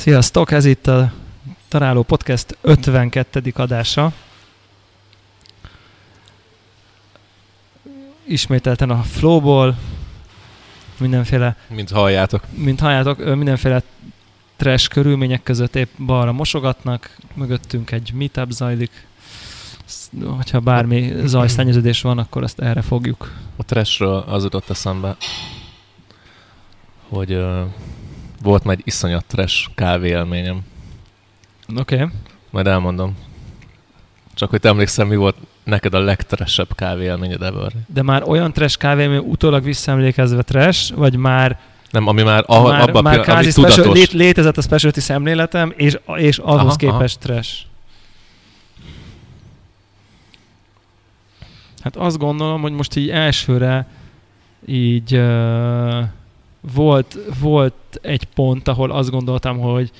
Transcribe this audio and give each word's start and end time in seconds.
Sziasztok, 0.00 0.50
ez 0.50 0.64
itt 0.64 0.86
a 0.86 1.12
Találó 1.68 2.02
Podcast 2.02 2.56
52. 2.60 3.52
adása. 3.54 4.12
Ismételten 8.24 8.90
a 8.90 9.02
Flowból, 9.02 9.76
mindenféle, 10.98 11.56
Mint 11.68 11.90
halljátok. 11.90 12.44
mint 12.54 12.80
halljátok, 12.80 13.34
mindenféle 13.34 13.82
trash 14.56 14.88
körülmények 14.88 15.42
között 15.42 15.76
épp 15.76 15.90
balra 15.98 16.32
mosogatnak, 16.32 17.16
mögöttünk 17.34 17.90
egy 17.90 18.12
meetup 18.14 18.50
zajlik. 18.50 19.06
Hogyha 20.24 20.60
bármi 20.60 21.12
zajszennyeződés 21.24 22.00
van, 22.00 22.18
akkor 22.18 22.42
azt 22.42 22.60
erre 22.60 22.82
fogjuk. 22.82 23.32
A 23.56 23.64
trashről 23.64 24.24
az 24.26 24.42
jutott 24.42 24.70
eszembe, 24.70 25.16
hogy 27.08 27.44
volt 28.42 28.64
már 28.64 28.76
egy 28.76 28.86
iszonyat 28.86 29.24
trash 29.24 29.68
kávé 29.74 30.08
élményem. 30.08 30.60
Oké. 31.76 31.94
Okay. 31.94 32.08
Majd 32.50 32.66
elmondom. 32.66 33.16
Csak 34.34 34.50
hogy 34.50 34.60
te 34.60 34.68
emlékszel, 34.68 35.04
mi 35.04 35.16
volt 35.16 35.36
neked 35.64 35.94
a 35.94 36.00
legtresebb 36.00 36.74
kávé 36.74 37.04
élményed 37.04 37.42
ever. 37.42 37.72
De 37.86 38.02
már 38.02 38.22
olyan 38.28 38.52
trash 38.52 38.78
kávé, 38.78 39.04
ami 39.04 39.16
utólag 39.16 39.62
visszaemlékezve 39.62 40.42
trash, 40.42 40.94
vagy 40.94 41.16
már 41.16 41.58
Nem, 41.90 42.06
ami 42.06 42.22
már, 42.22 42.44
ah, 42.46 42.64
már, 42.64 42.88
abban 42.88 43.02
már 43.02 43.18
a 43.18 43.22
pillanatban, 43.22 43.22
kázi 43.22 43.60
ami 43.60 43.68
special, 43.68 43.84
tudatos. 43.84 43.98
lét, 43.98 44.12
létezett 44.12 44.56
a 44.56 44.62
specialty 44.62 45.00
szemléletem, 45.00 45.72
és, 45.76 45.98
és 46.16 46.38
ahhoz 46.38 46.60
aha, 46.60 46.76
képest 46.76 47.18
aha. 47.24 47.32
trash. 47.32 47.58
Hát 51.82 51.96
azt 51.96 52.18
gondolom, 52.18 52.60
hogy 52.60 52.72
most 52.72 52.96
így 52.96 53.10
elsőre 53.10 53.86
így 54.66 55.14
uh, 55.16 56.02
volt, 56.60 57.18
volt 57.40 57.98
egy 58.02 58.24
pont, 58.24 58.68
ahol 58.68 58.90
azt 58.90 59.10
gondoltam, 59.10 59.58
hogy 59.58 59.90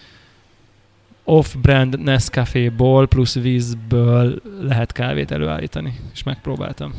off-brand 1.24 2.01
Nescafé-ból 2.01 3.07
plusz 3.07 3.34
vízből 3.34 4.43
lehet 4.60 4.93
kávét 4.93 5.30
előállítani, 5.30 6.01
és 6.12 6.23
megpróbáltam. 6.23 6.95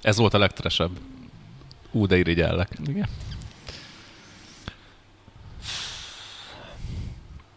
Ez 0.00 0.16
volt 0.16 0.34
a 0.34 0.38
legtresebb. 0.38 0.90
Ú, 1.90 2.06
de 2.06 2.16
irigyellek. 2.16 2.78
Igen. 2.86 3.08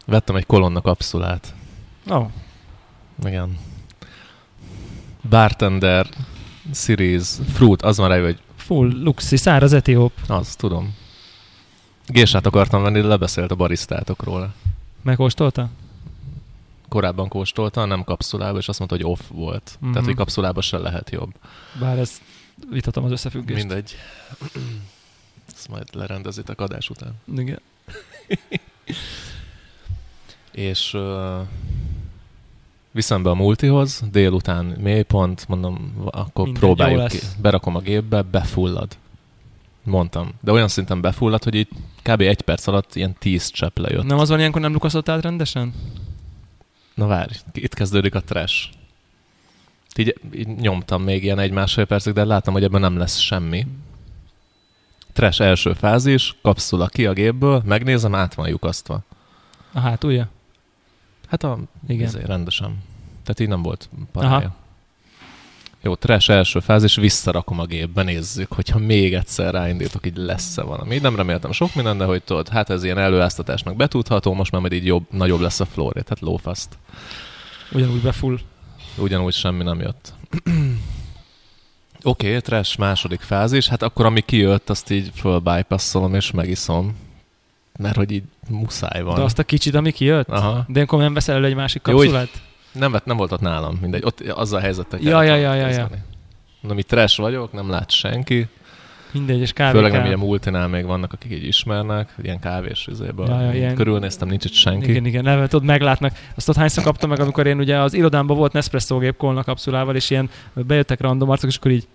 Vettem 0.06 0.36
egy 0.36 0.46
kolonna 0.46 0.82
kapszulát. 0.82 1.54
Ó, 2.12 2.16
oh, 2.16 2.28
Igen. 3.26 3.58
Bartender 5.30 6.08
Series 6.74 7.28
Fruit, 7.54 7.82
az 7.82 7.98
már 7.98 8.10
rájön, 8.10 8.26
hogy 8.26 8.40
full 8.62 8.92
luxi, 9.04 9.38
száraz 9.38 9.74
etióp. 9.74 10.14
az, 10.28 10.56
tudom. 10.56 10.96
Gésát 12.06 12.46
akartam 12.46 12.84
venni, 12.84 13.02
de 13.02 13.08
lebeszélt 13.08 13.52
a 13.52 13.56
barisztátok 13.56 14.24
róla. 14.24 14.54
Megkóstolta? 15.02 15.70
Korábban 16.90 17.28
kóstolta, 17.28 17.86
nem 17.86 18.04
kapszulába, 18.04 18.58
és 18.58 18.68
azt 18.68 18.80
mondta, 18.80 18.98
hogy 18.98 19.06
off 19.06 19.22
volt. 19.30 19.78
Mhm. 19.80 19.92
Tehát, 19.92 20.08
hogy 20.08 20.16
kapszulába 20.16 20.62
se 20.62 20.78
lehet 20.78 21.10
jobb. 21.10 21.34
Bár 21.80 21.98
ezt 21.98 22.22
vitatom 22.70 23.04
az 23.04 23.12
összefüggést. 23.12 23.60
Mindegy. 23.60 23.96
Ezt 25.56 25.70
majd 25.70 25.96
lerendezitek 25.96 26.62
adás 26.62 26.90
után. 26.90 27.14
Igen. 27.38 27.60
És 30.52 30.94
uh, 30.94 31.40
viszem 32.92 33.24
be 33.24 33.30
a 33.30 33.34
multihoz, 33.34 34.04
délután 34.12 34.66
mélypont, 34.66 35.48
mondom, 35.48 35.94
akkor 36.12 36.46
Mindegy, 36.46 36.64
jó 36.64 36.68
próbáljuk 36.68 37.08
ki. 37.08 37.20
Berakom 37.42 37.76
a 37.76 37.80
gépbe, 37.80 38.22
befullad. 38.22 38.98
Mondtam. 39.84 40.30
De 40.42 40.52
olyan 40.52 40.68
szinten 40.68 41.02
befullad, 41.02 41.44
hogy 41.44 41.56
így 41.56 41.68
kb. 42.02 42.22
egy 42.22 42.42
perc 42.42 42.68
alatt 42.68 42.96
ilyen 42.96 43.16
tíz 43.20 43.50
csepp 43.52 43.78
lejött. 43.78 44.04
Nem 44.04 44.20
az 44.20 44.30
van 44.30 44.40
ilyenkor 44.40 44.62
nem 44.62 44.74
lukaszott 44.74 45.10
át 45.10 45.22
rendesen? 45.22 45.74
Na 46.94 47.08
várj, 47.08 47.34
itt 47.54 47.74
kezdődik 47.74 48.16
a 48.16 48.22
trash. 48.22 48.70
Így, 49.96 50.16
így 50.36 50.48
nyomtam 50.48 51.04
még 51.04 51.24
ilyen 51.24 51.40
egy-másfél 51.40 51.86
percig, 51.86 52.14
de 52.14 52.24
láttam, 52.24 52.54
hogy 52.54 52.64
ebben 52.64 52.82
nem 52.82 52.98
lesz 52.98 53.18
semmi. 53.18 53.68
Trash 55.14 55.42
első 55.42 55.74
fázis, 55.74 56.36
kapszula 56.42 56.88
ki 56.88 57.06
a 57.06 57.14
gépből, 57.14 57.62
megnézem, 57.66 58.16
át 58.16 58.34
van 58.34 58.48
lyukasztva. 58.48 59.02
A 59.74 59.80
hátulja? 59.80 60.30
Hát 61.32 61.44
a, 61.44 61.58
Igen. 61.88 62.08
Ezért, 62.08 62.28
rendesen. 62.28 62.78
Tehát 63.24 63.40
így 63.40 63.48
nem 63.48 63.62
volt 63.62 63.90
parája. 64.12 64.36
Aha. 64.36 64.56
Jó, 65.82 65.96
trash 65.96 66.30
első 66.30 66.60
fázis, 66.60 66.96
visszarakom 66.96 67.60
a 67.60 67.66
gépbe, 67.66 68.04
nézzük, 68.04 68.54
hogyha 68.54 68.80
még 68.80 69.14
egyszer 69.14 69.54
ráindítok, 69.54 70.06
így 70.06 70.18
lesz-e 70.18 70.62
valami. 70.62 70.96
Így 70.96 71.02
nem 71.02 71.16
reméltem 71.16 71.52
sok 71.52 71.76
minden, 71.76 71.98
de 71.98 72.06
hogy 72.06 72.24
tudod, 72.24 72.50
hát 72.50 72.70
ez 72.70 72.84
ilyen 72.84 72.98
előáztatásnak 72.98 73.76
betudható, 73.76 74.34
most 74.34 74.52
már 74.52 74.62
majd 74.62 74.74
így 74.74 74.86
jobb, 74.86 75.06
nagyobb 75.10 75.40
lesz 75.40 75.60
a 75.60 75.66
floor 75.66 75.94
rate, 75.94 76.10
hát 76.10 76.20
lófaszt. 76.20 76.78
Ugyanúgy 77.72 78.02
befull. 78.02 78.38
Ugyanúgy 78.98 79.34
semmi 79.34 79.64
nem 79.64 79.80
jött. 79.80 80.14
Oké, 82.04 82.28
okay, 82.28 82.42
trash 82.42 82.80
második 82.80 83.22
fázis, 83.22 83.68
hát 83.68 83.82
akkor 83.82 84.06
ami 84.06 84.22
kijött, 84.22 84.70
azt 84.70 84.92
így 84.92 85.12
fölbypasszolom 85.16 86.16
és 86.16 86.32
megiszom. 86.32 86.96
Mert 87.82 87.96
hogy 87.96 88.12
így 88.12 88.24
muszáj 88.50 89.02
van. 89.02 89.16
De 89.16 89.22
azt 89.22 89.40
a 89.40 89.44
kicsit, 89.44 89.76
ami 89.76 89.92
kijött? 89.92 90.30
Aha. 90.30 90.66
De 90.68 90.82
akkor 90.82 91.00
nem 91.00 91.14
veszel 91.14 91.36
elő 91.36 91.46
egy 91.46 91.56
másik 91.56 91.82
Jó, 91.88 91.96
kapszulát? 91.96 92.30
Nem, 92.72 92.92
vett, 92.92 93.06
nem 93.06 93.18
volt 93.18 93.32
ott 93.32 93.42
nálam, 93.42 93.78
mindegy. 93.82 94.04
Ott 94.06 94.20
azzal 94.20 94.60
a 94.60 94.62
helyzettel 94.62 95.00
Ja, 95.02 95.24
ja, 95.24 95.36
ja, 95.36 95.54
ja, 95.54 95.68
ja. 95.68 95.90
Mondom, 96.62 96.80
itt 96.80 96.88
trash 96.88 97.20
vagyok, 97.20 97.54
nem 97.54 97.70
lát 97.70 97.92
senki. 97.92 98.48
Mindegy, 99.12 99.40
és 99.40 99.54
kávé 99.54 99.78
Főleg 99.78 99.92
nem 99.92 100.06
ilyen 100.06 100.20
multinál 100.20 100.68
még 100.68 100.86
vannak, 100.86 101.14
akik 101.14 101.32
így 101.32 101.44
ismernek, 101.44 102.16
ilyen 102.22 102.40
kávés 102.40 102.88
üzéből. 102.88 103.28
Ja, 103.28 103.42
ja, 103.42 103.54
ilyen- 103.54 103.76
Körülnéztem, 103.76 104.28
nincs 104.28 104.46
itt 104.46 104.54
senki. 104.54 104.90
Igen, 104.90 105.06
igen, 105.06 105.24
nem, 105.24 105.48
tudod, 105.48 105.66
meglátnak. 105.66 106.18
Azt 106.36 106.50
ott 106.50 106.56
hányszor 106.56 106.84
kaptam 106.84 107.10
meg, 107.10 107.20
amikor 107.20 107.48
én 107.48 107.60
ugye 107.60 107.78
az 107.80 107.94
irodámban 107.94 108.38
volt 108.38 108.54
Nespresso 108.54 108.98
gép 108.98 109.18
kolna 109.18 109.44
kapszulával, 109.44 109.96
és 109.96 110.10
ilyen 110.10 110.30
bejöttek 110.54 111.02
random 111.02 111.30
arcok, 111.30 111.50
és 111.50 111.56
akkor 111.56 111.72
így 111.72 111.88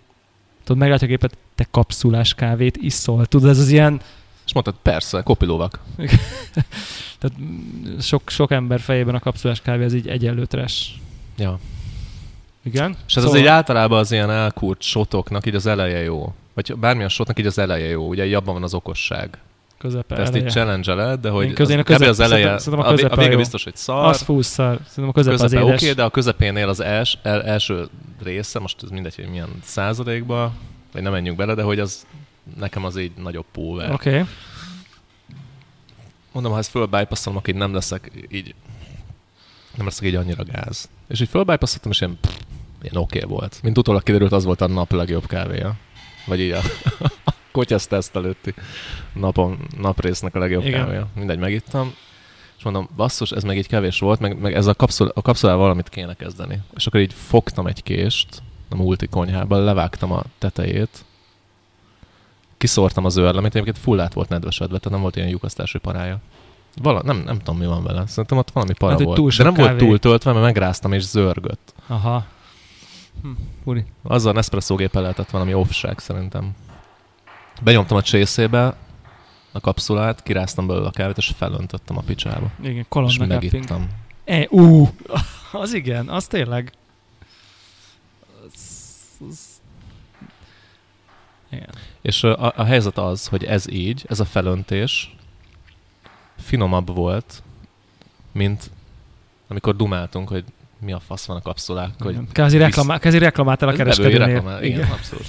tudod, 0.65 0.81
meglátja 0.81 1.07
a 1.07 1.11
gépet, 1.11 1.37
te 1.55 1.67
kapszulás 1.71 2.35
kávét 2.35 2.77
iszol. 2.77 3.27
Tudod, 3.27 3.51
ez 3.51 3.59
az 3.59 3.69
ilyen, 3.69 4.01
És 4.47 4.53
mondtad, 4.53 4.75
persze, 4.83 5.23
kopilóvak. 5.23 5.79
tehát 7.19 7.39
mm, 7.41 7.99
sok, 7.99 8.23
sok 8.27 8.51
ember 8.51 8.81
fejében 8.81 9.15
a 9.15 9.19
kapszulás 9.21 9.61
kávé, 9.61 9.85
ez 9.85 9.95
így 9.95 10.09
egyenlő 10.09 10.45
trash. 10.47 10.89
Ja. 11.39 11.59
Igen? 12.63 12.91
És 12.91 13.17
ez 13.17 13.23
szóval... 13.23 13.31
az 13.31 13.37
így 13.43 13.47
általában 13.47 13.99
az 13.99 14.13
ilyen 14.13 14.31
elkúrt 14.31 14.83
sotoknak 14.83 15.47
így 15.47 15.55
az 15.55 15.67
eleje 15.67 15.99
jó. 16.03 16.35
Vagy 16.55 16.75
bármilyen 16.77 17.09
sotnak 17.09 17.39
így 17.39 17.47
az 17.47 17.59
eleje 17.59 17.89
jó. 17.89 18.09
Ugye 18.09 18.27
így 18.27 18.35
abban 18.35 18.55
van 18.55 18.63
az 18.63 18.75
okosság. 18.75 19.39
közepe 19.79 20.15
Te 20.15 20.21
ezt 20.23 20.37
így 20.37 20.51
challenge 20.51 21.17
de 21.17 21.31
hogy 21.31 21.47
Én 21.47 21.55
közé- 21.55 21.73
én 21.73 21.79
a 21.79 21.81
az, 21.81 21.87
közep- 21.87 22.09
az 22.09 22.21
eleje, 22.21 22.59
szerintem- 22.59 22.89
a 22.89 22.89
a, 22.89 22.95
vé- 22.95 23.05
a 23.05 23.09
közepe 23.09 23.21
vége 23.21 23.33
jó. 23.33 23.39
biztos, 23.39 23.65
hogy 23.65 23.77
szar, 23.77 24.05
Az 24.07 24.23
fúszszal. 24.23 24.79
Szerintem 24.87 25.09
a 25.09 25.13
közepe, 25.13 25.35
az 25.35 25.41
közepe 25.41 25.63
édes. 25.63 25.75
oké, 25.75 25.85
okay, 25.85 25.97
de 25.97 26.03
a 26.03 26.11
közepénél 26.11 26.69
az 26.69 26.81
els, 26.81 27.19
el, 27.23 27.43
első 27.43 27.89
része, 28.23 28.59
most 28.59 28.83
ez 28.83 28.89
mindegy, 28.91 29.15
hogy 29.15 29.29
milyen 29.29 29.49
százalékba, 29.63 30.53
vagy 30.93 31.03
nem 31.03 31.13
menjünk 31.13 31.37
bele, 31.37 31.55
de 31.55 31.63
hogy 31.63 31.79
az 31.79 32.07
nekem 32.57 32.85
az 32.85 32.97
így 32.97 33.13
nagyobb 33.17 33.45
pulver. 33.53 33.93
Oké. 33.93 34.11
Okay. 34.11 34.25
Mondom, 36.33 36.53
ha 36.53 36.59
ezt 36.59 36.71
fölbypasszolom, 36.71 37.39
akkor 37.39 37.55
így 37.55 37.61
nem 37.61 37.75
leszek 37.75 38.11
így, 38.31 38.55
nem 39.77 39.87
leszek 39.87 40.07
így 40.07 40.15
annyira 40.15 40.45
gáz. 40.45 40.89
És 41.09 41.21
így 41.21 41.29
fölbypasszoltam, 41.29 41.91
és 41.91 42.01
ilyen, 42.01 42.19
pff, 42.21 42.37
ilyen 42.83 42.97
oké 42.97 43.19
okay 43.19 43.31
volt. 43.31 43.59
Mint 43.63 43.79
utólag 43.79 44.03
kiderült, 44.03 44.33
az 44.33 44.45
volt 44.45 44.61
a 44.61 44.67
nap 44.67 44.93
legjobb 44.93 45.27
kávéja. 45.27 45.77
Vagy 46.27 46.41
így 46.41 46.51
a, 46.51 46.61
a 47.53 47.65
teszt 47.89 48.17
előtti 48.17 48.55
napon, 49.13 49.59
naprésznek 49.77 50.35
a 50.35 50.39
legjobb. 50.39 50.65
Igen. 50.65 50.85
kávéja. 50.85 51.09
Mindegy, 51.15 51.39
megittam. 51.39 51.95
És 52.59 52.63
mondom, 52.65 52.89
basszus, 52.97 53.31
ez 53.31 53.43
meg 53.43 53.57
így 53.57 53.67
kevés 53.67 53.99
volt, 53.99 54.21
meg, 54.21 54.39
meg 54.39 54.55
ez 54.55 54.67
a, 54.67 54.75
kapszul, 54.75 55.13
a 55.15 55.23
kapszulával 55.23 55.63
valamit 55.63 55.89
kéne 55.89 56.15
kezdeni. 56.15 56.61
És 56.75 56.87
akkor 56.87 57.01
így 57.01 57.13
fogtam 57.13 57.67
egy 57.67 57.83
kést 57.83 58.43
a 58.69 58.77
multi 58.77 59.07
konyhában, 59.07 59.65
levágtam 59.65 60.13
a 60.13 60.23
tetejét, 60.39 61.05
kiszórtam 62.67 63.05
az 63.05 63.17
őrlemét, 63.17 63.55
egyébként 63.55 63.79
full 63.79 64.01
át 64.01 64.13
volt 64.13 64.29
nedvesedve, 64.29 64.79
tehát 64.79 64.91
nem 64.91 65.01
volt 65.01 65.17
ilyen 65.17 65.29
lyukasztási 65.29 65.79
parája. 65.79 66.19
Vala, 66.83 67.03
nem, 67.03 67.17
nem 67.17 67.39
tudom, 67.39 67.59
mi 67.59 67.67
van 67.67 67.83
vele. 67.83 68.07
Szerintem 68.07 68.39
ott 68.39 68.51
valami 68.51 68.73
para 68.73 68.93
Hát, 68.93 69.01
volt. 69.03 69.17
túl 69.17 69.31
De 69.37 69.43
nem 69.43 69.55
volt 69.55 69.69
kávé. 69.69 69.79
túl 69.79 69.99
töltve, 69.99 70.33
mert 70.33 70.45
megráztam 70.45 70.93
és 70.93 71.03
zörgött. 71.03 71.75
Aha. 71.87 72.27
Hm, 73.23 73.31
furi. 73.65 73.85
Azzal 74.03 74.33
Nespresso 74.33 74.75
géppel 74.75 75.03
lehetett 75.03 75.31
valami 75.31 75.55
offság 75.55 75.99
szerintem. 75.99 76.51
Benyomtam 77.63 77.97
a 77.97 78.03
csészébe 78.03 78.77
a 79.53 79.61
kapszulát, 79.61 80.23
kiráztam 80.23 80.67
belőle 80.67 80.87
a 80.87 80.91
kávét, 80.91 81.17
és 81.17 81.33
felöntöttem 81.37 81.97
a 81.99 82.03
picsába. 82.07 82.51
Igen, 82.61 82.77
és 82.77 82.85
kolonna 82.89 83.13
cupping. 83.13 83.33
megittam. 83.53 83.89
E, 84.25 84.47
ú, 84.51 84.89
az 85.63 85.75
igen, 85.75 86.09
az 86.09 86.27
tényleg. 86.27 86.73
Az, 88.47 88.61
az... 89.31 89.39
Igen. 91.51 91.69
És 92.07 92.23
a, 92.23 92.53
a 92.57 92.65
helyzet 92.65 92.99
az, 92.99 93.27
hogy 93.27 93.45
ez 93.45 93.71
így, 93.71 94.05
ez 94.09 94.21
a 94.21 94.25
felöntés 94.25 95.17
finomabb 96.39 96.95
volt, 96.95 97.43
mint 98.33 98.71
amikor 99.49 99.77
dumáltunk, 99.77 100.29
hogy 100.29 100.45
mi 100.79 100.93
a 100.93 101.01
fasz 101.01 101.27
van 101.27 101.37
a 101.37 101.43
kapszulák, 101.43 101.91
hogy 101.99 102.19
Kázi, 102.33 102.59
reklamá, 102.59 102.99
kázi 102.99 103.19
reklamált 103.19 103.63
el 103.63 103.69
a 103.69 103.73
kereskedőnél. 103.73 104.19
reklamál, 104.19 104.65
Igen, 104.65 104.91
abszolút. 104.91 105.27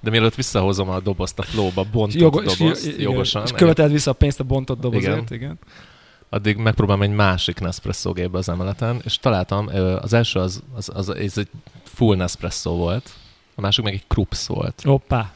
De 0.00 0.10
mielőtt 0.10 0.34
visszahozom 0.34 0.88
a 0.88 1.00
dobozt 1.00 1.38
a 1.38 1.42
flowba, 1.42 1.84
bontott 1.92 2.20
Jogo- 2.20 2.44
dobozt, 2.58 2.86
igen, 2.86 3.00
jogosan, 3.00 3.42
És 3.42 3.52
követeld 3.52 3.92
vissza 3.92 4.10
a 4.10 4.14
pénzt 4.14 4.40
a 4.40 4.44
bontott 4.44 4.80
dobozért, 4.80 5.12
igen. 5.12 5.24
Igen. 5.24 5.38
igen. 5.40 5.58
addig 6.28 6.56
megpróbálom 6.56 7.02
egy 7.02 7.14
másik 7.14 7.60
Nespresso 7.60 8.12
gépbe 8.12 8.38
az 8.38 8.48
emeleten, 8.48 9.00
és 9.04 9.18
találtam, 9.18 9.66
az 10.00 10.12
első 10.12 10.38
az, 10.40 10.62
az, 10.74 10.90
az, 10.94 11.08
az 11.08 11.38
egy 11.38 11.48
full 11.84 12.16
Nespresso 12.16 12.70
volt, 12.70 13.10
a 13.54 13.60
másik 13.60 13.84
meg 13.84 13.92
egy 13.92 14.06
Krups 14.06 14.46
volt. 14.46 14.82
Hoppá. 14.84 15.32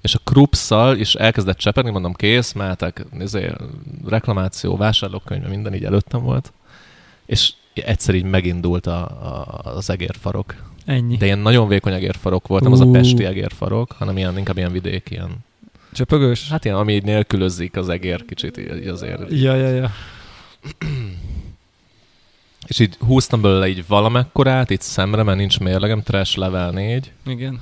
És 0.00 0.14
a 0.14 0.18
Krupsszal 0.24 0.96
is 0.96 1.14
elkezdett 1.14 1.56
csepegni, 1.56 1.90
mondom, 1.90 2.12
kész, 2.12 2.52
mehetek, 2.52 3.04
izé, 3.20 3.50
reklamáció, 4.06 4.76
vásárlókönyve, 4.76 5.48
minden 5.48 5.74
így 5.74 5.84
előttem 5.84 6.22
volt. 6.22 6.52
És 7.26 7.52
egyszer 7.74 8.14
így 8.14 8.24
megindult 8.24 8.86
a, 8.86 9.02
a, 9.02 9.60
az 9.76 9.90
egérfarok. 9.90 10.54
Ennyi. 10.84 11.16
De 11.16 11.24
ilyen 11.24 11.38
nagyon 11.38 11.68
vékony 11.68 11.92
egérfarok 11.92 12.46
volt, 12.46 12.62
nem 12.62 12.72
az 12.72 12.80
a 12.80 12.90
pesti 12.90 13.24
egérfarok, 13.24 13.92
hanem 13.92 14.16
ilyen, 14.16 14.38
inkább 14.38 14.56
ilyen 14.56 14.72
vidék, 14.72 15.10
ilyen, 15.10 15.30
Csöpögős? 15.92 16.48
hát 16.48 16.64
ilyen, 16.64 16.76
ami 16.76 16.94
így 16.94 17.04
nélkülözzik 17.04 17.76
az 17.76 17.88
egér 17.88 18.24
kicsit, 18.24 18.58
így 18.58 18.86
azért. 18.86 19.22
Ja, 19.30 19.54
ja, 19.54 19.68
ja. 19.68 19.90
És 22.72 22.78
így 22.78 22.96
húztam 23.06 23.40
belőle 23.40 23.68
így 23.68 23.86
valamekkorát, 23.86 24.70
itt 24.70 24.80
szemre, 24.80 25.22
mert 25.22 25.38
nincs 25.38 25.60
mérlegem, 25.60 26.02
trash 26.02 26.38
level 26.38 26.70
4, 26.70 27.12
Igen. 27.26 27.60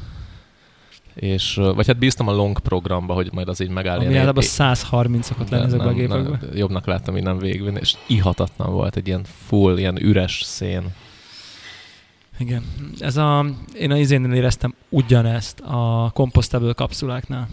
és, 1.15 1.55
vagy 1.55 1.87
hát 1.87 1.99
bíztam 1.99 2.29
a 2.29 2.33
long 2.33 2.59
programba, 2.59 3.15
hogy 3.15 3.29
majd 3.33 3.49
az 3.49 3.61
így 3.61 3.69
megáll. 3.69 3.99
Ami 3.99 4.07
általában 4.07 4.43
é- 4.43 4.49
130 4.49 5.27
szokott 5.27 5.49
lenni 5.49 5.65
ezekben 5.65 5.89
a 5.89 5.93
gépekben. 5.93 6.41
jobbnak 6.55 6.87
láttam, 6.87 7.15
hogy 7.15 7.23
nem 7.23 7.39
végigvinni, 7.39 7.79
és 7.81 7.95
ihatatlan 8.07 8.73
volt 8.73 8.97
egy 8.97 9.07
ilyen 9.07 9.25
full, 9.47 9.79
ilyen 9.79 10.03
üres 10.03 10.43
szén. 10.45 10.95
Igen. 12.39 12.65
Ez 12.99 13.17
a, 13.17 13.47
én 13.79 13.91
a 13.91 13.97
izénél 13.97 14.33
éreztem 14.33 14.75
ugyanezt 14.89 15.61
a 15.61 16.11
compostable 16.15 16.73
kapszuláknál. 16.73 17.49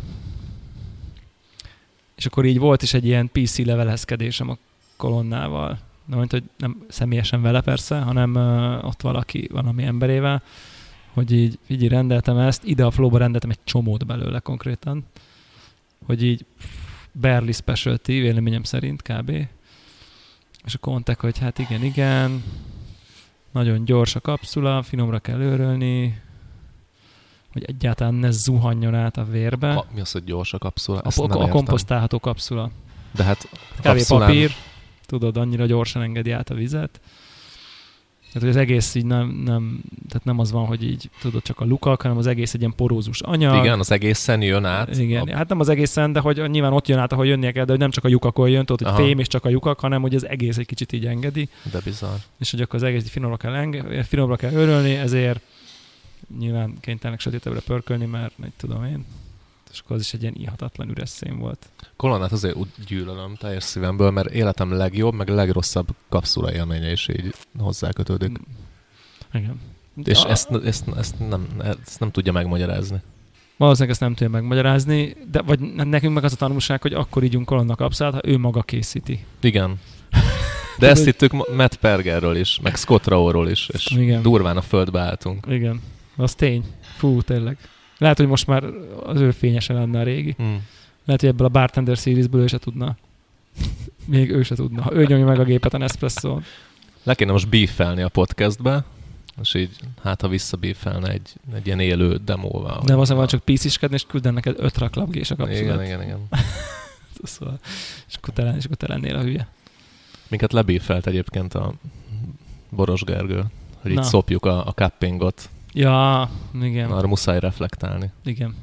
És 2.16 2.26
akkor 2.26 2.46
így 2.46 2.60
volt 2.60 2.82
is 2.82 2.94
egy 2.94 3.06
ilyen 3.06 3.30
PC 3.32 3.58
levelezkedésem 3.58 4.50
a 4.50 4.58
kolonnával. 4.98 5.86
Na, 6.08 6.18
mint, 6.18 6.32
hogy 6.32 6.44
nem 6.58 6.86
személyesen 6.88 7.42
vele 7.42 7.62
persze, 7.62 8.00
hanem 8.00 8.36
uh, 8.36 8.86
ott 8.86 9.02
valaki, 9.02 9.48
valami 9.52 9.84
emberével, 9.84 10.42
hogy 11.14 11.32
így, 11.32 11.60
így 11.68 11.88
rendeltem 11.88 12.38
ezt, 12.38 12.64
ide 12.64 12.86
a 12.86 12.92
flowba 12.92 13.18
rendeltem 13.18 13.50
egy 13.50 13.60
csomót 13.64 14.06
belőle 14.06 14.40
konkrétan, 14.40 15.06
hogy 16.06 16.24
így 16.24 16.46
barely 17.22 17.52
specialty, 17.52 18.08
véleményem 18.08 18.64
szerint 18.64 19.02
kb. 19.02 19.30
És 20.66 20.74
akkor 20.74 20.92
mondták, 20.92 21.20
hogy 21.20 21.38
hát 21.38 21.60
igen, 21.60 21.84
igen, 21.84 22.44
nagyon 23.52 23.86
gyors 23.86 24.16
a 24.16 24.20
kapszula, 24.20 24.84
finomra 24.84 25.20
kell 25.20 25.40
őrölni, 25.40 26.22
hogy 27.54 27.64
egyáltalán 27.64 28.14
ne 28.14 28.32
zuhanjon 28.32 28.96
át 28.96 29.18
a 29.18 29.24
vérbe. 29.24 29.74
Ka- 29.74 29.94
mi 29.94 30.00
az, 30.00 30.12
hogy 30.12 30.24
gyors 30.24 30.54
a 30.54 30.58
kapszula? 30.58 31.00
A, 31.00 31.08
Ezt 31.08 31.20
a, 31.20 31.42
a 31.42 31.48
komposztálható 31.48 32.20
kapszula. 32.20 32.72
De 33.12 33.24
hát 33.24 33.50
a 33.78 33.82
kapszulán- 33.82 34.28
papír, 34.28 34.52
tudod, 35.08 35.38
annyira 35.38 35.66
gyorsan 35.66 36.02
engedi 36.02 36.32
át 36.32 36.50
a 36.50 36.54
vizet. 36.56 37.00
Tehát, 38.34 38.42
hogy 38.42 38.50
az 38.50 38.56
egész 38.56 38.96
így 38.96 39.06
nem, 39.06 39.28
nem, 39.46 39.82
tehát 40.08 40.26
nem 40.26 40.40
az 40.40 40.52
van, 40.52 40.66
hogy 40.66 40.84
így 40.84 41.10
tudod 41.22 41.42
csak 41.42 41.60
a 41.60 41.66
lukak, 41.66 42.02
hanem 42.02 42.18
az 42.18 42.28
egész 42.28 42.54
egy 42.54 42.60
ilyen 42.60 42.74
porózus 42.76 43.22
anyag. 43.22 43.64
Igen, 43.66 43.80
az 43.80 43.92
egészen 43.92 44.42
jön 44.42 44.66
át. 44.66 44.98
Igen, 44.98 45.28
A, 45.28 45.36
hát 45.36 45.50
nem 45.50 45.60
az 45.60 45.70
egészen, 45.70 46.12
de 46.12 46.20
hogy 46.20 46.50
nyilván 46.50 46.74
ott 46.74 46.88
jön 46.88 46.98
át, 47.00 47.12
ahol 47.12 47.26
jönnie 47.28 47.52
kell, 47.52 47.64
de 47.66 47.72
hogy 47.72 47.80
nem 47.80 47.92
csak 47.92 48.04
a 48.04 48.08
lyukakon 48.08 48.50
jön, 48.50 48.66
tudod, 48.66 48.88
hogy 48.88 48.98
Aha. 48.98 49.08
fém 49.08 49.20
és 49.20 49.28
csak 49.28 49.46
a 49.46 49.50
lyukak, 49.50 49.80
hanem 49.80 50.02
hogy 50.02 50.16
az 50.16 50.28
egész 50.28 50.58
egy 50.58 50.66
kicsit 50.66 50.92
így 50.92 51.06
engedi, 51.06 51.50
de 51.72 51.80
bizarr. 51.84 52.18
és 52.40 52.52
hogy 52.52 52.62
akkor 52.62 52.76
az 52.76 52.84
egész 52.84 53.10
finomra 53.10 53.38
kell, 53.38 53.54
enge- 53.54 54.06
finomra 54.08 54.36
kell 54.36 54.54
örölni, 54.54 54.94
ezért 54.96 55.40
nyilván 56.40 56.74
kénytelenek 56.80 57.20
sötétebbre 57.22 57.60
pörkölni, 57.60 58.06
mert 58.06 58.38
nem 58.38 58.54
tudom 58.58 58.86
én. 58.86 59.06
És 59.78 59.84
akkor 59.84 59.96
az 59.96 60.02
is 60.02 60.14
egy 60.14 60.22
ilyen 60.22 60.36
ihatatlan 60.38 60.90
üres 60.90 61.10
szén 61.10 61.38
volt. 61.40 61.70
Kolonnát 61.96 62.32
azért 62.32 62.56
úgy 62.56 62.68
gyűlölöm 62.88 63.36
teljes 63.36 63.64
szívemből, 63.64 64.12
mert 64.12 64.30
életem 64.30 64.72
legjobb, 64.72 65.14
meg 65.14 65.30
legrosszabb 65.30 65.88
kapszula 66.10 66.54
élménye 66.54 66.92
is 66.92 67.08
így 67.08 67.34
hozzákötődik. 67.58 68.40
Igen. 69.34 69.60
És 70.04 70.24
A- 70.24 70.30
ezt, 70.30 70.50
ezt, 70.66 70.84
ezt, 70.98 71.20
nem, 71.30 71.48
ezt 71.82 72.00
nem 72.00 72.12
tudja 72.12 72.32
megmagyarázni. 72.32 72.98
Valószínűleg 73.58 73.92
ezt 73.92 74.02
nem 74.02 74.10
tudja 74.14 74.30
megmagyarázni, 74.30 75.16
de 75.32 75.42
vagy 75.42 75.60
nekünk 75.60 76.14
meg 76.14 76.24
az 76.24 76.34
a 76.34 76.36
tanulság, 76.36 76.82
hogy 76.82 76.94
akkor 76.94 77.24
ígyunk 77.24 77.46
kolonna 77.46 77.76
kapszát, 77.76 78.14
ha 78.14 78.22
ő 78.24 78.38
maga 78.38 78.62
készíti. 78.62 79.26
Igen. 79.42 79.80
De 80.80 80.88
ezt 80.90 81.04
hittük 81.04 81.32
Ma- 81.32 81.46
Matt 81.56 81.76
Pergerről 81.76 82.36
is, 82.36 82.60
meg 82.62 82.76
Scott 82.76 83.08
Rowe-ról 83.08 83.50
is, 83.50 83.70
és 83.70 83.88
Igen. 83.92 84.22
durván 84.22 84.58
a 84.58 84.62
földbe 84.62 85.00
álltunk. 85.00 85.46
Igen. 85.50 85.82
Az 86.16 86.36
tény. 86.36 86.64
Fú, 86.98 87.22
tényleg. 87.22 87.58
Lehet, 87.98 88.18
hogy 88.18 88.28
most 88.28 88.48
már 88.48 88.64
az 89.04 89.22
ő 89.22 89.32
fényese 89.32 89.74
lenne 89.74 90.00
a 90.00 90.04
régi. 90.04 90.34
Hmm. 90.38 90.66
Lehet, 91.06 91.22
hogy 91.22 91.30
ebből 91.30 91.48
a 91.48 91.50
Bartender 91.50 91.98
Seriesből 91.98 92.42
ő 92.42 92.48
se 92.48 92.58
tudna. 92.58 92.98
Még 94.06 94.32
ő 94.32 94.44
se 94.44 94.56
tudna. 94.56 94.82
Ha 94.82 94.94
ő 94.94 95.06
nyomja 95.06 95.26
meg 95.26 95.40
a 95.40 95.44
gépet 95.44 95.74
a 95.74 95.78
nespresso 95.78 96.40
Le 97.04 97.16
kéne 97.16 97.32
most 97.32 97.50
beefelni 97.50 98.02
a 98.02 98.10
podcastbe, 98.10 98.84
és 99.42 99.54
így, 99.54 99.76
hát 100.04 100.22
ha 100.22 100.28
visszabífelne 100.28 101.10
egy, 101.12 101.34
egy 101.54 101.66
ilyen 101.66 101.80
élő 101.80 102.20
demóval. 102.26 102.82
De 102.86 102.96
az 102.96 103.10
van 103.10 103.28
csak 103.28 103.44
pisziskedni, 103.44 103.96
és 103.96 104.06
külden 104.08 104.34
neked 104.34 104.56
öt 104.60 104.78
raklapgés 104.78 105.32
a 105.32 105.36
kapszulát. 105.36 105.62
Igen, 105.62 105.84
igen, 105.84 106.02
igen. 106.02 106.28
Szóval, 107.24 107.60
és 108.08 108.16
akkor 108.16 108.34
te, 108.34 108.44
lenn- 108.44 108.58
és 108.58 108.66
akkor 108.66 108.78
te 108.78 108.88
lennél 108.88 109.16
a 109.16 109.22
hülye. 109.22 109.48
Minket 110.28 110.54
lebífelt 110.54 111.08
egyébként 111.08 111.54
a 111.54 111.74
Boros 112.70 113.04
Gergő, 113.04 113.44
hogy 113.82 113.92
itt 113.92 113.98
Na. 113.98 114.04
szopjuk 114.04 114.46
a, 114.46 114.68
a 114.68 114.72
cuppingot. 114.72 115.50
Ja, 115.78 116.30
igen. 116.62 116.92
Arra 116.92 117.08
muszáj 117.08 117.40
reflektálni. 117.40 118.12
Igen. 118.24 118.56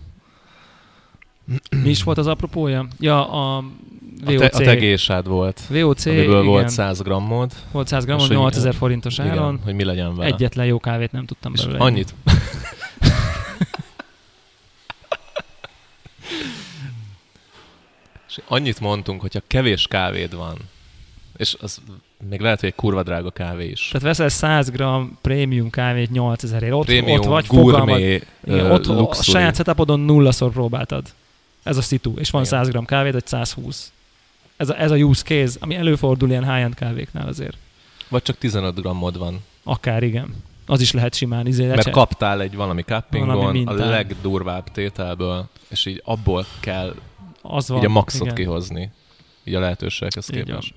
Mi 1.71 1.89
is 1.89 2.03
volt 2.03 2.19
az 2.19 2.27
apropója? 2.27 2.87
Ja, 2.99 3.31
a 3.31 3.57
A, 3.57 3.65
VOC. 4.25 4.39
te, 4.39 4.47
a 4.47 4.59
tegésád 4.65 5.27
volt, 5.27 5.61
VOC, 5.69 6.07
amiből 6.07 6.33
igen. 6.33 6.45
volt 6.45 6.69
100 6.69 7.01
grammod. 7.03 7.53
volt 7.71 7.87
100 7.89 8.01
És 8.01 8.07
grammon, 8.07 8.27
hogy- 8.27 8.37
8000 8.37 8.75
forintos 8.75 9.19
Igen, 9.19 9.31
áron. 9.31 9.61
hogy 9.65 9.75
mi 9.75 9.85
legyen 9.85 10.17
vele. 10.17 10.33
Egyetlen 10.35 10.67
jó 10.67 10.79
kávét 10.79 11.13
nem 11.13 11.27
tudtam 11.27 11.53
és 11.55 11.65
belőle. 11.65 11.85
annyit, 11.85 12.15
és 18.29 18.41
annyit 18.49 18.81
mondtunk, 18.81 19.21
hogyha 19.21 19.41
kevés 19.47 19.87
kávéd 19.87 20.35
van, 20.35 20.57
és 21.37 21.57
az 21.61 21.81
még 22.29 22.41
lehet, 22.41 22.61
hogy 22.61 22.69
egy 22.69 22.75
kurva 22.75 23.03
drága 23.03 23.31
kávé 23.31 23.69
is. 23.69 23.89
Tehát 23.93 24.07
veszel 24.07 24.29
100 24.29 24.71
g 24.71 24.83
prémium 25.21 25.71
kávét 25.71 26.11
8000 26.11 26.63
ért. 26.63 26.73
Ott, 26.73 26.85
Prémium, 26.85 27.19
ott 27.19 27.25
vagy 27.25 27.47
fogalmad. 27.47 27.87
gourmet, 27.89 28.27
Igen, 28.45 28.59
ö, 28.59 28.71
ott 28.73 28.87
a 28.87 29.23
saját 29.23 29.57
setupodon 29.57 30.01
nullaszor 30.01 30.51
próbáltad. 30.53 31.07
Ez 31.63 31.77
a 31.77 31.83
szitu. 31.83 32.13
És 32.19 32.31
van 32.31 32.43
Igen. 32.45 32.65
100 32.65 32.69
g 32.73 32.85
kávéd, 32.85 33.13
vagy 33.13 33.27
120. 33.27 33.93
Ez 34.57 34.69
a, 34.69 34.81
ez 34.81 34.91
a 34.91 34.97
use 34.97 35.23
case, 35.23 35.57
ami 35.61 35.75
előfordul 35.75 36.29
ilyen 36.29 36.53
high-end 36.53 36.75
kávéknál 36.75 37.29
azért. 37.29 37.57
Vagy 38.09 38.23
csak 38.23 38.39
15 38.39 38.81
grammod 38.81 39.19
van. 39.19 39.39
Akár 39.65 40.03
igen. 40.03 40.35
Az 40.67 40.81
is 40.81 40.93
lehet 40.93 41.15
simán. 41.15 41.47
Izé, 41.47 41.63
Mert 41.65 41.77
lecse- 41.77 41.93
kaptál 41.95 42.41
egy 42.41 42.55
valami 42.55 42.83
cuppingon, 42.83 43.37
Valami 43.37 43.65
a 43.67 43.73
legdurvább 43.73 44.71
tételből, 44.73 45.49
és 45.69 45.87
így 45.87 46.03
abból 46.05 46.47
kell 46.61 46.95
az 47.43 47.69
van. 47.69 47.79
így 47.79 47.85
a 47.85 47.89
maxot 47.89 48.23
igen. 48.23 48.35
kihozni. 48.35 48.91
Így 49.45 49.55
a 49.55 49.61
lehetőséghez 49.61 50.27
képest. 50.27 50.75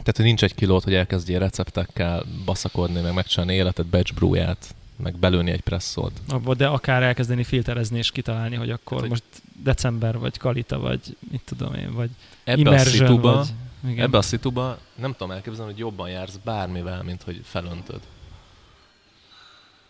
Tehát, 0.00 0.16
hogy 0.16 0.24
nincs 0.24 0.42
egy 0.42 0.54
kilót, 0.54 0.84
hogy 0.84 0.94
elkezdjél 0.94 1.38
receptekkel 1.38 2.24
baszakodni, 2.44 3.00
meg 3.00 3.14
megcsinálni 3.14 3.54
életed 3.54 3.86
batch 3.86 4.14
brewját, 4.14 4.74
meg 4.96 5.16
belőni 5.16 5.50
egy 5.50 5.60
presszót. 5.60 6.12
Abba, 6.28 6.54
de 6.54 6.66
akár 6.66 7.02
elkezdeni 7.02 7.44
filterezni 7.44 7.98
és 7.98 8.10
kitalálni, 8.10 8.56
hogy 8.56 8.70
akkor 8.70 9.00
Hát, 9.00 9.08
most 9.08 9.22
december, 9.62 10.18
vagy 10.18 10.38
kalita, 10.38 10.78
vagy 10.78 11.16
mit 11.30 11.42
tudom 11.44 11.74
én, 11.74 11.92
vagy 11.94 12.10
Ebbe 12.44 12.70
a 12.70 12.72
immersion, 12.72 13.08
szituba, 13.08 13.34
vagy... 13.34 13.48
Igen. 13.90 14.04
ebbe 14.04 14.18
a 14.18 14.22
szituba 14.22 14.78
nem 14.94 15.12
tudom 15.12 15.30
elképzelni, 15.30 15.70
hogy 15.70 15.80
jobban 15.80 16.10
jársz 16.10 16.38
bármivel, 16.44 17.02
mint 17.02 17.22
hogy 17.22 17.40
felöntöd. 17.44 18.00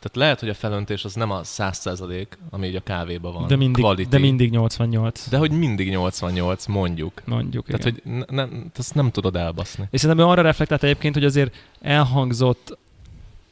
Tehát 0.01 0.17
lehet, 0.17 0.41
hogy 0.41 0.49
a 0.49 0.55
felöntés 0.55 1.05
az 1.05 1.15
nem 1.15 1.31
a 1.31 1.41
100% 1.41 2.27
ami 2.51 2.67
így 2.67 2.77
a 2.77 2.81
kávéban 2.81 3.33
van. 3.33 3.47
de, 3.47 3.57
mindig, 3.57 3.83
quality, 3.85 4.09
de 4.09 4.19
mindig 4.19 4.51
88, 4.51 5.29
de 5.29 5.39
hogy 5.39 5.51
mindig 5.51 5.89
88 5.89 6.67
mondjuk. 6.67 7.23
mondjuk. 7.25 7.67
Tehát, 7.67 7.87
igen. 7.87 8.03
hogy 8.05 8.37
ne, 8.37 8.45
ne, 8.45 8.49
ezt 8.79 8.95
nem 8.95 9.11
tudod 9.11 9.37
elbaszni. 9.37 9.89
És 9.91 10.01
szerintem 10.01 10.27
arra 10.27 10.43
reflektált 10.43 10.83
egyébként, 10.83 11.15
hogy 11.15 11.25
azért 11.25 11.55
elhangzott 11.81 12.79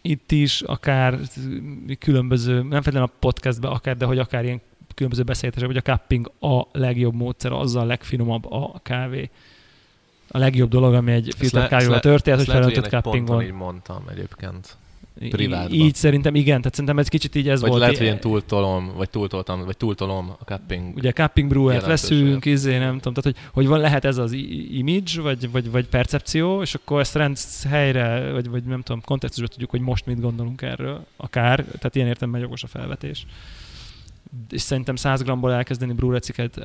itt 0.03 0.33
is, 0.33 0.61
akár 0.61 1.19
különböző, 1.99 2.55
nem 2.55 2.71
feltétlenül 2.71 3.09
a 3.09 3.19
podcastben, 3.19 3.71
akár, 3.71 3.97
de 3.97 4.05
hogy 4.05 4.19
akár 4.19 4.45
ilyen 4.45 4.61
különböző 4.95 5.23
beszélgetések, 5.23 5.69
hogy 5.69 5.77
a 5.77 5.93
cupping 5.93 6.31
a 6.41 6.67
legjobb 6.73 7.15
módszer, 7.15 7.53
azzal 7.53 7.83
a 7.83 7.87
legfinomabb 7.87 8.53
a 8.53 8.73
kávé. 8.83 9.31
A 10.29 10.39
legjobb 10.39 10.71
dolog, 10.71 10.95
ami 10.95 11.13
egy 11.13 11.35
filter 11.37 11.69
kávéval 11.69 12.01
történt, 12.01 12.39
ezt 12.39 12.47
hogy 12.47 12.55
felöntött 12.55 12.89
ponton 12.89 13.03
cuppingon. 13.03 13.43
így 13.43 13.53
mondtam 13.53 14.05
egyébként. 14.11 14.77
Privátban. 15.19 15.79
Így 15.79 15.95
szerintem 15.95 16.35
igen, 16.35 16.57
tehát 16.59 16.75
szerintem 16.75 16.99
ez 16.99 17.09
kicsit 17.09 17.35
így 17.35 17.49
ez 17.49 17.61
vagy 17.61 17.69
volt. 17.69 17.81
lehet, 17.81 17.99
hogy 17.99 18.07
én 18.07 18.19
túltolom, 18.19 18.93
vagy 18.97 19.11
túltoltam, 19.11 19.65
vagy 19.65 19.77
túltolom 19.77 20.31
a 20.39 20.45
cupping. 20.45 20.97
Ugye 20.97 21.13
cupping 21.13 21.49
brewer 21.49 21.75
Jelentőséget. 21.75 22.25
veszünk, 22.25 22.45
izé, 22.45 22.79
nem 22.79 22.99
tudom, 22.99 23.15
tehát 23.15 23.39
hogy, 23.39 23.51
hogy 23.53 23.67
van, 23.67 23.81
lehet 23.81 24.05
ez 24.05 24.17
az 24.17 24.33
image, 24.73 25.21
vagy, 25.23 25.51
vagy, 25.51 25.71
vagy 25.71 25.87
percepció, 25.87 26.63
és 26.63 26.75
akkor 26.75 27.01
ezt 27.01 27.15
rend 27.15 27.39
helyre, 27.69 28.33
vagy, 28.33 28.49
vagy 28.49 28.65
nem 28.65 28.83
tudom, 28.83 29.01
kontextusban 29.01 29.51
tudjuk, 29.51 29.71
hogy 29.71 29.81
most 29.81 30.07
mit 30.07 30.21
gondolunk 30.21 30.63
erről, 30.63 31.05
akár, 31.17 31.65
tehát 31.65 31.95
ilyen 31.95 32.09
értelemben 32.09 32.41
jogos 32.41 32.63
a 32.63 32.67
felvetés. 32.67 33.27
és 34.51 34.61
szerintem 34.61 34.97
100 34.97 35.23
g-ból 35.23 35.53
elkezdeni 35.53 35.93
brúreciket 35.93 36.61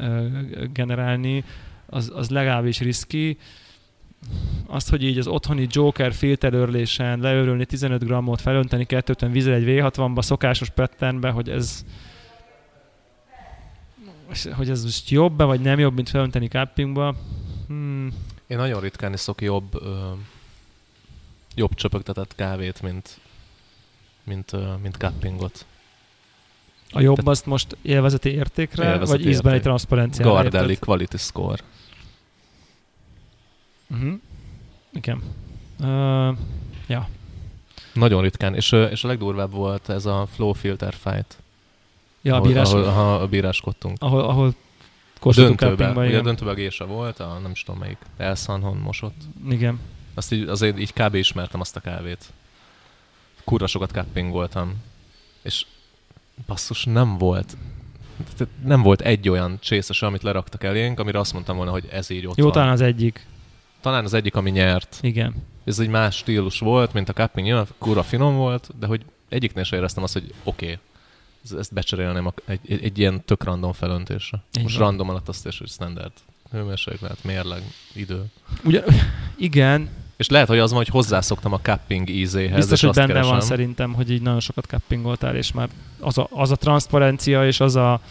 generálni, 0.74 1.44
az, 1.86 2.12
az 2.16 2.30
legalábbis 2.30 2.80
riszki. 2.80 3.38
Azt, 4.68 4.90
hogy 4.90 5.04
így 5.04 5.18
az 5.18 5.28
otthoni 5.28 5.68
Joker 5.72 6.14
filterörlésen 6.14 7.20
leörölni 7.20 7.66
15 7.66 8.04
g-ot, 8.04 8.42
felönteni 8.42 8.86
250 8.86 9.32
vízzel 9.32 9.54
egy 9.54 9.64
V60-ba, 9.68 10.22
szokásos 10.22 10.70
patternbe, 10.70 11.30
hogy 11.30 11.50
ez 11.50 11.86
hogy 14.56 14.70
ez 14.70 14.84
most 14.84 15.10
jobb 15.10 15.38
vagy 15.38 15.62
nem 15.62 15.80
jobb, 15.80 15.96
mint 15.96 16.10
felönteni 16.10 16.48
cuppingba. 16.48 17.16
Hmm. 17.68 18.14
Én 18.48 18.58
nagyon 18.58 18.82
ritkán 18.82 19.14
iszok 19.14 19.42
jobb, 19.42 19.82
ö, 19.82 20.12
jobb 21.56 21.74
csöpögtetett 21.74 22.36
kávét, 22.36 22.82
mint, 22.82 23.20
mint, 24.24 24.54
ö, 24.54 24.74
mint 24.82 24.96
cuppingot. 24.96 25.66
A 26.92 27.02
jobb 27.02 27.16
Tehát 27.16 27.32
azt 27.32 27.46
most 27.46 27.78
élvezeti 27.82 28.30
értékre, 28.30 28.86
élvezeti 28.86 29.24
vagy 29.24 29.32
ízbeli 29.32 29.60
transzparenciára? 29.60 30.32
Gardelli 30.32 30.76
Quality 30.76 31.18
Score. 31.18 31.64
Uh-huh. 33.90 34.20
Igen. 34.94 35.22
Uh, 35.80 36.38
ja. 36.88 37.08
Nagyon 37.94 38.22
ritkán, 38.22 38.56
és, 38.56 38.72
és 38.72 39.04
a 39.04 39.08
legdurvább 39.08 39.52
volt 39.52 39.90
ez 39.90 40.06
a 40.06 40.28
Flow 40.32 40.54
Filter 40.54 40.94
Fight. 40.94 41.38
Ja, 42.22 42.36
a 42.36 42.42
bírás... 42.42 42.72
ahol, 42.72 42.84
ahol, 42.84 43.28
bíráskodtunk. 43.28 43.98
Ahol, 44.00 44.22
ahol 44.22 44.56
döntőbe, 45.36 45.92
ugye 45.92 46.18
a 46.18 46.22
döntőbe 46.22 46.52
a 46.52 46.54
gése 46.54 46.84
volt, 46.84 47.20
a, 47.20 47.40
nem 47.42 47.52
is 47.52 47.64
tudom 47.64 47.80
melyik, 47.80 47.98
Elsanhon 48.18 48.78
mosott. 48.78 49.22
Igen. 49.50 49.80
Azt 50.14 50.32
így, 50.32 50.48
azért 50.48 50.80
így 50.80 50.94
kb. 50.94 51.16
ismertem 51.16 51.60
azt 51.60 51.76
a 51.76 51.80
kávét. 51.80 52.26
Kurva 53.44 53.68
sokat 53.68 53.92
cuppingoltam. 53.92 54.82
És 55.42 55.66
basszus, 56.48 56.86
nem 56.86 57.18
volt 57.18 57.58
nem 58.64 58.82
volt 58.82 59.02
egy 59.02 59.30
olyan 59.30 59.58
csészes, 59.62 60.02
amit 60.02 60.24
leraktak 60.24 60.64
elénk, 60.64 61.00
amire 61.00 61.20
azt 61.20 61.34
mondtam 61.34 61.56
volna, 61.56 61.72
hogy 61.72 61.88
ez 61.92 62.10
így 62.10 62.26
ott 62.26 62.38
Jó, 62.38 62.44
van. 62.44 62.54
talán 62.54 62.70
az 62.70 62.82
egyik. 62.82 63.26
Talán 63.84 64.04
az 64.04 64.14
egyik, 64.14 64.36
ami 64.36 64.50
nyert. 64.50 65.00
Igen. 65.02 65.34
Ez 65.66 65.80
egy 65.80 65.88
más 65.88 66.16
stílus 66.16 66.60
volt, 66.60 66.94
mint 66.94 67.10
a 67.10 67.14
cupping, 67.14 67.46
nyilván 67.46 67.68
kurva 67.78 68.04
finom 68.04 68.36
volt, 68.36 68.70
de 68.80 68.86
hogy 68.86 69.06
egyiknél 69.30 69.64
sem 69.64 69.80
éreztem 69.80 70.04
azt, 70.04 70.14
hogy 70.14 70.34
oké, 70.44 70.66
okay, 70.66 71.60
ezt 71.60 71.74
becserélném 71.74 72.34
egy, 72.46 72.60
egy, 72.68 72.84
egy 72.84 73.00
ilyen 73.00 73.26
tök 73.26 73.44
random 73.44 73.72
felöntésre. 73.72 74.44
Így 74.58 74.64
Most 74.64 74.78
random 74.78 75.10
alatt 75.10 75.28
azt 75.28 75.48
is, 75.48 75.58
hogy 75.58 75.68
standard 75.68 76.12
hőmérséklet, 76.52 77.24
mérleg, 77.24 77.62
idő. 77.94 78.26
Ugye, 78.64 78.84
igen. 79.38 79.90
És 80.18 80.30
lehet, 80.30 80.48
hogy 80.48 80.60
az 80.60 80.70
van, 80.70 80.80
hogy 80.80 80.88
hozzászoktam 80.88 81.54
a 81.54 81.60
cupping 81.62 82.10
ízéhez. 82.10 82.56
Biztos, 82.56 82.82
hogy 82.82 82.94
benne 82.94 83.08
keresem. 83.08 83.32
van 83.32 83.42
szerintem, 83.42 83.94
hogy 83.94 84.12
így 84.12 84.22
nagyon 84.22 84.40
sokat 84.40 84.66
cuppingoltál, 84.66 85.36
és 85.36 85.52
már 85.52 85.70
az 86.00 86.18
a, 86.18 86.28
az 86.32 86.52
a 86.52 86.56
transzparencia 86.56 87.48
és 87.48 87.60
az 87.60 87.76
a 87.76 88.02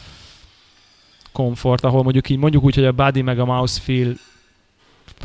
komfort, 1.32 1.84
ahol 1.84 2.02
mondjuk 2.02 2.28
így 2.28 2.38
mondjuk 2.38 2.64
úgy, 2.64 2.74
hogy 2.74 2.84
a 2.84 2.92
body 2.92 3.22
meg 3.22 3.38
a 3.38 3.44
mouse 3.44 3.80
feel 3.80 4.14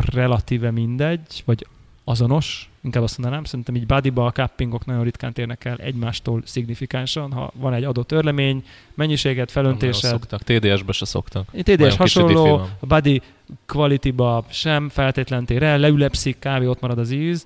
relatíve 0.06 0.72
mindegy, 0.72 1.44
vagy 1.46 1.68
azonos, 2.04 2.70
inkább 2.82 3.04
azt 3.04 3.18
mondanám, 3.18 3.44
szerintem 3.44 3.76
így 3.76 3.86
bodyba 3.86 4.26
a 4.26 4.32
cuppingok 4.32 4.86
nagyon 4.86 5.04
ritkán 5.04 5.34
térnek 5.34 5.66
el 5.66 5.78
egymástól 5.78 6.42
szignifikánsan, 6.46 7.32
ha 7.32 7.52
van 7.56 7.74
egy 7.74 7.84
adott 7.84 8.12
örlemény, 8.12 8.66
mennyiséget, 8.94 9.52
felöntésed. 9.52 10.10
szoktak, 10.10 10.44
TDS-be 10.44 10.92
se 10.92 11.06
szoktak. 11.06 11.50
TDS 11.64 11.96
hasonló, 11.96 12.56
a 12.80 12.86
body 12.86 13.22
quality-ba 13.66 14.46
sem 14.50 14.90
feltétlen 14.90 15.46
tér 15.46 15.64
el, 15.64 15.78
leülepszik, 15.78 16.40
kávé 16.40 16.66
ott 16.66 16.82
marad 16.82 17.00
az 17.00 17.12
íz, 17.12 17.46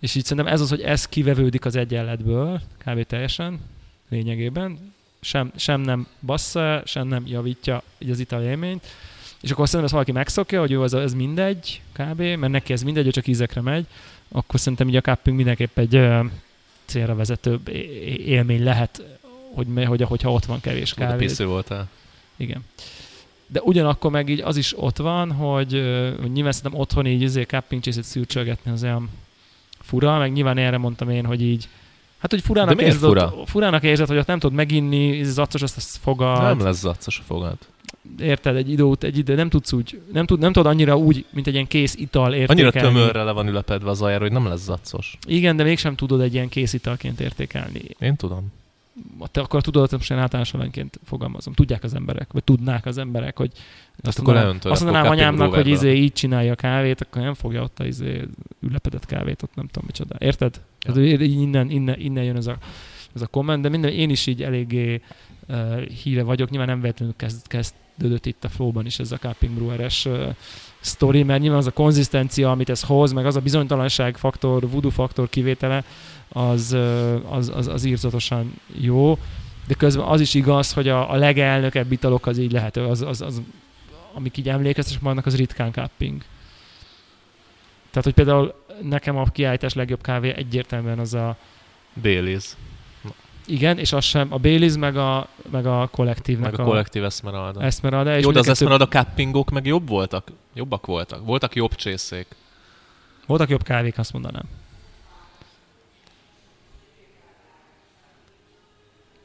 és 0.00 0.14
így 0.14 0.24
szerintem 0.24 0.52
ez 0.52 0.60
az, 0.60 0.68
hogy 0.68 0.80
ez 0.80 1.06
kivevődik 1.06 1.64
az 1.64 1.76
egyenletből, 1.76 2.60
kávé 2.78 3.02
teljesen, 3.02 3.60
lényegében, 4.08 4.94
sem, 5.20 5.52
sem 5.56 5.80
nem 5.80 6.06
bassza, 6.20 6.82
sem 6.84 7.08
nem 7.08 7.22
javítja 7.26 7.82
így 7.98 8.10
az 8.10 8.18
ital 8.18 8.42
élményt, 8.42 8.86
és 9.46 9.52
akkor 9.52 9.68
szerintem 9.68 9.84
ezt 9.84 9.92
valaki 9.92 10.12
megszokja, 10.12 10.60
hogy 10.60 10.70
jó, 10.70 10.82
ez, 10.82 10.92
ez 10.92 11.14
mindegy, 11.14 11.80
kb., 11.92 12.20
mert 12.20 12.48
neki 12.48 12.72
ez 12.72 12.82
mindegy, 12.82 13.04
hogy 13.04 13.12
csak 13.12 13.26
ízekre 13.26 13.60
megy, 13.60 13.86
akkor 14.28 14.60
szerintem 14.60 14.88
így 14.88 14.96
a 14.96 15.00
cupping 15.00 15.36
mindenképp 15.36 15.78
egy 15.78 15.94
ö, 15.94 16.20
célra 16.84 17.14
vezető 17.14 17.60
élmény 18.24 18.64
lehet, 18.64 19.02
hogy, 19.54 19.66
hogy, 19.86 20.02
hogyha 20.02 20.32
ott 20.32 20.44
van 20.44 20.60
kevés 20.60 20.94
kávé. 20.94 21.26
De 21.26 21.44
voltál. 21.44 21.88
Igen. 22.36 22.64
De 23.46 23.60
ugyanakkor 23.62 24.10
meg 24.10 24.28
így 24.28 24.40
az 24.40 24.56
is 24.56 24.78
ott 24.78 24.96
van, 24.96 25.32
hogy, 25.32 25.72
hogy 26.20 26.32
nyilván 26.32 26.52
szerintem 26.52 26.80
otthon 26.80 27.06
így 27.06 27.22
izé 27.22 27.42
cupping 27.42 27.82
csészét 27.82 28.04
szűrcsölgetni 28.04 28.70
az 28.70 28.82
olyan 28.82 29.10
fura, 29.80 30.18
meg 30.18 30.32
nyilván 30.32 30.58
erre 30.58 30.78
mondtam 30.78 31.10
én, 31.10 31.24
hogy 31.24 31.42
így 31.42 31.68
Hát, 32.18 32.30
hogy 32.30 32.40
furának 32.40 32.80
érzed, 32.80 33.00
fura? 33.00 33.34
Ott, 33.36 33.48
furának 33.48 33.82
érzed, 33.82 34.08
hogy 34.08 34.16
ott 34.16 34.26
nem 34.26 34.38
tudod 34.38 34.56
meginni, 34.56 35.24
zacos 35.24 35.62
azt, 35.62 35.76
azt 35.76 35.96
fogad. 36.02 36.42
Nem 36.42 36.60
lesz 36.60 36.78
zacos 36.78 37.18
a 37.18 37.22
fogad 37.22 37.56
érted, 38.18 38.56
egy 38.56 38.70
időt, 38.70 39.04
egy 39.04 39.18
idő, 39.18 39.34
nem 39.34 39.48
tudsz 39.48 39.72
úgy, 39.72 40.00
nem, 40.12 40.26
tud, 40.26 40.38
nem 40.38 40.52
tudod 40.52 40.72
annyira 40.72 40.96
úgy, 40.96 41.24
mint 41.30 41.46
egy 41.46 41.52
ilyen 41.52 41.66
kész 41.66 41.94
ital 41.94 42.34
értékelni. 42.34 42.62
Annyira 42.62 42.80
tömörre 42.80 43.22
le 43.22 43.32
van 43.32 43.48
ülepedve 43.48 43.90
az 43.90 44.02
ajára, 44.02 44.22
hogy 44.22 44.32
nem 44.32 44.46
lesz 44.46 44.62
zacos. 44.62 45.18
Igen, 45.26 45.56
de 45.56 45.62
mégsem 45.62 45.94
tudod 45.94 46.20
egy 46.20 46.34
ilyen 46.34 46.48
kész 46.48 46.72
italként 46.72 47.20
értékelni. 47.20 47.82
Én 47.98 48.16
tudom. 48.16 48.52
Te 49.30 49.40
akkor 49.40 49.62
tudod, 49.62 49.88
hogy 49.88 49.98
most 49.98 50.10
én 50.10 50.18
általános 50.18 50.54
alanyként 50.54 51.00
fogalmazom. 51.04 51.54
Tudják 51.54 51.84
az 51.84 51.94
emberek, 51.94 52.32
vagy 52.32 52.44
tudnák 52.44 52.86
az 52.86 52.98
emberek, 52.98 53.36
hogy 53.36 53.52
azt, 54.02 54.18
akkor 54.18 54.34
leöntöd, 54.34 54.72
azt 54.72 54.82
mondanám 54.82 55.10
anyámnak, 55.10 55.54
hogy 55.54 55.66
izé 55.66 55.94
így 55.94 56.12
csinálja 56.12 56.52
a 56.52 56.54
kávét, 56.54 57.00
akkor 57.00 57.22
nem 57.22 57.34
fogja 57.34 57.62
ott 57.62 57.78
az 57.78 57.86
izé 57.86 58.22
ülepedett 58.60 59.06
kávét, 59.06 59.42
ott 59.42 59.54
nem 59.54 59.66
tudom 59.66 59.84
micsoda. 59.86 60.16
Érted? 60.18 60.60
Ja. 60.80 60.92
Tehát, 60.92 61.20
innen, 61.20 61.70
innen, 61.70 62.00
innen 62.00 62.24
jön 62.24 62.36
ez 62.36 62.46
a, 62.46 62.56
ez 63.14 63.22
a 63.22 63.26
komment, 63.26 63.62
de 63.62 63.68
minden, 63.68 63.90
én 63.90 64.10
is 64.10 64.26
így 64.26 64.42
eléggé 64.42 65.00
uh, 65.48 65.82
híve 65.82 66.22
vagyok, 66.22 66.50
nyilván 66.50 66.68
nem 66.68 66.80
véletlenül 66.80 67.14
kezd, 67.16 67.46
kezd 67.46 67.74
kezdődött 67.96 68.26
itt 68.26 68.44
a 68.44 68.48
flowban 68.48 68.86
is 68.86 68.98
ez 68.98 69.12
a 69.12 69.16
Cupping 69.16 69.54
Breweres 69.54 70.04
uh, 70.04 70.34
sztori, 70.80 71.22
mert 71.22 71.40
nyilván 71.40 71.58
az 71.58 71.66
a 71.66 71.70
konzisztencia, 71.70 72.50
amit 72.50 72.68
ez 72.68 72.82
hoz, 72.82 73.12
meg 73.12 73.26
az 73.26 73.36
a 73.36 73.40
bizonytalanság 73.40 74.16
faktor, 74.16 74.70
voodoo 74.70 74.90
faktor 74.90 75.28
kivétele, 75.28 75.84
az, 76.28 76.76
az, 77.28 77.52
az, 77.54 77.66
az 77.66 77.84
írzatosan 77.84 78.54
jó, 78.74 79.18
de 79.66 79.74
közben 79.74 80.06
az 80.06 80.20
is 80.20 80.34
igaz, 80.34 80.72
hogy 80.72 80.88
a, 80.88 81.10
a 81.10 81.14
legelnökebb 81.14 81.92
italok 81.92 82.26
az 82.26 82.38
így 82.38 82.52
lehet, 82.52 82.76
az, 82.76 83.02
az, 83.02 83.20
az 83.20 83.42
amik 84.14 84.36
így 84.36 84.48
emlékeztes 84.48 84.98
maradnak, 84.98 85.26
az 85.26 85.36
ritkán 85.36 85.72
cupping. 85.72 86.22
Tehát, 87.90 88.04
hogy 88.04 88.14
például 88.14 88.54
nekem 88.82 89.16
a 89.16 89.24
kiállítás 89.24 89.74
legjobb 89.74 90.00
kávé 90.00 90.34
egyértelműen 90.36 90.98
az 90.98 91.14
a 91.14 91.36
Baileys. 92.02 92.56
Igen, 93.46 93.78
és 93.78 93.92
az 93.92 94.04
sem, 94.04 94.32
a 94.32 94.38
Baileys 94.38 94.76
meg 94.76 94.96
a, 94.96 95.28
meg 95.50 95.66
a 95.66 95.88
kollektívnek 95.92 96.50
meg 96.50 96.60
a, 96.60 96.62
a 96.62 96.66
kollektív 96.66 97.04
Esmeralda. 97.04 97.62
Esmeralda. 97.62 98.16
És 98.16 98.24
Jó, 98.24 98.30
de 98.30 98.38
az 98.38 98.48
Esmeralda 98.48 98.88
cuppingok 98.88 99.50
meg 99.50 99.66
jobb 99.66 99.88
voltak? 99.88 100.32
Jobbak 100.54 100.86
voltak? 100.86 101.24
Voltak 101.24 101.54
jobb 101.54 101.74
csészék? 101.74 102.26
Voltak 103.26 103.48
jobb 103.48 103.62
kávék, 103.62 103.98
azt 103.98 104.12
mondanám. 104.12 104.44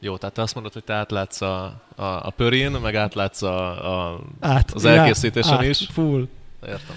Jó, 0.03 0.17
tehát 0.17 0.35
te 0.35 0.41
azt 0.41 0.53
mondod, 0.53 0.73
hogy 0.73 0.83
te 0.83 0.93
átlátsz 0.93 1.41
a, 1.41 1.63
a, 1.95 2.03
a 2.03 2.29
pörén, 2.35 2.71
meg 2.71 2.95
átlátsz 2.95 3.41
a, 3.41 4.11
a, 4.11 4.19
át, 4.39 4.71
az 4.71 4.85
elkészítésen 4.85 5.57
át, 5.57 5.63
is. 5.63 5.87
Full. 5.91 6.27
Értem. 6.65 6.95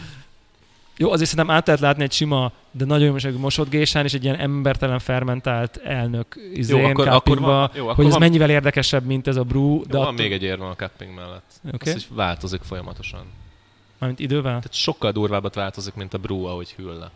Jó, 0.96 1.10
azért 1.10 1.30
szerintem 1.30 1.54
át 1.54 1.66
lehet 1.66 1.82
látni 1.82 2.02
egy 2.02 2.12
sima, 2.12 2.52
de 2.70 2.84
nagyon 2.84 3.20
jó 3.22 3.38
mosott 3.38 3.68
gésán, 3.68 4.04
és 4.04 4.12
egy 4.12 4.24
ilyen 4.24 4.36
embertelen 4.36 4.98
fermentált 4.98 5.76
elnök 5.76 6.36
izén, 6.54 6.80
jó, 6.80 6.86
akkor, 6.86 7.08
akkor 7.08 7.40
van, 7.40 7.70
jó, 7.74 7.82
akkor 7.82 7.94
hogy 7.94 8.04
ez 8.04 8.10
van, 8.10 8.20
mennyivel 8.20 8.50
érdekesebb, 8.50 9.04
mint 9.04 9.26
ez 9.26 9.36
a 9.36 9.42
brew. 9.42 9.86
De 9.86 9.98
jó, 9.98 10.04
van 10.04 10.14
még 10.14 10.32
egy 10.32 10.42
érve 10.42 10.66
a 10.66 10.74
cupping 10.74 11.14
mellett. 11.14 11.50
Okay. 11.66 11.92
Ez 11.92 11.96
is 11.96 12.06
változik 12.10 12.62
folyamatosan. 12.62 13.24
Mármint 13.98 14.20
idővel? 14.20 14.42
Tehát 14.42 14.72
sokkal 14.72 15.12
durvábbat 15.12 15.54
változik, 15.54 15.94
mint 15.94 16.14
a 16.14 16.18
brew, 16.18 16.44
ahogy 16.44 16.72
hűl 16.72 16.98
le. 16.98 17.10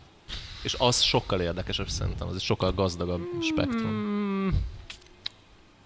És 0.63 0.75
az 0.77 1.01
sokkal 1.01 1.41
érdekesebb 1.41 1.89
szerintem, 1.89 2.27
az 2.27 2.35
egy 2.35 2.41
sokkal 2.41 2.73
gazdagabb 2.73 3.21
spektrum. 3.41 3.91
Mm, 3.91 4.49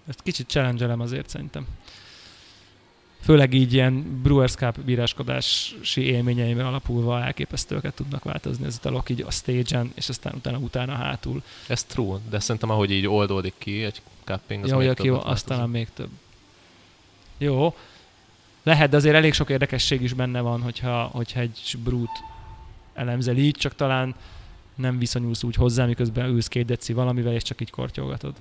ezt 0.08 0.22
kicsit 0.22 0.48
challenge 0.48 0.94
azért 0.98 1.28
szerintem 1.28 1.66
főleg 3.24 3.54
így 3.54 3.72
ilyen 3.72 4.20
Brewers 4.22 4.54
Cup 4.54 4.80
bíráskodási 4.80 6.00
élményeimre 6.00 6.66
alapulva 6.66 7.22
elképesztőket 7.22 7.94
tudnak 7.94 8.24
változni 8.24 8.66
az 8.66 8.76
italok 8.76 9.08
így 9.08 9.20
a 9.20 9.30
stage-en, 9.30 9.92
és 9.94 10.08
aztán 10.08 10.34
utána, 10.34 10.58
utána 10.58 10.92
hátul. 10.92 11.42
Ez 11.66 11.84
true, 11.84 12.18
de 12.30 12.40
szerintem 12.40 12.70
ahogy 12.70 12.90
így 12.90 13.06
oldódik 13.06 13.54
ki 13.58 13.82
egy 13.82 14.02
cupping, 14.24 14.64
az 14.64 14.70
Jó, 14.70 14.76
még 14.76 14.98
jó, 15.02 15.20
aztán 15.22 15.68
még 15.68 15.88
több. 15.94 16.10
Jó, 17.38 17.74
lehet, 18.62 18.90
de 18.90 18.96
azért 18.96 19.14
elég 19.14 19.32
sok 19.32 19.50
érdekesség 19.50 20.02
is 20.02 20.12
benne 20.12 20.40
van, 20.40 20.60
hogyha, 20.60 21.02
hogyha 21.02 21.40
egy 21.40 21.76
brút 21.84 22.22
elemzel 22.94 23.36
így, 23.36 23.56
csak 23.56 23.74
talán 23.74 24.14
nem 24.74 24.98
viszonyulsz 24.98 25.42
úgy 25.42 25.54
hozzá, 25.54 25.86
miközben 25.86 26.28
ülsz 26.28 26.48
két 26.48 26.66
deci 26.66 26.92
valamivel, 26.92 27.34
és 27.34 27.42
csak 27.42 27.60
így 27.60 27.70
kortyolgatod. 27.70 28.34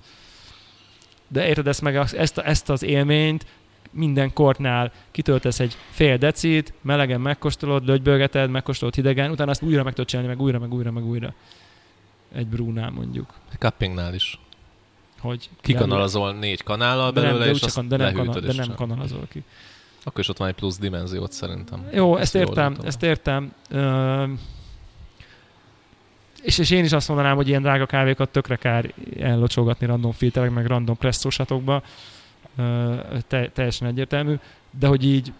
De 1.28 1.48
érted 1.48 1.68
ezt 1.68 1.82
meg, 1.82 1.96
ezt, 1.96 2.38
ezt 2.38 2.70
az 2.70 2.84
élményt 2.84 3.46
minden 3.92 4.34
kortnál 4.34 4.92
kitöltesz 5.12 5.60
egy 5.60 5.78
fél 5.90 6.18
decit, 6.18 6.74
melegen 6.82 7.22
megkóstolod, 7.22 7.86
lögybölgeted, 7.86 8.50
megkóstolod 8.50 8.96
hidegen, 8.96 9.32
utána 9.32 9.52
azt 9.52 9.62
újra 9.62 9.84
meg 9.84 9.94
tudod 9.94 10.10
csinálni, 10.10 10.30
meg 10.30 10.42
újra, 10.42 10.60
meg 10.60 10.74
újra, 10.74 10.92
meg 10.92 11.06
újra. 11.06 11.34
Egy 12.36 12.48
brúnál 12.48 12.92
mondjuk. 12.92 13.34
Cuppingnál 13.60 14.14
is. 14.14 14.40
hogy 15.20 15.50
Kikanalazol 15.62 16.34
négy 16.34 16.64
kanállal 16.64 17.12
de 17.12 17.22
nem, 17.22 17.30
belőle, 17.30 17.46
de, 17.46 17.52
és 17.52 17.62
azt 17.62 17.88
de, 17.88 17.98
nem, 17.98 18.14
kanal, 18.14 18.40
de 18.40 18.54
nem 18.54 18.76
kanalazol 18.76 19.28
ki. 19.30 19.44
Akkor 20.04 20.20
is 20.20 20.30
ott 20.30 20.38
van 20.38 20.48
egy 20.48 20.54
plusz 20.54 20.78
dimenziót 20.78 21.32
szerintem. 21.32 21.88
Jó, 21.94 22.18
ezt 22.18 22.34
jól 22.34 22.44
értem, 22.44 22.78
ezt 22.84 23.04
értem. 23.04 23.54
Ö, 23.70 24.24
és, 26.44 26.58
és 26.58 26.70
én 26.70 26.84
is 26.84 26.92
azt 26.92 27.08
mondanám, 27.08 27.36
hogy 27.36 27.48
ilyen 27.48 27.62
drága 27.62 27.86
kávékat 27.86 28.30
tökre 28.30 28.56
kár 28.56 28.94
ellocsolgatni 29.20 29.86
random 29.86 30.12
filterek, 30.12 30.52
meg 30.52 30.66
random 30.66 30.98
presszósatokba. 30.98 31.84
Te, 33.28 33.50
teljesen 33.50 33.88
egyértelmű. 33.88 34.36
De 34.80 34.88
hogy 34.88 35.06
így 35.06 35.34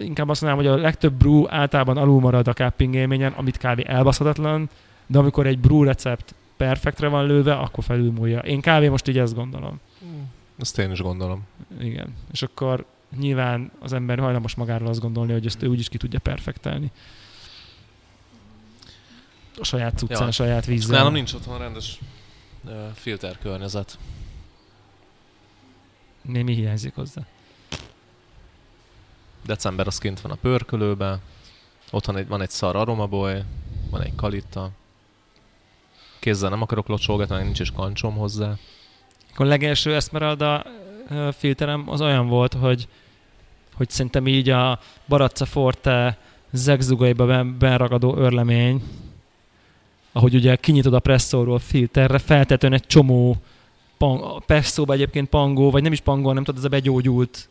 inkább 0.00 0.28
azt 0.28 0.42
mondanám, 0.42 0.66
hogy 0.66 0.80
a 0.80 0.82
legtöbb 0.82 1.12
brew 1.12 1.44
általában 1.48 1.96
alul 1.96 2.20
marad 2.20 2.48
a 2.48 2.52
cupping 2.52 2.94
élményen, 2.94 3.32
amit 3.32 3.56
kávé 3.56 3.84
elbaszhatatlan, 3.86 4.68
de 5.06 5.18
amikor 5.18 5.46
egy 5.46 5.58
brew 5.58 5.82
recept 5.82 6.34
perfektre 6.56 7.08
van 7.08 7.26
lőve, 7.26 7.54
akkor 7.54 7.84
felülmúlja. 7.84 8.38
Én 8.38 8.60
kávé 8.60 8.88
most 8.88 9.08
így 9.08 9.18
ezt 9.18 9.34
gondolom. 9.34 9.80
Ezt 10.58 10.78
én 10.78 10.90
is 10.90 11.00
gondolom. 11.00 11.42
Igen. 11.80 12.14
És 12.32 12.42
akkor 12.42 12.84
nyilván 13.18 13.70
az 13.80 13.92
ember 13.92 14.18
hajlamos 14.18 14.54
magáról 14.54 14.88
azt 14.88 15.00
gondolni, 15.00 15.32
hogy 15.32 15.46
ezt 15.46 15.62
ő 15.62 15.66
úgyis 15.66 15.88
ki 15.88 15.96
tudja 15.96 16.18
perfektelni. 16.18 16.90
A 19.60 19.64
saját 19.64 19.98
cuccán, 19.98 20.26
Ja. 20.26 20.30
saját 20.32 20.64
vízzel. 20.66 20.96
nálam 20.98 21.12
nincs 21.12 21.32
otthon 21.32 21.58
rendes 21.58 21.98
uh, 22.64 22.72
filter 22.94 23.38
környezet. 23.38 23.98
Mi, 26.22 26.42
mi 26.42 26.54
hiányzik 26.54 26.94
hozzá? 26.94 27.20
December 29.44 29.86
az 29.86 29.98
kint 29.98 30.20
van 30.20 30.32
a 30.32 30.34
pörkölőbe, 30.34 31.18
otthon 31.90 32.16
egy, 32.16 32.28
van 32.28 32.40
egy 32.40 32.50
szar 32.50 32.76
aromaboly, 32.76 33.42
van 33.90 34.02
egy 34.02 34.14
kalitta. 34.14 34.70
Kézzel 36.18 36.50
nem 36.50 36.62
akarok 36.62 36.86
locsolgatni, 36.88 37.42
nincs 37.42 37.60
is 37.60 37.70
kancsom 37.70 38.14
hozzá. 38.16 38.54
Akkor 39.32 39.46
a 39.46 39.48
legelső 39.48 39.94
Esmeralda 39.94 40.64
filterem 41.36 41.88
az 41.90 42.00
olyan 42.00 42.26
volt, 42.28 42.52
hogy, 42.54 42.88
hogy 43.74 43.90
szerintem 43.90 44.26
így 44.26 44.48
a 44.48 44.80
Barazza 45.08 45.44
Forte 45.44 46.18
zegzugaiba 46.52 47.26
ben, 47.26 47.58
benragadó 47.58 48.16
örlemény, 48.16 48.82
ahogy 50.12 50.34
ugye 50.34 50.56
kinyitod 50.56 50.94
a 50.94 50.98
presszóról 50.98 51.58
filterre, 51.58 52.18
feltetően 52.18 52.72
egy 52.72 52.86
csomó 52.86 53.36
pang, 53.98 54.44
presszóba 54.44 54.92
egyébként 54.92 55.28
pangó, 55.28 55.70
vagy 55.70 55.82
nem 55.82 55.92
is 55.92 56.00
pangó, 56.00 56.32
nem 56.32 56.44
tudod, 56.44 56.60
ez 56.60 56.66
a 56.66 56.68
begyógyult 56.68 57.48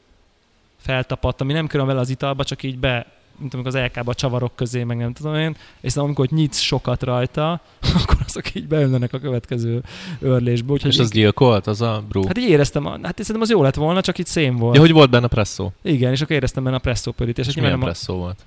feltapadt, 0.77 1.41
ami 1.41 1.53
nem 1.53 1.67
kerül 1.67 1.85
vele 1.85 1.99
az 1.99 2.09
italba, 2.09 2.43
csak 2.43 2.63
így 2.63 2.77
be, 2.77 3.05
mint 3.37 3.53
amikor 3.53 3.75
az 3.75 3.81
LK-ba 3.83 4.11
a 4.11 4.15
csavarok 4.15 4.55
közé, 4.55 4.83
meg 4.83 4.97
nem 4.97 5.13
tudom 5.13 5.35
én, 5.35 5.55
és 5.81 5.91
szóval 5.91 6.05
amikor 6.05 6.27
nyitsz 6.27 6.59
sokat 6.59 7.03
rajta, 7.03 7.61
akkor 8.01 8.17
azok 8.25 8.55
így 8.55 8.67
beülnek 8.67 9.13
a 9.13 9.19
következő 9.19 9.83
örlésbe. 10.19 10.71
Úgyhogy 10.71 10.93
És 10.93 10.99
az 10.99 11.09
gyilkolt, 11.11 11.67
az 11.67 11.81
a 11.81 12.03
brew? 12.09 12.25
Hát 12.25 12.37
így 12.37 12.49
éreztem, 12.49 12.85
hát 12.85 13.17
szerintem 13.17 13.41
az 13.41 13.49
jó 13.49 13.61
lett 13.61 13.75
volna, 13.75 14.01
csak 14.01 14.17
itt 14.17 14.27
szén 14.27 14.55
volt. 14.55 14.75
ja, 14.75 14.81
hogy 14.81 14.91
volt 14.91 15.09
benne 15.09 15.27
presszó? 15.27 15.71
Igen, 15.81 16.11
és 16.11 16.21
akkor 16.21 16.35
éreztem 16.35 16.63
benne 16.63 16.75
a 16.75 16.79
presszó 16.79 17.11
pörítést. 17.11 17.49
És 17.49 17.55
És 17.55 17.61
milyen 17.61 17.77
nem 17.77 17.87
a 17.87 17.91
presszó 17.91 18.15
volt? 18.15 18.39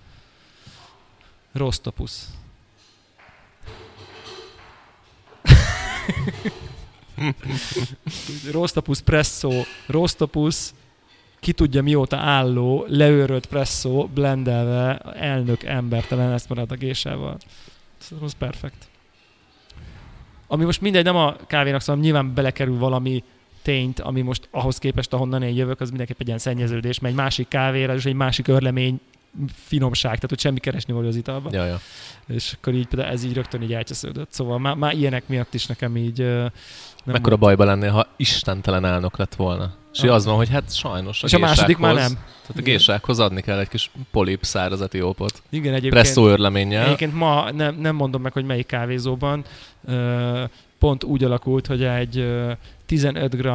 Rostopus. 1.52 2.12
Rostopus 8.52 9.00
presszó, 9.00 9.52
Rostopus, 9.86 10.70
ki 11.40 11.52
tudja 11.52 11.82
mióta 11.82 12.16
álló, 12.16 12.84
leőrölt 12.88 13.46
presszó, 13.46 14.08
blendelve, 14.14 14.98
elnök 14.98 15.62
embertelen 15.62 16.32
ezt 16.32 16.48
marad 16.48 16.72
a 16.72 16.74
gésával. 16.74 17.38
Szerintem 17.98 18.26
az 18.26 18.34
perfekt. 18.38 18.88
Ami 20.46 20.64
most 20.64 20.80
mindegy, 20.80 21.04
nem 21.04 21.16
a 21.16 21.36
kávénak, 21.46 21.80
szóval 21.80 22.02
nyilván 22.02 22.34
belekerül 22.34 22.78
valami 22.78 23.24
tényt, 23.62 24.00
ami 24.00 24.20
most 24.20 24.48
ahhoz 24.50 24.78
képest, 24.78 25.12
ahonnan 25.12 25.42
én 25.42 25.54
jövök, 25.54 25.80
az 25.80 25.88
mindenképp 25.88 26.20
egy 26.20 26.26
ilyen 26.26 26.38
szennyeződés, 26.38 26.98
mert 26.98 27.14
egy 27.14 27.20
másik 27.20 27.48
kávéra, 27.48 27.94
és 27.94 28.04
egy 28.04 28.14
másik 28.14 28.48
örlemény 28.48 29.00
finomság, 29.54 30.14
tehát 30.14 30.28
hogy 30.28 30.40
semmi 30.40 30.58
keresni 30.58 30.92
való 30.92 31.08
az 31.08 31.16
italban. 31.16 31.52
Ja, 31.52 31.64
ja. 31.64 31.80
És 32.28 32.52
akkor 32.56 32.74
így 32.74 32.86
például 32.86 33.12
ez 33.12 33.24
így 33.24 33.34
rögtön 33.34 33.62
így 33.62 33.72
elcsesződött. 33.74 34.32
Szóval 34.32 34.58
már, 34.58 34.74
már 34.74 34.94
ilyenek 34.94 35.28
miatt 35.28 35.54
is 35.54 35.66
nekem 35.66 35.96
így 35.96 36.18
nem 37.04 37.14
Mekkora 37.14 37.36
bajba 37.36 37.64
lennél, 37.64 37.90
ha 37.90 38.06
istentelen 38.16 38.84
elnök 38.84 39.16
lett 39.16 39.34
volna. 39.34 39.74
És 39.92 40.02
Ah. 40.02 40.14
az 40.14 40.24
van, 40.24 40.36
hogy 40.36 40.48
hát 40.48 40.74
sajnos 40.74 41.22
a 41.22 41.26
És 41.26 41.32
a 41.32 41.38
második 41.38 41.76
már 41.76 41.94
nem. 41.94 42.12
Tehát 42.12 42.56
a 42.56 42.62
gésákhoz 42.62 43.18
adni 43.18 43.40
kell 43.40 43.58
egy 43.58 43.68
kis 43.68 43.90
polip 44.10 44.44
száraz 44.44 44.80
etiópot. 44.82 45.42
Igen, 45.50 45.74
egyébként. 45.74 45.92
Presszó 46.02 46.26
örleménnyel. 46.28 46.84
Egyébként 46.84 47.14
ma 47.14 47.50
nem, 47.50 47.74
nem 47.74 47.94
mondom 47.96 48.22
meg, 48.22 48.32
hogy 48.32 48.44
melyik 48.44 48.66
kávézóban. 48.66 49.44
Pont 50.78 51.04
úgy 51.04 51.24
alakult, 51.24 51.66
hogy 51.66 51.84
egy 51.84 52.18
ö, 52.18 52.52
15 52.86 53.36
g 53.36 53.48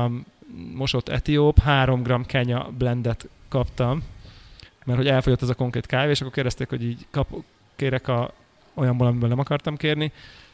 mosott 0.74 1.10
etióp, 1.10 1.60
3 1.60 2.04
g 2.04 2.26
kenya 2.26 2.70
blendet 2.78 3.28
kaptam, 3.50 4.04
mert 4.88 5.00
hogy 5.00 5.08
elfogyott 5.08 5.42
ez 5.42 5.50
a 5.50 5.56
konkrét 5.56 5.86
kávé, 5.86 6.10
és 6.10 6.22
akkor 6.22 6.34
kérdezték, 6.34 6.70
hogy 6.70 6.84
így 6.84 7.06
kap, 7.12 7.28
kérek 7.76 8.08
a, 8.08 8.32
olyanból, 8.74 9.08
amiből 9.08 9.30
nem 9.30 9.40
akartam 9.40 9.78
kérni, 9.78 10.12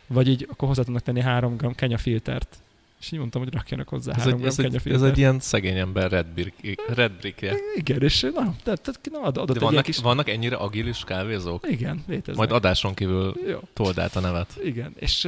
vagy 0.08 0.28
így 0.28 0.48
akkor 0.50 0.67
hozzá 0.67 0.84
tudnak 0.84 1.02
tenni 1.02 1.22
3 1.22 1.58
g 1.58 1.76
kenya 1.76 1.98
filtert. 1.98 2.58
És 3.00 3.12
így 3.12 3.19
mondtam, 3.19 3.41
hogy 3.43 3.54
rakjanak 3.54 3.89
hozzá 3.89 4.13
Ez 4.13 4.24
3 4.24 4.39
egy, 4.39 4.46
ez, 4.46 4.60
egy, 4.60 4.82
ez 4.86 5.02
egy 5.02 5.17
ilyen 5.17 5.39
szegény 5.39 5.78
ember 5.78 6.12
red, 6.12 6.26
brick, 6.26 6.82
red 6.96 7.12
brickje. 7.12 7.56
Igen, 7.76 8.02
és 8.02 8.22
na, 8.22 8.56
tehát, 8.63 8.82
tehát 8.82 9.00
na, 9.12 9.19
ad- 9.22 9.38
adott 9.38 9.48
De 9.48 9.54
egy 9.54 9.60
vannak, 9.60 9.84
kis... 9.84 9.98
vannak 9.98 10.30
ennyire 10.30 10.56
agilis 10.56 11.04
kávézók? 11.04 11.65
Igen, 11.69 12.04
léteznek. 12.08 12.36
Majd 12.36 12.52
adáson 12.52 12.93
kívül 12.93 13.36
Jó. 13.48 13.60
told 13.74 14.00
át 14.00 14.15
a 14.15 14.19
nevet. 14.19 14.60
Igen, 14.63 14.93
és, 14.96 15.28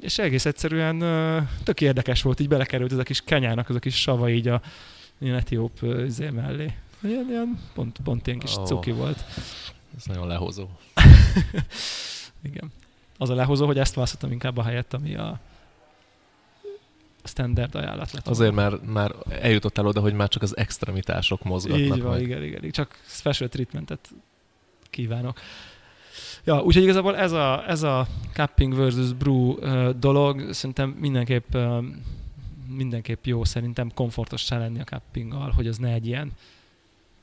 és 0.00 0.18
egész 0.18 0.44
egyszerűen 0.44 0.98
tök 1.62 1.80
érdekes 1.80 2.22
volt, 2.22 2.40
így 2.40 2.48
belekerült 2.48 2.92
ez 2.92 2.98
a 2.98 3.02
kis 3.02 3.20
kenyának, 3.24 3.68
az 3.68 3.76
a 3.76 3.78
kis 3.78 4.00
sava 4.00 4.30
így 4.30 4.48
a 4.48 4.60
ilyen 5.18 5.36
etióp 5.36 5.72
izé 6.06 6.28
mellé. 6.28 6.74
Ilyen, 7.04 7.26
ilyen 7.28 7.58
pont, 7.74 7.98
pont 8.04 8.26
ilyen 8.26 8.38
kis 8.38 8.56
oh. 8.56 8.66
cuki 8.66 8.92
volt. 8.92 9.24
Ez 9.96 10.04
nagyon 10.04 10.26
lehozó. 10.26 10.68
Igen. 12.50 12.72
Az 13.18 13.30
a 13.30 13.34
lehozó, 13.34 13.66
hogy 13.66 13.78
ezt 13.78 13.94
választottam 13.94 14.32
inkább 14.32 14.56
a 14.56 14.62
helyett, 14.62 14.94
ami 14.94 15.14
a 15.14 15.40
standard 17.24 17.74
ajánlat 17.74 18.12
lett. 18.12 18.28
Azért, 18.28 18.54
mert 18.54 18.86
már 18.86 19.14
eljutottál 19.28 19.86
oda, 19.86 20.00
hogy 20.00 20.14
már 20.14 20.28
csak 20.28 20.42
az 20.42 20.56
extremitások 20.56 21.42
mozgatnak 21.42 21.96
Így 21.96 22.02
van, 22.02 22.20
igen, 22.20 22.42
igen, 22.42 22.58
igen. 22.58 22.70
Csak 22.70 22.98
special 23.06 23.48
treatmentet 23.48 24.10
kívánok. 24.90 25.40
Ja, 26.44 26.62
úgyhogy 26.62 26.82
igazából 26.82 27.16
ez 27.16 27.32
a, 27.32 27.68
ez 27.68 27.82
a 27.82 28.06
cupping 28.32 28.74
versus 28.74 29.12
brew 29.12 29.50
uh, 29.50 29.90
dolog 29.90 30.52
szerintem 30.52 30.88
mindenképp 30.90 31.54
uh, 31.54 31.84
mindenképp 32.68 33.24
jó 33.24 33.44
szerintem 33.44 33.90
komfortossá 33.94 34.58
lenni 34.58 34.80
a 34.80 34.84
cuppinggal, 34.84 35.50
hogy 35.50 35.66
az 35.66 35.78
ne 35.78 35.92
egy 35.92 36.06
ilyen 36.06 36.32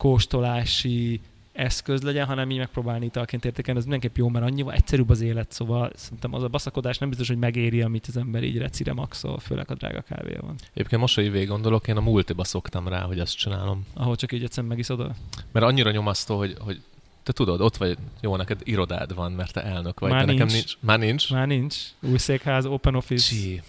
kóstolási 0.02 1.22
eszköz 1.52 2.02
legyen, 2.02 2.26
hanem 2.26 2.50
így 2.50 2.58
megpróbálni 2.58 3.06
italként 3.06 3.46
értékelni, 3.46 3.80
ez 3.80 3.86
mindenképp 3.86 4.18
jó, 4.18 4.30
mert 4.30 4.46
annyival 4.46 4.74
egyszerűbb 4.74 5.10
az 5.10 5.22
élet, 5.22 5.52
szóval 5.52 5.92
szerintem 5.96 6.34
az 6.34 6.44
a 6.44 6.48
baszakodás 6.48 6.98
nem 6.98 7.10
biztos, 7.10 7.28
hogy 7.28 7.38
megéri, 7.38 7.82
amit 7.82 8.06
az 8.08 8.18
ember 8.18 8.44
így 8.44 8.58
recire 8.58 8.94
maxol, 8.94 9.40
főleg 9.40 9.72
a 9.72 9.74
drága 9.74 10.02
kávé 10.02 10.38
van. 10.42 10.56
Egyébként 10.74 11.02
most, 11.02 11.16
hogy 11.16 11.32
végig 11.32 11.48
gondolok, 11.48 11.88
én 11.88 11.98
a 11.98 12.02
multiba 12.02 12.44
szoktam 12.44 12.88
rá, 12.88 13.02
hogy 13.02 13.20
ezt 13.20 13.38
csinálom. 13.38 13.86
Ahol 13.94 14.16
csak 14.16 14.32
így 14.32 14.44
egyszerűen 14.44 14.68
megiszod 14.72 15.00
a... 15.00 15.16
Mert 15.52 15.66
annyira 15.66 15.92
nyomasztó, 15.92 16.38
hogy, 16.38 16.56
hogy 16.60 16.82
te 17.24 17.32
tudod, 17.32 17.62
ott 17.62 17.78
vagy, 17.78 17.98
jó, 18.22 18.36
neked 18.36 18.62
irodád 18.64 19.16
van, 19.16 19.32
mert 19.32 19.54
te 19.54 19.64
elnök 19.64 20.00
vagy, 20.00 20.12
Már 20.12 20.26
de 20.26 20.32
nekem 20.32 20.48
nincs. 20.48 20.58
nincs. 20.58 20.78
Már 20.80 21.00
nincs? 21.00 21.32
Már 21.32 21.48
nincs. 21.48 21.76
Új 22.00 22.18
székház, 22.18 22.66
open 22.66 22.96
office. 22.96 23.36
Csi. 23.36 23.62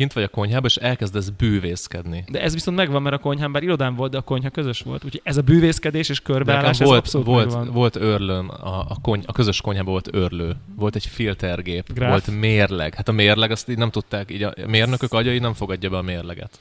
Kint 0.00 0.12
vagy 0.12 0.22
a 0.22 0.28
konyhában, 0.28 0.64
és 0.64 0.76
elkezdesz 0.76 1.28
bűvészkedni. 1.28 2.24
De 2.28 2.40
ez 2.40 2.52
viszont 2.52 2.76
megvan, 2.76 3.02
mert 3.02 3.14
a 3.14 3.18
konyhán, 3.18 3.52
bár 3.52 3.62
irodán 3.62 3.94
volt, 3.94 4.10
de 4.10 4.18
a 4.18 4.20
konyha 4.20 4.50
közös 4.50 4.80
volt. 4.80 5.04
Úgyhogy 5.04 5.20
ez 5.24 5.36
a 5.36 5.42
bűvészkedés 5.42 6.08
és 6.08 6.20
körbeállás, 6.20 6.80
ez 6.80 6.86
volt, 6.86 6.98
abszolút 6.98 7.26
volt, 7.26 7.46
megvan. 7.46 7.72
volt 7.72 7.96
örlőm, 7.96 8.48
a, 8.48 8.80
a, 8.80 8.96
kony, 9.02 9.22
a 9.26 9.32
közös 9.32 9.60
konyhában 9.60 9.90
volt 9.90 10.08
örlő, 10.12 10.56
volt 10.76 10.94
egy 10.94 11.06
filtergép, 11.06 11.92
Gráf. 11.92 12.10
volt 12.10 12.40
mérleg. 12.40 12.94
Hát 12.94 13.08
a 13.08 13.12
mérleg, 13.12 13.50
azt 13.50 13.68
így 13.68 13.76
nem 13.76 13.90
tudták, 13.90 14.30
így 14.30 14.42
a 14.42 14.52
mérnökök 14.66 15.12
agyai 15.12 15.38
nem 15.38 15.54
fogadja 15.54 15.90
be 15.90 15.96
a 15.96 16.02
mérleget. 16.02 16.60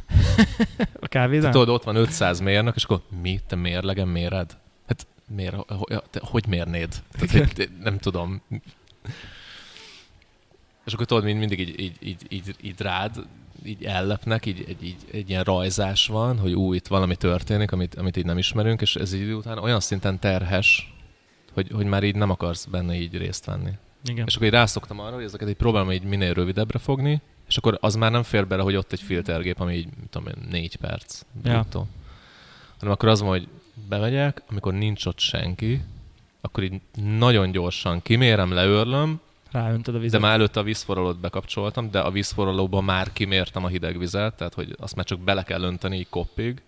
A 1.00 1.06
kávézán? 1.06 1.50
Tudod, 1.50 1.68
ott 1.68 1.84
van 1.84 1.96
500 1.96 2.40
mérnök, 2.40 2.76
és 2.76 2.84
akkor 2.84 3.00
mi, 3.22 3.40
te 3.46 3.56
mérlegen 3.56 4.08
méred? 4.08 4.56
Hát 4.86 5.06
miért, 5.34 5.56
hogy, 6.20 6.46
mérnéd? 6.48 6.88
Tehát, 7.18 7.54
hogy, 7.56 7.68
nem 7.82 7.98
tudom. 7.98 8.42
És 10.88 10.94
akkor 10.94 11.06
tudod, 11.06 11.24
mind, 11.24 11.38
mindig 11.38 11.60
így, 11.60 11.80
így, 11.80 11.96
így, 12.00 12.26
így, 12.28 12.54
így 12.60 12.80
rád, 12.80 13.16
így 13.64 13.84
ellepnek, 13.84 14.46
így, 14.46 14.64
egy, 14.68 14.84
így, 14.84 14.96
egy 15.12 15.30
ilyen 15.30 15.44
rajzás 15.44 16.06
van, 16.06 16.38
hogy 16.38 16.52
ú, 16.52 16.72
itt 16.72 16.86
valami 16.86 17.16
történik, 17.16 17.72
amit, 17.72 17.94
amit 17.94 18.16
így 18.16 18.24
nem 18.24 18.38
ismerünk, 18.38 18.80
és 18.80 18.96
ez 18.96 19.12
így 19.12 19.30
után 19.30 19.58
olyan 19.58 19.80
szinten 19.80 20.18
terhes, 20.18 20.94
hogy, 21.52 21.70
hogy 21.72 21.86
már 21.86 22.02
így 22.02 22.14
nem 22.14 22.30
akarsz 22.30 22.64
benne 22.64 22.94
így 22.94 23.16
részt 23.16 23.44
venni. 23.44 23.70
Igen. 24.04 24.26
És 24.26 24.34
akkor 24.34 24.46
így 24.46 24.52
rászoktam 24.52 25.00
arra, 25.00 25.14
hogy 25.14 25.24
ezeket 25.24 25.48
egy 25.48 25.56
próbálom 25.56 25.92
így 25.92 26.02
minél 26.02 26.32
rövidebbre 26.32 26.78
fogni, 26.78 27.20
és 27.48 27.56
akkor 27.56 27.78
az 27.80 27.94
már 27.94 28.10
nem 28.10 28.22
fér 28.22 28.46
bele, 28.46 28.62
hogy 28.62 28.76
ott 28.76 28.92
egy 28.92 29.02
filtergép, 29.02 29.60
ami 29.60 29.74
így, 29.74 29.86
mit 30.00 30.08
tudom 30.10 30.28
én, 30.28 30.48
négy 30.50 30.76
perc. 30.76 31.22
Ja. 31.44 31.66
Hanem 32.78 32.94
akkor 32.94 33.08
az 33.08 33.20
van, 33.20 33.28
hogy 33.28 33.48
bemegyek, 33.88 34.42
amikor 34.50 34.74
nincs 34.74 35.06
ott 35.06 35.18
senki, 35.18 35.82
akkor 36.40 36.62
így 36.62 36.80
nagyon 36.94 37.50
gyorsan 37.50 38.02
kimérem, 38.02 38.52
leőrlöm, 38.52 39.20
ráöntöd 39.50 39.94
a 39.94 39.98
De 39.98 40.02
vizet. 40.02 40.20
már 40.20 40.32
előtte 40.32 40.60
a 40.60 40.62
vízforralót 40.62 41.20
bekapcsoltam, 41.20 41.90
de 41.90 42.00
a 42.00 42.10
vízforralóban 42.10 42.84
már 42.84 43.12
kimértem 43.12 43.64
a 43.64 43.68
hideg 43.68 43.98
vizet, 43.98 44.34
tehát 44.34 44.54
hogy 44.54 44.74
azt 44.78 44.94
már 44.94 45.04
csak 45.04 45.20
bele 45.20 45.42
kell 45.42 45.62
önteni 45.62 45.96
így 45.96 46.08
koppig. 46.08 46.62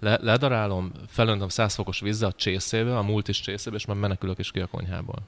Le, 0.00 0.18
ledarálom, 0.22 0.92
felöntöm 1.08 1.48
100 1.48 1.74
fokos 1.74 2.00
vízzel 2.00 2.28
a 2.28 2.32
csészébe, 2.32 2.98
a 2.98 3.02
multis 3.02 3.40
csészébe, 3.40 3.76
és 3.76 3.84
már 3.84 3.96
menekülök 3.96 4.38
is 4.38 4.50
ki 4.50 4.60
a 4.60 4.66
konyhából. 4.66 5.18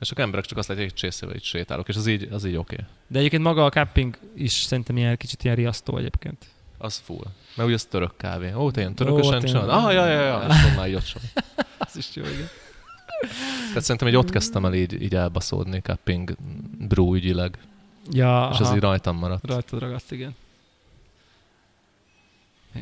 És 0.00 0.10
a 0.10 0.20
emberek 0.20 0.44
csak 0.44 0.58
azt 0.58 0.68
látják, 0.68 0.88
hogy 0.88 0.98
csészébe 0.98 1.34
itt 1.34 1.42
sétálok, 1.42 1.88
és 1.88 1.96
az 1.96 2.06
így, 2.06 2.28
az 2.32 2.44
így 2.44 2.56
oké. 2.56 2.74
Okay. 2.74 2.86
De 3.06 3.18
egyébként 3.18 3.42
maga 3.42 3.64
a 3.64 3.68
cupping 3.68 4.18
is 4.36 4.52
szerintem 4.52 4.96
ilyen 4.96 5.16
kicsit 5.16 5.44
ilyen 5.44 5.56
riasztó 5.56 5.96
egyébként. 5.96 6.46
Az 6.78 7.02
full. 7.04 7.26
Mert 7.54 7.68
ugye 7.68 7.76
ez 7.76 7.84
török 7.84 8.16
kávé. 8.16 8.52
Ó, 8.52 8.70
te 8.70 8.80
ilyen 8.80 8.94
törökösen 8.94 9.40
csinálod? 9.40 9.68
Ah, 9.68 9.92
ja, 9.92 10.06
ja, 10.06 10.20
ja, 10.20 10.46
és 10.48 10.64
onnan 10.64 10.88
így 10.88 10.94
ott. 10.94 11.12
Az 11.78 11.96
is 11.96 12.08
jó, 12.14 12.22
igen. 12.22 12.48
Tehát 13.68 13.82
szerintem 13.82 14.08
így 14.08 14.16
ott 14.16 14.30
kezdtem 14.30 14.64
el 14.64 14.74
így, 14.74 15.02
így 15.02 15.14
elbaszódni 15.14 15.80
cupping 15.80 16.36
brew 16.78 17.14
ügyileg, 17.14 17.58
Ja, 18.10 18.48
és 18.52 18.58
aha. 18.58 18.68
ez 18.68 18.74
így 18.74 18.80
rajtam 18.80 19.16
maradt. 19.16 19.46
Rajtad 19.46 19.80
ragadt, 19.80 20.10
igen. 20.10 20.34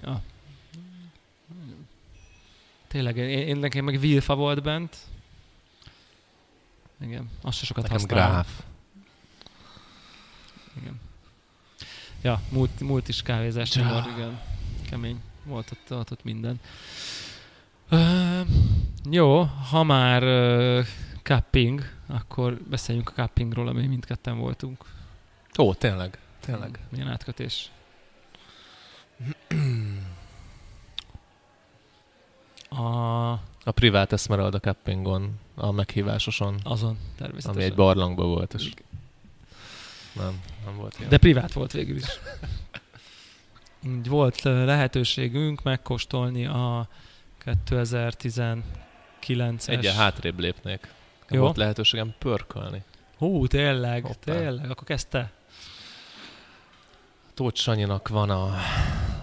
Ja. 0.02 0.22
Tényleg, 2.88 3.16
én, 3.16 3.28
én 3.48 3.56
nekem 3.56 3.84
meg 3.84 4.00
Vilfa 4.00 4.34
volt 4.34 4.62
bent. 4.62 4.96
Igen, 7.00 7.30
azt 7.42 7.58
se 7.58 7.64
sokat 7.64 7.82
Nekem 7.82 7.98
használom. 7.98 8.30
gráf. 8.32 8.48
Igen. 10.80 11.00
Ja, 12.22 12.40
múlt, 12.48 12.80
múlt 12.80 13.08
is 13.08 13.22
kávézás 13.22 13.74
Ja. 13.76 14.06
igen. 14.16 14.40
Kemény. 14.90 15.20
Volt 15.44 15.70
ott, 15.72 15.98
ott, 15.98 16.10
ott 16.10 16.24
minden. 16.24 16.60
Jó, 19.10 19.42
ha 19.42 19.82
már 19.82 20.22
ö, 20.22 20.80
cupping, 21.22 21.82
akkor 22.06 22.58
beszéljünk 22.68 23.08
a 23.08 23.12
cuppingról, 23.12 23.68
ami 23.68 23.86
mindketten 23.86 24.38
voltunk. 24.38 24.84
Ó, 25.58 25.74
tényleg. 25.74 26.18
Tényleg. 26.40 26.78
Milyen 26.88 27.08
átkötés. 27.08 27.70
A, 32.68 33.30
A 33.64 33.70
privát 33.74 34.12
Esmeralda 34.12 34.60
Cuppingon, 34.60 35.38
a 35.54 35.70
meghívásoson, 35.70 36.60
azon 36.62 36.98
természetesen. 37.16 37.54
ami 37.54 37.62
egy 37.64 37.74
barlangban 37.74 38.26
volt, 38.26 38.54
és 38.54 38.72
nem, 40.12 40.40
nem 40.64 40.76
volt 40.76 40.94
ilyen. 40.98 41.10
De 41.10 41.18
privát 41.18 41.52
volt 41.52 41.72
végül 41.72 41.96
is. 41.96 42.06
Volt 44.08 44.42
lehetőségünk 44.42 45.62
megkóstolni 45.62 46.46
a 46.46 46.88
2019-es... 47.46 49.68
Egyen 49.68 49.94
hátrébb 49.94 50.38
lépnék. 50.38 50.88
Jó. 51.30 51.40
Volt 51.40 51.56
lehetőségem 51.56 52.14
pörkölni. 52.18 52.82
Hú, 53.18 53.46
tényleg, 53.46 54.02
Hoppá. 54.04 54.32
tényleg. 54.32 54.70
Akkor 54.70 54.86
kezdte? 54.86 55.30
Tóth 57.34 57.60
Sanyinak 57.60 58.08
van, 58.08 58.30
a, 58.30 58.40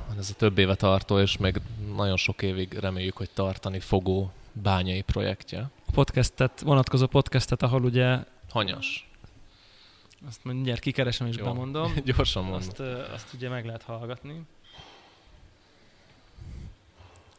van 0.07 0.17
ez 0.17 0.29
a 0.29 0.33
több 0.33 0.57
éve 0.57 0.75
tartó, 0.75 1.19
és 1.19 1.37
még 1.37 1.61
nagyon 1.95 2.17
sok 2.17 2.41
évig 2.41 2.73
reméljük, 2.73 3.17
hogy 3.17 3.29
tartani 3.33 3.79
fogó 3.79 4.31
bányai 4.51 5.01
projektje. 5.01 5.69
A 5.87 5.91
podcastet, 5.91 6.61
vonatkozó 6.61 7.07
podcastet, 7.07 7.61
ahol 7.61 7.83
ugye, 7.83 8.17
Hanyas. 8.49 9.09
azt 10.27 10.43
mindjárt 10.43 10.79
kikeresem 10.79 11.27
és 11.27 11.35
Jó. 11.37 11.43
bemondom, 11.43 11.93
Gyorsan 12.05 12.43
mondom. 12.43 12.59
azt, 12.59 12.79
azt 13.13 13.33
ugye 13.33 13.49
meg 13.49 13.65
lehet 13.65 13.83
hallgatni. 13.83 14.41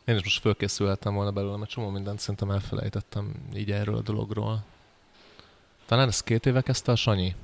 Én 0.05 0.17
is 0.17 0.23
most 0.23 0.41
fölkészülhettem 0.41 1.15
volna 1.15 1.31
belőle, 1.31 1.57
mert 1.57 1.71
csomó 1.71 1.89
mindent 1.89 2.19
szerintem 2.19 2.51
elfelejtettem 2.51 3.35
így 3.55 3.71
erről 3.71 3.97
a 3.97 4.03
dologról. 4.03 4.65
Talán 5.87 6.09
ez 6.09 6.21
két 6.21 6.47
éve 6.47 6.61
kezdte 6.61 6.93
a 6.93 6.97
Sanyi. 6.97 7.35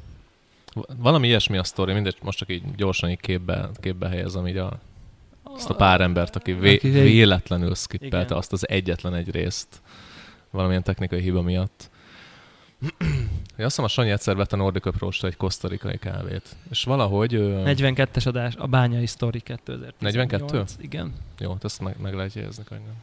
Valami 0.97 1.27
ilyesmi 1.27 1.59
a 1.59 1.65
sztori, 1.65 1.93
mindegy, 1.93 2.17
most 2.23 2.39
csak 2.39 2.51
így 2.51 2.75
gyorsan 2.75 3.11
így 3.11 3.21
képbe, 3.21 3.71
képbe 3.81 4.09
helyezem 4.09 4.47
így 4.47 4.57
a, 4.57 4.81
azt 5.43 5.71
a 5.71 5.75
pár 5.75 6.01
embert, 6.01 6.37
aki 6.37 6.53
vé, 6.53 6.77
véletlenül 6.83 7.75
skippelte 7.75 8.37
azt 8.37 8.53
az 8.53 8.69
egyetlen 8.69 9.15
egy 9.15 9.31
részt 9.31 9.81
valamilyen 10.51 10.83
technikai 10.83 11.21
hiba 11.21 11.43
miatt. 11.43 11.91
Én 12.81 13.67
azt 13.67 13.77
hiszem 13.77 13.85
a 13.85 13.89
Sanyi 13.89 14.11
egyszer 14.11 14.37
vett 14.37 14.53
a 14.53 14.57
Nordic 14.57 14.87
approach 14.87 15.25
egy 15.25 15.37
kosztarikai 15.37 15.99
kávét. 15.99 16.57
És 16.71 16.85
valahogy... 16.85 17.35
ö, 17.35 17.63
42-es 17.65 18.27
adás, 18.27 18.55
a 18.57 18.67
Bányai 18.67 19.07
Story 19.07 19.41
2018. 19.41 20.01
42? 20.01 20.65
Igen. 20.81 21.15
Jó, 21.39 21.53
hát 21.53 21.65
ezt 21.65 21.81
meg, 21.81 21.97
meg 22.01 22.15
lehet 22.15 22.35
jegyezni 22.35 22.65
könnyen. 22.65 22.95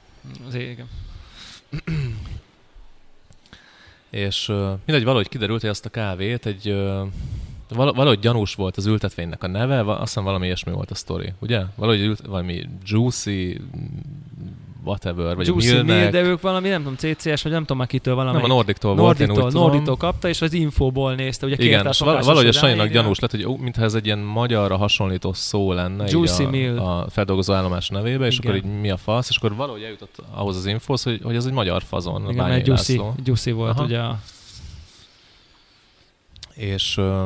Az 0.48 0.54
igen. 0.54 0.88
És 4.10 4.48
mindegy, 4.86 5.04
valahogy 5.04 5.30
kiderült, 5.30 5.62
hogy 5.62 5.70
azt 5.70 5.86
a 5.86 5.90
kávét 5.90 6.46
egy... 6.46 6.72
Val- 7.70 7.96
valahogy 7.96 8.20
gyanús 8.20 8.56
volt 8.56 8.78
az 8.78 8.86
ültetvénynek 8.86 9.44
a 9.44 9.48
neve, 9.48 9.80
azt 9.80 10.00
hiszem 10.02 10.24
valami 10.24 10.46
ilyesmi 10.46 10.72
volt 10.72 10.92
a 10.92 10.96
sztori, 10.96 11.34
ugye? 11.40 11.64
Valahogy 11.76 12.02
ült, 12.02 12.20
valami 12.26 12.70
Juicy, 12.84 13.62
whatever, 14.88 15.36
vagy 15.36 15.48
Juicy 15.48 15.70
a 15.70 15.74
Mill, 15.74 15.84
Millnek. 15.84 16.12
de 16.12 16.22
ők 16.22 16.42
valami, 16.42 16.70
nem 16.70 16.84
tudom, 16.84 16.96
CCS, 16.96 17.42
vagy 17.44 17.52
nem 17.52 17.62
tudom 17.62 17.78
már 17.78 17.88
kitől 17.88 18.16
valami. 18.16 18.36
nem, 18.36 18.44
a 18.44 18.48
Nordiktól 18.48 18.96
volt, 18.96 19.20
én 19.20 19.30
úgy 19.32 19.38
Norditól, 19.38 19.72
tudom. 19.72 19.98
Kapta, 19.98 20.28
és 20.28 20.42
az 20.42 20.54
infóból 20.54 21.16
nézte, 21.16 21.46
ugye 21.46 21.56
Igen, 21.60 21.86
a 21.86 21.92
val- 22.00 22.24
valahogy 22.26 22.48
a 22.48 22.52
Sanyinak 22.52 22.88
gyanús 22.88 23.20
lett, 23.20 23.32
hogy 23.32 23.46
ó, 23.46 23.56
mintha 23.58 23.84
ez 23.84 23.94
egy 23.94 24.06
ilyen 24.06 24.20
magyarra 24.20 24.78
hasonlító 24.78 25.34
szó 25.34 25.74
lenne 25.74 26.06
Juicy 26.10 26.44
a, 26.44 26.50
Mill. 26.50 26.78
a 26.80 27.06
feldolgozó 27.10 27.54
állomás 27.54 27.90
nevébe, 27.90 28.26
és 28.26 28.38
Igen. 28.38 28.52
akkor 28.52 28.66
így 28.66 28.80
mi 28.80 28.90
a 28.90 28.98
fasz, 28.98 29.30
és 29.30 29.38
akkor 29.38 29.56
valahogy 29.56 29.82
eljutott 29.82 30.16
ahhoz 30.32 30.56
az 30.58 30.66
infóhoz, 30.66 31.04
hogy, 31.04 31.20
hogy 31.24 31.36
ez 31.36 31.46
egy 31.46 31.54
magyar 31.54 31.84
fazon, 31.84 32.16
a 32.16 32.24
Igen, 32.24 32.36
Bányai 32.36 32.56
mert 32.56 32.68
Juicy. 32.68 33.02
Juicy 33.24 33.52
volt 33.52 33.72
Aha. 33.78 33.84
ugye 33.84 34.00
a... 34.00 34.20
És 36.54 36.98
uh, 36.98 37.24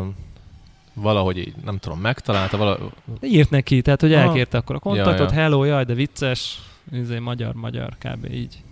valahogy 0.93 1.37
így, 1.37 1.53
nem 1.65 1.77
tudom, 1.77 1.99
megtalálta, 1.99 2.57
vala, 2.57 2.77
írt 3.21 3.49
neki, 3.49 3.81
tehát 3.81 4.01
hogy 4.01 4.13
Aha. 4.13 4.23
elkérte 4.27 4.57
akkor 4.57 4.75
a 4.75 4.79
kontaktot, 4.79 5.29
Ja, 5.29 5.35
ja. 5.35 5.41
hello, 5.41 5.63
jaj, 5.63 5.83
de 5.83 5.93
vicces, 5.93 6.59
ez 6.91 7.09
magyar, 7.09 7.53
magyar, 7.53 7.97
kb. 7.97 8.25
így. 8.31 8.63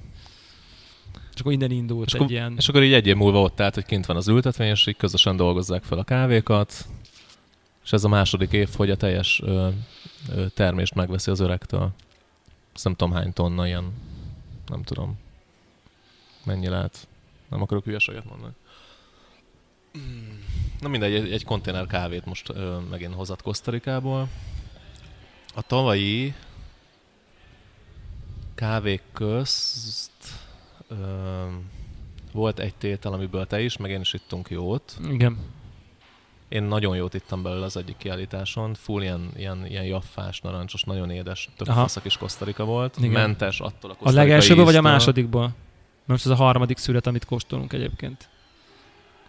És 1.34 1.40
akkor 1.40 1.52
innen 1.52 1.72
indult 1.72 2.08
És 2.08 2.14
egy 2.14 2.20
akkor- 2.20 2.32
ilyen... 2.32 2.54
És 2.58 2.70
akkor 2.70 2.84
így 2.84 2.94
egy 2.94 3.08
év 3.08 3.16
múlva 3.16 3.42
ott 3.42 3.60
állt, 3.60 3.74
hogy 3.74 3.86
kint 3.86 4.06
van 4.06 4.16
az 4.18 4.28
ültetvény, 4.28 4.70
és 4.70 4.88
így 4.88 4.98
közösen 4.98 5.36
dolgozzák 5.36 5.84
fel 5.84 5.98
a 5.98 6.04
kávékat, 6.04 6.88
és 7.84 7.92
ez 7.92 8.04
a 8.04 8.08
második 8.08 8.52
év, 8.52 8.70
hogy 8.76 8.90
a 8.90 8.96
teljes 8.96 9.42
ö, 9.44 9.70
ö, 10.30 10.48
termést 10.48 10.96
megveszi 10.96 11.32
az 11.32 11.40
öregtől. 11.40 11.92
Azt 12.74 12.84
nem 12.84 12.96
tudom 12.96 13.14
hány 13.14 13.34
tonna, 13.34 13.68
ilyen, 13.68 13.94
nem 14.68 14.84
tudom, 14.84 15.18
mennyi 16.44 16.68
lehet. 16.68 17.08
Nem 17.50 17.62
akarok 17.62 17.84
hülyeséget 17.84 18.26
mondani. 18.26 18.54
Na 20.80 20.88
mindegy, 20.88 21.14
egy, 21.14 21.32
egy 21.32 21.46
konténer 21.46 21.88
kávét 21.88 22.26
most 22.26 22.50
ö, 22.50 22.78
megint 22.90 23.14
hozott 23.14 23.42
Kosztarikából. 23.42 24.30
A 25.56 25.62
tavalyi 25.62 26.34
kávék 28.60 29.02
közt 29.14 30.12
ö, 30.88 30.96
volt 32.32 32.60
egy 32.60 32.76
tétel, 32.76 33.14
amiből 33.14 33.46
te 33.46 33.62
is, 33.62 33.78
meg 33.78 33.92
én 33.92 34.00
is 34.00 34.14
ittunk 34.14 34.50
jót. 34.50 34.98
Igen. 35.10 35.38
Én 36.50 36.64
nagyon 36.64 36.96
jót 36.96 37.14
ittam 37.14 37.44
belőle 37.44 37.66
az 37.66 37.78
egyik 37.78 37.98
kiállításon. 37.98 38.74
Full 38.74 39.02
ilyen, 39.02 39.32
ilyen, 39.36 39.66
ilyen 39.66 39.84
jaffás, 39.84 40.42
narancsos, 40.42 40.84
nagyon 40.84 41.10
édes, 41.10 41.50
tök 41.58 41.68
Aha. 41.68 41.82
fasz 41.82 42.02
kis 42.02 42.18
kosztarika 42.18 42.66
volt. 42.66 42.98
Igen. 42.98 43.12
Mentes 43.12 43.60
attól 43.60 43.92
a 43.92 43.96
A 44.00 44.12
legelsőből 44.12 44.66
vagy 44.66 44.76
a 44.76 44.82
másodikból? 44.82 45.56
Most 46.06 46.26
ez 46.26 46.32
a 46.32 46.36
harmadik 46.36 46.78
szület, 46.78 47.08
amit 47.08 47.26
kóstolunk 47.26 47.74
egyébként. 47.74 48.30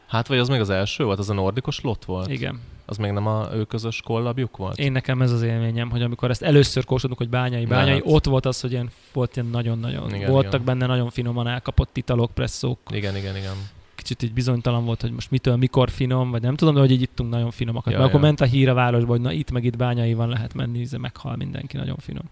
Hát 0.07 0.27
vagy 0.27 0.39
az 0.39 0.49
még 0.49 0.61
az 0.61 0.71
első 0.71 1.05
volt? 1.05 1.19
Az 1.19 1.31
a 1.31 1.35
nordikos 1.35 1.81
lot 1.81 2.05
volt? 2.05 2.29
Igen. 2.29 2.61
Az 2.91 2.97
még 2.97 3.11
nem 3.11 3.27
a 3.27 3.49
ő 3.55 3.65
közös 3.65 4.01
kollabjuk 4.05 4.57
volt? 4.57 4.79
Én 4.79 4.93
nekem 4.93 5.23
ez 5.23 5.33
az 5.33 5.43
élményem, 5.43 5.91
hogy 5.91 6.03
amikor 6.03 6.31
ezt 6.31 6.43
először 6.43 6.85
kóstoltunk, 6.85 7.21
hogy 7.21 7.29
bányai, 7.41 7.65
bányai, 7.67 7.89
Lehet. 7.89 8.03
ott 8.07 8.25
volt 8.25 8.47
az, 8.47 8.61
hogy 8.61 8.71
ilyen, 8.71 8.91
volt 9.13 9.37
ilyen 9.37 9.49
nagyon-nagyon, 9.49 10.15
Igen, 10.15 10.31
voltak 10.31 10.53
igen. 10.53 10.65
benne 10.65 10.87
nagyon 10.87 11.11
finoman 11.11 11.47
elkapott 11.47 11.97
italok, 11.97 12.31
presszók, 12.31 12.79
Igen, 12.91 13.17
igen, 13.17 13.37
igen. 13.37 13.55
kicsit 13.95 14.23
így 14.23 14.33
bizonytalan 14.33 14.85
volt, 14.85 15.01
hogy 15.01 15.13
most 15.13 15.31
mitől, 15.31 15.57
mikor 15.57 15.91
finom, 15.91 16.31
vagy 16.31 16.43
nem 16.43 16.57
tudom, 16.57 16.75
de 16.75 16.81
hogy 16.81 16.91
így 16.91 17.03
ittunk 17.03 17.31
nagyon 17.31 17.51
finomakat. 17.51 17.93
Ja, 17.93 17.99
Mert 17.99 18.11
akkor 18.11 18.21
ment 18.21 18.41
a 18.41 18.45
hír 18.45 18.69
a 18.69 18.75
városba, 18.75 19.11
hogy 19.11 19.21
na 19.21 19.33
itt 19.33 19.51
meg 19.51 19.65
itt 19.65 19.77
bányai 19.77 20.15
van, 20.15 20.29
lehet 20.29 20.55
menni, 20.55 20.81
ez 20.83 20.93
meghal 20.93 21.37
mindenki, 21.37 21.77
nagyon 21.77 21.97
finom. 21.97 22.25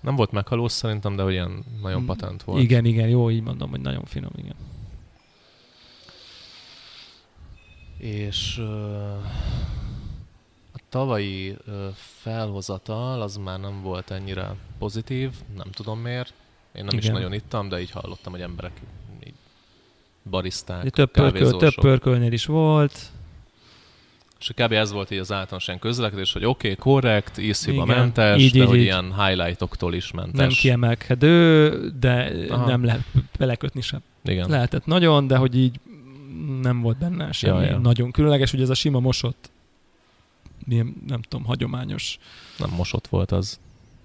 Nem 0.00 0.16
volt 0.16 0.30
meghalós 0.32 0.72
szerintem, 0.72 1.16
de 1.16 1.22
hogy 1.22 1.32
ilyen 1.32 1.64
nagyon 1.82 2.02
Mm, 2.02 2.06
patent 2.06 2.42
volt. 2.42 2.62
Igen, 2.62 2.84
igen, 2.84 3.08
jó, 3.08 3.30
így 3.30 3.42
mondom, 3.42 3.70
hogy 3.70 3.80
nagyon 3.80 4.04
finom, 4.04 4.30
igen. 4.36 4.54
És 8.00 8.58
a 10.72 10.80
tavalyi 10.88 11.56
felhozatal 11.94 13.22
az 13.22 13.36
már 13.36 13.60
nem 13.60 13.82
volt 13.82 14.10
ennyire 14.10 14.54
pozitív, 14.78 15.30
nem 15.56 15.70
tudom 15.70 15.98
miért. 15.98 16.32
Én 16.72 16.84
nem 16.84 16.98
is 16.98 17.04
Igen. 17.04 17.14
nagyon 17.16 17.32
ittam, 17.32 17.68
de 17.68 17.80
így 17.80 17.90
hallottam, 17.90 18.32
hogy 18.32 18.40
emberek 18.40 18.72
így 19.26 19.34
bariszták, 20.30 20.90
több, 20.90 21.10
pörköl, 21.10 21.56
több 21.56 21.74
pörkölnél 21.74 22.32
is 22.32 22.46
volt. 22.46 23.10
És 24.40 24.50
kb. 24.54 24.72
ez 24.72 24.92
volt 24.92 25.10
így 25.10 25.18
az 25.18 25.32
általános 25.32 25.66
ilyen 25.66 25.78
közlekedés, 25.78 26.32
hogy 26.32 26.44
oké, 26.44 26.70
okay, 26.70 26.76
korrekt, 26.76 27.38
ízhiba 27.38 27.84
mentes, 27.84 28.40
így, 28.40 28.52
de 28.52 28.58
így, 28.58 28.66
hogy 28.66 28.78
így. 28.78 28.82
ilyen 28.82 29.24
highlightoktól 29.24 29.94
is 29.94 30.10
mentes. 30.10 30.38
Nem 30.38 30.48
kiemelkedő, 30.48 31.70
de 32.00 32.32
Aha. 32.48 32.66
nem 32.66 32.84
lehet 32.84 33.04
belekötni 33.38 33.80
sem. 33.80 34.02
Igen. 34.24 34.50
Lehetett 34.50 34.86
nagyon, 34.86 35.26
de 35.26 35.36
hogy 35.36 35.56
így 35.56 35.80
nem 36.60 36.80
volt 36.80 36.98
benne 36.98 37.32
semmi 37.32 37.62
Ja, 37.64 37.70
ja. 37.70 37.78
nagyon 37.78 38.10
különleges, 38.10 38.52
ugye 38.52 38.62
ez 38.62 38.68
a 38.70 38.74
sima 38.74 39.00
mosott, 39.00 39.50
milyen, 40.64 41.02
nem 41.06 41.22
tudom, 41.22 41.44
hagyományos 41.46 42.18
Nem 42.58 42.70
mosott 42.70 43.06
volt 43.06 43.32
az. 43.32 43.58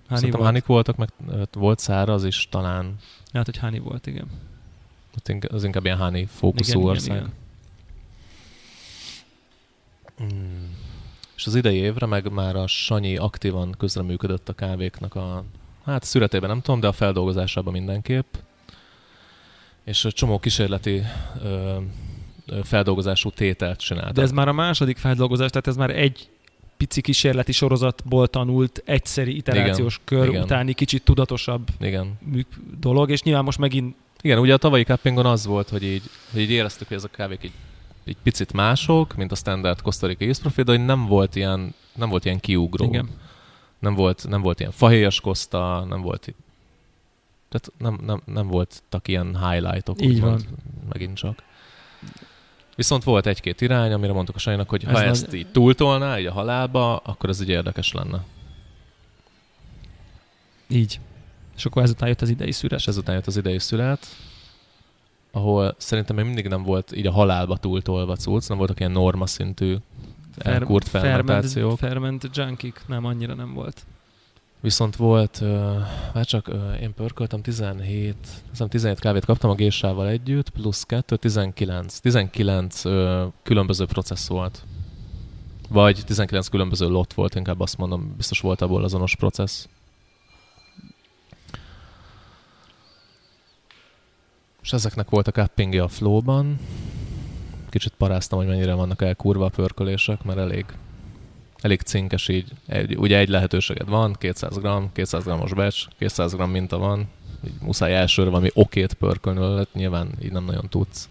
Hani 0.07 0.19
Szerintem 0.19 0.39
volt. 0.39 0.51
hánik 0.51 0.65
voltak, 0.65 0.95
meg 0.95 1.09
volt 1.51 1.79
száraz 1.79 2.23
is 2.23 2.47
talán. 2.51 2.95
Hát, 3.33 3.45
hogy 3.45 3.57
Hani 3.57 3.79
volt, 3.79 4.07
igen. 4.07 4.27
Inkább- 5.25 5.51
Az 5.51 5.63
inkább 5.63 5.85
ilyen 5.85 5.97
háni 5.97 6.25
fókuszú 6.25 6.79
igen, 6.79 6.89
ország. 6.91 7.15
igen, 7.17 7.33
Mm. 10.23 10.63
És 11.35 11.45
az 11.45 11.55
idei 11.55 11.75
évre 11.77 12.05
meg 12.05 12.31
már 12.31 12.55
a 12.55 12.67
Sanyi 12.67 13.17
aktívan 13.17 13.75
közreműködött 13.77 14.49
a 14.49 14.53
kávéknak 14.53 15.15
a, 15.15 15.43
hát 15.85 16.01
a 16.03 16.05
születében 16.05 16.49
nem 16.49 16.61
tudom, 16.61 16.79
de 16.79 16.87
a 16.87 16.91
feldolgozásában 16.91 17.73
mindenképp. 17.73 18.33
És 19.83 20.07
csomó 20.11 20.39
kísérleti 20.39 21.01
ö, 21.43 21.77
feldolgozású 22.63 23.29
tételt 23.29 23.79
csináltak. 23.79 24.13
De 24.13 24.21
ez 24.21 24.31
már 24.31 24.47
a 24.47 24.53
második 24.53 24.97
feldolgozás, 24.97 25.49
tehát 25.49 25.67
ez 25.67 25.75
már 25.75 25.89
egy 25.89 26.29
pici 26.77 27.01
kísérleti 27.01 27.51
sorozatból 27.51 28.27
tanult 28.27 28.81
egyszeri 28.85 29.35
iterációs 29.35 29.99
Igen, 30.05 30.19
kör 30.19 30.29
igen. 30.29 30.43
utáni 30.43 30.73
kicsit 30.73 31.03
tudatosabb 31.03 31.67
Igen. 31.79 32.19
dolog, 32.79 33.09
és 33.09 33.23
nyilván 33.23 33.43
most 33.43 33.57
megint 33.57 33.95
Igen, 34.21 34.39
ugye 34.39 34.53
a 34.53 34.57
tavalyi 34.57 34.83
cuppingon 34.83 35.25
az 35.25 35.45
volt, 35.45 35.69
hogy 35.69 35.83
így, 35.83 36.03
hogy 36.31 36.41
így 36.41 36.51
éreztük, 36.51 36.87
hogy 36.87 36.97
ezek 36.97 37.11
a 37.13 37.15
kávék 37.15 37.43
így, 37.43 37.51
így 38.05 38.17
picit 38.23 38.53
mások, 38.53 39.15
mint 39.15 39.31
a 39.31 39.35
standard 39.35 39.79
East 40.17 40.41
Profil, 40.41 40.63
de 40.63 40.71
hogy 40.71 40.85
nem 40.85 41.05
volt 41.05 41.35
ilyen, 41.35 41.73
nem 41.95 42.09
volt 42.09 42.25
ilyen 42.25 42.39
kiugró. 42.39 42.85
igen. 42.85 43.09
Nem 43.79 43.93
volt, 43.93 44.25
nem 44.29 44.41
volt 44.41 44.59
ilyen 44.59 44.71
fahéjas 44.71 45.21
koszta, 45.21 45.85
nem 45.89 46.01
volt 46.01 46.27
itt, 46.27 46.37
tehát 47.49 47.71
nem, 47.77 48.05
nem, 48.05 48.21
nem 48.33 48.47
voltak 48.47 49.07
ilyen 49.07 49.49
highlightok, 49.49 50.01
Így 50.01 50.09
úgymond, 50.09 50.47
megint 50.89 51.17
csak. 51.17 51.43
Viszont 52.75 53.03
volt 53.03 53.25
egy-két 53.25 53.61
irány, 53.61 53.91
amire 53.93 54.13
mondtuk 54.13 54.35
a 54.35 54.39
Sanyinak, 54.39 54.69
hogy 54.69 54.83
ha 54.83 54.91
Ez 54.91 55.09
ezt 55.09 55.25
nagy- 55.25 55.35
így 55.35 55.47
túltolná, 55.51 56.19
így 56.19 56.25
a 56.25 56.31
halálba, 56.31 56.97
akkor 56.97 57.29
ez 57.29 57.41
így 57.41 57.49
érdekes 57.49 57.91
lenne. 57.91 58.23
Így. 60.67 60.99
És 61.55 61.65
akkor 61.65 61.83
ezután 61.83 62.07
jött 62.07 62.21
az 62.21 62.29
idei 62.29 62.51
szüres. 62.51 62.81
És 62.81 62.87
ezután 62.87 63.15
jött 63.15 63.27
az 63.27 63.37
idei 63.37 63.59
szület, 63.59 64.05
ahol 65.31 65.75
szerintem 65.77 66.15
még 66.15 66.25
mindig 66.25 66.47
nem 66.47 66.63
volt 66.63 66.95
így 66.95 67.07
a 67.07 67.11
halálba 67.11 67.57
túltolva 67.57 68.15
cucc, 68.15 68.47
nem 68.49 68.57
voltak 68.57 68.79
ilyen 68.79 68.91
norma 68.91 69.27
szintű 69.27 69.75
elkurt 70.37 70.87
fermentációk. 70.87 71.77
Ferment, 71.77 72.21
ferment 72.21 72.37
junkik, 72.37 72.81
nem, 72.87 73.05
annyira 73.05 73.33
nem 73.33 73.53
volt. 73.53 73.85
Viszont 74.65 74.95
volt, 74.95 75.41
már 76.13 76.25
csak 76.25 76.47
uh, 76.47 76.81
én 76.81 76.93
pörköltem 76.93 77.41
17, 77.41 78.15
azt 78.21 78.43
hiszem 78.49 78.69
17 78.69 78.99
kávét 78.99 79.25
kaptam 79.25 79.49
a 79.49 79.55
géssával 79.55 80.07
együtt, 80.07 80.49
plusz 80.49 80.83
2, 80.83 81.15
19. 81.15 81.99
19 81.99 82.85
uh, 82.85 83.21
különböző 83.43 83.85
processz 83.85 84.27
volt. 84.27 84.63
Vagy 85.69 86.01
19 86.05 86.47
különböző 86.47 86.87
lot 86.87 87.13
volt, 87.13 87.35
inkább 87.35 87.59
azt 87.59 87.77
mondom, 87.77 88.13
biztos 88.17 88.39
volt 88.39 88.61
abból 88.61 88.83
azonos 88.83 89.15
processz. 89.15 89.67
És 94.61 94.73
ezeknek 94.73 95.09
volt 95.09 95.27
a 95.27 95.31
cuppingja 95.31 95.83
a 95.83 95.87
flowban. 95.87 96.59
Kicsit 97.69 97.93
paráztam, 97.97 98.37
hogy 98.39 98.47
mennyire 98.47 98.73
vannak 98.73 99.01
elkurva 99.01 99.45
a 99.45 99.49
pörkölések, 99.49 100.23
mert 100.23 100.39
elég 100.39 100.65
elég 101.65 101.81
cinkes 101.81 102.27
így. 102.27 102.51
Egy, 102.67 102.95
ugye 102.97 103.17
egy 103.17 103.29
lehetőséged 103.29 103.89
van, 103.89 104.13
200 104.19 104.57
g, 104.57 104.67
200 104.93 105.23
g-os 105.23 105.53
becs, 105.53 105.85
200 105.97 106.35
g 106.35 106.47
minta 106.51 106.77
van, 106.77 107.07
így 107.47 107.53
muszáj 107.61 107.95
elsőre 107.95 108.29
valami 108.29 108.49
okét 108.53 108.93
pörkölni 108.93 109.39
vele, 109.39 109.65
nyilván 109.73 110.09
így 110.23 110.31
nem 110.31 110.45
nagyon 110.45 110.69
tudsz. 110.69 111.09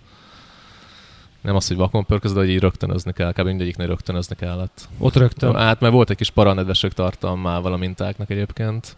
Nem 1.40 1.57
az, 1.57 1.69
hogy 1.69 1.77
vakon 1.77 2.07
pörköz, 2.07 2.33
de 2.33 2.38
hogy 2.38 2.49
így 2.49 2.59
rögtönözni 2.61 3.12
kell, 3.12 3.33
kb. 3.33 3.47
mindegyiknél 3.47 3.87
rögtönözni 3.87 4.37
kellett. 4.37 4.88
Ott 4.99 5.17
rögtön, 5.17 5.55
Hát 5.55 5.81
mert 5.81 5.93
volt 5.93 6.11
egy 6.11 6.17
kis 6.17 6.31
paranedvesség 6.31 6.93
tartalmával 6.93 7.73
a 7.73 7.77
mintáknak 7.77 8.31
egyébként. 8.31 8.97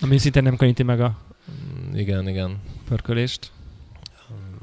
ami 0.00 0.18
szintén 0.18 0.42
nem 0.42 0.56
könnyíti 0.56 0.82
meg 0.82 1.00
a 1.00 1.16
Mm, 1.50 1.94
Igen, 1.96 2.28
igen. 2.28 2.56
pörkölést. 2.88 3.50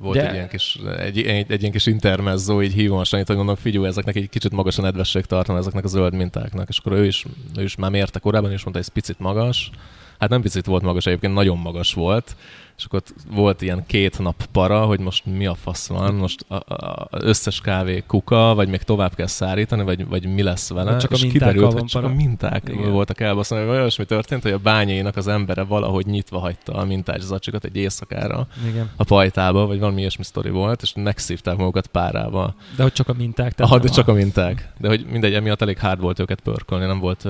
Volt 0.01 0.17
De- 0.17 0.27
egy 0.27 0.33
ilyen 0.33 0.47
kis, 0.47 0.79
egy, 0.97 1.21
egy, 1.21 1.51
egy 1.51 1.59
ilyen 1.59 1.71
kis 1.71 1.85
intermezzó, 1.85 2.61
így 2.61 2.73
hívom 2.73 2.97
a 2.97 3.03
Sanyit, 3.03 3.27
hogy 3.27 3.35
gondolom, 3.35 3.61
figyelj, 3.61 3.85
ezeknek 3.87 4.15
egy 4.15 4.29
kicsit 4.29 4.51
magas 4.51 4.77
a 4.77 4.81
nedvesség 4.81 5.25
tartalma 5.25 5.61
ezeknek 5.61 5.83
a 5.83 5.87
zöld 5.87 6.13
mintáknak. 6.13 6.69
És 6.69 6.77
akkor 6.77 6.91
ő 6.91 7.05
is, 7.05 7.25
ő 7.57 7.63
is 7.63 7.75
már 7.75 7.91
mérte 7.91 8.19
korábban, 8.19 8.51
és 8.51 8.63
mondta, 8.63 8.81
hogy 8.81 8.87
ez 8.89 8.93
picit 8.93 9.19
magas. 9.19 9.71
Hát 10.21 10.29
nem 10.29 10.41
picit 10.41 10.65
volt 10.65 10.83
magas, 10.83 11.05
egyébként 11.05 11.33
nagyon 11.33 11.57
magas 11.57 11.93
volt. 11.93 12.35
És 12.77 12.85
akkor 12.85 13.01
volt 13.31 13.61
ilyen 13.61 13.83
két 13.85 14.19
nap 14.19 14.45
para, 14.51 14.85
hogy 14.85 14.99
most 14.99 15.25
mi 15.25 15.45
a 15.45 15.55
fasz 15.55 15.87
van, 15.87 16.13
most 16.13 16.45
a, 16.47 16.55
a, 16.55 17.07
az 17.09 17.23
összes 17.23 17.61
kávé 17.61 18.03
kuka, 18.07 18.53
vagy 18.55 18.69
még 18.69 18.81
tovább 18.81 19.15
kell 19.15 19.27
szárítani, 19.27 19.83
vagy, 19.83 20.07
vagy 20.07 20.33
mi 20.33 20.41
lesz 20.41 20.69
vele. 20.69 20.91
Vagy 20.91 20.99
csak 20.99 21.11
a 21.11 21.15
és 21.15 21.21
kiderült, 21.21 21.73
hogy 21.73 21.85
csak 21.85 22.01
para. 22.01 22.13
a 22.13 22.15
minták 22.15 22.69
Igen. 22.69 22.91
voltak 22.91 23.19
elbaszolni, 23.19 23.65
vagy 23.65 23.77
olyasmi 23.77 24.05
történt, 24.05 24.43
hogy 24.43 24.51
a 24.51 24.57
bányainak 24.57 25.15
az 25.15 25.27
embere 25.27 25.63
valahogy 25.63 26.05
nyitva 26.05 26.39
hagyta 26.39 26.73
a 26.73 26.85
mintás 26.85 27.21
zacsikat 27.21 27.65
egy 27.65 27.75
éjszakára 27.75 28.47
Igen. 28.69 28.89
a 28.95 29.03
pajtába, 29.03 29.65
vagy 29.65 29.79
valami 29.79 29.99
ilyesmi 29.99 30.23
sztori 30.23 30.49
volt, 30.49 30.81
és 30.81 30.93
megszívták 30.95 31.57
magukat 31.57 31.87
párába. 31.87 32.53
De 32.75 32.83
hogy 32.83 32.93
csak 32.93 33.09
a 33.09 33.13
minták. 33.13 33.53
Aha, 33.57 33.77
de 33.77 33.83
nem 33.83 33.93
csak 33.93 34.07
a 34.07 34.13
minták. 34.13 34.71
De 34.77 34.87
hogy 34.87 35.05
mindegy, 35.11 35.33
emiatt 35.33 35.61
elég 35.61 35.79
hard 35.79 36.01
volt 36.01 36.19
őket 36.19 36.39
pörkölni, 36.39 36.85
nem 36.85 36.99
volt, 36.99 37.27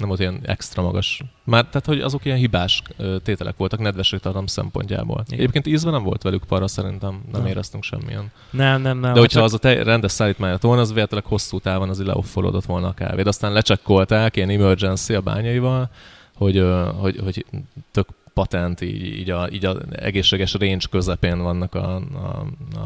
nem 0.00 0.08
volt 0.08 0.20
ilyen 0.20 0.40
extra 0.42 0.82
magas. 0.82 1.22
Már 1.44 1.64
tehát, 1.64 1.86
hogy 1.86 2.00
azok 2.00 2.24
ilyen 2.24 2.38
hibás 2.38 2.82
tételek 3.22 3.56
voltak 3.56 3.80
nedvességtartalom 3.80 4.46
szempontjából. 4.46 5.22
Igen. 5.26 5.38
Egyébként 5.38 5.66
ízben 5.66 5.92
nem 5.92 6.02
volt 6.02 6.22
velük 6.22 6.44
para, 6.44 6.68
szerintem 6.68 7.22
nem 7.32 7.40
Nem. 7.40 7.50
éreztünk 7.50 7.82
semmilyen. 7.82 8.30
Nem, 8.50 8.82
nem, 8.82 8.98
nem. 8.98 9.12
De 9.12 9.18
hogyha 9.18 9.34
csak- 9.34 9.44
az 9.44 9.54
a 9.54 9.58
te 9.58 9.82
rendes 9.82 10.12
szállítmány 10.12 10.50
lett 10.50 10.62
volna, 10.62 10.80
az 10.80 10.92
véletlenül 10.92 11.28
hosszú 11.28 11.58
távon 11.58 11.88
az 11.88 12.02
leoffolódott 12.04 12.64
volna 12.64 12.88
a 12.88 12.92
kávé. 12.94 13.22
De 13.22 13.28
aztán 13.28 13.52
lecsekkolták 13.52 14.36
ilyen 14.36 14.50
emergency 14.50 15.14
a 15.14 15.20
bányaival, 15.20 15.90
hogy, 16.34 16.64
hogy, 16.98 17.20
hogy 17.24 17.46
tök 17.90 18.08
patent, 18.34 18.80
így, 18.80 19.02
így, 19.02 19.30
a, 19.30 19.48
így 19.52 19.64
a 19.64 19.76
egészséges 19.90 20.52
range 20.54 20.86
közepén 20.90 21.42
vannak 21.42 21.74
a, 21.74 21.94
a, 21.96 22.46
a, 22.74 22.78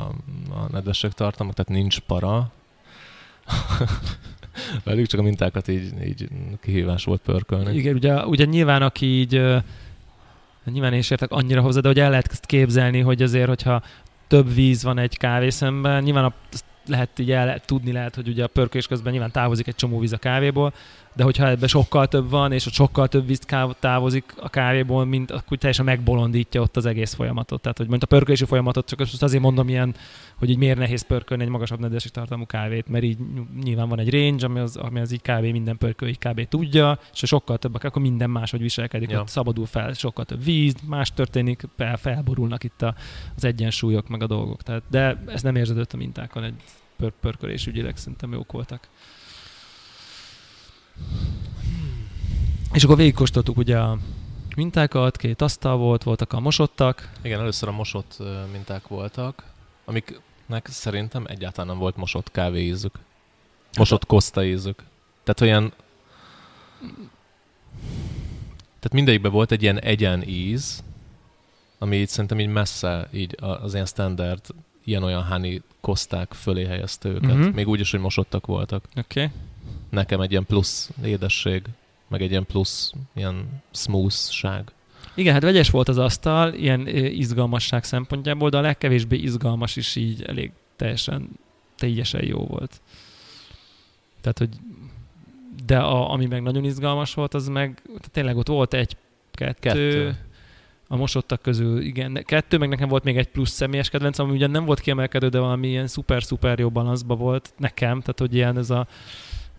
a 0.54 0.68
nedvességtartalmak, 0.70 1.54
tehát 1.54 1.80
nincs 1.82 2.00
para. 2.00 2.50
Velük 4.84 5.06
csak 5.06 5.20
a 5.20 5.22
mintákat 5.22 5.68
így, 5.68 5.92
így 6.06 6.28
kihívás 6.60 7.04
volt 7.04 7.20
pörkölni. 7.20 7.76
Igen, 7.76 7.94
ugye, 7.94 8.26
ugye 8.26 8.44
nyilván 8.44 8.82
aki 8.82 9.06
így, 9.06 9.42
nyilván 10.64 10.92
én 10.92 10.98
is 10.98 11.10
értek 11.10 11.30
annyira 11.30 11.60
hozzá, 11.60 11.80
de 11.80 11.88
hogy 11.88 12.00
el 12.00 12.10
lehet 12.10 12.28
ezt 12.30 12.46
képzelni, 12.46 13.00
hogy 13.00 13.22
azért, 13.22 13.48
hogyha 13.48 13.82
több 14.26 14.54
víz 14.54 14.82
van 14.82 14.98
egy 14.98 15.16
kávészemben, 15.16 16.02
nyilván 16.02 16.24
a, 16.24 16.32
lehet 16.86 17.18
így 17.18 17.30
el, 17.30 17.60
tudni 17.60 17.92
lehet, 17.92 18.14
hogy 18.14 18.28
ugye 18.28 18.44
a 18.44 18.46
pörkölés 18.46 18.86
közben 18.86 19.12
nyilván 19.12 19.30
távozik 19.30 19.66
egy 19.66 19.74
csomó 19.74 19.98
víz 19.98 20.12
a 20.12 20.16
kávéból, 20.16 20.74
de 21.16 21.22
hogyha 21.22 21.48
ebben 21.48 21.68
sokkal 21.68 22.08
több 22.08 22.30
van, 22.30 22.52
és 22.52 22.66
ott 22.66 22.72
sokkal 22.72 23.08
több 23.08 23.26
víz 23.26 23.40
távozik 23.80 24.24
a 24.36 24.48
kávéból, 24.48 25.04
mint 25.04 25.30
akkor 25.30 25.58
teljesen 25.58 25.84
megbolondítja 25.84 26.60
ott 26.60 26.76
az 26.76 26.86
egész 26.86 27.14
folyamatot. 27.14 27.60
Tehát, 27.60 27.78
hogy 27.78 27.88
mondjuk 27.88 28.10
a 28.12 28.14
pörkölési 28.14 28.44
folyamatot, 28.44 28.86
csak 28.86 28.98
most 28.98 29.22
azért 29.22 29.42
mondom 29.42 29.68
ilyen, 29.68 29.94
hogy 30.38 30.50
így 30.50 30.58
miért 30.58 30.78
nehéz 30.78 31.02
pörkölni 31.02 31.42
egy 31.42 31.48
magasabb 31.48 31.80
nedvesség 31.80 32.10
tartalmú 32.10 32.46
kávét, 32.46 32.88
mert 32.88 33.04
így 33.04 33.18
nyilván 33.62 33.88
van 33.88 33.98
egy 33.98 34.10
range, 34.10 34.46
ami 34.46 34.58
az, 34.58 34.76
ami 34.76 35.00
az 35.00 35.12
így 35.12 35.22
kávé 35.22 35.52
minden 35.52 35.78
pörköl 35.78 36.08
így 36.08 36.18
kb. 36.18 36.48
tudja, 36.48 36.98
és 37.12 37.20
ha 37.20 37.26
sokkal 37.26 37.58
több, 37.58 37.74
akkor 37.74 38.02
minden 38.02 38.30
máshogy 38.30 38.60
viselkedik, 38.60 39.10
Ja. 39.10 39.20
ott 39.20 39.28
szabadul 39.28 39.66
fel, 39.66 39.92
sokkal 39.92 40.24
több 40.24 40.44
víz, 40.44 40.74
más 40.86 41.12
történik, 41.12 41.62
fel, 41.76 41.96
felborulnak 41.96 42.64
itt 42.64 42.82
a, 42.82 42.94
az 43.36 43.44
egyensúlyok, 43.44 44.08
meg 44.08 44.22
a 44.22 44.26
dolgok. 44.26 44.62
Tehát, 44.62 44.82
de 44.90 45.22
ez 45.26 45.42
nem 45.42 45.56
érződött 45.56 45.92
a 45.92 45.96
mintákon 45.96 46.42
egy 46.42 46.54
pör, 46.96 47.12
pörkölés 47.20 47.66
ügyileg, 47.66 47.96
szerintem 47.96 48.32
jók 48.32 48.52
voltak. 48.52 48.88
És 52.72 52.84
akkor 52.84 52.96
végigkóstoltuk 52.96 53.56
ugye 53.56 53.78
a 53.78 53.98
mintákat, 54.56 55.16
két 55.16 55.42
asztal 55.42 55.76
volt, 55.76 56.02
voltak 56.02 56.32
a 56.32 56.40
mosottak, 56.40 57.12
Igen, 57.22 57.40
először 57.40 57.68
a 57.68 57.72
mosott 57.72 58.16
minták 58.52 58.88
voltak, 58.88 59.44
amiknek 59.84 60.66
szerintem 60.66 61.24
egyáltalán 61.26 61.66
nem 61.66 61.78
volt 61.78 61.96
mosott 61.96 62.30
kávéízük. 62.30 62.94
Mosott 63.76 64.06
koszta 64.06 64.44
ízük. 64.44 64.82
Tehát 65.22 65.40
olyan... 65.40 65.72
Tehát 68.78 68.92
mindegyikben 68.92 69.32
volt 69.32 69.52
egy 69.52 69.62
ilyen 69.62 69.80
egyen 69.80 70.22
íz, 70.28 70.82
ami 71.78 71.96
így 71.96 72.08
szerintem 72.08 72.40
így 72.40 72.48
messze 72.48 73.08
így 73.12 73.36
az 73.40 73.74
ilyen 73.74 73.86
standard 73.86 74.40
ilyen-olyan 74.84 75.24
honey 75.24 75.62
koszták 75.80 76.32
fölé 76.32 76.64
helyezte 76.64 77.08
őket. 77.08 77.22
Mhm. 77.22 77.38
Uh-huh. 77.38 77.54
Még 77.54 77.68
úgy 77.68 77.80
is, 77.80 77.90
hogy 77.90 78.00
mosottak 78.00 78.46
voltak. 78.46 78.84
oké? 78.96 79.22
Okay. 79.22 79.36
Nekem 79.94 80.20
egy 80.20 80.30
ilyen 80.30 80.46
plusz 80.46 80.90
édesség, 81.04 81.62
meg 82.08 82.22
egy 82.22 82.30
ilyen 82.30 82.46
plusz 82.46 82.92
ilyen 83.14 83.62
smoothság. 83.70 84.72
Igen, 85.14 85.32
hát 85.32 85.42
vegyes 85.42 85.70
volt 85.70 85.88
az 85.88 85.98
asztal, 85.98 86.54
ilyen 86.54 86.86
izgalmasság 86.86 87.84
szempontjából, 87.84 88.48
de 88.48 88.56
a 88.56 88.60
legkevésbé 88.60 89.16
izgalmas 89.16 89.76
is 89.76 89.96
így 89.96 90.22
elég 90.22 90.52
teljesen, 90.76 91.28
teljesen 91.76 92.24
jó 92.24 92.38
volt. 92.38 92.80
Tehát, 94.20 94.38
hogy 94.38 94.48
de 95.66 95.78
a, 95.78 96.10
ami 96.10 96.26
meg 96.26 96.42
nagyon 96.42 96.64
izgalmas 96.64 97.14
volt, 97.14 97.34
az 97.34 97.48
meg 97.48 97.82
tényleg 98.10 98.36
ott 98.36 98.48
volt 98.48 98.74
egy, 98.74 98.96
kettő, 99.30 99.60
Kettő. 99.60 100.16
a 100.88 100.96
mosottak 100.96 101.42
közül, 101.42 101.80
igen, 101.80 102.22
kettő, 102.24 102.58
meg 102.58 102.68
nekem 102.68 102.88
volt 102.88 103.04
még 103.04 103.16
egy 103.16 103.28
plusz 103.28 103.50
személyes 103.50 103.90
kedvenc, 103.90 104.18
ami 104.18 104.32
ugyan 104.32 104.50
nem 104.50 104.64
volt 104.64 104.80
kiemelkedő, 104.80 105.28
de 105.28 105.38
valami 105.38 105.68
ilyen 105.68 105.86
szuper-szuper 105.86 106.58
jó 106.58 106.70
balanszba 106.70 107.14
volt 107.14 107.52
nekem, 107.56 108.00
tehát 108.00 108.18
hogy 108.18 108.34
ilyen 108.34 108.58
ez 108.58 108.70
a 108.70 108.86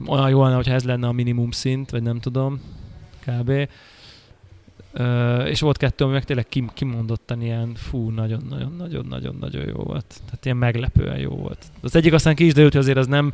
olyan 0.08 0.30
jó 0.30 0.44
lenne, 0.44 0.56
hogyha 0.56 0.74
ez 0.74 0.84
lenne 0.84 1.08
a 1.08 1.12
minimum 1.12 1.52
szint, 1.52 1.90
vagy 1.90 2.04
nem 2.04 2.20
tudom, 2.20 2.62
kb. 3.26 3.52
Uh, 4.98 5.50
és 5.50 5.60
volt 5.60 5.78
kettő, 5.78 6.04
ami 6.04 6.14
meg 6.14 6.24
tényleg 6.24 6.48
kim, 6.48 6.70
kimondottan 6.74 7.42
ilyen, 7.42 7.74
fú, 7.76 8.10
nagyon-nagyon-nagyon-nagyon-nagyon 8.10 9.68
jó 9.68 9.84
volt. 9.84 10.22
Tehát 10.26 10.46
ilyen 10.46 10.58
meglepően 10.58 11.20
jó 11.20 11.30
volt. 11.30 11.66
Az 11.82 11.96
egyik 11.96 12.14
aztán 12.14 12.36
ki 12.36 12.46
is 12.46 12.54
derült, 12.54 12.72
hogy 12.72 12.82
azért 12.82 12.98
az 12.98 13.08
nem 13.08 13.34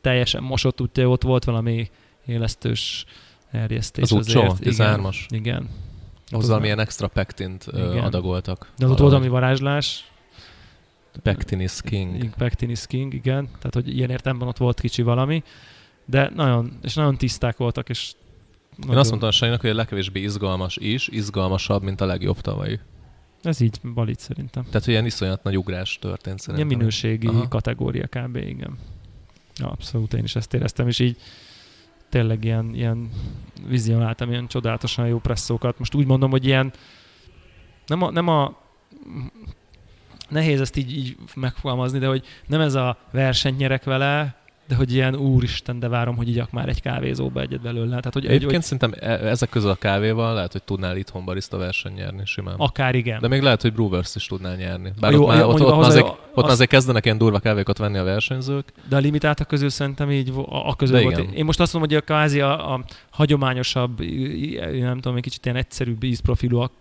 teljesen 0.00 0.42
mosott, 0.42 0.80
úgyhogy 0.80 1.04
ott 1.04 1.22
volt 1.22 1.44
valami 1.44 1.90
élesztős 2.26 3.04
erjesztés. 3.50 4.02
Az 4.02 4.12
útsó, 4.12 4.56
13-as? 4.60 5.16
Igen. 5.28 5.40
igen. 5.40 5.68
Ahhoz 6.30 6.48
valamilyen 6.48 6.78
extra 6.78 7.08
pektint 7.08 7.66
igen. 7.72 7.98
adagoltak. 7.98 8.72
De 8.78 8.84
az 8.84 8.90
ott 8.90 8.98
volt 8.98 9.10
valami 9.10 9.28
varázslás. 9.30 10.10
Pectin 11.22 11.60
is 11.60 11.80
king. 11.80 12.34
Pectin 12.34 12.70
is 12.70 12.86
king, 12.86 13.14
igen. 13.14 13.44
Tehát, 13.46 13.74
hogy 13.74 13.96
ilyen 13.96 14.10
értelemben 14.10 14.48
ott 14.48 14.56
volt 14.56 14.80
kicsi 14.80 15.02
valami. 15.02 15.42
De 16.04 16.30
nagyon, 16.34 16.78
és 16.82 16.94
nagyon 16.94 17.16
tiszták 17.16 17.56
voltak, 17.56 17.88
és 17.88 18.12
nagyon... 18.76 18.92
Én 18.92 18.98
azt 18.98 19.08
mondtam 19.08 19.28
a 19.28 19.32
Sanyinak, 19.32 19.60
hogy 19.60 19.70
a 19.70 19.74
legkevésbé 19.74 20.20
izgalmas 20.20 20.76
is, 20.76 21.08
izgalmasabb, 21.08 21.82
mint 21.82 22.00
a 22.00 22.06
legjobb 22.06 22.40
tavalyi. 22.40 22.78
Ez 23.42 23.60
így 23.60 23.80
balit 23.94 24.18
szerintem. 24.18 24.64
Tehát, 24.64 24.84
hogy 24.84 24.92
ilyen 24.92 25.06
iszonyat 25.06 25.42
nagy 25.42 25.56
ugrás 25.56 25.98
történt 25.98 26.40
szerintem. 26.40 26.66
Ilyen 26.66 26.78
minőségi 26.78 27.26
Aha. 27.26 27.48
kategória 27.48 28.06
kb. 28.06 28.36
igen. 28.36 28.78
Abszolút, 29.56 30.14
én 30.14 30.24
is 30.24 30.36
ezt 30.36 30.54
éreztem, 30.54 30.88
és 30.88 30.98
így 30.98 31.16
tényleg 32.08 32.44
ilyen, 32.44 32.74
ilyen 32.74 33.10
vizionáltam 33.68 34.30
ilyen 34.30 34.46
csodálatosan 34.46 35.06
jó 35.06 35.18
presszókat. 35.18 35.78
Most 35.78 35.94
úgy 35.94 36.06
mondom, 36.06 36.30
hogy 36.30 36.44
ilyen 36.44 36.72
nem 37.86 38.02
a, 38.02 38.10
nem 38.10 38.28
a 38.28 38.62
nehéz 40.28 40.60
ezt 40.60 40.76
így, 40.76 40.96
így 40.96 41.16
megfogalmazni, 41.34 41.98
de 41.98 42.06
hogy 42.06 42.24
nem 42.46 42.60
ez 42.60 42.74
a 42.74 42.98
versenyt 43.10 43.58
nyerek 43.58 43.84
vele, 43.84 44.43
de 44.68 44.74
hogy 44.74 44.92
ilyen 44.92 45.16
úristen, 45.16 45.78
de 45.78 45.88
várom, 45.88 46.16
hogy 46.16 46.28
igyak 46.28 46.50
már 46.50 46.68
egy 46.68 46.82
kávézóba 46.82 47.40
egyet 47.40 47.60
belőle. 47.60 47.88
Tehát, 47.88 48.12
hogy 48.12 48.26
Egyébként 48.26 48.52
hogy... 48.52 48.62
szerintem 48.62 49.10
e- 49.10 49.26
ezek 49.26 49.48
közül 49.48 49.70
a 49.70 49.74
kávéval 49.74 50.34
lehet, 50.34 50.52
hogy 50.52 50.62
tudnál 50.62 50.96
itthon 50.96 51.24
barista 51.24 51.56
verseny 51.56 51.92
nyerni 51.92 52.22
simán. 52.24 52.54
Akár 52.56 52.94
igen. 52.94 53.20
De 53.20 53.28
még 53.28 53.42
lehet, 53.42 53.62
hogy 53.62 53.72
Brewers 53.72 54.14
is 54.14 54.26
tudnál 54.26 54.56
nyerni. 54.56 54.92
Bár 55.00 55.12
jó, 55.12 55.22
ott, 55.22 55.28
már, 55.28 55.44
ott, 55.44 55.60
ott, 55.60 55.84
azért, 55.84 56.06
a, 56.06 56.18
ott 56.34 56.44
az... 56.44 56.50
azért 56.50 56.70
kezdenek 56.70 57.04
ilyen 57.04 57.18
durva 57.18 57.38
kávékat 57.38 57.78
venni 57.78 57.98
a 57.98 58.04
versenyzők. 58.04 58.72
De 58.88 58.96
a 58.96 58.98
limitáltak 58.98 59.46
közül 59.46 59.68
szerintem 59.68 60.10
így 60.10 60.32
a, 60.36 60.68
a 60.68 60.76
közül 60.76 61.02
volt. 61.02 61.18
Én 61.18 61.44
most 61.44 61.60
azt 61.60 61.72
mondom, 61.72 61.90
hogy 61.90 62.00
a 62.06 62.14
kázi 62.14 62.40
a, 62.40 62.74
a 62.74 62.84
hagyományosabb, 63.10 64.00
nem 64.80 65.00
tudom, 65.00 65.16
egy 65.16 65.22
kicsit 65.22 65.44
ilyen 65.44 65.56
egyszerűbb 65.56 66.02
ízprofilúak 66.02 66.72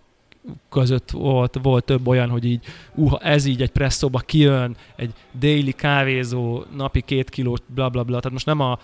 között 0.70 1.12
volt, 1.12 1.60
volt 1.62 1.84
több 1.84 2.08
olyan, 2.08 2.30
hogy 2.30 2.46
így, 2.46 2.66
uh, 2.96 3.14
ez 3.20 3.46
így 3.46 3.62
egy 3.62 3.72
presszóba 3.72 4.20
kijön, 4.20 4.76
egy 4.96 5.14
daily 5.40 5.72
kávézó, 5.72 6.64
napi 6.76 7.02
két 7.02 7.30
kiló, 7.30 7.58
bla 7.68 7.90
bla 7.90 8.04
bla, 8.04 8.18
tehát 8.18 8.32
most 8.32 8.46
nem 8.46 8.60
a 8.60 8.80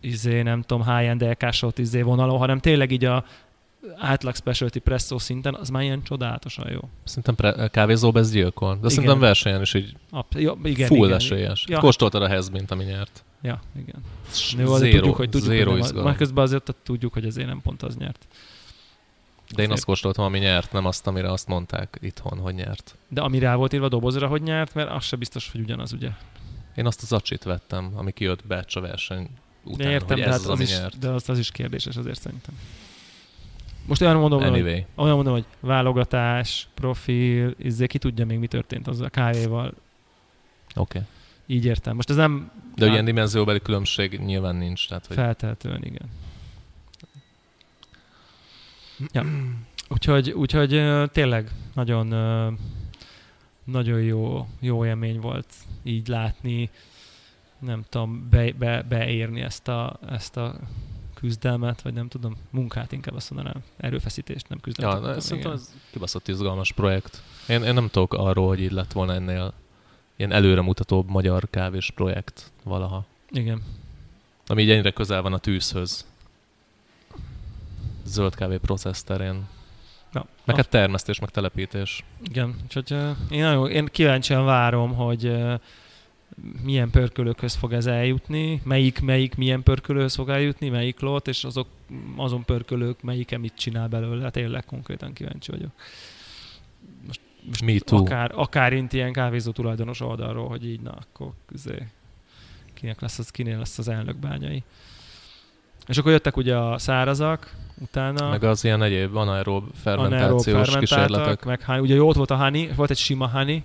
izé, 0.00 0.42
nem 0.42 0.62
tudom, 0.62 0.84
high-end 0.84 1.22
LK 1.22 1.78
izé 1.78 2.02
vonalon, 2.02 2.38
hanem 2.38 2.58
tényleg 2.58 2.90
így 2.90 3.04
a 3.04 3.24
átlag 3.96 4.34
specialty 4.34 4.78
presszó 4.78 5.18
szinten, 5.18 5.54
az 5.54 5.68
már 5.68 5.82
ilyen 5.82 6.02
csodálatosan 6.02 6.70
jó. 6.70 6.80
Szerintem 7.04 7.34
pre- 7.34 7.70
kávézóba 7.70 8.18
ez 8.18 8.30
gyilkol, 8.30 8.72
de 8.72 8.76
igen. 8.76 8.90
szerintem 8.90 9.18
versenyen 9.18 9.60
is 9.60 9.74
így 9.74 9.96
Ab, 10.10 10.26
jó, 10.34 10.54
igen, 10.62 10.86
full 10.86 11.06
igen, 11.06 11.12
esélyes. 11.12 11.64
Ja. 11.68 11.78
Kóstoltad 11.78 12.22
a 12.22 12.28
Hezbint, 12.28 12.70
ami 12.70 12.84
nyert. 12.84 13.24
Ja, 13.42 13.60
igen. 13.76 14.02
Jó, 14.58 14.76
zero, 14.76 14.90
tudjuk, 14.90 15.16
hogy 15.16 15.30
tudjuk, 15.30 15.68
hogy 15.68 15.92
nem, 15.94 16.04
már 16.04 16.16
közben 16.16 16.44
azért 16.44 16.74
tudjuk, 16.82 17.12
hogy 17.12 17.24
ezért 17.26 17.46
nem 17.46 17.60
pont 17.62 17.82
az 17.82 17.96
nyert. 17.96 18.26
De 19.54 19.62
én 19.62 19.70
azt 19.70 19.84
kóstoltam, 19.84 20.24
ami 20.24 20.38
nyert, 20.38 20.72
nem 20.72 20.86
azt, 20.86 21.06
amire 21.06 21.30
azt 21.30 21.46
mondták 21.46 21.98
itthon, 22.00 22.38
hogy 22.38 22.54
nyert. 22.54 22.96
De 23.08 23.20
ami 23.20 23.38
rá 23.38 23.54
volt 23.54 23.72
írva 23.72 23.86
a 23.86 23.88
dobozra, 23.88 24.26
hogy 24.26 24.42
nyert, 24.42 24.74
mert 24.74 24.90
az 24.90 25.04
se 25.04 25.16
biztos, 25.16 25.50
hogy 25.50 25.60
ugyanaz, 25.60 25.92
ugye? 25.92 26.08
Én 26.76 26.86
azt 26.86 27.02
az 27.02 27.12
acsit 27.12 27.42
vettem, 27.42 27.92
ami 27.94 28.12
kijött 28.12 28.46
Becs 28.46 28.76
a 28.76 28.80
verseny 28.80 29.28
után, 29.64 29.90
értem, 29.90 30.16
hogy 30.16 30.20
ez 30.20 30.30
hát 30.30 30.38
az, 30.38 30.44
az 30.44 30.50
ami 30.50 30.62
is, 30.62 30.78
nyert. 30.78 30.98
De 30.98 31.08
az, 31.08 31.28
az 31.28 31.38
is 31.38 31.50
kérdéses 31.50 31.96
azért 31.96 32.20
szerintem. 32.20 32.54
Most 33.86 34.00
olyan 34.00 34.16
mondom, 34.16 34.42
anyway. 34.42 34.72
hogy, 34.72 34.84
olyan 34.94 35.14
mondom, 35.14 35.32
hogy 35.32 35.44
válogatás, 35.60 36.68
profil, 36.74 37.54
izzé, 37.58 37.86
ki 37.86 37.98
tudja 37.98 38.26
még 38.26 38.38
mi 38.38 38.46
történt 38.46 38.86
az 38.86 39.00
a 39.00 39.08
kávéval. 39.08 39.66
Oké. 39.66 39.74
Okay. 40.76 41.02
Így 41.46 41.64
értem. 41.64 41.96
Most 41.96 42.10
ez 42.10 42.16
nem... 42.16 42.50
De 42.74 42.84
hát, 42.84 42.92
ilyen 42.92 43.04
dimenzióbeli 43.04 43.60
különbség 43.60 44.20
nyilván 44.20 44.56
nincs. 44.56 44.88
Tehát, 44.88 45.06
hogy... 45.06 45.16
Feltehetően, 45.16 45.84
igen. 45.84 46.08
Ja. 49.12 49.24
Úgyhogy, 49.88 50.30
úgyhogy 50.30 50.82
tényleg 51.12 51.50
nagyon, 51.74 52.06
nagyon 53.64 54.00
jó, 54.00 54.48
jó 54.60 54.84
élmény 54.84 55.20
volt 55.20 55.54
így 55.82 56.08
látni, 56.08 56.70
nem 57.58 57.84
tudom, 57.88 58.28
be, 58.30 58.52
be, 58.52 58.82
beérni 58.82 59.40
ezt 59.40 59.68
a, 59.68 59.98
ezt 60.08 60.36
a 60.36 60.54
küzdelmet, 61.14 61.82
vagy 61.82 61.92
nem 61.92 62.08
tudom, 62.08 62.36
munkát 62.50 62.92
inkább 62.92 63.14
azt 63.14 63.30
mondanám, 63.30 63.62
erőfeszítést, 63.76 64.48
nem 64.48 64.60
küzdelmet. 64.60 65.14
Ja, 65.14 65.20
szerintem 65.20 65.52
ez 65.52 65.74
kibaszott 65.90 66.28
izgalmas 66.28 66.72
projekt. 66.72 67.22
Én, 67.48 67.62
én 67.62 67.74
nem 67.74 67.88
tudok 67.88 68.14
arról, 68.14 68.48
hogy 68.48 68.60
így 68.60 68.72
lett 68.72 68.92
volna 68.92 69.14
ennél 69.14 69.52
ilyen 70.16 70.32
előremutatóbb 70.32 71.08
magyar 71.08 71.50
kávés 71.50 71.90
projekt 71.90 72.52
valaha. 72.64 73.04
Igen. 73.30 73.62
Ami 74.46 74.62
így 74.62 74.70
ennyire 74.70 74.90
közel 74.90 75.22
van 75.22 75.32
a 75.32 75.38
tűzhöz 75.38 76.06
zöld 78.04 78.34
kávé 78.34 78.56
processz 78.56 79.02
terén. 79.02 79.46
Ja. 80.14 80.26
Meg 80.44 80.56
hát 80.56 80.68
termesztés, 80.68 81.20
meg 81.20 81.30
telepítés. 81.30 82.04
Igen, 82.24 82.56
úgyhogy 82.62 82.92
uh, 82.92 83.10
én, 83.30 83.42
nagyon, 83.42 83.70
én 83.70 83.86
kíváncsian 83.86 84.44
várom, 84.44 84.94
hogy 84.94 85.26
uh, 85.26 85.54
milyen 86.62 86.90
pörkölőkhöz 86.90 87.54
fog 87.54 87.72
ez 87.72 87.86
eljutni, 87.86 88.60
melyik, 88.64 89.00
melyik 89.00 89.34
milyen 89.34 89.62
pörkölőhöz 89.62 90.14
fog 90.14 90.28
eljutni, 90.28 90.68
melyik 90.68 91.00
lot, 91.00 91.28
és 91.28 91.44
azok, 91.44 91.68
azon 92.16 92.44
pörkölők 92.44 93.02
melyike 93.02 93.38
mit 93.38 93.54
csinál 93.56 93.88
belőle. 93.88 94.22
Hát 94.22 94.32
tényleg 94.32 94.64
konkrétan 94.64 95.12
kíváncsi 95.12 95.50
vagyok. 95.50 95.70
Most, 97.06 97.20
most 97.46 97.64
Me 97.64 97.78
too. 97.78 97.98
Akár, 97.98 98.32
akár 98.34 98.72
int 98.72 98.92
ilyen 98.92 99.12
kávézó 99.12 99.50
tulajdonos 99.50 100.00
oldalról, 100.00 100.48
hogy 100.48 100.66
így, 100.66 100.80
na, 100.80 100.90
akkor 100.90 101.32
közé, 101.46 101.86
kinek 102.74 103.00
lesz 103.00 103.18
az, 103.18 103.30
kinél 103.30 103.58
lesz 103.58 103.78
az 103.78 103.88
elnök 103.88 104.16
bányai. 104.16 104.62
És 105.86 105.98
akkor 105.98 106.12
jöttek 106.12 106.36
ugye 106.36 106.56
a 106.56 106.78
szárazak, 106.78 107.54
utána. 107.78 108.30
Meg 108.30 108.44
az 108.44 108.64
ilyen 108.64 108.82
egyéb 108.82 109.16
anaerob 109.16 109.74
fermentációs 109.82 110.76
kísérletek. 110.76 111.44
Meg 111.44 111.80
ugye 111.80 111.94
jó 111.94 112.08
ott 112.08 112.16
volt 112.16 112.30
a 112.30 112.36
honey, 112.36 112.70
volt 112.76 112.90
egy 112.90 112.96
sima 112.96 113.28
honey, 113.28 113.62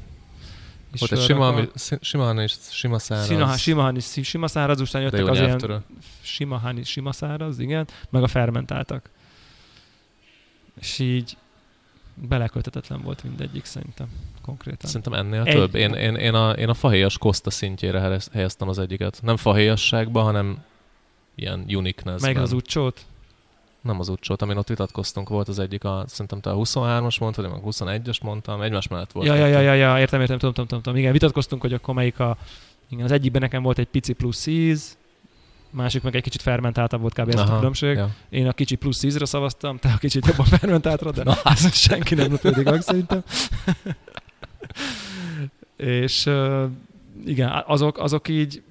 volt 0.99 1.11
egy 1.11 1.19
sima, 1.19 1.47
ami, 1.47 1.69
sima 2.01 2.41
és 2.41 2.55
sima 2.69 2.99
száraz. 2.99 3.25
Sima, 3.25 3.57
sima 3.57 3.83
honey, 3.83 4.01
sima 4.01 4.47
száraz, 4.47 4.81
utána 4.81 5.03
jöttek 5.03 5.27
az 5.27 5.39
ilyen 5.39 5.83
sima 6.21 6.59
honey, 6.59 6.83
sima 6.83 7.11
száraz, 7.11 7.59
igen, 7.59 7.87
meg 8.09 8.23
a 8.23 8.27
fermentáltak. 8.27 9.09
És 10.79 10.99
így 10.99 11.37
belekötetetlen 12.13 13.01
volt 13.01 13.23
mindegyik 13.23 13.65
szerintem 13.65 14.07
konkrétan. 14.41 14.89
Szerintem 14.89 15.13
ennél 15.13 15.43
egy... 15.43 15.55
több. 15.55 15.75
Én, 15.75 15.93
én, 15.93 16.15
én, 16.15 16.33
a, 16.33 16.51
én 16.51 16.69
a 16.69 16.73
fahéjas 16.73 17.17
koszta 17.17 17.49
szintjére 17.49 18.19
helyeztem 18.33 18.69
az 18.69 18.79
egyiket. 18.79 19.19
Nem 19.21 19.37
fahéjasságban, 19.37 20.23
hanem 20.23 20.63
ilyen 21.35 21.65
uniqueness 21.67 22.21
Meg 22.21 22.37
az 22.37 22.51
utcsót? 22.51 23.05
Nem 23.81 23.99
az 23.99 24.09
utcsót, 24.09 24.41
amin 24.41 24.57
ott 24.57 24.67
vitatkoztunk, 24.67 25.29
volt 25.29 25.47
az 25.47 25.59
egyik, 25.59 25.83
a, 25.83 26.03
szerintem 26.07 26.39
te 26.39 26.49
a 26.49 26.55
23-as 26.55 27.19
mondtad, 27.19 27.45
én 27.45 27.51
meg 27.51 27.61
21-es 27.65 28.21
mondtam, 28.21 28.61
egymás 28.61 28.87
mellett 28.87 29.11
volt. 29.11 29.27
Ja, 29.27 29.35
ja, 29.35 29.45
ja, 29.45 29.59
ja, 29.59 29.73
ja, 29.73 29.99
értem, 29.99 30.21
értem, 30.21 30.37
tudom, 30.37 30.53
tudom, 30.53 30.81
tudom, 30.81 30.99
Igen, 30.99 31.11
vitatkoztunk, 31.11 31.61
hogy 31.61 31.73
akkor 31.73 31.93
melyik 31.93 32.19
a... 32.19 32.37
Igen, 32.89 33.05
az 33.05 33.11
egyikben 33.11 33.41
nekem 33.41 33.63
volt 33.63 33.77
egy 33.77 33.87
pici 33.87 34.13
plusz 34.13 34.43
10, 34.43 34.97
másik 35.69 36.03
meg 36.03 36.15
egy 36.15 36.21
kicsit 36.21 36.41
fermentáltabb 36.41 37.01
volt 37.01 37.13
kb. 37.13 37.29
ez 37.29 37.39
a 37.39 37.55
különbség. 37.55 37.95
Ja. 37.95 38.09
Én 38.29 38.47
a 38.47 38.53
kicsi 38.53 38.75
plusz 38.75 38.99
10-re 39.01 39.25
szavaztam, 39.25 39.77
te 39.77 39.91
a 39.93 39.97
kicsit 39.97 40.25
jobban 40.25 40.45
fermentáltra, 40.45 41.11
de 41.11 41.23
Na. 41.23 41.35
ez 41.43 41.75
senki 41.75 42.15
nem 42.15 42.31
lepődik 42.31 42.69
meg 42.69 42.81
szerintem. 42.81 43.23
és 45.77 46.25
uh, 46.25 46.63
igen, 47.25 47.63
azok, 47.65 47.97
azok 47.97 48.27
így 48.27 48.61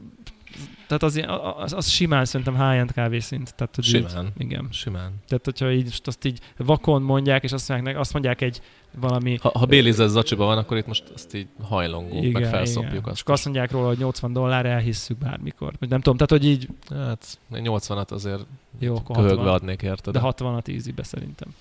tehát 0.87 1.03
az, 1.03 1.23
az, 1.57 1.73
az 1.73 1.89
simán 1.89 2.25
szerintem 2.25 2.55
high-end 2.55 2.93
kávészint. 2.93 3.55
Tehát, 3.55 3.75
hogy 3.75 3.85
simán. 3.85 4.25
Így, 4.25 4.33
igen. 4.37 4.69
Simán. 4.71 5.13
Tehát, 5.29 5.45
hogyha 5.45 5.73
így, 5.73 5.85
most 5.85 6.07
azt 6.07 6.25
így 6.25 6.41
vakon 6.57 7.03
mondják, 7.03 7.43
és 7.43 7.53
azt 7.53 7.69
mondják, 7.69 7.99
azt 7.99 8.13
mondják 8.13 8.41
egy 8.41 8.61
valami... 8.99 9.39
Ha, 9.41 9.51
ha 9.59 9.67
Bélizes 9.67 10.11
zacsiba 10.11 10.45
van, 10.45 10.59
akkor 10.59 10.77
itt 10.77 10.87
most 10.87 11.05
azt 11.15 11.35
így 11.35 11.47
hajlongunk, 11.63 12.25
igen, 12.25 12.41
meg 12.41 12.51
felszopjuk 12.51 12.93
igen. 12.93 13.05
azt. 13.05 13.17
És 13.17 13.23
azt 13.33 13.45
mondják 13.45 13.71
róla, 13.71 13.87
hogy 13.87 13.99
80 13.99 14.33
dollár, 14.33 14.67
elhisszük 14.67 15.19
bármikor. 15.19 15.73
Nem 15.79 16.01
tudom, 16.01 16.17
tehát, 16.17 16.31
hogy 16.31 16.45
így... 16.45 16.69
Hát 16.91 17.39
80-at 17.53 18.09
azért 18.11 18.47
Jó, 18.79 19.03
köhögve 19.03 19.51
adnék 19.51 19.83
érted. 19.83 20.13
De 20.13 20.21
60-at 20.23 20.69
easy-be 20.69 21.03
szerintem. 21.03 21.55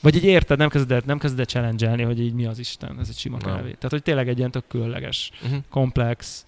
Vagy 0.00 0.16
így 0.16 0.24
érted, 0.24 0.58
nem 0.58 0.68
kezded, 0.68 1.04
nem 1.04 1.18
kezded 1.18 1.48
challenge 1.48 2.04
hogy 2.04 2.20
így 2.20 2.32
mi 2.32 2.46
az 2.46 2.58
Isten, 2.58 2.96
ez 3.00 3.08
egy 3.08 3.16
sima 3.16 3.38
kávé. 3.38 3.60
Tehát, 3.60 3.90
hogy 3.90 4.02
tényleg 4.02 4.28
egy 4.28 4.38
ilyen 4.38 4.50
tök 4.50 4.64
különleges, 4.68 5.30
uh-huh. 5.42 5.58
komplex, 5.70 6.44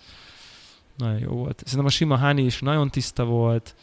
nagyon 0.96 1.18
jó 1.18 1.30
volt. 1.30 1.62
Szerintem 1.64 1.86
a 1.86 1.90
sima 1.90 2.16
Hani 2.16 2.42
is 2.42 2.60
nagyon 2.60 2.90
tiszta 2.90 3.24
volt, 3.24 3.74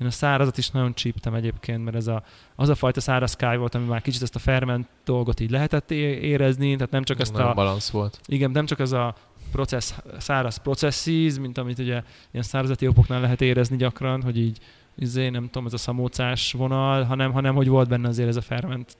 Én 0.00 0.06
a 0.06 0.10
szárazat 0.10 0.58
is 0.58 0.70
nagyon 0.70 0.94
csíptem 0.94 1.34
egyébként, 1.34 1.84
mert 1.84 1.96
ez 1.96 2.06
a, 2.06 2.22
az 2.54 2.68
a 2.68 2.74
fajta 2.74 3.00
száraz 3.00 3.36
kávé 3.36 3.56
volt, 3.56 3.74
ami 3.74 3.86
már 3.86 4.02
kicsit 4.02 4.22
ezt 4.22 4.34
a 4.34 4.38
ferment 4.38 4.88
dolgot 5.04 5.40
így 5.40 5.50
lehetett 5.50 5.90
érezni, 5.90 6.74
tehát 6.74 6.90
nem 6.90 7.04
csak 7.04 7.20
ezt 7.20 7.32
Nagyon 7.32 7.50
a, 7.50 7.54
balansz 7.54 7.90
volt. 7.90 8.20
igen, 8.26 8.50
nem 8.50 8.66
csak 8.66 8.78
ez 8.78 8.92
a 8.92 9.14
processz, 9.52 9.94
száraz 10.18 10.56
processzíz, 10.56 11.38
mint 11.38 11.58
amit 11.58 11.78
ugye 11.78 12.02
ilyen 12.30 12.44
szárazati 12.44 12.86
opoknál 12.86 13.20
lehet 13.20 13.40
érezni 13.40 13.76
gyakran, 13.76 14.22
hogy 14.22 14.38
így 14.38 14.58
izé, 14.94 15.28
nem 15.28 15.44
tudom, 15.44 15.66
ez 15.66 15.72
a 15.72 15.76
szamócás 15.76 16.52
vonal, 16.52 17.02
hanem, 17.02 17.32
hanem 17.32 17.54
hogy 17.54 17.68
volt 17.68 17.88
benne 17.88 18.08
azért 18.08 18.28
ez 18.28 18.36
a 18.36 18.40
ferment 18.40 18.96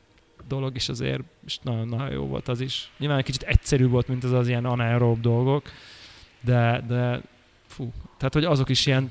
dolog 0.48 0.76
is 0.76 0.88
azért, 0.88 1.22
és 1.46 1.58
nagyon-nagyon 1.62 2.10
jó 2.10 2.26
volt 2.26 2.48
az 2.48 2.60
is. 2.60 2.90
Nyilván 2.98 3.18
egy 3.18 3.24
kicsit 3.24 3.42
egyszerűbb 3.42 3.90
volt, 3.90 4.08
mint 4.08 4.24
az 4.24 4.32
az 4.32 4.48
ilyen 4.48 4.64
anaerób 4.64 5.20
dolgok, 5.20 5.62
de, 6.44 6.84
de 6.88 7.20
fú, 7.79 7.93
tehát 8.16 8.35
hogy 8.35 8.45
azok 8.45 8.68
is 8.68 8.87
ilyen, 8.87 9.11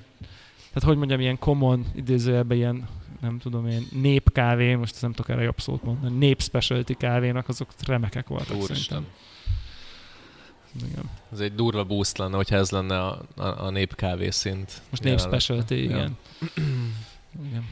tehát 0.68 0.84
hogy 0.84 0.98
mondjam, 0.98 1.20
ilyen 1.20 1.40
common, 1.40 1.86
idézőjelben 1.96 2.58
ilyen, 2.58 2.88
nem 3.22 3.40
tudom 3.40 3.68
én, 3.68 3.88
népkávé, 3.92 4.76
most 4.76 5.02
nem 5.02 5.12
tudok 5.12 5.30
erre 5.30 5.42
jobb 5.42 5.60
szót 5.60 5.84
mondani, 5.84 6.18
nép 6.18 6.42
specialty 6.42 6.94
kávénak, 6.94 7.48
azok 7.48 7.70
remekek 7.86 8.28
voltak 8.28 8.56
Úristen. 8.56 8.76
szerintem. 8.76 9.06
Igen. 10.90 11.10
Ez 11.32 11.40
egy 11.40 11.56
durva 11.56 11.84
boost 11.84 12.18
lenne, 12.18 12.36
hogyha 12.36 12.56
ez 12.56 12.70
lenne 12.70 13.04
a, 13.04 13.22
a, 13.36 13.66
a 13.66 13.70
népkávé 13.70 14.30
szint. 14.30 14.82
Most 14.90 15.04
nép 15.04 15.14
jelenleg. 15.14 15.40
specialty, 15.40 15.84
igen. 15.84 16.18
igen. 17.48 17.66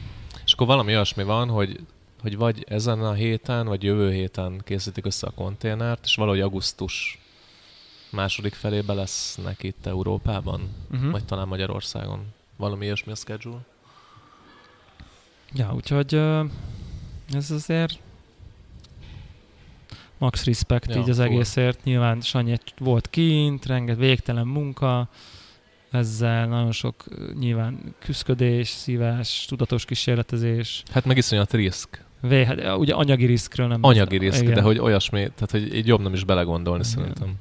És 0.44 0.52
akkor 0.52 0.66
valami 0.66 0.92
olyasmi 0.92 1.22
van, 1.22 1.48
hogy, 1.48 1.80
hogy 2.20 2.36
vagy 2.36 2.64
ezen 2.68 3.00
a 3.00 3.12
héten, 3.12 3.66
vagy 3.66 3.82
jövő 3.82 4.12
héten 4.12 4.60
készítik 4.64 5.06
össze 5.06 5.26
a 5.26 5.30
konténert, 5.30 6.04
és 6.04 6.14
valahogy 6.14 6.40
augusztus 6.40 7.18
második 8.10 8.54
felébe 8.54 8.92
lesznek 8.92 9.62
itt 9.62 9.86
Európában, 9.86 10.60
Uh-huh. 10.94 11.10
vagy 11.10 11.24
talán 11.24 11.48
Magyarországon. 11.48 12.26
Valami 12.56 12.84
ilyesmi 12.84 13.12
a 13.12 13.14
schedule. 13.14 13.58
Ja, 15.54 15.72
úgyhogy 15.74 16.14
ez 17.32 17.50
azért 17.50 17.98
max 20.18 20.44
respect 20.44 20.94
Ja, 20.94 21.00
így 21.00 21.10
az 21.10 21.16
full. 21.16 21.24
egészért. 21.26 21.84
Nyilván 21.84 22.20
Sanyi 22.20 22.56
volt 22.78 23.10
kint, 23.10 23.66
renget 23.66 23.96
végtelen 23.96 24.46
munka, 24.46 25.08
ezzel 25.90 26.46
nagyon 26.46 26.72
sok 26.72 27.04
nyilván 27.38 27.94
küszködés, 27.98 28.68
szívás, 28.68 29.44
tudatos 29.48 29.84
kísérletezés. 29.84 30.82
Hát 30.92 31.04
meg 31.04 31.16
iszonyat 31.16 31.52
risk. 31.52 32.04
Vé, 32.20 32.44
hát, 32.44 32.76
ugye 32.76 32.94
anyagi 32.94 33.26
riskről 33.26 33.66
nem 33.66 33.78
Anyagi 33.82 34.18
risk, 34.18 34.44
de 34.44 34.60
hogy 34.60 34.78
olyasmi, 34.78 35.18
tehát 35.18 35.50
hogy 35.50 35.74
így 35.74 35.86
jobb 35.86 36.00
nem 36.00 36.12
is 36.12 36.24
belegondolni 36.24 36.84
Igen. 36.84 36.96
szerintem. 36.98 37.34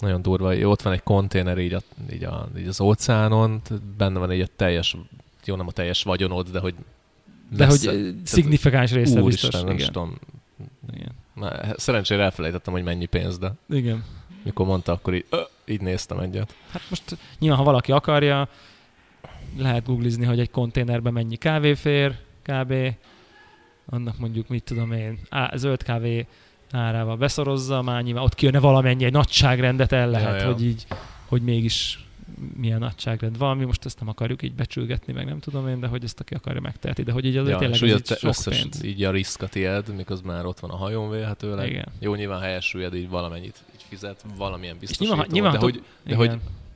Nagyon 0.00 0.22
durva, 0.22 0.46
hogy 0.46 0.62
ott 0.64 0.82
van 0.82 0.92
egy 0.92 1.02
konténer 1.02 1.58
így, 1.58 1.72
a, 1.72 1.80
így, 2.12 2.24
a, 2.24 2.48
így 2.58 2.66
az 2.66 2.80
óceánon, 2.80 3.62
benne 3.96 4.18
van 4.18 4.30
egy 4.30 4.40
a 4.40 4.46
teljes, 4.56 4.96
jó 5.44 5.56
nem 5.56 5.66
a 5.66 5.72
teljes 5.72 6.02
vagyonod, 6.02 6.48
de 6.48 6.58
hogy 6.58 6.74
De 7.50 7.66
hogy 7.66 7.74
messze- 7.74 7.92
ö, 7.92 8.10
szignifikáns 8.24 8.92
része 8.92 9.22
biztos. 9.22 9.54
nem 9.54 9.68
igen. 9.70 9.86
tudom. 9.86 10.18
Igen. 10.94 11.12
Már 11.34 11.74
szerencsére 11.76 12.22
elfelejtettem, 12.22 12.72
hogy 12.72 12.82
mennyi 12.82 13.06
pénz, 13.06 13.38
de 13.38 13.52
igen. 13.68 14.04
mikor 14.42 14.66
mondta, 14.66 14.92
akkor 14.92 15.14
így, 15.14 15.24
ö, 15.30 15.40
így 15.66 15.80
néztem 15.80 16.18
egyet. 16.18 16.54
Hát 16.70 16.82
most 16.88 17.16
nyilván, 17.38 17.58
ha 17.58 17.64
valaki 17.64 17.92
akarja, 17.92 18.48
lehet 19.56 19.86
googlizni, 19.86 20.24
hogy 20.24 20.40
egy 20.40 20.50
konténerben 20.50 21.12
mennyi 21.12 21.36
kávé 21.36 21.74
fér, 21.74 22.16
kb. 22.42 22.74
Annak 23.86 24.18
mondjuk, 24.18 24.48
mit 24.48 24.62
tudom 24.64 24.92
én, 24.92 25.18
á, 25.28 25.52
zöld 25.56 25.82
kávé 25.82 26.26
árával 26.72 27.16
beszorozza, 27.16 27.82
már 27.82 28.02
nyilván 28.02 28.22
ott 28.24 28.34
kijönne 28.34 28.58
valamennyi, 28.58 29.04
egy 29.04 29.12
nagyságrendet 29.12 29.92
el 29.92 30.10
lehet, 30.10 30.40
Ja, 30.40 30.46
ja. 30.46 30.52
hogy 30.52 30.64
így, 30.64 30.86
hogy 31.26 31.42
mégis 31.42 32.00
milyen 32.56 32.78
nagyságrend 32.78 33.38
van. 33.38 33.56
Mi 33.56 33.64
most 33.64 33.84
ezt 33.84 33.98
nem 34.00 34.08
akarjuk 34.08 34.42
így 34.42 34.54
becsülgetni, 34.54 35.12
meg 35.12 35.26
nem 35.26 35.38
tudom 35.38 35.68
én, 35.68 35.80
de 35.80 35.86
hogy 35.86 36.04
ezt 36.04 36.20
aki 36.20 36.34
akarja 36.34 36.60
megteheti, 36.60 37.02
de 37.02 37.12
hogy 37.12 37.24
így 37.24 37.36
azért 37.36 37.52
Ja, 37.52 37.58
tényleg 37.58 37.76
és 37.76 37.82
ugye 37.82 37.94
így 37.94 38.06
sok 38.06 38.30
összes 38.30 38.60
pénz. 38.60 38.84
így 38.84 39.04
a 39.04 39.10
risk 39.10 39.42
a 39.42 39.46
tied, 39.46 39.94
miközben 39.96 40.34
már 40.34 40.46
ott 40.46 40.60
van 40.60 40.70
a 40.70 40.76
hajón 40.76 41.10
vélhetőleg. 41.10 41.68
Igen. 41.70 41.86
Jó, 41.98 42.14
nyilván 42.14 42.38
ha 42.38 42.46
elsüllyed, 42.46 42.94
így 42.94 43.08
valamennyit 43.08 43.62
így 43.74 43.84
fizet, 43.88 44.24
valamilyen 44.36 44.76
biztosító, 44.80 45.06
nyilván, 45.14 45.26
nyilván 45.32 45.52
de, 45.52 45.58
hogy, 45.58 45.82
de 46.04 46.14
hogy 46.14 46.30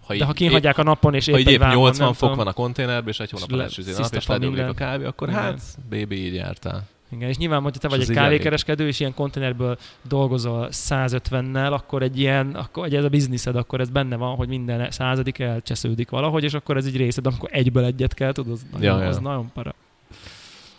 ha 0.06 0.16
de 0.16 0.24
ha 0.24 0.32
kihagyják 0.32 0.78
a 0.78 0.82
napon, 0.82 1.14
és 1.14 1.26
épp, 1.26 1.32
ha 1.34 1.40
épp 1.40 1.46
így 1.46 1.52
egy 1.52 1.60
épp 1.60 1.66
vágón, 1.66 1.82
80 1.82 2.04
nem 2.06 2.14
fok 2.14 2.34
van 2.34 2.46
a 2.46 2.52
konténerben, 2.52 3.08
és 3.08 3.20
egy 3.20 3.30
hónap 3.30 3.50
le- 3.50 3.62
elsüzi 3.62 3.92
a 3.92 3.98
nap, 3.98 4.14
és 4.14 4.26
ledoblik 4.26 4.64
a 4.66 4.72
kávé, 4.74 5.04
akkor 5.04 5.28
hát, 5.30 5.60
baby, 5.90 6.24
így 6.26 6.34
jártál. 6.34 6.86
Igen, 7.12 7.28
és 7.28 7.36
nyilván, 7.36 7.62
hogyha 7.62 7.80
te 7.80 7.88
vagy 7.88 8.00
egy 8.00 8.10
így 8.10 8.16
elég. 8.16 8.28
kávékereskedő, 8.28 8.86
és 8.86 9.00
ilyen 9.00 9.14
konténerből 9.14 9.78
dolgozol 10.08 10.68
150-nel, 10.72 11.72
akkor 11.72 12.02
egy 12.02 12.18
ilyen, 12.18 12.54
akkor 12.54 12.84
egy 12.84 12.94
ez 12.94 13.04
a 13.04 13.08
bizniszed, 13.08 13.56
akkor 13.56 13.80
ez 13.80 13.88
benne 13.90 14.16
van, 14.16 14.34
hogy 14.36 14.48
minden 14.48 14.90
századik 14.90 15.38
elcsesződik 15.38 16.10
valahogy, 16.10 16.44
és 16.44 16.54
akkor 16.54 16.76
ez 16.76 16.86
így 16.86 16.96
részed, 16.96 17.26
amikor 17.26 17.48
egyből 17.52 17.84
egyet 17.84 18.14
kell, 18.14 18.32
tudod, 18.32 18.52
az, 18.52 18.66
nagyon, 18.72 18.96
Ja, 18.96 19.02
ja. 19.02 19.08
az 19.08 19.18
nagyon 19.18 19.50
para. 19.54 19.74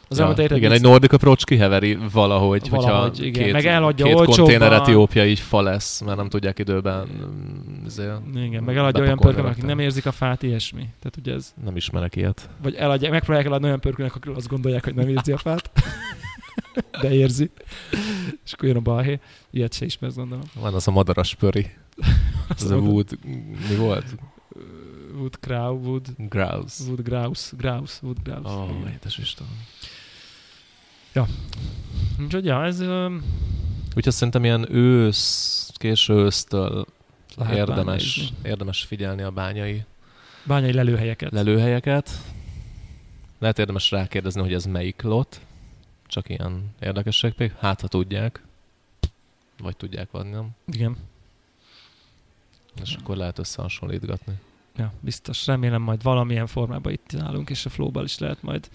Az 0.08 0.18
Ja, 0.18 0.28
érted, 0.38 0.58
igen, 0.58 0.72
egy 0.72 0.82
Nordic 0.82 1.14
approach 1.14 1.46
kiheveri 1.46 1.98
valahogy, 2.12 2.70
Valahogy, 2.70 3.10
hogyha 3.18 3.26
igen. 3.26 3.44
két, 3.44 3.52
Meg 3.54 3.66
eladja 3.66 4.06
két 4.06 4.16
konténer 4.36 4.74
Etiópia 4.74 5.26
így 5.26 5.40
fa 5.40 5.62
lesz, 5.62 6.02
mert 6.02 6.18
nem 6.18 6.30
tudják 6.30 6.60
időben 6.60 7.08
mm, 7.08 7.86
azért 7.86 8.12
igen, 8.36 8.64
meg 8.64 8.78
eladja 8.78 9.04
olyan 9.04 9.18
pörkölnek, 9.18 9.52
akik 9.52 9.66
nem 9.66 9.80
érzik 9.80 10.06
a 10.06 10.12
fát, 10.12 10.44
ilyesmi. 10.44 10.82
Tehát 10.82 11.18
ugye 11.18 11.34
ez, 11.34 11.54
Nem 11.66 11.76
ismerek 11.76 12.16
ilyet. 12.16 12.50
vagy 12.62 12.76
eladják, 12.76 13.12
megpróbálják 13.12 13.48
eladni 13.48 13.68
olyan 13.68 13.80
pörkölnek, 13.80 14.16
akik 14.16 14.36
azt 14.36 14.48
gondolják, 14.48 14.84
hogy 14.84 14.96
nem 14.96 15.08
érzi 15.08 15.32
a 15.32 15.38
fát, 15.38 15.72
de 17.02 17.12
érzi. 17.14 17.50
És 18.46 18.54
akkor 18.54 18.68
jön 18.68 18.78
a 18.78 18.82
balhé. 18.82 19.20
Ilyet 19.50 19.74
se 19.74 19.86
ismersz, 19.86 20.16
gondolom. 20.16 20.44
Van 20.54 20.74
az 20.74 20.88
a 20.88 20.92
madaras 20.92 21.36
pöri. 21.36 21.70
Az 22.56 22.72
a 22.72 22.78
wood, 22.78 23.18
mi 23.70 23.76
volt? 23.76 24.06
Wood 25.16 25.38
Crow, 25.40 25.78
Wood, 25.78 26.08
Grouse. 26.18 26.84
Wood 26.84 27.02
Grouse, 27.02 27.56
Grouse, 27.58 28.00
Wood 28.02 28.18
Grouse. 28.24 28.50
Ó, 28.50 28.62
oh, 28.62 28.92
édes 28.94 29.18
Istenem. 29.18 29.54
Úgyhogy 32.20 32.46
ja, 32.46 32.66
ez 32.66 32.80
öm, 32.80 33.24
Úgyhogy 33.96 34.14
szerintem 34.14 34.44
ilyen 34.44 34.76
ősz, 34.76 35.70
késő 35.74 36.14
ősztől 36.14 36.86
lehet 37.36 37.56
érdemes, 37.56 37.86
bányozni. 37.86 38.50
érdemes 38.50 38.84
figyelni 38.84 39.22
a 39.22 39.32
bányai 39.32 39.84
Bányai 40.44 40.74
lelőhelyeket. 40.74 41.32
lelőhelyeket. 41.32 42.10
Lehet 43.40 43.60
érdemes 43.60 43.92
rákérdezni, 43.92 44.42
hogy 44.42 44.54
ez 44.54 44.66
melyik 44.66 45.02
lot. 45.02 45.42
Csak 46.12 46.30
ilyen 46.30 46.76
érdekesség 46.80 47.34
még. 47.38 47.54
Hát, 47.60 47.82
ha 47.82 47.88
tudják. 47.88 48.44
Vagy 49.62 49.78
tudják, 49.78 50.12
vagy 50.12 50.26
nem. 50.26 50.50
Igen. 50.66 50.98
És 52.82 52.96
akkor 52.96 53.16
lehet 53.16 53.40
összehasonlítgatni. 53.40 54.34
Ja, 54.78 54.94
biztos. 55.00 55.46
Remélem 55.46 55.82
majd 55.82 56.04
valamilyen 56.04 56.48
formában 56.48 56.92
itt 56.92 57.14
állunk, 57.20 57.50
és 57.50 57.66
a 57.66 57.70
flowbal 57.70 58.04
is 58.04 58.18
lehet 58.18 58.42
majd 58.42 58.70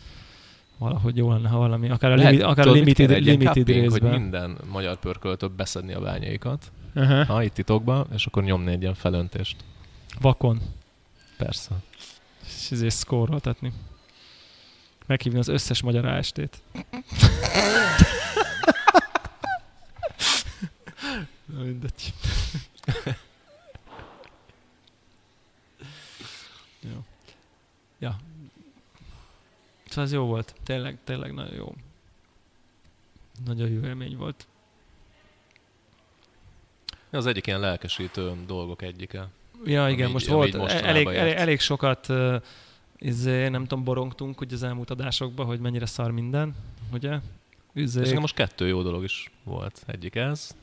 valahogy 0.78 1.16
jó 1.16 1.30
lenne, 1.30 1.48
ha 1.48 1.58
valami, 1.58 1.90
akár 1.90 2.10
a, 2.10 2.14
Lehet, 2.14 2.32
limi, 2.32 2.42
akár 2.42 2.66
a 2.66 2.70
tudod, 2.70 2.84
mit 2.84 2.98
limited? 2.98 3.16
Egy 3.16 3.24
limited 3.24 3.54
cupping, 3.54 3.80
részben. 3.80 4.10
hogy 4.10 4.20
minden 4.20 4.58
magyar 4.70 4.98
pörköltől 4.98 5.48
beszedni 5.48 5.92
a 5.92 6.00
bányaikat. 6.00 6.72
Uh-huh. 6.94 7.26
Ha 7.26 7.42
itt 7.42 7.54
titokba, 7.54 8.06
és 8.14 8.26
akkor 8.26 8.42
nyomni 8.42 8.70
egy 8.70 8.82
ilyen 8.82 8.94
felöntést. 8.94 9.56
Vakon. 10.20 10.60
Persze. 11.36 11.74
És 12.46 12.70
ezért 12.70 12.94
szkóroltatni. 12.94 13.72
Meghívni 15.06 15.38
az 15.38 15.48
összes 15.48 15.82
magyar 15.82 16.04
AST-t. 16.04 16.62
Na 21.44 21.62
mindegy. 21.62 22.12
jó. 26.80 27.04
Ja. 27.98 28.16
Szóval 29.88 30.04
ez 30.04 30.12
jó 30.12 30.24
volt. 30.24 30.54
Tényleg, 30.64 30.98
tényleg 31.04 31.34
nagyon 31.34 31.54
jó. 31.54 31.74
Nagyon 33.44 33.68
jó 33.68 33.84
élmény 33.84 34.16
volt. 34.16 34.46
Az 37.10 37.26
egyik 37.26 37.46
ilyen 37.46 37.60
lelkesítő 37.60 38.32
dolgok 38.46 38.82
egyike. 38.82 39.28
Ja, 39.64 39.88
igen, 39.88 40.04
Ami 40.04 40.12
most 40.12 40.26
ami 40.26 40.36
volt, 40.36 40.56
mostanában 40.56 40.90
elég, 40.90 41.06
elég, 41.06 41.34
elég 41.34 41.60
sokat 41.60 42.08
izé, 42.98 43.48
nem 43.48 43.66
tudom, 43.66 43.84
borongtunk 43.84 44.40
ugye 44.40 44.54
az 44.54 44.62
elmúlt 44.62 44.90
adásokban, 44.90 45.46
hogy 45.46 45.60
mennyire 45.60 45.86
szar 45.86 46.10
minden, 46.10 46.54
ugye? 46.92 47.18
És 47.72 47.82
Izé, 47.82 48.00
nekem 48.00 48.20
most 48.20 48.34
kettő 48.34 48.66
jó 48.66 48.82
dolog 48.82 49.04
is 49.04 49.30
volt. 49.44 49.82
Egyik 49.86 50.14
ez, 50.14 50.56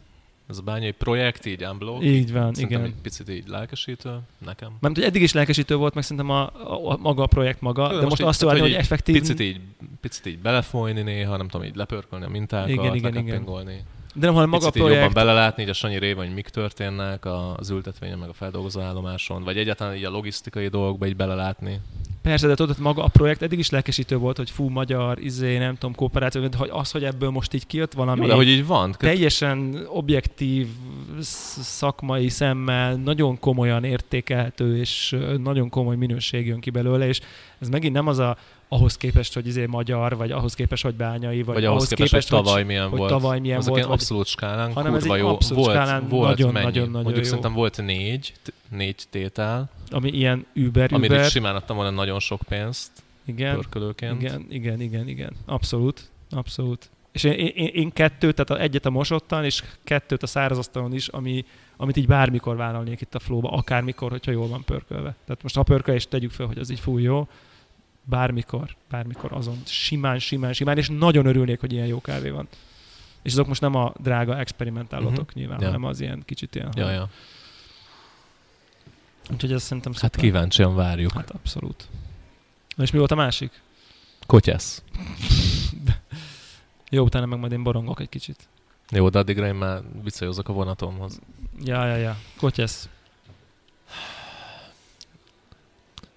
ez 0.49 0.57
a 0.57 0.61
bányai 0.61 0.91
projekt, 0.91 1.45
így 1.45 1.63
unblock. 1.63 2.03
így 2.03 2.31
van, 2.31 2.53
Szerintem 2.53 2.79
igen. 2.79 2.91
egy 2.93 3.01
picit 3.01 3.29
így 3.29 3.47
lelkesítő 3.47 4.17
nekem. 4.37 4.71
Mert 4.79 4.95
hogy 4.95 5.03
eddig 5.03 5.21
is 5.21 5.33
lelkesítő 5.33 5.75
volt, 5.75 5.93
meg 5.93 6.03
szerintem 6.03 6.29
a, 6.29 6.41
a, 6.41 6.91
a 6.91 6.97
maga 6.97 7.23
a 7.23 7.27
projekt 7.27 7.61
maga, 7.61 7.87
de, 7.87 7.93
de 7.93 7.95
most, 7.95 8.09
most 8.09 8.21
így- 8.21 8.27
azt 8.27 8.41
várni, 8.41 8.59
hogy 8.59 8.69
hogy 8.71 8.79
effektív... 8.79 9.19
Picit 9.19 9.39
így, 9.39 9.59
picit 10.01 10.25
így 10.25 10.39
belefolyni 10.39 11.01
néha, 11.01 11.37
nem 11.37 11.47
tudom, 11.47 11.65
így 11.65 11.75
lepörkölni 11.75 12.25
a 12.25 12.29
mintákat, 12.29 12.69
Igen, 12.69 12.95
igen, 12.95 13.17
igen. 13.17 13.43
De 14.13 14.25
nem, 14.25 14.33
hanem 14.33 14.49
maga 14.49 14.65
a 14.65 14.67
így 14.67 14.75
jobban 14.75 14.91
projekt... 14.91 15.13
belelátni, 15.13 15.63
így 15.63 15.69
a 15.69 15.73
Sanyi 15.73 15.99
réven, 15.99 16.25
hogy 16.25 16.35
mik 16.35 16.47
történnek 16.47 17.25
az 17.57 17.69
ültetvényen, 17.69 18.17
meg 18.17 18.29
a 18.29 18.33
feldolgozó 18.33 18.79
állomáson, 18.79 19.43
vagy 19.43 19.57
egyáltalán 19.57 19.95
így 19.95 20.03
a 20.03 20.09
logisztikai 20.09 20.67
dolgokba 20.67 21.07
így 21.07 21.15
belelátni. 21.15 21.79
Persze, 22.21 22.47
de 22.47 22.55
tudod, 22.55 22.79
maga 22.79 23.03
a 23.03 23.07
projekt 23.07 23.41
eddig 23.41 23.59
is 23.59 23.69
lelkesítő 23.69 24.17
volt, 24.17 24.37
hogy 24.37 24.49
fú, 24.49 24.67
magyar, 24.69 25.19
izé, 25.19 25.57
nem 25.57 25.73
tudom, 25.73 25.95
kooperáció, 25.95 26.47
de 26.47 26.57
hogy 26.57 26.69
az, 26.71 26.91
hogy 26.91 27.03
ebből 27.03 27.29
most 27.29 27.53
így 27.53 27.67
kijött 27.67 27.93
valami 27.93 28.21
Jó, 28.21 28.27
de 28.27 28.33
hogy 28.33 28.47
így 28.47 28.65
van. 28.65 28.95
teljesen 28.97 29.85
objektív, 29.87 30.67
sz- 31.21 31.61
szakmai 31.63 32.29
szemmel, 32.29 32.95
nagyon 32.95 33.39
komolyan 33.39 33.83
értékelhető, 33.83 34.77
és 34.77 35.15
nagyon 35.43 35.69
komoly 35.69 35.95
minőség 35.95 36.47
jön 36.47 36.59
ki 36.59 36.69
belőle, 36.69 37.07
és 37.07 37.19
ez 37.59 37.69
megint 37.69 37.93
nem 37.93 38.07
az 38.07 38.19
a 38.19 38.37
ahhoz 38.73 38.97
képest, 38.97 39.33
hogy 39.33 39.47
izé 39.47 39.65
magyar, 39.65 40.17
vagy 40.17 40.31
ahhoz 40.31 40.53
képest, 40.53 40.83
hogy 40.83 40.93
bányai, 40.93 41.43
vagy, 41.43 41.53
Vagy 41.55 41.65
ahhoz 41.65 41.87
képest, 41.87 42.29
hogy 42.29 42.43
tavaly 42.43 42.63
milyen 42.63 42.89
hogy 42.89 42.97
volt. 42.99 43.11
tavaly 43.11 43.39
milyen 43.39 43.57
Azok 43.57 43.69
volt, 43.69 43.81
ilyen 43.83 43.93
abszolút 43.93 44.25
skálán 44.25 44.73
hanem 44.73 44.95
ez 44.95 45.01
kurva 45.01 45.15
egy 45.15 45.21
jó. 45.21 45.27
abszolút 45.27 45.63
volt, 45.65 45.75
skálán 45.77 46.07
volt 46.07 46.29
nagyon, 46.29 46.51
mennyi? 46.51 46.65
nagyon, 46.65 46.85
nagyon 46.85 47.01
Mondjuk 47.03 47.23
jó. 47.23 47.29
szerintem 47.29 47.53
volt 47.53 47.81
négy, 47.81 48.33
négy 48.69 49.03
tétel, 49.09 49.69
ami 49.89 50.09
ilyen 50.09 50.45
Uber, 50.55 50.93
amire 50.93 51.15
Uber, 51.15 51.29
simán 51.29 51.55
adtam 51.55 51.75
volna 51.75 51.91
nagyon 51.91 52.19
sok 52.19 52.41
pénzt 52.49 52.91
igen, 53.25 53.55
pörkölőként. 53.55 54.21
igen, 54.21 54.45
igen, 54.49 54.81
igen, 54.81 55.07
igen, 55.07 55.33
abszolút, 55.45 56.09
abszolút. 56.29 56.89
És 57.11 57.23
én, 57.23 57.33
én, 57.33 57.67
én 57.73 57.91
kettőt, 57.91 58.35
tehát 58.41 58.63
egyet 58.63 58.85
a 58.85 58.89
mosottan, 58.89 59.43
és 59.45 59.63
kettőt 59.83 60.23
a 60.23 60.27
szárazasztalon 60.27 60.93
is, 60.93 61.07
ami, 61.07 61.45
amit 61.77 61.97
így 61.97 62.07
bármikor 62.07 62.55
vállalnék 62.55 63.01
itt 63.01 63.15
a 63.15 63.19
flóba, 63.19 63.49
akármikor, 63.49 64.09
hogyha 64.11 64.31
jól 64.31 64.47
van 64.47 64.63
pörkölve. 64.63 65.15
Tehát 65.25 65.43
most 65.43 65.55
ha 65.55 65.63
pörköl, 65.63 65.95
és 65.95 66.07
tegyük 66.07 66.31
fel, 66.31 66.45
hogy 66.45 66.57
az 66.57 66.69
így 66.69 66.79
fúj 66.79 67.01
jó, 67.01 67.27
bármikor, 68.03 68.75
bármikor 68.89 69.31
azon 69.33 69.61
simán, 69.65 70.19
simán, 70.19 70.53
simán, 70.53 70.77
és 70.77 70.89
nagyon 70.89 71.25
örülnék, 71.25 71.59
hogy 71.59 71.71
ilyen 71.71 71.87
jó 71.87 72.01
kávé 72.01 72.29
van. 72.29 72.47
És 73.21 73.31
azok 73.31 73.47
most 73.47 73.61
nem 73.61 73.75
a 73.75 73.93
drága 73.99 74.37
experimentálotok 74.39 75.19
uh-huh. 75.19 75.33
nyilván, 75.33 75.59
Ja. 75.59 75.65
hanem 75.65 75.83
az 75.83 75.99
ilyen 75.99 76.23
kicsit 76.25 76.55
ilyen. 76.55 76.69
Ja, 76.75 76.89
ja. 76.89 77.09
Úgyhogy 79.31 79.51
ez 79.51 79.63
szerintem 79.63 79.91
Hát 79.91 80.01
szuper. 80.01 80.19
kíváncsian 80.19 80.75
várjuk. 80.75 81.11
Hát 81.11 81.29
abszolút. 81.29 81.87
Na 82.75 82.83
és 82.83 82.91
mi 82.91 82.97
volt 82.97 83.11
a 83.11 83.15
másik? 83.15 83.61
Kotyesz. 84.25 84.83
Jó, 86.89 87.03
utána 87.03 87.25
meg 87.25 87.39
majd 87.39 87.51
én 87.51 87.63
borongok 87.63 87.99
egy 87.99 88.09
kicsit. 88.09 88.47
Jó, 88.89 89.09
de 89.09 89.19
addigra 89.19 89.47
én 89.47 89.55
már 89.55 89.81
visszajozok 90.03 90.49
a 90.49 90.53
vonatomhoz. 90.53 91.19
Ja, 91.63 91.85
ja, 91.85 91.95
ja. 91.95 92.17
Kotyesz. 92.37 92.89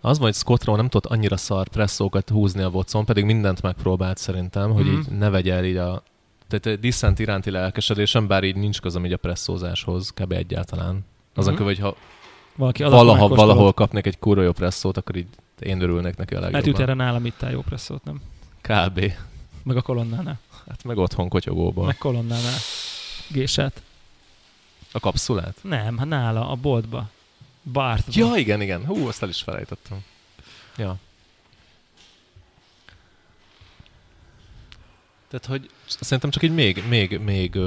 Az 0.06 0.18
van, 0.18 0.26
hogy 0.26 0.36
Scott 0.36 0.64
Rowe 0.64 0.76
nem 0.78 0.88
tudott 0.88 1.10
annyira 1.12 1.36
szar 1.36 1.68
presszókat 1.68 2.28
húzni 2.30 2.62
a 2.62 2.70
vocon, 2.70 3.04
pedig 3.04 3.24
mindent 3.24 3.62
megpróbált 3.62 4.18
szerintem, 4.18 4.72
hogy 4.72 4.84
Mhm. 4.84 4.94
így 4.98 5.06
ne 5.08 5.28
vegye 5.28 5.54
el 5.54 5.64
így 5.64 5.76
a 5.76 6.02
tehát 6.48 6.66
a 6.66 6.80
Dissent 6.80 7.18
iránti 7.18 7.50
lelkesedésem, 7.50 8.26
bár 8.26 8.44
így 8.44 8.56
nincs 8.56 8.80
közöm 8.80 9.04
így 9.04 9.12
a 9.12 9.16
presszózáshoz, 9.16 10.10
kb. 10.14 10.32
egyáltalán. 10.32 11.04
Azon 11.34 11.52
Mhm. 11.52 11.62
kívül, 11.62 11.74
hogy 11.74 11.82
ha 11.84 11.96
Valaki 12.56 12.82
valaha, 12.82 13.28
valahol 13.28 13.72
kapnék 13.72 14.06
egy 14.06 14.18
kurva 14.18 14.42
jó 14.42 14.52
presszót, 14.52 14.96
akkor 14.96 15.16
így 15.16 15.26
én 15.58 15.80
örülnék 15.80 16.16
neki 16.16 16.34
a 16.34 16.38
Lehet 16.38 16.52
legjobban. 16.54 16.82
erre 16.82 16.94
nálam 16.94 17.26
itt 17.26 17.46
jó 17.50 17.60
presszót, 17.60 18.04
nem? 18.04 18.20
Kb. 18.60 19.12
Meg 19.62 19.76
a 19.76 19.82
kolonnánál. 19.82 20.38
Hát 20.68 20.84
meg 20.84 20.98
otthon 20.98 21.28
kotyogóból. 21.28 21.86
Meg 21.86 21.98
kolonnánál. 21.98 22.56
Gésát. 23.28 23.82
A 24.92 25.00
kapszulát? 25.00 25.56
Nem, 25.62 25.98
hát 25.98 26.08
nála, 26.08 26.50
a 26.50 26.54
boltba. 26.54 27.08
Bártba. 27.72 28.12
Ja, 28.14 28.36
igen, 28.36 28.60
igen. 28.60 28.84
Hú, 28.84 29.06
azt 29.06 29.22
el 29.22 29.28
is 29.28 29.42
felejtettem. 29.42 29.98
Ja. 30.76 30.96
Tehát, 35.30 35.46
hogy 35.46 35.70
szerintem 36.00 36.30
csak 36.30 36.42
így 36.42 36.54
még, 36.54 36.82
még, 36.88 37.18
még, 37.18 37.58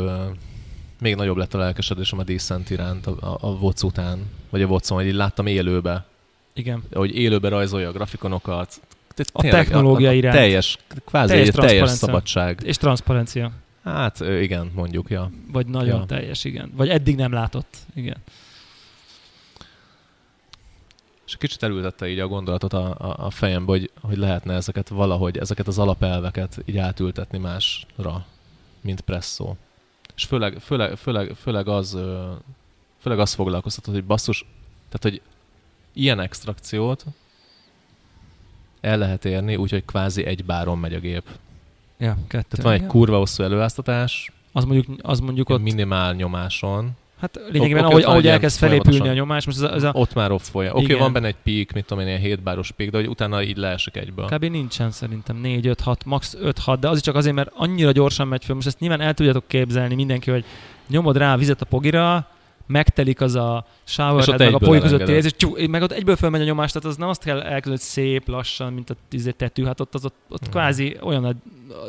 még 0.99 1.15
nagyobb 1.15 1.37
lett 1.37 1.53
a 1.53 1.57
lelkesedésem 1.57 2.19
a 2.19 2.23
Decent 2.23 2.69
iránt 2.69 3.07
a, 3.07 3.11
a, 3.19 3.37
a 3.41 3.57
Voc 3.57 3.83
után, 3.83 4.25
vagy 4.49 4.61
a 4.61 4.67
Vocon, 4.67 4.97
hogy 4.97 5.07
így 5.07 5.13
láttam 5.13 5.45
élőbe, 5.47 6.05
Igen. 6.53 6.83
hogy 6.93 7.15
élőbe 7.15 7.49
rajzolja 7.49 7.87
a 7.89 7.91
grafikonokat. 7.91 8.81
Tehát 9.15 9.31
A 9.33 9.41
tényleg 9.41 9.63
technológia 9.65 10.07
a, 10.07 10.11
a 10.11 10.13
iránt. 10.15 10.35
Teljes, 10.35 10.77
kvázi 11.05 11.31
Teljes 11.31 11.49
teljes, 11.49 11.71
teljes 11.71 11.89
szabadság. 11.89 12.59
És 12.63 12.77
transzparencia. 12.77 13.51
Hát 13.83 14.19
igen, 14.19 14.71
mondjuk, 14.75 15.09
ja. 15.09 15.31
Vagy 15.51 15.67
nagyon 15.67 15.99
Ja. 15.99 16.05
teljes, 16.05 16.43
igen. 16.43 16.71
Vagy 16.75 16.89
eddig 16.89 17.15
nem 17.15 17.31
látott. 17.31 17.77
Igen. 17.95 18.17
És 21.29 21.37
kicsit 21.37 21.63
elültette 21.63 22.07
így 22.07 22.19
a 22.19 22.27
gondolatot 22.27 22.73
a, 22.73 22.95
a, 22.97 23.25
a 23.25 23.29
fejembe, 23.29 23.71
hogy, 23.71 23.91
hogy 24.01 24.17
lehetne 24.17 24.53
ezeket 24.53 24.87
valahogy, 24.87 25.37
ezeket 25.37 25.67
az 25.67 25.79
alapelveket 25.79 26.61
így 26.65 26.77
átültetni 26.77 27.37
másra, 27.37 28.25
mint 28.81 29.01
presszó. 29.01 29.55
És 30.15 30.25
főleg, 30.25 30.57
főleg, 30.59 30.97
főleg, 30.97 31.35
főleg 31.41 31.67
az, 31.67 31.97
főleg 32.99 33.19
az 33.19 33.33
foglalkoztatott, 33.33 33.93
hogy 33.93 34.03
basszus, 34.03 34.45
tehát, 34.89 35.01
hogy 35.01 35.21
ilyen 35.93 36.19
extrakciót 36.19 37.05
el 38.81 38.97
lehet 38.97 39.25
érni, 39.25 39.55
úgyhogy 39.55 39.85
kvázi 39.85 40.25
egy 40.25 40.45
báron 40.45 40.77
megy 40.77 40.93
a 40.93 40.99
gép. 40.99 41.23
Ja, 41.97 42.17
kettő. 42.27 42.47
Tehát 42.49 42.61
van 42.61 42.73
egy 42.73 42.77
igen. 42.77 42.89
kurva 42.89 43.17
hosszú 43.17 43.43
előáztatás, 43.43 44.31
Az 44.51 44.63
mondjuk, 44.63 44.99
az 45.01 45.19
mondjuk 45.19 45.49
ott, 45.49 45.61
minimál 45.61 46.13
nyomáson, 46.13 46.91
hát 47.19 47.39
lényegében 47.51 47.83
oké, 47.83 47.91
ahogy, 47.91 48.03
ott 48.03 48.09
ahogy 48.09 48.27
elkezd 48.27 48.57
felépülni 48.57 49.07
a 49.07 49.13
nyomás, 49.13 49.45
most 49.45 49.57
ez 49.57 49.63
a, 49.63 49.73
ez 49.73 49.83
a 49.83 49.91
ott 49.93 50.13
már 50.13 50.31
off 50.31 50.49
folyam. 50.49 50.75
Oké, 50.75 50.83
Igen. 50.83 50.97
van 50.97 51.13
benne 51.13 51.27
egy 51.27 51.35
pík, 51.43 51.71
mit 51.71 51.85
tudom 51.85 52.03
én, 52.03 52.09
ilyen 52.09 52.19
7 52.19 52.43
báros 52.43 52.71
pík, 52.71 52.91
de 52.91 52.97
hogy 52.97 53.07
utána 53.07 53.43
így 53.43 53.57
leesik 53.57 53.97
egyből. 53.97 54.25
Kb. 54.25 54.43
nincsen 54.43 54.91
szerintem 54.91 55.37
4, 55.37 55.67
5, 55.67 55.81
6, 55.81 56.05
max 56.05 56.35
5, 56.41 56.59
6, 56.59 56.79
de 56.79 56.89
az 56.89 56.97
is 56.97 57.03
csak 57.03 57.15
azért, 57.15 57.35
mert 57.35 57.51
annyira 57.55 57.91
gyorsan 57.91 58.27
megy 58.27 58.45
föl. 58.45 58.55
Most 58.55 58.67
ezt 58.67 58.79
nyilván 58.79 59.01
el 59.01 59.13
tudjátok 59.13 59.47
képzelni 59.47 59.95
mindenki, 59.95 60.31
hogy 60.31 60.45
nyomod 60.87 61.17
rá 61.17 61.33
a 61.33 61.37
vizet 61.37 61.61
a 61.61 61.65
pogira, 61.65 62.27
megtelik 62.71 63.21
az 63.21 63.35
a 63.35 63.65
shower 63.83 64.23
head, 64.25 64.39
meg 64.39 64.53
a 64.53 64.57
poly 64.57 64.79
közötti 64.79 65.11
rész, 65.11 65.25
és 65.25 65.67
meg 65.67 65.81
ott 65.81 65.91
egyből 65.91 66.15
fölmegy 66.15 66.41
a 66.41 66.43
nyomás, 66.43 66.71
tehát 66.71 66.87
az 66.87 66.95
nem 66.97 67.09
azt 67.09 67.23
kell 67.23 67.37
elkezdeni, 67.37 67.69
hogy 67.69 67.79
szép, 67.79 68.27
lassan, 68.27 68.73
mint 68.73 68.89
a 68.89 68.95
tízé 69.09 69.31
tetű, 69.31 69.63
hát 69.63 69.79
ott, 69.79 69.93
az, 69.93 70.05
ott, 70.05 70.15
ott 70.29 70.41
Mhm. 70.41 70.49
kvázi 70.49 70.97
olyan 71.01 71.25
a 71.25 71.33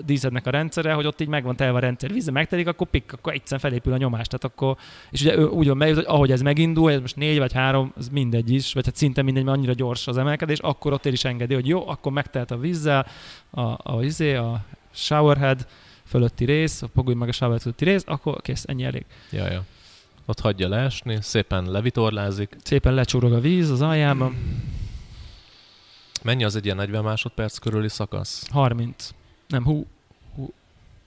díszednek 0.05 0.47
a 0.47 0.51
rendszere, 0.51 0.93
hogy 0.93 1.07
ott 1.07 1.20
így 1.20 1.28
megvan 1.28 1.57
telve 1.57 1.76
a 1.76 1.81
rendszer, 1.81 2.12
vízzel 2.12 2.33
megtelik, 2.33 2.66
akkor 2.66 2.87
pik, 2.87 3.12
akkor 3.12 3.33
egyszer 3.33 3.61
felépül 3.61 3.93
a 3.93 3.97
nyomás, 3.97 4.26
tehát 4.26 4.45
akkor, 4.45 4.76
és 5.11 5.20
ugye 5.20 5.37
ő 5.37 5.45
úgy 5.47 5.66
van 5.66 5.78
bejut, 5.78 5.97
hogy 5.97 6.05
ahogy 6.09 6.31
ez 6.33 6.41
megindul, 6.41 6.93
ez 6.93 7.01
most 7.01 7.16
négy 7.16 7.39
vagy 7.39 7.53
három, 7.53 7.93
az 7.97 8.09
mindegy 8.09 8.51
is, 8.53 8.72
vagy 8.72 8.85
hát 8.85 8.97
szinte 8.97 9.22
mindegy, 9.22 9.45
mert 9.45 9.57
annyira 9.57 9.72
gyors 9.72 10.07
az 10.07 10.18
emelkedés, 10.18 10.59
akkor 10.59 10.93
ott 10.93 11.07
él 11.07 11.12
is 11.12 11.24
engedi, 11.24 11.55
hogy 11.55 11.66
jó, 11.68 11.89
akkor 11.89 12.12
megtelt 12.12 12.51
a 12.51 12.59
vízzel, 12.59 13.07
a, 13.51 13.61
a, 13.61 14.03
izé, 14.03 14.35
a 14.35 14.64
showerhead 14.93 15.66
fölötti 16.07 16.45
rész, 16.45 16.83
a 16.83 16.87
poguly 16.95 17.14
meg 17.14 17.28
a 17.28 17.33
showerhead 17.33 17.62
fölötti 17.62 17.85
rész, 17.85 18.03
akkor 18.07 18.41
kész, 18.43 18.64
ennyi 18.66 18.85
elég. 18.85 19.05
Ja, 19.31 19.51
ja. 19.51 19.62
Ott 20.31 20.41
hagyja 20.41 20.68
leesni, 20.68 21.18
szépen 21.20 21.70
levitorlázik. 21.70 22.57
Szépen 22.62 22.95
lecsurog 22.95 23.33
a 23.33 23.41
víz 23.41 23.70
az 23.70 23.81
aljában, 23.81 24.37
Mennyi 26.22 26.45
az 26.45 26.57
egy 26.57 26.64
ilyen 26.64 26.76
40 26.76 27.05
másodperc 27.05 27.59
körüli 27.59 27.89
szakasz? 27.89 28.49
30, 28.51 29.11
nem, 29.49 29.64
hú, 29.64 29.87
hú 30.35 30.53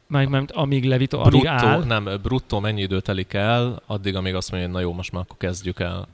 meg, 0.08 0.30
meg, 0.30 0.50
amíg 0.54 0.86
levito, 0.86 1.20
amíg 1.20 1.32
Bruttó, 1.32 1.68
áll, 1.68 1.84
nem, 1.84 2.10
bruttó 2.22 2.60
mennyi 2.60 2.82
idő 2.82 3.00
telik 3.00 3.34
el, 3.34 3.82
addig, 3.86 4.16
amíg 4.16 4.36
azt 4.36 4.52
mondja, 4.52 4.70
hogy 4.70 4.78
na 4.78 4.84
jó, 4.84 4.94
most 4.94 5.12
már 5.12 5.22
akkor 5.22 5.38
kezdjük 5.38 5.80
el 5.80 6.08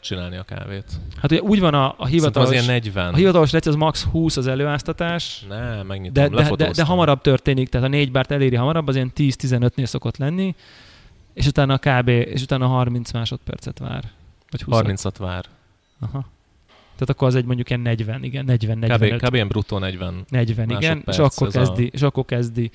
csinálni 0.00 0.36
a 0.36 0.42
kávét. 0.42 1.00
hát 1.16 1.30
ugye 1.30 1.40
úgy 1.40 1.60
van 1.60 1.74
a, 1.74 1.86
a 1.86 1.86
Szerintem 1.88 2.02
az 2.02 2.10
hivatalos, 2.10 2.50
ilyen 2.50 2.64
40. 2.64 3.12
a 3.12 3.16
hivatalos 3.16 3.50
leci 3.50 3.68
az 3.68 3.74
max 3.74 4.04
20 4.04 4.36
az 4.36 4.46
előáztatás, 4.46 5.44
Ne, 5.48 5.82
megnyitom, 5.82 6.30
de, 6.30 6.42
de, 6.42 6.56
de, 6.56 6.70
de 6.70 6.84
hamarabb 6.84 7.20
történik, 7.20 7.68
tehát 7.68 7.86
a 7.86 7.90
4 7.90 8.12
bárt 8.12 8.30
eléri 8.30 8.56
hamarabb, 8.56 8.88
az 8.88 8.94
ilyen 8.94 9.12
10-15-nél 9.16 9.84
szokott 9.84 10.16
lenni, 10.16 10.54
és 11.34 11.46
utána 11.46 11.78
kb. 11.78 12.08
és 12.08 12.42
utána 12.42 12.66
30 12.66 13.12
másodpercet 13.12 13.78
vár. 13.78 14.10
Vagy 14.50 14.62
20 14.62 14.80
30-at 14.82 15.14
vár. 15.18 15.44
Aha. 16.00 16.24
Tehát 16.92 17.08
akkor 17.08 17.28
az 17.28 17.34
egy 17.34 17.44
mondjuk 17.44 17.68
ilyen 17.70 17.80
40, 17.80 18.22
igen, 18.24 18.44
40, 18.44 18.76
Kb, 18.76 18.80
45, 18.80 19.20
kb. 19.22 19.34
ilyen 19.34 19.48
bruttó 19.48 19.78
40. 19.78 20.24
40, 20.28 20.70
igen, 20.70 21.02
és 21.06 21.18
akkor 21.18 21.46
ez 21.46 21.54
a- 21.56 21.58
kezdi, 21.58 21.86
és 21.92 22.02
akkor 22.02 22.24
kezdi 22.24 22.70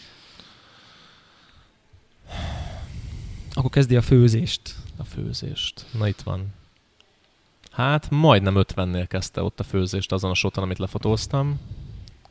akkor 3.53 3.69
kezdi 3.69 3.95
a 3.95 4.01
főzést. 4.01 4.75
A 4.97 5.03
főzést. 5.03 5.85
Na 5.97 6.07
itt 6.07 6.21
van. 6.21 6.45
Hát 7.71 8.09
majdnem 8.09 8.53
50-nél 8.57 9.05
kezdte 9.07 9.43
ott 9.43 9.59
a 9.59 9.63
főzést 9.63 10.11
azon 10.11 10.31
a 10.31 10.33
soton, 10.33 10.63
amit 10.63 10.77
lefotóztam. 10.77 11.59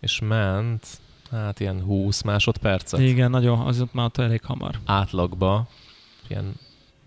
És 0.01 0.21
ment, 0.21 0.87
hát 1.31 1.61
ilyen 1.61 1.81
20 1.83 2.23
másodpercet. 2.23 3.01
Igen, 3.01 3.31
nagyon, 3.31 3.59
az 3.59 3.81
ott 3.81 3.93
már 3.93 4.05
ott 4.07 4.19
elég 4.19 4.45
hamar. 4.45 4.79
Átlagba 4.85 5.69
ilyen 6.31 6.53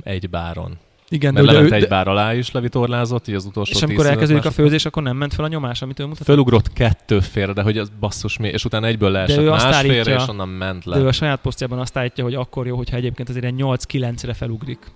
egy 0.03 0.30
báron. 0.30 0.78
Igen, 1.09 1.34
Mert 1.34 1.45
de, 1.45 1.51
lement 1.51 1.72
ő, 1.72 1.76
egy 1.76 1.82
de, 1.82 1.88
bár 1.88 2.07
alá 2.07 2.34
is 2.34 2.51
levittorlázott, 2.51 3.28
így 3.28 3.36
az 3.36 3.45
utolsó 3.45 3.72
és 3.76 3.82
amikor 3.82 4.05
10-15 4.05 4.09
elkezdődik 4.09 4.45
a 4.45 4.51
főzés, 4.51 4.86
akkor 4.86 5.03
nem 5.03 5.17
ment 5.17 5.34
fel 5.34 5.45
a 5.45 5.47
nyomás, 5.47 5.82
amit 5.82 5.99
ő 5.99 6.05
mutat. 6.05 6.24
Fölugrott 6.26 6.74
kettő 6.74 7.19
félre, 7.19 7.53
de 7.53 7.61
hogy 7.61 7.78
az 7.78 7.91
basszus 7.99 8.38
mi, 8.38 8.47
és 8.47 8.65
utána 8.65 8.88
egyből 8.88 9.11
leesett 9.11 9.38
ő 9.39 9.51
azt 9.51 9.63
másfélre, 9.65 9.95
állítja- 9.97 10.15
és 10.15 10.28
onnan 10.28 10.49
ment 10.49 10.84
De 10.89 10.97
ő 10.97 11.01
le. 11.01 11.07
a 11.07 11.11
saját 11.11 11.39
posztjában 11.41 11.80
azt 11.80 11.97
állítja, 11.97 12.24
hogy 12.24 12.34
akkor 12.36 12.67
jó, 12.67 12.76
hogyha 12.78 12.95
egyébként 12.97 13.30
azért 13.30 13.43
ilyen 13.43 13.55
8-9-re 13.57 14.34
felugrik 14.34 14.91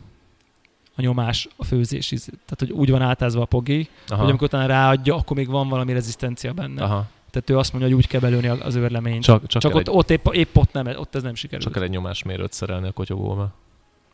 a 0.95 1.01
nyomás, 1.01 1.47
a 1.55 1.63
főzés. 1.65 2.07
Tehát, 2.07 2.55
hogy 2.57 2.71
úgy 2.71 2.89
van 2.91 3.01
átázva 3.01 3.41
a 3.41 3.45
pogi, 3.45 3.89
Aha. 4.07 4.19
hogy 4.21 4.30
amikor 4.30 4.47
utána 4.47 4.65
ráadja, 4.65 5.15
akkor 5.15 5.38
még 5.38 5.49
van 5.49 5.69
valami 5.69 5.93
rezisztencia 5.93 6.53
benne. 6.53 6.84
Aha. 6.84 7.07
Tehát 7.32 7.49
ő 7.49 7.57
azt 7.57 7.71
mondja, 7.73 7.89
hogy 7.89 7.99
úgy 7.99 8.07
kell 8.07 8.19
belőni 8.21 8.47
az 8.47 8.76
őrleményt. 8.76 9.23
Csak, 9.23 9.47
csak, 9.47 9.61
Csak 9.61 9.73
ott, 9.76 9.80
egy, 9.88 9.93
ott 9.95 10.09
épp, 10.09 10.28
épp, 10.32 10.55
ott, 10.57 10.71
nem, 10.71 10.88
ott 10.97 11.15
ez 11.15 11.23
nem 11.23 11.36
sikerült. 11.36 11.63
csak 11.63 11.73
kell 11.73 11.84
egy 11.84 11.89
nyomásmérőt 11.89 12.53
szerelni 12.53 12.88
a 12.88 12.91
kotyogóba. 12.91 13.53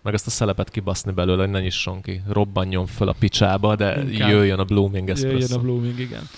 Meg 0.04 0.14
ezt 0.14 0.28
a 0.28 0.30
szelepet 0.30 0.70
kibaszni 0.70 1.12
belőle, 1.12 1.42
hogy 1.42 1.52
ne 1.52 1.60
nyisson 1.62 2.02
ki. 2.02 2.22
Robbanjon 2.28 2.86
föl 2.86 3.08
a 3.08 3.16
picsába, 3.20 3.76
de 3.76 4.02
Inkább. 4.12 4.30
jöjjön 4.30 4.60
a 4.60 4.64
blooming 4.64 5.10
espresso. 5.10 5.38
Jöjjön 5.38 5.58
a 5.58 5.62
blooming, 5.62 6.00
igen. 6.00 6.30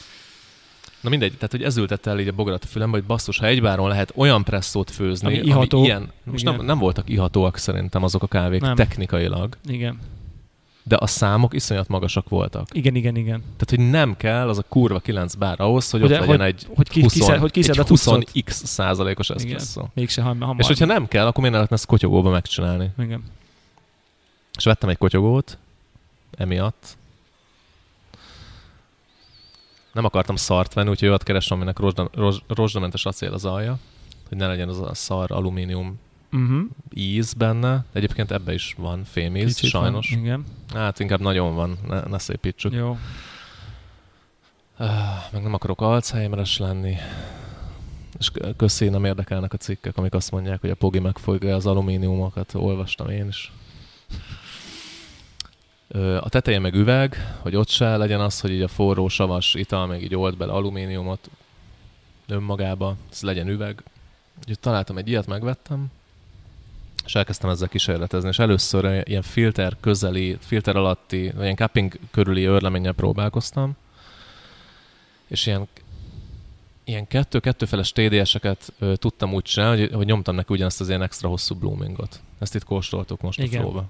Na 1.01 1.09
mindegy, 1.09 1.33
tehát 1.33 1.51
hogy 1.51 1.63
ez 1.63 1.77
ültette 1.77 2.09
el 2.09 2.19
így 2.19 2.27
a 2.27 2.31
bogarat 2.31 2.63
a 2.63 2.67
fülembe, 2.67 2.97
hogy 2.97 3.05
basszus, 3.05 3.37
ha 3.39 3.45
egybáron 3.45 3.87
lehet 3.87 4.13
olyan 4.15 4.43
presszót 4.43 4.91
főzni, 4.91 5.27
Ami 5.27 5.35
iható. 5.47 5.83
ilyen, 5.83 6.11
most 6.23 6.43
nem, 6.43 6.53
Igen. 6.53 6.65
nem, 6.65 6.77
voltak 6.77 7.09
ihatóak 7.09 7.57
szerintem 7.57 8.03
azok 8.03 8.23
a 8.23 8.27
kávék 8.27 8.61
Nem. 8.61 8.75
technikailag, 8.75 9.57
Igen. 9.67 9.99
de 10.83 10.95
a 10.99 11.07
számok 11.07 11.53
iszonyat 11.53 11.87
magasak 11.87 12.29
voltak. 12.29 12.67
Igen, 12.71 12.95
igen, 12.95 13.15
igen. 13.15 13.39
Tehát, 13.39 13.69
hogy 13.69 13.89
nem 13.89 14.17
kell 14.17 14.49
az 14.49 14.57
a 14.57 14.63
kurva 14.69 14.99
9 14.99 15.33
bár 15.35 15.59
ahhoz, 15.61 15.89
hogy, 15.89 16.01
Hogy- 16.01 16.11
ott 16.11 16.19
legyen 16.19 16.41
egy 16.41 16.67
Hogy, 16.75 16.89
ki, 16.89 17.01
20, 17.01 17.13
kiszed, 17.13 17.39
hogy 17.39 17.51
kiszed 17.51 17.77
egy 17.79 17.85
cuccot. 17.85 18.29
20x 18.33 18.49
százalékos 18.51 19.29
Igen. 19.29 19.55
espresso. 19.55 19.87
Mégse 19.93 20.21
hamar. 20.21 20.55
És 20.57 20.67
hogyha 20.67 20.85
nem 20.85 21.07
kell, 21.07 21.25
akkor 21.25 21.37
miért 21.37 21.51
ne 21.51 21.55
lehetne 21.55 21.75
ezt 21.75 21.85
kotyogóba 21.85 22.29
megcsinálni? 22.29 22.89
Igen. 22.99 23.23
És 24.57 24.63
vettem 24.63 24.89
egy 24.89 24.97
kotyogót, 24.97 25.57
emiatt. 26.37 26.97
Nem 29.91 30.05
akartam 30.05 30.35
szart 30.35 30.73
venni, 30.73 30.89
úgyhogy 30.89 31.07
olyat 31.07 31.23
keresem, 31.23 31.57
aminek 31.57 31.79
rozsda, 31.79 32.09
rozs, 32.13 32.37
rozsdamentes 32.47 33.05
acél 33.05 33.33
az 33.33 33.45
alja, 33.45 33.77
hogy 34.27 34.37
ne 34.37 34.47
legyen 34.47 34.69
az 34.69 34.79
a 34.79 34.93
szar 34.93 35.31
alumínium 35.31 35.99
Uh-huh. 36.33 36.61
íz 36.93 37.33
benne. 37.33 37.85
Egyébként 37.91 38.31
ebbe 38.31 38.53
is 38.53 38.75
van 38.77 39.03
fémíz, 39.03 39.55
Kicsit 39.55 39.69
sajnos. 39.69 40.09
Van. 40.09 40.19
Igen. 40.19 40.45
Hát 40.73 40.99
inkább 40.99 41.19
nagyon 41.19 41.55
van, 41.55 41.77
ne, 41.87 42.01
ne 42.01 42.17
szépítsük. 42.17 42.73
Jó. 42.73 42.97
Meg 45.31 45.41
nem 45.41 45.53
akarok 45.53 45.81
Alzheimeres 45.81 46.57
lenni. 46.57 46.95
És 48.19 48.31
köszi, 48.57 48.89
nem 48.89 49.05
érdekelnek 49.05 49.53
a 49.53 49.57
cikkek, 49.57 49.97
amik 49.97 50.13
azt 50.13 50.31
mondják, 50.31 50.61
hogy 50.61 50.69
a 50.69 50.75
Pogi 50.75 50.99
megfogja 50.99 51.55
az 51.55 51.65
alumíniumokat. 51.65 52.53
Olvastam 52.53 53.09
én 53.09 53.27
is. 53.27 53.51
A 56.19 56.29
teteje 56.29 56.59
meg 56.59 56.73
üveg, 56.73 57.37
hogy 57.39 57.55
ott 57.55 57.67
se 57.67 57.97
legyen 57.97 58.19
az, 58.19 58.39
hogy 58.39 58.51
így 58.51 58.61
a 58.61 58.67
forró, 58.67 59.07
savas 59.07 59.53
ital 59.53 59.87
még 59.87 60.03
így 60.03 60.15
old 60.15 60.37
bele 60.37 60.51
alumíniumot 60.51 61.29
önmagába, 62.27 62.95
ez 63.11 63.21
legyen 63.21 63.47
üveg. 63.47 63.83
Úgyhogy 64.39 64.59
találtam 64.59 64.97
egy 64.97 65.07
ilyet, 65.07 65.27
megvettem, 65.27 65.91
és 67.05 67.15
elkezdtem 67.15 67.49
ezzel 67.49 67.67
kísérletezni, 67.67 68.29
és 68.29 68.39
először 68.39 69.01
ilyen 69.07 69.21
filter 69.21 69.77
közeli, 69.79 70.37
filter 70.39 70.75
alatti, 70.75 71.31
vagy 71.35 71.43
ilyen 71.43 71.55
cupping 71.55 71.99
körüli 72.11 72.47
őrleménnyel 72.47 72.93
próbálkoztam, 72.93 73.75
és 75.27 75.45
ilyen 75.45 75.67
ilyen 76.83 77.07
kettő-kettőfeles 77.07 77.91
TDS-eket 77.91 78.73
ö, 78.79 78.95
tudtam 78.95 79.33
úgy 79.33 79.43
csinálni, 79.43 79.79
hogy, 79.79 79.93
hogy 79.93 80.05
nyomtam 80.05 80.35
neki 80.35 80.53
ugyanazt 80.53 80.81
az 80.81 80.87
ilyen 80.87 81.01
extra 81.01 81.29
hosszú 81.29 81.55
bloomingot. 81.55 82.21
Ezt 82.39 82.55
itt 82.55 82.63
kóstoltuk 82.63 83.21
most 83.21 83.39
Igen. 83.39 83.59
a 83.59 83.63
flóba. 83.63 83.89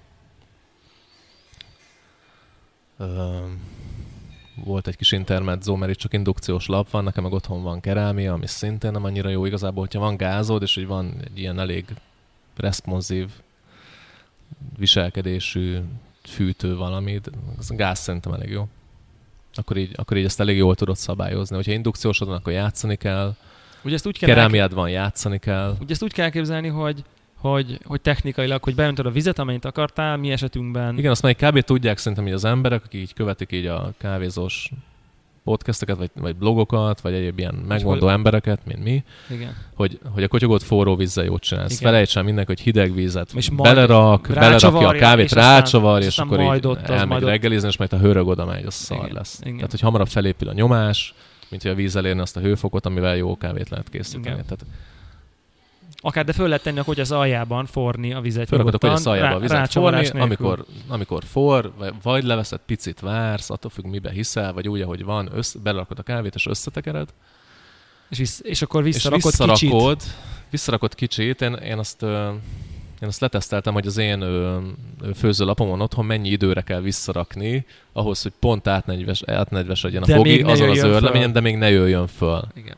Volt 4.56 4.88
egy 4.88 4.96
kis 4.96 5.12
intermezzo, 5.12 5.76
mert 5.76 5.92
itt 5.92 5.98
csak 5.98 6.14
indukciós 6.14 6.66
lap 6.66 6.90
van, 6.90 7.04
nekem 7.04 7.24
meg 7.24 7.32
otthon 7.34 7.64
van 7.64 7.80
kerámia, 7.80 8.34
ami 8.34 8.48
szintén 8.48 8.92
nem 8.92 9.04
annyira 9.04 9.30
jó 9.30 9.46
igazából, 9.46 9.80
hogyha 9.84 10.00
van 10.00 10.18
gázod, 10.18 10.62
és 10.62 10.76
hogy 10.76 10.88
van 10.88 11.14
egy 11.24 11.40
ilyen 11.40 11.60
elég 11.60 11.86
responsív 12.56 13.30
viselkedésű 14.78 15.78
fűtő 16.24 16.76
valami, 16.76 17.20
az 17.58 17.70
gáz 17.70 18.00
szerintem 18.00 18.34
elég 18.34 18.50
jó. 18.50 18.68
Akkor 19.54 19.78
így, 19.78 19.92
akkor 19.96 20.18
így 20.18 20.26
ezt 20.26 20.40
elég 20.40 20.58
jól 20.58 20.76
tudod 20.76 20.98
szabályozni. 20.98 21.56
Hogyha 21.56 21.72
indukciósod 21.72 22.28
van, 22.28 22.38
akkor 22.38 22.54
játszani 22.54 22.96
kell, 22.96 23.36
Ugye 23.84 23.96
ezt 23.96 24.06
úgy 24.06 24.18
kell, 24.18 24.30
elke- 24.30 24.44
kerámiád 24.44 24.74
van, 24.74 24.90
játszani 24.90 25.40
kell. 25.40 25.76
ugye 25.82 25.94
ezt 25.94 26.04
úgy 26.04 26.14
kell 26.14 26.26
elképzelni, 26.26 26.68
hogy, 26.68 27.04
hogy, 27.50 27.80
hogy 27.84 28.02
technikailag, 28.02 28.64
hogy 28.64 28.76
beöntöd 28.76 29.06
a 29.06 29.12
vizet, 29.12 29.40
amennyit 29.40 29.66
akartál, 29.66 30.18
mi 30.18 30.32
esetünkben. 30.32 30.98
Igen, 30.98 31.12
azt 31.12 31.22
már 31.22 31.36
kb. 31.36 31.60
tudják 31.62 31.98
szerintem 31.98 32.28
így 32.28 32.34
az 32.34 32.46
emberek, 32.46 32.84
akik 32.86 33.02
így 33.02 33.14
követik 33.14 33.52
így 33.52 33.66
a 33.66 33.94
kávézós 33.98 34.70
podcasteket, 35.44 35.98
vagy, 35.98 36.10
vagy 36.14 36.36
blogokat, 36.36 37.02
vagy 37.02 37.14
egyéb 37.14 37.40
ilyen 37.40 37.54
megmondó 37.68 38.06
hogy- 38.06 38.14
embereket, 38.14 38.66
mint 38.66 38.84
mi, 38.84 39.04
Igen. 39.30 39.56
hogy, 39.76 40.00
hogy 40.14 40.24
a 40.24 40.28
kotyogót 40.28 40.64
forró 40.64 40.96
vízzel 40.96 41.24
jót 41.24 41.42
csinálsz. 41.42 41.80
Igen. 41.80 41.92
Felejts 41.92 42.18
el 42.18 42.24
mindenki, 42.24 42.52
hogy 42.52 42.62
hideg 42.62 42.94
vízet 42.94 43.32
És 43.36 43.50
belerak, 43.50 44.28
belerakja 44.34 44.88
a 44.88 44.92
kávét, 44.92 45.26
és 45.26 45.32
rácsavar, 45.32 46.00
és 46.00 46.06
és, 46.08 46.18
akkor 46.18 46.56
így 46.56 46.68
ott 46.68 46.88
elmegy 46.88 47.08
majd 47.08 47.24
reggelizni, 47.24 47.68
és 47.68 47.78
majd 47.78 47.94
a 47.94 47.98
hőrög 47.98 48.28
oda 48.28 48.46
megy, 48.46 48.66
az 48.66 48.74
szar 48.74 48.98
Igen, 48.98 49.14
lesz. 49.14 49.40
igen. 49.42 49.56
Tehát, 49.56 49.72
hogy 49.72 49.80
hamarabb 49.80 50.08
felépül 50.08 50.50
a 50.50 50.54
nyomás, 50.54 51.14
mint 51.50 51.62
hogy 51.62 51.72
a 51.72 51.76
víz 51.76 51.96
elérni 51.96 52.22
azt 52.22 52.38
a 52.38 52.40
hőfokot, 52.40 52.86
amivel 52.86 53.16
jó 53.16 53.38
kávét 53.38 53.70
lehet 53.70 53.90
készíteni. 53.90 54.26
Igen. 54.26 54.44
Tehát 54.46 54.66
Akár, 56.06 56.26
de 56.26 56.34
föl 56.34 56.48
lehet 56.48 56.64
tenni, 56.64 56.80
hogy 56.86 57.00
az 57.00 57.12
aljában 57.12 57.66
forni 57.66 58.14
a 58.14 58.22
vizet. 58.22 58.52
A 58.52 58.56
nyugodtan, 58.56 58.90
hogy 58.90 59.00
a 59.00 59.02
szajába 59.02 59.28
a 59.28 59.32
rá- 59.32 59.40
vizet 59.42 59.58
rácsavarás 59.58 60.08
forni, 60.08 60.22
amikor, 60.22 60.66
amikor 60.88 61.24
for, 61.24 61.72
vagy- 61.78 61.94
vagy 62.04 62.24
leveszed, 62.24 62.60
picit 62.66 63.00
vársz, 63.00 63.50
attól 63.50 63.72
függ, 63.72 63.86
mibe 63.86 64.12
hiszel, 64.12 64.54
vagy 64.54 64.68
úgy, 64.68 64.82
ahogy 64.82 65.04
van, 65.04 65.30
össze, 65.34 65.60
belerakod 65.64 66.00
a 66.00 66.04
kávét, 66.04 66.36
és 66.36 66.46
összetekered, 66.46 67.10
És, 68.10 68.18
vissz, 68.18 68.40
és 68.44 68.62
akkor 68.62 68.88
és 68.88 68.94
visszarakod 68.94 69.24
visszarakod, 69.26 69.98
kicsit. 69.98 70.14
visszarakod 70.50 70.96
kicsit, 70.96 71.42
én, 71.42 71.54
én 71.54 71.78
azt 71.78 72.02
én 73.02 73.10
azt 73.10 73.20
leteszteltem, 73.22 73.74
hogy 73.74 73.88
az 73.88 73.98
én 73.98 74.24
főzőlapomon 75.16 75.82
otthon 75.82 76.06
mennyi 76.06 76.30
időre 76.30 76.62
kell 76.62 76.82
visszarakni, 76.82 77.66
ahhoz, 77.94 78.22
hogy 78.22 78.32
pont 78.40 78.68
átnegyves, 78.68 79.24
átnegyves 79.26 79.82
legyen 79.84 80.04
a 80.04 80.06
De 80.06 80.16
fogi, 80.16 80.42
azon 80.42 80.70
az 80.70 80.84
őrleményen, 80.84 81.32
de 81.32 81.40
még 81.40 81.58
ne 81.58 81.70
jöjjön 81.70 82.08
föl. 82.08 82.42
Igen. 82.56 82.76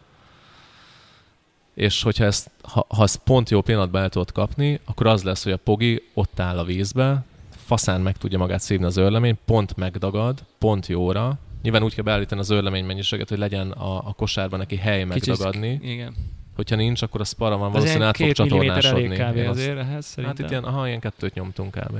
És 1.75 2.01
hogyha 2.01 2.23
ezt, 2.25 2.49
ha, 2.61 2.85
ha 2.89 3.03
ezt 3.03 3.17
pont 3.17 3.49
jó 3.49 3.61
pillanatban 3.61 4.01
el 4.01 4.09
tudod 4.09 4.31
kapni, 4.31 4.79
akkor 4.85 5.07
az 5.07 5.23
lesz, 5.23 5.43
hogy 5.43 5.51
a 5.51 5.57
pogi 5.57 6.03
ott 6.13 6.39
áll 6.39 6.57
a 6.57 6.63
vízbe, 6.63 7.23
faszán 7.55 8.01
meg 8.01 8.17
tudja 8.17 8.37
magát 8.37 8.59
szívni 8.61 8.85
az 8.85 8.97
őrlemény, 8.97 9.37
pont 9.45 9.75
megdagad, 9.75 10.43
pont 10.57 10.87
jóra. 10.87 11.37
Nyilván 11.61 11.83
úgy 11.83 11.93
kell 11.93 12.03
beállítani 12.03 12.41
az 12.41 12.49
őrlemény 12.51 12.85
mennyiséget, 12.85 13.29
hogy 13.29 13.37
legyen 13.37 13.71
a, 13.71 13.97
a 13.97 14.13
kosárban 14.13 14.59
neki 14.59 14.75
hely 14.75 15.05
Kicsit- 15.07 15.27
megdagadni. 15.27 15.79
Igen. 15.81 16.15
Hogyha 16.55 16.75
nincs, 16.75 17.01
akkor 17.01 17.21
a 17.21 17.23
spara 17.23 17.57
van, 17.57 17.71
valószínűleg 17.71 18.07
át 18.07 18.15
fog 18.15 18.21
elég 18.23 18.35
csatornásodni. 18.35 19.15
Én 19.15 19.47
azt- 19.49 19.59
azért 19.59 19.77
ehhez 19.77 20.05
szerintem. 20.05 20.35
Hát 20.35 20.39
itt 20.39 20.49
ilyen, 20.49 20.63
aha, 20.63 20.87
ilyen 20.87 20.99
kettőt 20.99 21.33
nyomtunk 21.33 21.71
kb. 21.71 21.97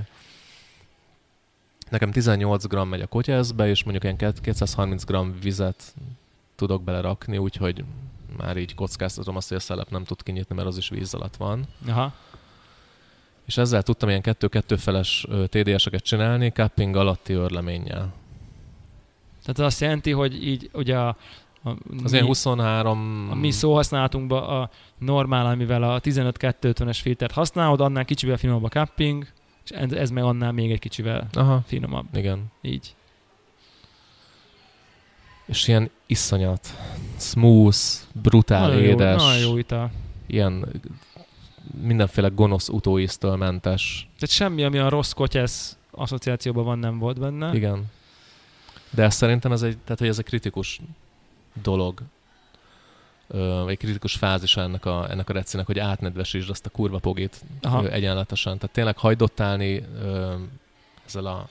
Nekem 1.90 2.12
18 2.12 2.68
g 2.68 2.88
megy 2.90 3.02
a 3.02 3.08
kotyászbe, 3.08 3.68
és 3.70 3.84
mondjuk 3.84 4.04
ilyen 4.20 4.34
230 4.42 5.04
g 5.04 5.42
vizet 5.42 5.84
tudok 6.56 6.84
belerakni, 6.84 7.38
úgyhogy 7.38 7.84
már 8.38 8.58
így 8.58 8.76
kockáztatom 8.76 9.36
azt, 9.36 9.48
hogy 9.48 9.58
a 9.58 9.60
szelep 9.60 9.90
nem 9.90 10.04
tud 10.04 10.24
kinyitni, 10.24 10.56
mert 10.56 10.68
az 10.68 10.78
is 10.78 10.90
víz 10.90 11.14
alatt 11.14 11.36
van. 11.36 11.66
Aha. 11.88 12.14
És 13.46 13.58
ezzel 13.58 13.84
tudtam 13.84 14.10
ilyen 14.10 14.22
kettő-kettő 14.22 14.76
feles 14.76 15.26
TDS-eket 15.50 16.04
csinálni, 16.04 16.50
cupping 16.50 16.96
alatti 16.96 17.34
örleménnyel. 17.34 18.14
Tehát 19.42 19.60
az 19.60 19.66
azt 19.66 19.82
jelenti, 19.82 20.12
hogy 20.12 20.48
így 20.48 20.70
ugye 20.74 20.98
a, 20.98 21.08
a, 21.64 21.70
Az 22.04 22.12
mi, 22.12 22.12
ilyen 22.12 22.26
23... 22.26 23.28
a 23.32 23.36
mi 23.36 23.52
szóhasználatunkban 23.52 24.44
a 24.44 24.70
normál, 24.98 25.46
amivel 25.46 25.84
a 25.84 26.00
15-250-es 26.02 27.00
filtert 27.02 27.32
használod, 27.32 27.82
annál 27.82 28.06
kicsivel 28.06 28.38
finomabb 28.38 28.64
a 28.64 28.68
cupping, 28.70 29.28
és 29.64 29.70
ez, 29.72 29.92
ez 29.92 30.10
meg 30.10 30.24
annál 30.24 30.52
még 30.52 30.72
egy 30.72 30.80
kicsivel 30.80 31.28
Aha, 31.34 31.62
finomabb. 31.66 32.06
igen. 32.16 32.46
Így. 32.62 32.96
És 35.46 35.68
ilyen 35.68 35.90
iszonyat, 36.06 36.68
smooth, 37.22 37.78
brutál, 38.22 38.68
Nagyon 38.68 38.84
jó, 38.84 38.90
édes, 38.90 39.22
nagyon 39.22 39.40
jó 39.40 39.58
ital. 39.58 39.92
ilyen 40.26 40.66
mindenféle 41.82 42.28
gonosz 42.28 42.70
utóíztől 42.70 43.36
mentes. 43.36 44.10
Tehát 44.20 44.36
semmi, 44.36 44.64
ami 44.64 44.78
a 44.78 44.90
rossz 44.90 45.12
kotyesz 45.12 45.78
asszociációban 45.92 46.64
van, 46.66 46.80
nem 46.80 47.00
volt 47.00 47.20
benne. 47.20 47.56
Igen. 47.56 47.86
De 48.90 49.04
ez 49.04 49.16
szerintem 49.16 49.52
ez 49.52 49.62
egy, 49.62 49.78
tehát, 49.78 50.00
hogy 50.00 50.08
ez 50.08 50.18
egy 50.18 50.26
kritikus 50.26 50.80
dolog. 51.62 52.02
Ö, 53.28 53.68
egy 53.68 53.78
kritikus 53.78 54.16
fázis 54.16 54.58
ennek 54.58 54.86
a, 54.86 55.10
ennek 55.10 55.30
a 55.30 55.34
recinek, 55.34 55.66
hogy 55.66 55.80
átnedvesítsd 55.80 56.50
azt 56.50 56.66
a 56.66 56.70
kurva 56.70 56.98
pogit 57.00 57.44
Aha. 57.62 57.84
ö, 57.84 57.92
egyenletesen. 57.92 58.58
Tehát 58.58 58.76
tényleg 58.76 58.98
ö, 60.02 60.34
ezzel 61.06 61.26
a 61.26 61.48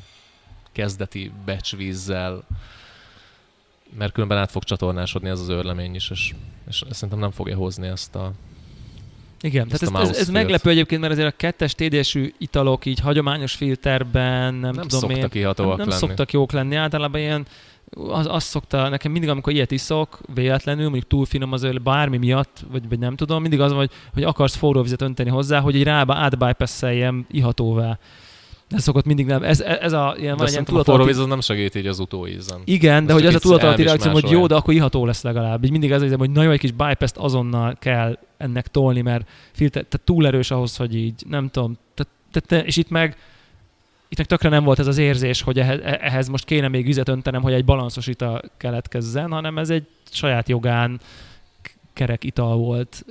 kezdeti 0.73 1.33
becsvízzel, 1.45 2.43
mert 3.99 4.13
különben 4.13 4.39
át 4.39 4.51
fog 4.51 4.65
csatornásodni 4.65 5.29
ez 5.29 5.41
az 5.41 5.49
őrlemény 5.49 5.95
is, 5.95 6.11
és, 6.11 6.35
és 6.69 6.83
szerintem 6.91 7.19
nem 7.19 7.31
fogja 7.31 7.57
hozni 7.57 7.87
ezt 7.87 8.15
a... 8.15 8.33
Igen, 9.41 9.67
Ezt 9.71 9.81
tehát 9.81 10.03
ez, 10.05 10.09
ez, 10.11 10.17
ez 10.17 10.29
meglepő 10.29 10.71
egyébként, 10.71 11.01
mert 11.01 11.13
azért 11.13 11.33
a 11.33 11.37
kettes 11.37 11.75
TDS-ű 11.75 12.33
italok 12.39 12.87
így 12.87 13.01
hagyományos 13.01 13.53
filterben, 13.55 14.55
nem, 14.55 14.75
Nem, 14.75 14.89
tudom 14.89 15.11
én, 15.11 15.29
nem, 15.29 15.55
nem 15.67 15.77
lenni. 15.77 15.93
szoktak 15.93 16.33
jók 16.33 16.53
lenni. 16.53 16.75
Általában 16.75 17.21
ilyen, 17.21 17.47
az, 17.91 18.27
az 18.31 18.43
szokta, 18.43 18.89
nekem 18.89 19.13
mindig, 19.13 19.31
amikor 19.31 19.53
ilyet 19.53 19.71
iszok, 19.71 20.21
véletlenül, 20.35 20.83
mondjuk 20.83 21.07
túl 21.07 21.25
finom 21.25 21.53
az 21.53 21.63
öl, 21.63 21.79
bármi 21.79 22.17
miatt, 22.17 22.65
vagy, 22.71 22.89
vagy 22.89 22.99
nem 22.99 23.17
tudom, 23.17 23.41
mindig 23.41 23.61
az 23.61 23.71
van, 23.71 23.79
hogy, 23.79 23.91
hogy 24.13 24.23
akarsz 24.23 24.57
forró 24.57 24.83
vizet 24.83 25.03
önteni 25.03 25.31
hozzá, 25.31 25.61
hogy 25.61 25.75
egy 25.75 25.83
rába 25.83 26.15
átbypasszeljem 26.15 27.27
ihatóvá. 27.31 27.99
Ez 28.71 28.83
szokott 28.83 29.05
mindig 29.05 29.27
nem, 29.27 29.43
ez, 29.43 29.61
ez 29.61 29.93
a 29.93 30.15
ilyen, 30.19 30.37
De 30.37 30.43
van 30.43 30.47
egy 30.47 30.53
ilyen 30.53 30.65
szerintem 30.65 30.77
a 30.77 30.85
forró 30.85 31.05
tudatalatti 31.05 31.07
víz 31.07 31.19
az 31.19 31.27
nem 31.27 31.41
segít 31.41 31.75
így 31.75 31.87
az 31.87 31.99
utóízen. 31.99 32.61
igen, 32.65 33.07
de 33.07 33.13
Azt 33.13 33.23
hogy 33.23 33.35
ez 33.35 33.41
a 33.41 33.43
tudatalatti 33.43 33.83
reakció, 33.83 34.13
hogy 34.13 34.31
jó, 34.31 34.47
de 34.47 34.55
akkor 34.55 34.75
iható 34.75 35.07
lesz 35.07 35.23
legalább. 35.23 35.65
Így 35.65 35.71
mindig 35.71 35.91
ez 35.91 36.03
érzem, 36.03 36.19
hogy 36.19 36.31
nagyon 36.31 36.53
egy 36.53 36.59
kis 36.59 36.73
bypass-t 36.73 37.17
azonnal 37.17 37.77
kell 37.79 38.19
ennek 38.37 38.69
tolni, 38.69 39.01
mert 39.01 39.29
filter, 39.53 39.85
tehát 39.85 40.07
túl 40.07 40.27
erős 40.27 40.51
ahhoz, 40.51 40.77
hogy 40.77 40.97
így, 40.97 41.23
nem 41.29 41.49
tudom, 41.51 41.79
tehát, 41.95 42.45
tehát, 42.49 42.67
és 42.67 42.77
itt 42.77 42.89
meg 42.89 43.17
itt 44.09 44.21
meg 44.21 44.27
tökre 44.27 44.49
nem 44.49 44.65
volt 44.65 44.79
ez 44.79 44.87
az 44.87 44.99
érzés, 44.99 45.43
hogy 45.43 45.59
ehhez, 45.59 45.81
ehhez 45.83 46.29
most 46.29 46.45
kéne 46.45 46.69
még 46.69 46.87
vizet 46.87 47.09
öntenem, 47.09 47.43
hogy 47.43 47.53
egy 47.53 47.65
balanszos 47.65 48.07
ital 48.07 48.43
keletkezzen, 48.57 49.31
hanem 49.31 49.59
ez 49.59 49.71
egy 49.71 49.87
saját 50.11 50.49
jogán 50.49 51.01
kerek 51.93 52.25
ital 52.25 52.57
volt, 52.57 53.05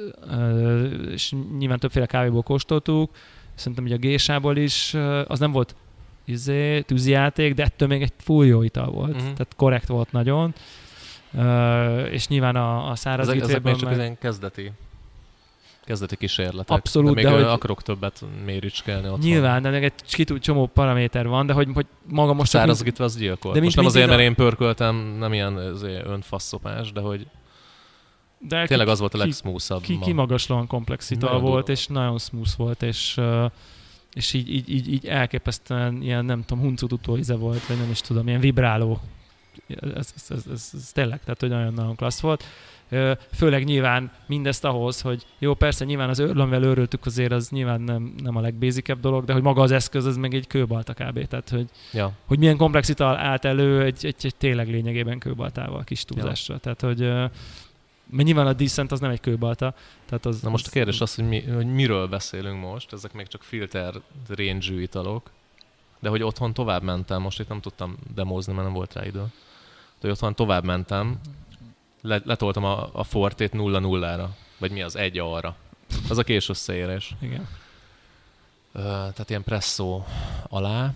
és 1.11 1.33
nyilván 1.57 1.79
többféle 1.79 2.05
kávéból 2.05 2.41
kóstoltuk, 2.41 3.11
szerintem 3.55 3.83
ugye 3.83 3.95
a 3.95 3.97
gésából 3.97 4.57
is, 4.57 4.93
az 5.27 5.39
nem 5.39 5.51
volt 5.51 5.75
izé, 6.25 6.81
tűzijáték, 6.81 7.53
de 7.53 7.63
ettől 7.63 7.87
még 7.87 8.01
egy 8.01 8.13
full 8.17 8.45
jó 8.45 8.63
ital 8.63 8.91
volt, 8.91 9.09
uh-huh. 9.09 9.21
tehát 9.21 9.53
korrekt 9.55 9.87
volt 9.87 10.11
nagyon. 10.11 10.53
Uh, 11.33 12.11
és 12.11 12.27
nyilván 12.27 12.55
a, 12.55 12.89
a 12.89 12.95
száraz 12.95 13.27
ezek, 13.27 13.41
ezek 13.41 13.63
még 13.63 13.75
csak 13.75 13.89
meg... 13.89 13.97
ilyen 13.97 14.17
kezdeti 14.17 14.71
kezdeti 15.85 16.15
kísérletek. 16.15 16.77
Abszolút, 16.77 17.15
de, 17.15 17.15
még 17.15 17.23
de 17.23 17.31
hogy... 17.31 17.41
akarok 17.41 17.81
többet 17.81 18.23
méricskelni 18.45 19.07
ott 19.07 19.21
Nyilván, 19.21 19.61
de 19.61 19.69
meg 19.69 19.83
egy 19.83 19.93
csomó 20.39 20.65
paraméter 20.65 21.27
van, 21.27 21.45
de 21.45 21.53
hogy, 21.53 21.69
hogy 21.73 21.85
maga 22.09 22.33
most... 22.33 22.49
Szárazgítva 22.49 23.03
az 23.03 23.17
gyilkol. 23.17 23.53
De 23.53 23.61
most 23.61 23.75
nem 23.75 23.85
azért, 23.85 24.07
mert 24.07 24.21
én 24.21 24.35
pörköltem, 24.35 24.95
nem 24.95 25.33
ilyen 25.33 25.57
önfasszopás, 26.05 26.91
de 26.91 27.01
hogy 27.01 27.27
de 28.47 28.65
tényleg 28.67 28.87
az 28.87 28.99
volt 28.99 29.13
a 29.13 29.17
legsmoothabb. 29.17 29.81
Ki, 29.81 29.93
ki, 29.93 29.99
kimagaslóan 29.99 30.67
komplexita 30.67 31.39
volt, 31.39 31.69
és 31.69 31.87
nagyon 31.87 32.19
smooth 32.19 32.57
volt, 32.57 32.83
és 32.83 33.19
és 34.13 34.33
így, 34.33 34.53
így, 34.53 34.69
így, 34.69 34.93
így 34.93 35.07
elképesztően 35.07 36.01
ilyen, 36.01 36.25
nem 36.25 36.43
tudom, 36.45 36.63
huncut 36.63 37.17
íze 37.17 37.35
volt, 37.35 37.65
vagy 37.65 37.77
nem 37.77 37.89
is 37.89 38.01
tudom, 38.01 38.27
ilyen 38.27 38.39
vibráló. 38.39 38.99
Ez, 39.67 40.13
ez, 40.15 40.25
ez, 40.29 40.43
ez, 40.51 40.69
ez 40.73 40.91
tényleg, 40.91 41.19
tehát 41.19 41.39
hogy 41.39 41.49
nagyon-nagyon 41.49 41.95
klassz 41.95 42.19
volt. 42.19 42.43
Főleg 43.33 43.63
nyilván 43.63 44.11
mindezt 44.27 44.65
ahhoz, 44.65 45.01
hogy 45.01 45.25
jó, 45.39 45.53
persze 45.53 45.85
nyilván 45.85 46.09
az 46.09 46.19
őr, 46.19 46.39
amivel 46.39 46.63
őröltük 46.63 47.05
azért 47.05 47.31
az 47.31 47.49
nyilván 47.49 47.81
nem, 47.81 48.13
nem 48.23 48.35
a 48.35 48.41
legbézikebb 48.41 48.99
dolog, 48.99 49.25
de 49.25 49.33
hogy 49.33 49.41
maga 49.41 49.61
az 49.61 49.71
eszköz 49.71 50.05
az 50.05 50.17
meg 50.17 50.33
egy 50.33 50.47
kőbalta 50.47 50.93
kb. 50.93 51.27
Tehát, 51.27 51.49
hogy, 51.49 51.69
ja. 51.93 52.11
hogy 52.25 52.39
milyen 52.39 52.57
komplexitál 52.57 53.15
állt 53.17 53.45
elő 53.45 53.83
egy, 53.83 54.05
egy, 54.05 54.15
egy 54.21 54.35
tényleg 54.35 54.69
lényegében 54.69 55.19
kőbaltával 55.19 55.83
kis 55.83 56.03
túlzásra. 56.03 56.53
Ja. 56.53 56.59
Tehát, 56.59 56.81
hogy 56.81 57.31
mert 58.13 58.27
nyilván 58.27 58.47
a 58.47 58.53
Decent 58.53 58.91
az 58.91 58.99
nem 58.99 59.11
egy 59.11 59.19
kőbalta. 59.19 59.75
Tehát 60.05 60.25
az, 60.25 60.41
Na 60.41 60.49
most 60.49 60.67
a 60.67 60.69
kérdés 60.69 61.01
az, 61.01 61.15
hogy, 61.15 61.27
mi, 61.27 61.41
hogy 61.41 61.73
miről 61.73 62.07
beszélünk 62.07 62.61
most, 62.61 62.93
ezek 62.93 63.13
még 63.13 63.27
csak 63.27 63.43
filter 63.43 63.93
range 64.27 64.81
italok, 64.81 65.29
de 65.99 66.09
hogy 66.09 66.23
otthon 66.23 66.53
tovább 66.53 66.83
mentem, 66.83 67.21
most 67.21 67.39
itt 67.39 67.47
nem 67.47 67.61
tudtam 67.61 67.97
demozni, 68.15 68.53
mert 68.53 68.65
nem 68.65 68.73
volt 68.73 68.93
rá 68.93 69.05
idő. 69.05 69.19
De 69.19 69.99
hogy 69.99 70.09
otthon 70.09 70.35
tovább 70.35 70.63
mentem, 70.63 71.19
le, 72.01 72.21
letoltam 72.25 72.63
a, 72.63 72.89
a 72.93 73.03
Fortét 73.03 73.51
0-0-ra, 73.53 74.25
vagy 74.57 74.71
mi 74.71 74.81
az, 74.81 74.95
egy 74.95 75.19
arra. 75.19 75.55
Az 76.09 76.17
a 76.17 76.23
kés 76.23 76.49
összeérés. 76.49 77.15
Igen. 77.19 77.47
Uh, 78.75 78.83
tehát 78.83 79.29
ilyen 79.29 79.43
presszó 79.43 80.05
alá. 80.49 80.93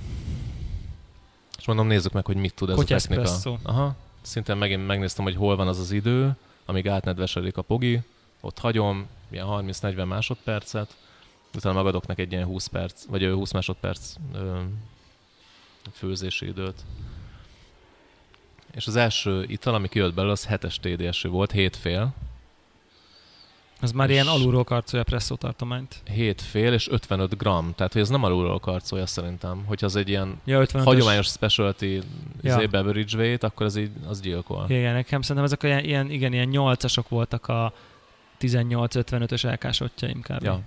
És 1.57 1.65
mondom, 1.65 1.87
nézzük 1.87 2.11
meg, 2.11 2.25
hogy 2.25 2.35
mit 2.35 2.53
tud 2.53 2.69
ez 2.69 2.75
Kotyász 2.75 3.05
a 3.05 3.07
technika. 3.07 3.29
Presszó. 3.29 3.57
Aha. 3.63 3.95
Szintén 4.21 4.55
megint 4.55 4.87
megnéztem, 4.87 5.23
hogy 5.23 5.35
hol 5.35 5.55
van 5.55 5.67
az 5.67 5.79
az 5.79 5.91
idő, 5.91 6.35
amíg 6.67 6.87
átnedvesedik 6.87 7.57
a 7.57 7.61
pogi. 7.61 8.01
Ott 8.41 8.59
hagyom, 8.59 9.07
ilyen 9.29 9.45
30-40 9.49 10.07
másodpercet, 10.07 10.95
utána 11.55 11.75
magadok 11.75 12.07
neki 12.07 12.21
egy 12.21 12.31
ilyen 12.31 12.45
20 12.45 12.67
perc, 12.67 13.05
vagy 13.05 13.23
20 13.23 13.51
másodperc 13.51 14.15
ö, 14.33 14.59
főzési 15.93 16.47
időt. 16.47 16.81
És 18.71 18.87
az 18.87 18.95
első 18.95 19.43
ital, 19.47 19.73
ami 19.73 19.87
kijött 19.87 20.13
belőle, 20.13 20.31
az 20.31 20.47
7-es 20.49 20.75
TDS 20.75 21.21
volt, 21.21 21.51
7 21.51 21.75
fél. 21.75 22.13
Ez 23.81 23.91
már 23.91 24.09
ilyen 24.09 24.27
alulról 24.27 24.63
karcolja 24.63 25.03
presszó 25.03 25.35
tartományt. 25.35 26.01
7 26.13 26.41
fél 26.41 26.73
és 26.73 26.89
55 26.89 27.37
gram, 27.37 27.73
tehát 27.75 27.93
hogy 27.93 28.01
ez 28.01 28.09
nem 28.09 28.23
alulról 28.23 28.59
karcolja 28.59 29.05
szerintem. 29.05 29.63
Hogyha 29.65 29.85
az 29.85 29.95
egy 29.95 30.09
ilyen 30.09 30.41
ja, 30.45 30.65
hagyományos 30.73 31.27
specialty 31.27 31.83
ja. 31.85 32.01
Izé, 32.41 32.65
beverage 32.65 33.17
weight, 33.17 33.43
akkor 33.43 33.65
az 33.65 33.75
így 33.75 33.91
az 34.07 34.21
gyilkol. 34.21 34.65
Igen, 34.67 34.93
nekem 34.93 35.21
szerintem 35.21 35.45
ezek 35.45 35.63
ilyen, 35.63 35.83
ilyen 35.83 36.11
igen, 36.11 36.33
ilyen 36.33 36.49
8-asok 36.51 37.05
voltak 37.09 37.47
a 37.47 37.73
18-55-ös 38.39 39.43
elkásottjaim 39.43 40.21
kb. 40.21 40.43
Ja. 40.43 40.61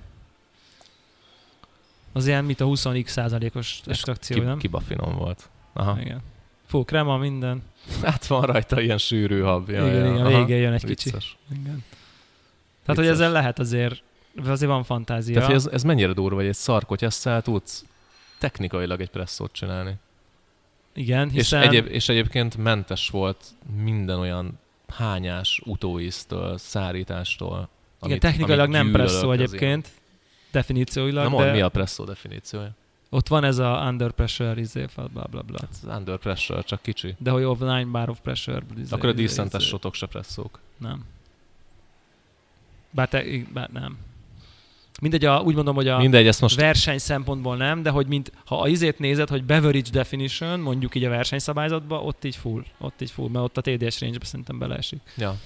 Az 2.12 2.26
ilyen, 2.26 2.44
mint 2.44 2.60
a 2.60 2.64
20x 2.64 3.06
százalékos 3.06 3.80
extrakció, 3.86 4.36
ki, 4.36 4.42
nem? 4.42 4.58
Kiba 4.58 4.80
finom 4.80 5.16
volt. 5.16 5.48
Aha. 5.72 6.00
Igen. 6.00 6.20
Fú, 6.66 6.84
krema, 6.84 7.16
minden. 7.16 7.62
Hát 8.02 8.26
van 8.26 8.42
rajta 8.42 8.80
ilyen 8.80 8.98
sűrű 8.98 9.40
hab. 9.40 9.68
Ja, 9.68 9.86
igen, 9.86 10.04
ja. 10.04 10.14
igen, 10.14 10.26
végén 10.26 10.60
jön 10.62 10.72
egy 10.72 10.86
Vicces. 10.86 11.12
kicsi. 11.12 11.60
Igen. 11.60 11.84
Vicces. 12.96 13.10
hogy 13.10 13.20
ezzel 13.20 13.32
lehet 13.32 13.58
azért, 13.58 14.02
azért 14.46 14.70
van 14.70 14.82
fantázia. 14.82 15.34
Tehát, 15.34 15.50
ez, 15.50 15.66
ez 15.66 15.82
mennyire 15.82 16.12
durva, 16.12 16.36
hogy 16.36 16.46
egy 16.46 16.54
szarkotyasszal 16.54 17.42
tudsz 17.42 17.84
technikailag 18.38 19.00
egy 19.00 19.10
presszót 19.10 19.52
csinálni. 19.52 19.94
Igen, 20.92 21.30
hiszen... 21.30 21.62
És, 21.62 21.68
egyéb, 21.68 21.86
és 21.86 22.08
egyébként 22.08 22.56
mentes 22.56 23.08
volt 23.08 23.44
minden 23.82 24.18
olyan 24.18 24.58
hányás 24.88 25.60
utóíztől, 25.64 26.58
szárítástól. 26.58 27.68
Igen, 28.02 28.18
technikailag 28.18 28.68
nem 28.68 28.92
presszó 28.92 29.32
egyébként, 29.32 29.88
definícióilag. 30.50 31.32
Nem 31.32 31.36
de... 31.36 31.52
mi 31.52 31.60
a 31.60 31.68
presszó 31.68 32.04
definíciója? 32.04 32.70
Ott 33.10 33.28
van 33.28 33.44
ez 33.44 33.58
a 33.58 33.84
under 33.88 34.10
pressure, 34.10 34.60
izé, 34.60 34.86
bla 34.94 35.26
bla 35.30 35.42
bla. 35.42 35.58
Hát 35.60 35.98
under 35.98 36.18
pressure, 36.18 36.62
csak 36.62 36.82
kicsi. 36.82 37.14
De 37.18 37.30
hogy 37.30 37.42
of 37.42 37.58
nine 37.58 37.84
bar 37.84 38.08
of 38.08 38.20
pressure. 38.20 38.62
Izé, 38.78 38.94
Akkor 38.94 39.08
a 39.08 39.12
izé, 39.12 39.22
decentes 39.22 39.60
izé. 39.60 39.70
sotok 39.70 39.94
se 39.94 40.06
presszók. 40.06 40.58
Nem. 40.76 41.04
Bár, 42.90 43.08
te, 43.08 43.24
bár 43.52 43.70
nem. 43.72 43.98
Mindegy, 45.00 45.24
a, 45.24 45.40
úgy 45.40 45.54
mondom, 45.54 45.74
hogy 45.74 45.88
a 45.88 45.98
Mindegy, 45.98 46.26
ezt 46.26 46.40
most... 46.40 46.56
verseny 46.56 46.98
szempontból 46.98 47.56
nem, 47.56 47.82
de 47.82 47.90
hogy 47.90 48.06
mint, 48.06 48.32
ha 48.44 48.60
a 48.60 48.68
izét 48.68 48.98
nézed, 48.98 49.28
hogy 49.28 49.44
beverage 49.44 49.90
definition, 49.90 50.60
mondjuk 50.60 50.94
így 50.94 51.04
a 51.04 51.08
versenyszabályzatban, 51.08 52.04
ott 52.04 52.24
így 52.24 52.36
full, 52.36 52.64
ott 52.78 53.00
így 53.00 53.10
full, 53.10 53.28
mert 53.28 53.44
ott 53.44 53.56
a 53.56 53.60
TDS 53.60 54.00
range-be 54.00 54.24
szerintem 54.24 54.58
beleesik. 54.58 55.00
Ja. 55.16 55.36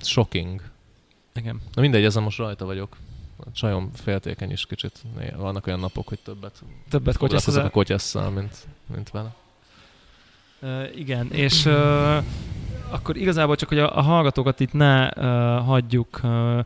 Shocking. 0.00 0.62
Igen. 1.34 1.60
Na 1.74 1.80
mindegy, 1.80 2.04
ezen 2.04 2.22
most 2.22 2.38
rajta 2.38 2.64
vagyok 2.64 2.96
a 3.36 3.52
csajom 3.52 3.90
féltékeny 3.94 4.50
is 4.50 4.66
kicsit. 4.66 5.02
Vannak 5.36 5.66
olyan 5.66 5.80
napok, 5.80 6.08
hogy 6.08 6.18
többet, 6.18 6.62
többet 6.90 7.16
foglalkozok 7.16 7.64
a 7.64 7.70
kotyasszal, 7.70 8.30
mint, 8.30 8.66
mint 8.94 9.10
vele. 9.10 9.34
Uh, 10.60 10.98
igen, 10.98 11.32
és 11.32 11.64
uh, 11.64 12.24
akkor 12.92 13.16
igazából 13.16 13.56
csak, 13.56 13.68
hogy 13.68 13.78
a, 13.78 13.96
a 13.96 14.00
hallgatókat 14.00 14.60
itt 14.60 14.72
ne 14.72 15.08
uh, 15.08 15.64
hagyjuk 15.64 16.20
uh, 16.22 16.58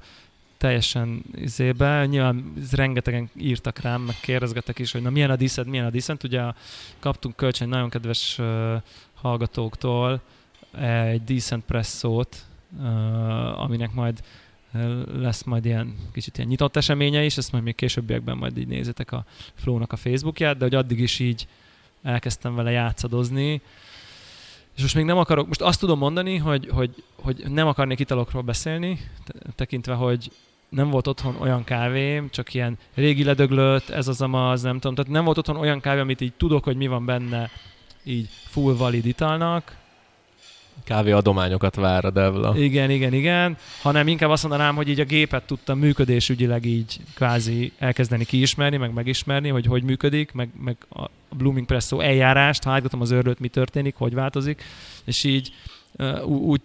teljesen 0.57 1.23
izébe. 1.35 2.07
Nyilván 2.07 2.53
rengetegen 2.73 3.31
írtak 3.37 3.79
rám, 3.79 4.01
meg 4.01 4.17
kérdezgetek 4.21 4.79
is, 4.79 4.93
hogy 4.93 5.03
na 5.03 5.11
milyen 5.11 5.31
a 5.31 5.37
diszed, 5.37 5.67
milyen 5.67 5.85
a 5.85 5.91
diszent. 5.91 6.23
Ugye 6.25 6.43
kaptunk 6.99 7.37
kölcsön 7.37 7.69
nagyon 7.69 7.89
kedves 7.89 8.39
uh, 8.39 8.75
hallgatóktól 9.15 10.21
egy 10.81 11.25
decent 11.25 11.65
presszót, 11.65 12.47
uh, 12.79 13.63
aminek 13.63 13.93
majd 13.93 14.23
lesz 15.15 15.43
majd 15.43 15.65
ilyen 15.65 15.95
kicsit 16.13 16.37
ilyen 16.37 16.49
nyitott 16.49 16.77
eseménye 16.77 17.25
is, 17.25 17.37
ezt 17.37 17.53
majd 17.53 17.65
még 17.65 17.75
későbbiekben 17.75 18.37
majd 18.37 18.59
így 18.59 18.67
nézitek 18.67 19.13
a 19.13 19.25
Flow-nak 19.55 19.93
a 19.93 19.97
Facebookját, 19.97 20.57
de 20.57 20.65
hogy 20.65 20.75
addig 20.75 21.01
is 21.01 21.19
így 21.19 21.47
elkezdtem 22.03 22.55
vele 22.55 22.71
játszadozni, 22.71 23.61
és 24.77 24.83
most 24.83 24.95
még 24.95 25.05
nem 25.05 25.19
akarok, 25.19 25.47
most 25.47 25.63
azt 25.63 25.81
tudom 25.81 25.99
mondani, 25.99 26.37
hogy, 26.37 26.69
hogy, 26.73 27.03
hogy 27.23 27.45
nem 27.49 27.67
akarnék 27.67 27.99
italokról 27.99 28.43
beszélni, 28.43 29.01
tekintve, 29.55 29.95
hogy 29.95 30.31
nem 30.69 30.91
volt 30.91 31.07
otthon 31.07 31.37
olyan 31.41 31.65
kávém, 31.65 32.31
csak 32.31 32.55
ilyen 32.55 32.79
régi 32.95 33.25
ledöglött, 33.25 33.89
ez 33.89 34.09
az 34.09 34.21
amaz, 34.21 34.63
nem 34.63 34.79
tudom, 34.79 34.95
tehát 34.95 35.11
nem 35.11 35.25
volt 35.25 35.39
otthon 35.39 35.57
olyan 35.57 35.81
kávé, 35.81 36.01
amit 36.01 36.21
így 36.21 36.33
tudok, 36.33 36.65
hogy 36.65 36.77
mi 36.77 36.87
van 36.87 37.05
benne, 37.05 37.51
így 38.03 38.29
full 38.49 38.77
valid 38.77 39.07
italnak, 39.07 39.77
kávé 40.85 41.11
adományokat 41.11 41.75
vár 41.75 42.05
a 42.05 42.11
Devla. 42.11 42.59
Igen, 42.59 42.91
igen, 42.91 43.13
igen. 43.13 43.57
Hanem 43.83 44.09
inkább 44.09 44.31
azt 44.31 44.43
mondanám, 44.43 44.75
hogy 44.75 44.89
így 44.89 45.01
a 45.01 45.05
gépet 45.05 45.43
tudtam 45.43 45.79
működésügyileg 45.79 46.65
így 46.65 47.01
kvázi 47.15 47.73
elkezdeni 47.79 48.25
kiismerni, 48.25 48.77
meg 48.77 48.93
megismerni, 48.93 49.49
hogy 49.49 49.67
hogy 49.67 49.83
működik, 49.83 50.33
meg, 50.33 50.49
meg 50.65 50.77
a 50.91 51.05
Blooming 51.37 51.67
Presso 51.67 52.01
eljárást, 52.01 52.63
ha 52.63 52.81
az 52.99 53.11
őrlőt, 53.11 53.41
mi 53.41 53.49
történik, 53.49 53.95
hogy 53.95 54.15
változik, 54.15 54.63
és 55.05 55.25
így 55.25 55.53
úgy 56.25 56.61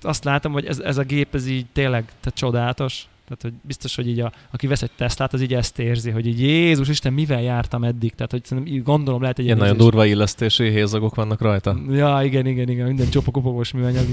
azt 0.00 0.24
látom, 0.24 0.52
hogy 0.52 0.66
ez, 0.66 0.78
ez 0.78 0.98
a 0.98 1.02
gép, 1.02 1.34
ez 1.34 1.46
így 1.46 1.66
tényleg 1.72 2.04
tehát 2.04 2.38
csodálatos, 2.38 3.06
tehát, 3.36 3.56
hogy 3.56 3.66
biztos, 3.66 3.96
hogy 3.96 4.08
így 4.08 4.20
a, 4.20 4.32
aki 4.50 4.66
vesz 4.66 4.82
egy 4.82 4.90
Teslát, 4.96 5.32
az 5.32 5.40
így 5.40 5.54
ezt 5.54 5.78
érzi, 5.78 6.10
hogy 6.10 6.26
így 6.26 6.40
Jézus 6.40 6.88
Isten, 6.88 7.12
mivel 7.12 7.42
jártam 7.42 7.84
eddig? 7.84 8.14
Tehát, 8.14 8.30
hogy 8.30 8.44
szerintem 8.44 8.74
így 8.74 8.82
gondolom 8.82 9.20
lehet 9.20 9.38
egy 9.38 9.44
ilyen 9.44 9.56
nagyon 9.56 9.76
durva 9.76 10.04
illesztési 10.04 10.70
hézagok 10.70 11.14
vannak 11.14 11.40
rajta. 11.40 11.76
Ja, 11.90 12.20
igen, 12.22 12.46
igen, 12.46 12.68
igen, 12.68 12.86
minden 12.86 13.10
csopakopogós 13.10 13.72
műanyag. 13.72 14.06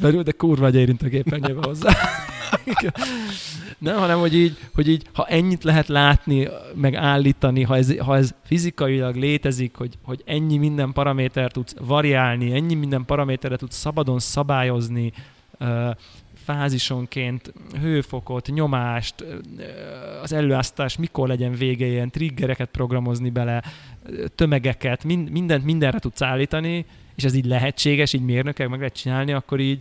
de, 0.00 0.10
de 0.22 0.32
kurva 0.32 0.66
egy 0.66 0.74
érint 0.74 1.02
a 1.02 1.08
képernyőbe 1.08 1.66
hozzá. 1.66 1.92
Nem, 3.78 3.98
hanem 3.98 4.18
hogy 4.18 4.34
így, 4.34 4.58
hogy 4.74 4.88
így, 4.88 5.06
ha 5.12 5.26
ennyit 5.26 5.64
lehet 5.64 5.88
látni, 5.88 6.48
meg 6.74 6.94
állítani, 6.94 7.62
ha 7.62 7.76
ez, 7.76 7.98
ha 7.98 8.16
ez 8.16 8.34
fizikailag 8.44 9.16
létezik, 9.16 9.76
hogy, 9.76 9.98
hogy 10.02 10.22
ennyi 10.24 10.56
minden 10.56 10.92
paraméter 10.92 11.52
tudsz 11.52 11.74
variálni, 11.80 12.52
ennyi 12.52 12.74
minden 12.74 13.04
paraméterre 13.04 13.56
tudsz 13.56 13.76
szabadon 13.76 14.18
szabályozni, 14.18 15.12
fázisonként 16.44 17.52
hőfokot, 17.80 18.46
nyomást, 18.46 19.24
az 20.22 20.32
előáztás 20.32 20.96
mikor 20.96 21.28
legyen 21.28 21.52
vége, 21.52 21.86
ilyen 21.86 22.10
triggereket 22.10 22.68
programozni 22.68 23.30
bele, 23.30 23.62
tömegeket, 24.34 25.04
mind, 25.04 25.30
mindent 25.30 25.64
mindenre 25.64 25.98
tudsz 25.98 26.22
állítani, 26.22 26.86
és 27.14 27.24
ez 27.24 27.34
így 27.34 27.44
lehetséges, 27.44 28.12
így 28.12 28.24
mérnökek 28.24 28.68
meg 28.68 28.78
lehet 28.78 28.94
csinálni, 28.94 29.32
akkor 29.32 29.60
így, 29.60 29.80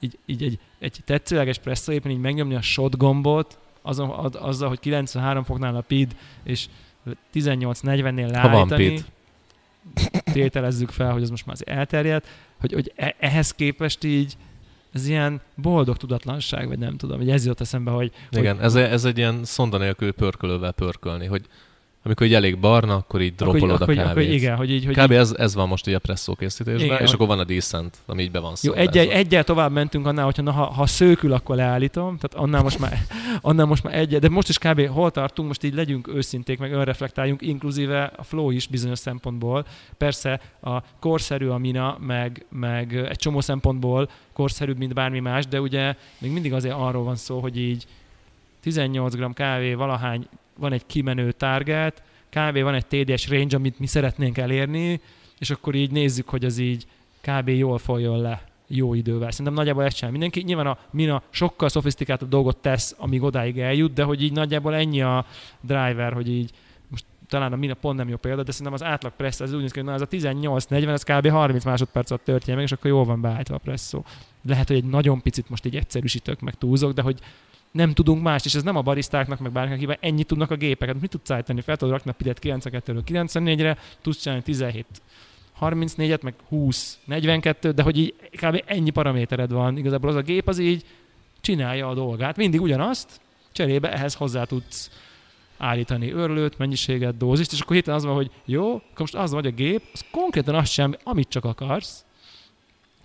így, 0.00 0.18
így 0.26 0.42
egy, 0.42 0.58
egy 0.78 0.98
tetszőleges 1.04 1.58
presszóéppen 1.58 2.10
így 2.10 2.18
megnyomni 2.18 2.54
a 2.54 2.62
shot 2.62 2.96
gombot, 2.96 3.58
azon, 3.82 4.10
azzal, 4.32 4.68
hogy 4.68 4.80
93 4.80 5.44
foknál 5.44 5.76
a 5.76 5.80
PID, 5.80 6.16
és 6.42 6.66
18-40-nél 7.34 8.30
leállítani. 8.30 8.98
Tételezzük 10.32 10.90
fel, 10.90 11.12
hogy 11.12 11.22
az 11.22 11.30
most 11.30 11.46
már 11.46 11.56
az 11.60 11.66
elterjedt, 11.66 12.26
hogy, 12.60 12.72
hogy 12.72 12.92
e- 12.96 13.14
ehhez 13.18 13.52
képest 13.52 14.04
így 14.04 14.36
ez 14.94 15.08
ilyen 15.08 15.40
boldog 15.54 15.96
tudatlanság, 15.96 16.68
vagy 16.68 16.78
nem 16.78 16.96
tudom, 16.96 17.18
hogy 17.18 17.30
ez 17.30 17.46
jött 17.46 17.60
eszembe, 17.60 17.90
hogy... 17.90 18.12
Igen, 18.30 18.56
hogy, 18.56 18.64
ez, 18.64 18.74
ez 18.74 19.04
egy 19.04 19.18
ilyen 19.18 19.44
szonda 19.44 19.78
nélkül 19.78 20.12
pörkölővel 20.12 20.72
pörkölni, 20.72 21.26
hogy 21.26 21.46
amikor 22.06 22.26
így 22.26 22.34
elég 22.34 22.58
barna, 22.58 22.94
akkor 22.94 23.20
így 23.20 23.34
dropolod 23.34 23.82
akkor, 23.82 23.94
a 23.94 23.96
kávét. 23.96 24.10
Akkor, 24.10 24.22
igen, 24.22 24.56
hogy 24.56 24.70
így... 24.70 24.84
Hogy 24.84 24.94
Kb. 24.94 25.10
így... 25.10 25.16
Ez, 25.16 25.34
ez 25.38 25.54
van 25.54 25.68
most 25.68 25.86
így 25.86 25.94
a 25.94 25.98
presszó 25.98 26.34
készítésben, 26.34 26.84
igen, 26.84 26.98
és 27.00 27.04
hogy... 27.04 27.14
akkor 27.14 27.26
van 27.26 27.38
a 27.38 27.44
decent, 27.44 27.96
ami 28.06 28.22
így 28.22 28.30
be 28.30 28.38
van 28.38 28.54
Jó, 28.60 28.72
egy, 28.72 28.98
egy, 28.98 29.08
egyel 29.08 29.44
tovább 29.44 29.72
mentünk 29.72 30.06
annál, 30.06 30.24
hogyha 30.24 30.42
na, 30.42 30.50
ha, 30.50 30.64
ha 30.64 30.86
szőkül, 30.86 31.32
akkor 31.32 31.56
leállítom, 31.56 32.18
tehát 32.18 32.46
annál 32.46 32.62
most 32.62 32.78
már, 32.78 32.98
annál 33.40 33.66
most 33.66 33.82
már 33.82 33.94
egyet, 33.94 34.20
de 34.20 34.28
most 34.28 34.48
is 34.48 34.58
kb. 34.58 34.86
hol 34.86 35.10
tartunk, 35.10 35.48
most 35.48 35.62
így 35.62 35.74
legyünk 35.74 36.08
őszinték, 36.08 36.58
meg 36.58 36.72
önreflektáljunk, 36.72 37.42
inkluzíve 37.42 38.12
a 38.16 38.22
flow 38.22 38.50
is 38.50 38.66
bizonyos 38.66 38.98
szempontból. 38.98 39.66
Persze 39.96 40.40
a 40.62 40.82
korszerű 41.00 41.46
a 41.46 41.58
mina, 41.58 41.96
meg, 42.00 42.46
meg 42.48 42.94
egy 42.94 43.18
csomó 43.18 43.40
szempontból 43.40 44.08
korszerűbb, 44.32 44.78
mint 44.78 44.94
bármi 44.94 45.20
más, 45.20 45.46
de 45.46 45.60
ugye 45.60 45.94
még 46.18 46.30
mindig 46.30 46.52
azért 46.52 46.74
arról 46.74 47.04
van 47.04 47.16
szó, 47.16 47.40
hogy 47.40 47.58
így 47.58 47.86
18 48.60 49.14
g 49.14 49.34
kávé 49.34 49.74
valahány 49.74 50.28
van 50.58 50.72
egy 50.72 50.86
kimenő 50.86 51.32
target, 51.32 52.02
kb. 52.28 52.58
van 52.58 52.74
egy 52.74 52.86
TDS 52.86 53.28
range, 53.28 53.56
amit 53.56 53.78
mi 53.78 53.86
szeretnénk 53.86 54.38
elérni, 54.38 55.00
és 55.38 55.50
akkor 55.50 55.74
így 55.74 55.90
nézzük, 55.90 56.28
hogy 56.28 56.44
az 56.44 56.58
így 56.58 56.86
kb. 57.20 57.48
jól 57.48 57.78
folyjon 57.78 58.20
le 58.20 58.44
jó 58.66 58.94
idővel. 58.94 59.30
Szerintem 59.30 59.54
nagyjából 59.54 59.84
ezt 59.84 59.96
csinál 59.96 60.10
mindenki. 60.10 60.42
Nyilván 60.42 60.66
a 60.66 60.78
Mina 60.90 61.22
sokkal 61.30 61.68
szofisztikáltabb 61.68 62.28
dolgot 62.28 62.56
tesz, 62.56 62.94
amíg 62.98 63.22
odáig 63.22 63.58
eljut, 63.58 63.92
de 63.92 64.02
hogy 64.02 64.22
így 64.22 64.32
nagyjából 64.32 64.74
ennyi 64.74 65.02
a 65.02 65.26
driver, 65.60 66.12
hogy 66.12 66.28
így 66.28 66.50
most 66.88 67.04
talán 67.28 67.52
a 67.52 67.56
Mina 67.56 67.74
pont 67.74 67.96
nem 67.96 68.08
jó 68.08 68.16
példa, 68.16 68.42
de 68.42 68.52
szerintem 68.52 68.74
az 68.74 68.82
átlag 68.82 69.12
pressz 69.16 69.40
az 69.40 69.52
úgy 69.52 69.60
néz 69.60 69.72
ki, 69.72 69.78
hogy 69.78 69.88
na, 69.88 69.94
ez 69.94 70.00
a 70.00 70.08
18-40, 70.08 70.88
ez 70.88 71.02
kb. 71.02 71.28
30 71.28 71.64
másodperc 71.64 72.10
alatt 72.10 72.24
történjen 72.24 72.56
meg, 72.56 72.66
és 72.66 72.72
akkor 72.72 72.90
jól 72.90 73.04
van 73.04 73.20
beállítva 73.20 73.54
a 73.54 73.58
presszó. 73.58 74.04
Lehet, 74.46 74.68
hogy 74.68 74.76
egy 74.76 74.84
nagyon 74.84 75.22
picit 75.22 75.48
most 75.48 75.64
így 75.64 75.76
egyszerűsítök, 75.76 76.40
meg 76.40 76.54
túlzok, 76.54 76.92
de 76.92 77.02
hogy 77.02 77.18
nem 77.74 77.92
tudunk 77.92 78.22
más, 78.22 78.44
és 78.44 78.54
ez 78.54 78.62
nem 78.62 78.76
a 78.76 78.82
barisztáknak, 78.82 79.38
meg 79.38 79.52
bárkinek, 79.52 79.78
akivel 79.78 79.98
ennyit 80.00 80.26
tudnak 80.26 80.50
a 80.50 80.56
gépeket. 80.56 81.00
Mit 81.00 81.10
tudsz 81.10 81.30
állítani? 81.30 81.60
Fel 81.60 81.76
tudod 81.76 81.94
rakni 81.94 82.10
a 82.10 82.14
pidet 82.14 82.38
92-ről 82.42 83.02
94-re, 83.06 83.78
tudsz 84.02 84.22
csinálni 84.22 84.42
17 84.42 84.86
34-et, 85.60 86.22
meg 86.22 86.34
20, 86.48 86.98
42, 87.04 87.70
de 87.70 87.82
hogy 87.82 87.98
így 87.98 88.14
kb. 88.30 88.62
ennyi 88.66 88.90
paramétered 88.90 89.52
van. 89.52 89.76
Igazából 89.76 90.10
az 90.10 90.16
a 90.16 90.20
gép 90.20 90.48
az 90.48 90.58
így 90.58 90.84
csinálja 91.40 91.88
a 91.88 91.94
dolgát. 91.94 92.36
Mindig 92.36 92.60
ugyanazt, 92.60 93.20
cserébe 93.52 93.92
ehhez 93.92 94.14
hozzá 94.14 94.44
tudsz 94.44 94.90
állítani 95.58 96.10
örlőt, 96.10 96.58
mennyiséget, 96.58 97.16
dózist, 97.16 97.52
és 97.52 97.60
akkor 97.60 97.74
hirtelen 97.74 97.98
az 97.98 98.04
van, 98.04 98.14
hogy 98.14 98.30
jó, 98.44 98.74
akkor 98.74 98.98
most 98.98 99.14
az 99.14 99.32
vagy 99.32 99.46
a 99.46 99.50
gép, 99.50 99.82
az 99.92 100.04
konkrétan 100.10 100.54
azt 100.54 100.72
sem, 100.72 100.94
amit 101.02 101.28
csak 101.28 101.44
akarsz, 101.44 102.04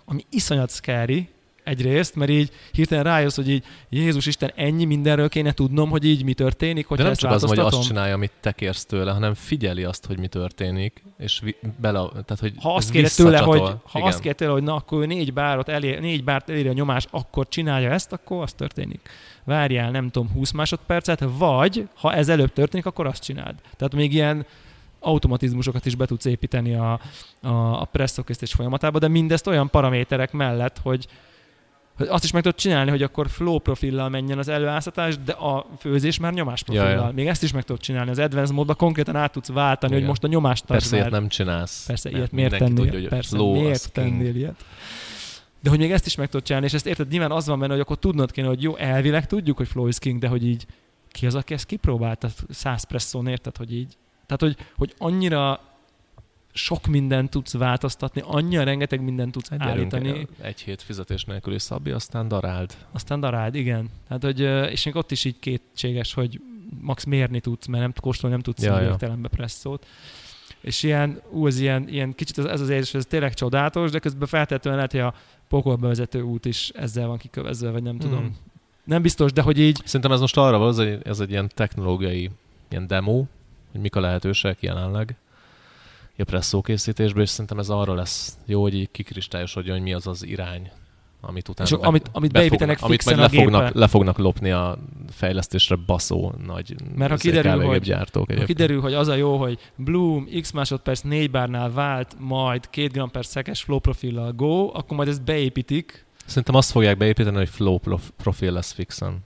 ami 0.05 0.25
iszonyat 0.29 0.71
scary, 0.71 1.29
egyrészt, 1.69 2.15
mert 2.15 2.31
így 2.31 2.51
hirtelen 2.71 3.03
rájössz, 3.03 3.35
hogy 3.35 3.49
így 3.49 3.63
Jézus 3.89 4.25
Isten, 4.25 4.51
ennyi 4.55 4.85
mindenről 4.85 5.29
kéne 5.29 5.51
tudnom, 5.51 5.89
hogy 5.89 6.05
így 6.05 6.23
mi 6.23 6.33
történik, 6.33 6.87
hogy 6.87 6.97
De 6.97 7.03
nem 7.03 7.13
csak 7.13 7.31
az, 7.31 7.43
hogy 7.43 7.59
azt 7.59 7.81
csinálja, 7.81 8.13
amit 8.13 8.31
te 8.39 8.51
kérsz 8.51 8.85
tőle, 8.85 9.11
hanem 9.11 9.33
figyeli 9.33 9.83
azt, 9.83 10.05
hogy 10.05 10.19
mi 10.19 10.27
történik, 10.27 11.03
és 11.17 11.39
vi- 11.43 11.57
bele, 11.81 11.99
tehát, 11.99 12.39
hogy 12.39 12.53
ha 12.61 12.75
azt 12.75 12.91
kéred 12.91 13.11
tőle, 13.11 13.39
hogy, 13.39 13.61
ha 13.83 13.99
azt 13.99 14.19
kéred 14.19 14.35
tőle, 14.35 14.51
hogy 14.51 14.63
na, 14.63 14.75
akkor 14.75 15.01
ő 15.01 15.05
négy 15.05 15.33
bárat 15.33 15.69
elér, 15.69 15.99
négy 15.99 16.23
bárt 16.23 16.49
eléri 16.49 16.67
a 16.67 16.73
nyomás, 16.73 17.07
akkor 17.09 17.47
csinálja 17.47 17.91
ezt, 17.91 18.11
akkor 18.11 18.41
az 18.41 18.53
történik. 18.53 19.09
Várjál, 19.43 19.91
nem 19.91 20.09
tudom, 20.09 20.31
20 20.31 20.51
másodpercet, 20.51 21.23
vagy 21.37 21.87
ha 21.95 22.13
ez 22.13 22.29
előbb 22.29 22.53
történik, 22.53 22.85
akkor 22.85 23.07
azt 23.07 23.23
csináld. 23.23 23.55
Tehát 23.77 23.95
még 23.95 24.13
ilyen 24.13 24.45
automatizmusokat 24.99 25.85
is 25.85 25.95
be 25.95 26.05
tudsz 26.05 26.25
építeni 26.25 26.73
a, 26.73 26.99
a, 27.41 27.81
a 27.81 27.89
folyamatába, 28.45 28.99
de 28.99 29.07
mindezt 29.07 29.47
olyan 29.47 29.69
paraméterek 29.69 30.31
mellett, 30.31 30.77
hogy, 30.83 31.07
azt 32.07 32.23
is 32.23 32.31
meg 32.31 32.41
tudod 32.41 32.57
csinálni, 32.57 32.89
hogy 32.89 33.03
akkor 33.03 33.29
flow 33.29 33.57
profillal 33.57 34.09
menjen 34.09 34.37
az 34.37 34.47
előáztatás, 34.47 35.17
de 35.25 35.31
a 35.31 35.65
főzés 35.79 36.19
már 36.19 36.33
nyomás 36.33 36.63
profillal. 36.63 36.89
Ja, 36.89 37.05
ja. 37.05 37.11
Még 37.15 37.27
ezt 37.27 37.43
is 37.43 37.51
meg 37.51 37.63
tudod 37.63 37.81
csinálni. 37.81 38.09
Az 38.09 38.19
advanced 38.19 38.55
módban 38.55 38.75
konkrétan 38.75 39.15
át 39.15 39.31
tudsz 39.31 39.47
váltani, 39.47 39.91
Igen. 39.91 39.99
hogy 39.99 40.09
most 40.09 40.23
a 40.23 40.27
nyomást 40.27 40.65
Persze 40.65 40.95
ilyet 40.95 41.09
nem 41.09 41.27
csinálsz. 41.27 41.85
Persze, 41.85 42.09
ilyet 42.09 42.31
miért 42.31 42.57
tennél? 42.57 42.75
Tudja, 42.75 42.99
hogy 42.99 43.07
Persze, 43.07 43.37
miért 43.37 43.91
tennél 43.91 44.35
ilyet? 44.35 44.65
De 45.61 45.69
hogy 45.69 45.79
még 45.79 45.91
ezt 45.91 46.05
is 46.05 46.15
meg 46.15 46.29
tudod 46.29 46.45
csinálni, 46.45 46.67
és 46.67 46.73
ezt 46.73 46.85
érted, 46.85 47.07
nyilván 47.07 47.31
az 47.31 47.47
van 47.47 47.59
benne, 47.59 47.71
hogy 47.71 47.81
akkor 47.81 47.97
tudnod 47.97 48.31
kéne, 48.31 48.47
hogy 48.47 48.61
jó, 48.61 48.75
elvileg 48.75 49.25
tudjuk, 49.25 49.57
hogy 49.57 49.67
flow 49.67 49.87
is 49.87 49.99
king, 49.99 50.19
de 50.19 50.27
hogy 50.27 50.45
így 50.47 50.65
ki 51.11 51.25
az, 51.25 51.35
aki 51.35 51.53
ezt 51.53 51.65
kipróbálta 51.65 52.29
100 52.49 52.83
presszón, 52.83 53.27
érted, 53.27 53.57
hogy 53.57 53.73
így. 53.73 53.97
Tehát, 54.25 54.41
hogy, 54.41 54.67
hogy 54.77 54.93
annyira 54.97 55.61
sok 56.59 56.87
mindent 56.87 57.29
tudsz 57.29 57.53
változtatni, 57.53 58.21
annyira 58.25 58.63
rengeteg 58.63 59.01
mindent 59.01 59.31
tudsz 59.31 59.51
egy 59.51 59.61
állítani. 59.61 60.27
Egy 60.41 60.61
hét 60.61 60.81
fizetés 60.81 61.23
nélküli 61.23 61.59
szabbi, 61.59 61.91
aztán 61.91 62.27
daráld. 62.27 62.75
Aztán 62.91 63.19
daráld, 63.19 63.55
igen. 63.55 63.89
Hát, 64.09 64.23
hogy, 64.23 64.39
és 64.71 64.85
még 64.85 64.95
ott 64.95 65.11
is 65.11 65.25
így 65.25 65.39
kétséges, 65.39 66.13
hogy 66.13 66.41
max 66.81 67.03
mérni 67.03 67.39
tudsz, 67.39 67.65
mert 67.65 67.81
nem 67.81 67.93
kóstolni 68.01 68.35
nem 68.35 68.43
tudsz 68.43 68.63
ja, 68.63 68.81
értelembe 68.81 69.27
presszót. 69.27 69.85
És 70.61 70.83
ilyen, 70.83 71.21
ú, 71.29 71.47
ez 71.47 71.59
ilyen, 71.59 71.87
ilyen 71.87 72.13
kicsit 72.15 72.37
ez, 72.37 72.45
ez 72.45 72.61
az 72.61 72.69
érzés, 72.69 72.93
ez 72.93 73.05
tényleg 73.05 73.33
csodálatos, 73.33 73.91
de 73.91 73.99
közben 73.99 74.27
feltétlenül 74.27 74.75
lehet, 74.75 74.91
hogy 74.91 75.01
a 75.01 75.13
pokolba 75.47 75.87
vezető 75.87 76.21
út 76.21 76.45
is 76.45 76.69
ezzel 76.69 77.07
van 77.07 77.17
kikövezve, 77.17 77.69
vagy 77.69 77.83
nem 77.83 77.97
hmm. 77.97 78.09
tudom. 78.09 78.37
Nem 78.83 79.01
biztos, 79.01 79.31
de 79.31 79.41
hogy 79.41 79.59
így... 79.59 79.81
Szerintem 79.85 80.11
ez 80.11 80.19
most 80.19 80.37
arra 80.37 80.57
van, 80.57 80.69
ez 80.69 80.77
egy, 80.77 81.01
ez 81.03 81.19
egy 81.19 81.29
ilyen 81.29 81.49
technológiai 81.53 82.29
ilyen 82.69 82.87
demo, 82.87 83.25
hogy 83.71 83.81
mik 83.81 83.95
a 83.95 83.99
lehetőségek 83.99 84.61
jelenleg 84.61 85.15
presszó 86.23 86.61
készítésből, 86.61 87.23
és 87.23 87.29
szerintem 87.29 87.59
ez 87.59 87.69
arra 87.69 87.93
lesz 87.93 88.37
jó, 88.45 88.61
hogy 88.61 88.73
így 88.73 88.91
kikristályosodjon, 88.91 89.75
hogy 89.75 89.83
mi 89.83 89.93
az 89.93 90.07
az 90.07 90.25
irány, 90.25 90.71
amit 91.21 91.49
utána... 91.49 91.69
És 91.69 91.75
amit, 91.85 92.09
amit 92.11 92.31
beépítenek 92.31 92.81
amit 92.81 93.05
majd 93.05 93.17
le 93.17 93.29
fognak, 93.29 93.73
le 93.73 93.87
fognak 93.87 94.17
lopni 94.17 94.51
a 94.51 94.77
fejlesztésre 95.09 95.75
baszó 95.75 96.33
nagy 96.45 96.75
Mert 96.95 97.11
ha 97.11 97.17
kiderül, 97.17 97.65
hogy, 97.65 97.81
gyártók 97.81 98.33
ha 98.33 98.45
kiderül, 98.45 98.81
hogy 98.81 98.93
az 98.93 99.07
a 99.07 99.15
jó, 99.15 99.37
hogy 99.37 99.59
Bloom 99.75 100.27
x 100.41 100.51
másodperc 100.51 101.01
4 101.01 101.31
bárnál 101.31 101.71
vált, 101.71 102.15
majd 102.19 102.69
2 102.69 102.87
gram 102.87 103.11
per 103.11 103.25
szekes 103.25 103.61
flow 103.61 103.79
profillal 103.79 104.31
go, 104.31 104.69
akkor 104.73 104.97
majd 104.97 105.09
ezt 105.09 105.23
beépítik. 105.23 106.05
Szerintem 106.25 106.55
azt 106.55 106.71
fogják 106.71 106.97
beépíteni, 106.97 107.37
hogy 107.37 107.49
flow 107.49 107.79
profil 108.17 108.51
lesz 108.51 108.71
fixen. 108.71 109.17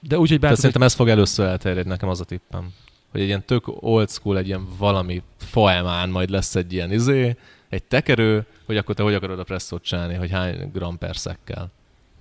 De 0.00 0.18
úgy, 0.18 0.28
hogy 0.28 0.40
Tehát 0.40 0.56
szerintem 0.56 0.82
ez 0.82 0.94
fog 0.94 1.08
először 1.08 1.46
elterjedni, 1.46 1.90
nekem 1.90 2.08
az 2.08 2.20
a 2.20 2.24
tippem 2.24 2.72
hogy 3.10 3.20
egy 3.20 3.26
ilyen 3.26 3.44
tök 3.44 3.64
old 3.66 4.10
school, 4.10 4.38
egy 4.38 4.46
ilyen 4.46 4.66
valami 4.78 5.22
faemán 5.36 6.08
majd 6.08 6.30
lesz 6.30 6.54
egy 6.54 6.72
ilyen 6.72 6.92
izé, 6.92 7.36
egy 7.68 7.82
tekerő, 7.82 8.46
hogy 8.66 8.76
akkor 8.76 8.94
te 8.94 9.02
hogy 9.02 9.14
akarod 9.14 9.38
a 9.38 9.44
presszót 9.44 9.82
csinálni, 9.82 10.14
hogy 10.14 10.30
hány 10.30 10.70
gram 10.72 10.98
per 10.98 11.16
szekkel. 11.16 11.70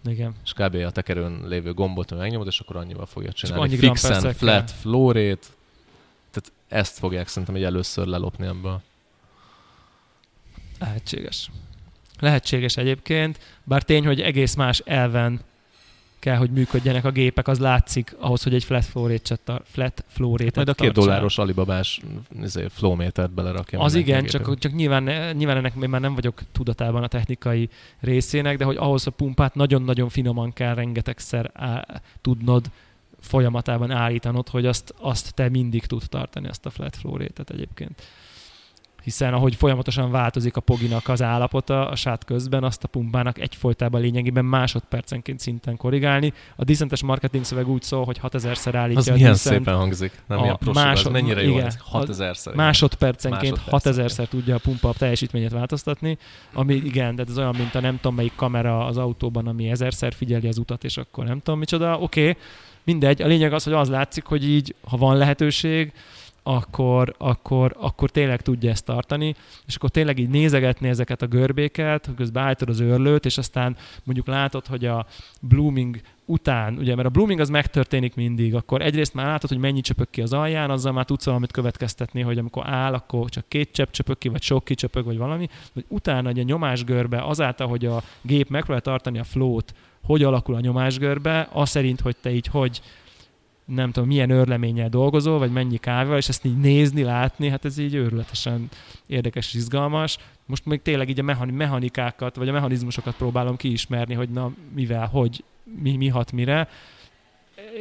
Igen. 0.05 0.35
És 0.43 0.53
kb. 0.53 0.75
a 0.75 0.91
tekerőn 0.91 1.47
lévő 1.47 1.73
gombot 1.73 2.17
megnyomod, 2.17 2.47
és 2.47 2.59
akkor 2.59 2.75
annyival 2.75 3.05
fogja 3.05 3.31
csinálni. 3.31 3.63
Annyi 3.63 3.77
Fixen, 3.77 4.33
flat, 4.33 4.71
flow 4.71 5.11
rate. 5.11 5.47
Tehát 6.31 6.51
ezt 6.67 6.97
fogják 6.97 7.27
szerintem 7.27 7.55
egy 7.55 7.63
először 7.63 8.07
lelopni 8.07 8.45
ebből. 8.45 8.81
Lehetséges. 10.79 11.49
Lehetséges 12.19 12.77
egyébként, 12.77 13.39
bár 13.63 13.83
tény, 13.83 14.05
hogy 14.05 14.21
egész 14.21 14.55
más 14.55 14.79
elven 14.85 15.41
kell, 16.19 16.35
hogy 16.35 16.49
működjenek 16.49 17.05
a 17.05 17.11
gépek, 17.11 17.47
az 17.47 17.59
látszik 17.59 18.15
ahhoz, 18.19 18.43
hogy 18.43 18.53
egy 18.53 18.63
flat 18.63 18.85
flow 18.85 19.07
rate 19.07 19.39
flat 19.63 20.03
flow 20.07 20.37
rate 20.37 20.51
Majd 20.55 20.69
a 20.69 20.73
két 20.73 20.91
dolláros 20.91 21.37
alibabás 21.37 22.01
izé, 22.41 22.65
flow 22.69 22.95
métert 22.95 23.31
belerakja. 23.31 23.79
Az 23.79 23.95
igen, 23.95 24.25
csak, 24.25 24.57
csak 24.57 24.73
nyilván, 24.73 25.03
nyilván 25.35 25.57
ennek 25.57 25.75
még 25.75 25.89
már 25.89 26.01
nem 26.01 26.15
vagyok 26.15 26.41
tudatában 26.51 27.03
a 27.03 27.07
technikai 27.07 27.69
részének, 27.99 28.57
de 28.57 28.63
hogy 28.63 28.77
ahhoz 28.77 29.07
a 29.07 29.11
pumpát 29.11 29.55
nagyon-nagyon 29.55 30.09
finoman 30.09 30.53
kell 30.53 30.73
rengetegszer 30.73 31.51
á, 31.53 32.01
tudnod 32.21 32.65
folyamatában 33.19 33.91
állítanod, 33.91 34.49
hogy 34.49 34.65
azt, 34.65 34.93
azt 34.99 35.33
te 35.33 35.49
mindig 35.49 35.85
tud 35.85 36.03
tartani, 36.09 36.47
azt 36.47 36.65
a 36.65 36.69
flat 36.69 36.95
flow 36.95 37.17
rate 37.17 37.43
egyébként. 37.47 38.01
Hiszen 39.03 39.33
ahogy 39.33 39.55
folyamatosan 39.55 40.11
változik 40.11 40.55
a 40.55 40.61
poginak 40.61 41.07
az 41.07 41.21
állapota 41.21 41.89
a 41.89 41.95
sát 41.95 42.25
közben, 42.25 42.63
azt 42.63 42.83
a 42.83 42.87
pumpának 42.87 43.39
egyfolytában 43.39 44.01
lényegében 44.01 44.45
másodpercenként 44.45 45.39
szinten 45.39 45.77
korrigálni. 45.77 46.33
A 46.55 46.63
Dissentes 46.63 47.03
marketing 47.03 47.43
szöveg 47.43 47.67
úgy 47.67 47.81
szól, 47.81 48.05
hogy 48.05 48.19
6000-szer 48.23 48.71
állítja 48.73 48.99
Az 48.99 49.07
a 49.07 49.13
milyen 49.13 49.31
Decent, 49.31 49.55
szépen 49.57 49.75
hangzik. 49.75 50.21
Nem 50.27 50.39
a 50.39 50.43
ilyen 50.43 50.57
prosok, 50.57 50.83
másod- 50.83 51.05
az 51.05 51.11
mennyire 51.11 51.41
jó 51.41 51.49
igen, 51.49 51.61
hangzik. 51.61 51.81
6000 51.83 52.35
szer. 52.35 52.55
másodpercenként 52.55 53.55
Másodpercenként. 53.55 54.07
6000-szer 54.07 54.27
tudja 54.27 54.55
a 54.55 54.59
pumpa 54.59 54.93
teljesítményét 54.97 55.51
változtatni, 55.51 56.17
ami 56.53 56.73
igen, 56.73 57.15
de 57.15 57.23
ez 57.27 57.37
olyan, 57.37 57.55
mint 57.55 57.75
a 57.75 57.79
nem 57.79 57.95
tudom 57.95 58.15
melyik 58.15 58.35
kamera 58.35 58.85
az 58.85 58.97
autóban, 58.97 59.47
ami 59.47 59.69
ezerszer 59.69 60.13
figyeli 60.13 60.47
az 60.47 60.57
utat, 60.57 60.83
és 60.83 60.97
akkor 60.97 61.25
nem 61.25 61.39
tudom 61.39 61.59
micsoda. 61.59 61.99
Oké, 61.99 62.21
okay, 62.21 62.41
mindegy. 62.83 63.21
A 63.21 63.27
lényeg 63.27 63.53
az, 63.53 63.63
hogy 63.63 63.73
az 63.73 63.89
látszik, 63.89 64.25
hogy 64.25 64.49
így, 64.49 64.75
ha 64.89 64.97
van 64.97 65.17
lehetőség, 65.17 65.93
akkor, 66.49 67.15
akkor, 67.17 67.75
akkor 67.79 68.09
tényleg 68.09 68.41
tudja 68.41 68.69
ezt 68.69 68.85
tartani, 68.85 69.35
és 69.65 69.75
akkor 69.75 69.89
tényleg 69.89 70.17
így 70.19 70.29
nézegetni 70.29 70.87
ezeket 70.87 71.21
a 71.21 71.27
görbéket, 71.27 72.09
közben 72.15 72.43
állítod 72.43 72.69
az 72.69 72.79
őrlőt, 72.79 73.25
és 73.25 73.37
aztán 73.37 73.75
mondjuk 74.03 74.27
látod, 74.27 74.67
hogy 74.67 74.85
a 74.85 75.05
blooming 75.41 76.01
után, 76.25 76.77
ugye, 76.77 76.95
mert 76.95 77.07
a 77.07 77.11
blooming 77.11 77.39
az 77.39 77.49
megtörténik 77.49 78.15
mindig, 78.15 78.55
akkor 78.55 78.81
egyrészt 78.81 79.13
már 79.13 79.25
látod, 79.25 79.49
hogy 79.49 79.59
mennyi 79.59 79.81
csöpök 79.81 80.09
ki 80.09 80.21
az 80.21 80.33
alján, 80.33 80.69
azzal 80.69 80.91
már 80.91 81.05
tudsz 81.05 81.25
valamit 81.25 81.51
következtetni, 81.51 82.21
hogy 82.21 82.37
amikor 82.37 82.63
áll, 82.67 82.93
akkor 82.93 83.29
csak 83.29 83.45
két 83.47 83.71
csepp 83.71 83.91
csöpök 83.91 84.17
ki, 84.17 84.27
vagy 84.27 84.41
sok 84.41 84.63
kicsöpök, 84.63 85.05
vagy 85.05 85.17
valami, 85.17 85.49
hogy 85.73 85.85
utána 85.87 86.29
a 86.29 86.31
nyomásgörbe 86.31 87.21
azáltal, 87.23 87.67
hogy 87.67 87.85
a 87.85 88.03
gép 88.21 88.49
megpróbál 88.49 88.81
tartani 88.81 89.19
a 89.19 89.23
flót, 89.23 89.73
hogy 90.03 90.23
alakul 90.23 90.55
a 90.55 90.59
nyomásgörbe, 90.59 91.49
az 91.51 91.69
szerint, 91.69 91.99
hogy 91.99 92.15
te 92.21 92.31
így 92.31 92.47
hogy 92.47 92.81
nem 93.69 93.91
tudom, 93.91 94.07
milyen 94.09 94.29
őrleménnyel 94.29 94.89
dolgozol, 94.89 95.39
vagy 95.39 95.51
mennyi 95.51 95.77
kávéval, 95.77 96.17
és 96.17 96.29
ezt 96.29 96.45
így 96.45 96.57
nézni, 96.57 97.03
látni, 97.03 97.49
hát 97.49 97.65
ez 97.65 97.77
így 97.77 97.93
őrületesen 97.93 98.69
érdekes 99.07 99.47
és 99.47 99.53
izgalmas. 99.53 100.17
Most 100.45 100.65
még 100.65 100.81
tényleg 100.81 101.09
így 101.09 101.19
a 101.19 101.23
mechani- 101.23 101.51
mechanikákat, 101.51 102.35
vagy 102.35 102.49
a 102.49 102.51
mechanizmusokat 102.51 103.15
próbálom 103.15 103.55
kiismerni, 103.55 104.13
hogy 104.13 104.29
na, 104.29 104.51
mivel, 104.75 105.07
hogy, 105.07 105.43
mi, 105.81 105.95
mi 105.97 106.07
hat 106.07 106.31
mire. 106.31 106.67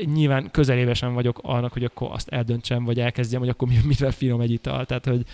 Nyilván 0.05 0.51
közelébe 0.51 0.95
sem 0.95 1.15
vagyok 1.15 1.39
annak, 1.43 1.73
hogy 1.73 1.85
akkor 1.85 2.09
azt 2.13 2.29
eldöntsem, 2.29 2.85
vagy 2.85 3.01
elkezdjem, 3.01 3.41
hogy 3.41 3.49
akkor 3.49 3.69
mi- 3.69 3.81
mivel 3.85 4.11
finom 4.11 4.41
egy 4.41 4.51
ital. 4.51 4.87
Tehát, 4.87 5.07
hogy 5.07 5.25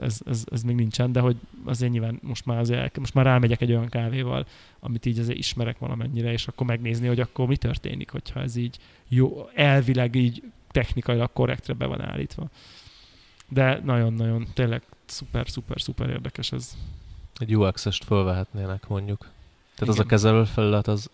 ez, 0.00 0.20
ez, 0.26 0.44
ez, 0.50 0.62
még 0.62 0.76
nincsen, 0.76 1.12
de 1.12 1.20
hogy 1.20 1.36
azért 1.64 1.92
nyilván 1.92 2.18
most 2.22 2.46
már, 2.46 2.58
azért, 2.58 2.98
most 2.98 3.14
már 3.14 3.24
rámegyek 3.24 3.60
egy 3.60 3.70
olyan 3.70 3.88
kávéval, 3.88 4.46
amit 4.80 5.06
így 5.06 5.18
azért 5.18 5.38
ismerek 5.38 5.78
valamennyire, 5.78 6.32
és 6.32 6.48
akkor 6.48 6.66
megnézni, 6.66 7.06
hogy 7.06 7.20
akkor 7.20 7.46
mi 7.46 7.56
történik, 7.56 8.10
hogyha 8.10 8.40
ez 8.40 8.56
így 8.56 8.78
jó, 9.08 9.48
elvileg 9.54 10.14
így 10.14 10.42
technikailag 10.70 11.32
korrektre 11.32 11.72
be 11.72 11.86
van 11.86 12.00
állítva. 12.00 12.48
De 13.48 13.80
nagyon-nagyon, 13.84 14.46
tényleg 14.54 14.82
szuper, 15.04 15.48
szuper, 15.48 15.80
szuper 15.80 16.08
érdekes 16.08 16.52
ez. 16.52 16.76
Egy 17.38 17.56
UX-est 17.56 18.04
fölvehetnének 18.04 18.88
mondjuk. 18.88 19.18
Tehát 19.74 19.88
az 19.88 19.94
Igen. 19.94 20.06
a 20.06 20.08
kezelőfelület, 20.08 20.86
az, 20.86 21.10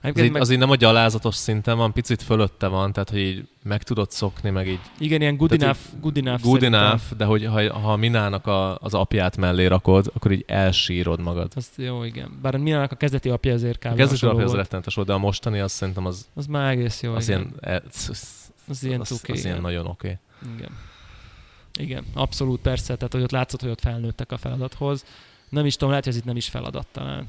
az, 0.00 0.04
Egyébként 0.04 0.26
így, 0.26 0.32
meg, 0.32 0.42
az 0.42 0.50
így 0.50 0.58
nem 0.58 0.70
a 0.70 0.74
gyalázatos 0.76 1.34
szinten 1.34 1.76
van, 1.76 1.92
picit 1.92 2.22
fölötte 2.22 2.66
van, 2.66 2.92
tehát 2.92 3.10
hogy 3.10 3.18
így 3.18 3.48
meg 3.62 3.82
tudod 3.82 4.10
szokni, 4.10 4.50
meg 4.50 4.68
így 4.68 4.80
igen, 4.98 5.20
ilyen 5.20 5.36
good 5.36 5.52
enough, 5.62 5.78
good 6.00 6.16
enough. 6.16 6.42
good 6.42 6.60
szerintem. 6.60 6.84
enough, 6.86 7.02
de 7.16 7.24
hogy 7.24 7.44
ha, 7.44 7.78
ha 7.78 7.92
a 7.92 7.96
Minának 7.96 8.46
a, 8.46 8.76
az 8.78 8.94
apját 8.94 9.36
mellé 9.36 9.66
rakod, 9.66 10.10
akkor 10.14 10.32
így 10.32 10.44
elsírod 10.46 11.20
magad. 11.20 11.52
Az 11.54 11.70
jó, 11.76 12.04
igen. 12.04 12.38
Bár 12.42 12.54
a 12.54 12.58
Milának 12.58 12.92
a 12.92 12.96
kezdeti 12.96 13.28
apja 13.28 13.52
azért 13.52 13.84
A 13.84 13.88
kb. 13.88 13.96
kezdeti 13.96 14.08
hasonló 14.10 14.34
apja 14.34 14.46
az 14.46 14.54
rettenetes 14.54 14.94
volt, 14.94 15.06
de 15.06 15.12
a 15.14 15.18
mostani 15.18 15.58
az 15.58 15.72
szerintem 15.72 16.06
az, 16.06 16.28
Az 16.34 16.46
már 16.46 16.70
egész 16.70 17.02
jó, 17.02 17.14
az 17.14 17.28
igen. 17.28 17.40
ilyen, 17.40 17.54
e- 17.60 17.82
az, 17.88 18.06
az, 18.10 18.28
az 18.68 18.84
ilyen 18.84 19.00
az, 19.00 19.20
az 19.28 19.44
ilyen 19.44 19.60
nagyon 19.60 19.86
oké. 19.86 20.18
Igen. 20.56 20.70
Igen, 21.78 22.04
abszolút 22.14 22.60
persze, 22.60 22.96
tehát 22.96 23.12
hogy 23.12 23.22
ott 23.22 23.30
látszott, 23.30 23.60
hogy 23.60 23.70
ott 23.70 23.80
felnőttek 23.80 24.32
a 24.32 24.36
feladathoz. 24.36 25.04
Nem 25.48 25.66
is 25.66 25.72
tudom, 25.74 25.88
lehet, 25.88 26.04
hogy 26.04 26.12
ez 26.12 26.18
itt 26.18 26.26
nem 26.26 26.36
is 26.36 26.48
feladat 26.48 26.86
talán. 26.92 27.28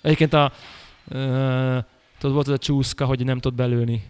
Egyébként 0.00 0.32
a, 0.32 0.52
ö, 1.08 1.78
tudod, 2.20 2.34
volt 2.34 2.48
az 2.48 2.54
a 2.54 2.58
csúszka, 2.58 3.04
hogy 3.04 3.24
nem 3.24 3.38
tud 3.38 3.54
belőni. 3.54 4.02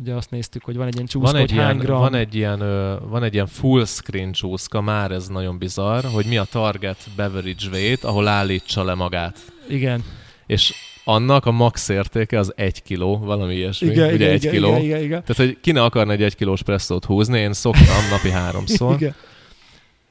Ugye 0.00 0.14
azt 0.14 0.30
néztük, 0.30 0.64
hogy 0.64 0.76
van 0.76 0.86
egy 0.86 0.94
ilyen 0.94 1.06
csúszka, 1.06 1.30
Van 1.32 1.40
egy, 1.40 1.50
hogy 1.50 1.58
ilyen, 1.58 1.78
gram. 1.78 1.98
van, 1.98 2.14
egy 2.14 2.34
ilyen, 2.34 2.60
ö, 2.60 2.96
van 3.08 3.22
egy 3.22 3.34
ilyen 3.34 3.46
full 3.46 3.84
screen 3.84 4.32
csúszka, 4.32 4.80
már 4.80 5.10
ez 5.10 5.28
nagyon 5.28 5.58
bizarr, 5.58 6.04
hogy 6.12 6.24
mi 6.26 6.36
a 6.36 6.44
target 6.44 6.96
beverage 7.16 7.68
weight, 7.72 8.04
ahol 8.04 8.28
állítsa 8.28 8.84
le 8.84 8.94
magát. 8.94 9.38
Igen. 9.68 10.04
És 10.46 10.74
annak 11.04 11.46
a 11.46 11.50
max 11.50 11.88
értéke 11.88 12.38
az 12.38 12.52
egy 12.56 12.82
kiló, 12.82 13.18
valami 13.18 13.54
ilyesmi. 13.54 13.88
Igen, 13.88 14.04
Ugye 14.06 14.14
igen, 14.14 14.30
egy 14.30 14.42
igen, 14.42 14.52
kiló. 14.54 14.68
igen, 14.68 14.82
igen, 14.82 15.02
igen. 15.02 15.22
Tehát, 15.24 15.36
hogy 15.36 15.58
ki 15.60 15.72
ne 15.72 15.82
akarna 15.82 16.12
egy 16.12 16.22
egy 16.22 16.36
kilós 16.36 16.62
presszót 16.62 17.04
húzni, 17.04 17.38
én 17.38 17.52
szoktam 17.52 18.08
napi 18.10 18.30
háromszor. 18.30 18.94
igen. 19.00 19.14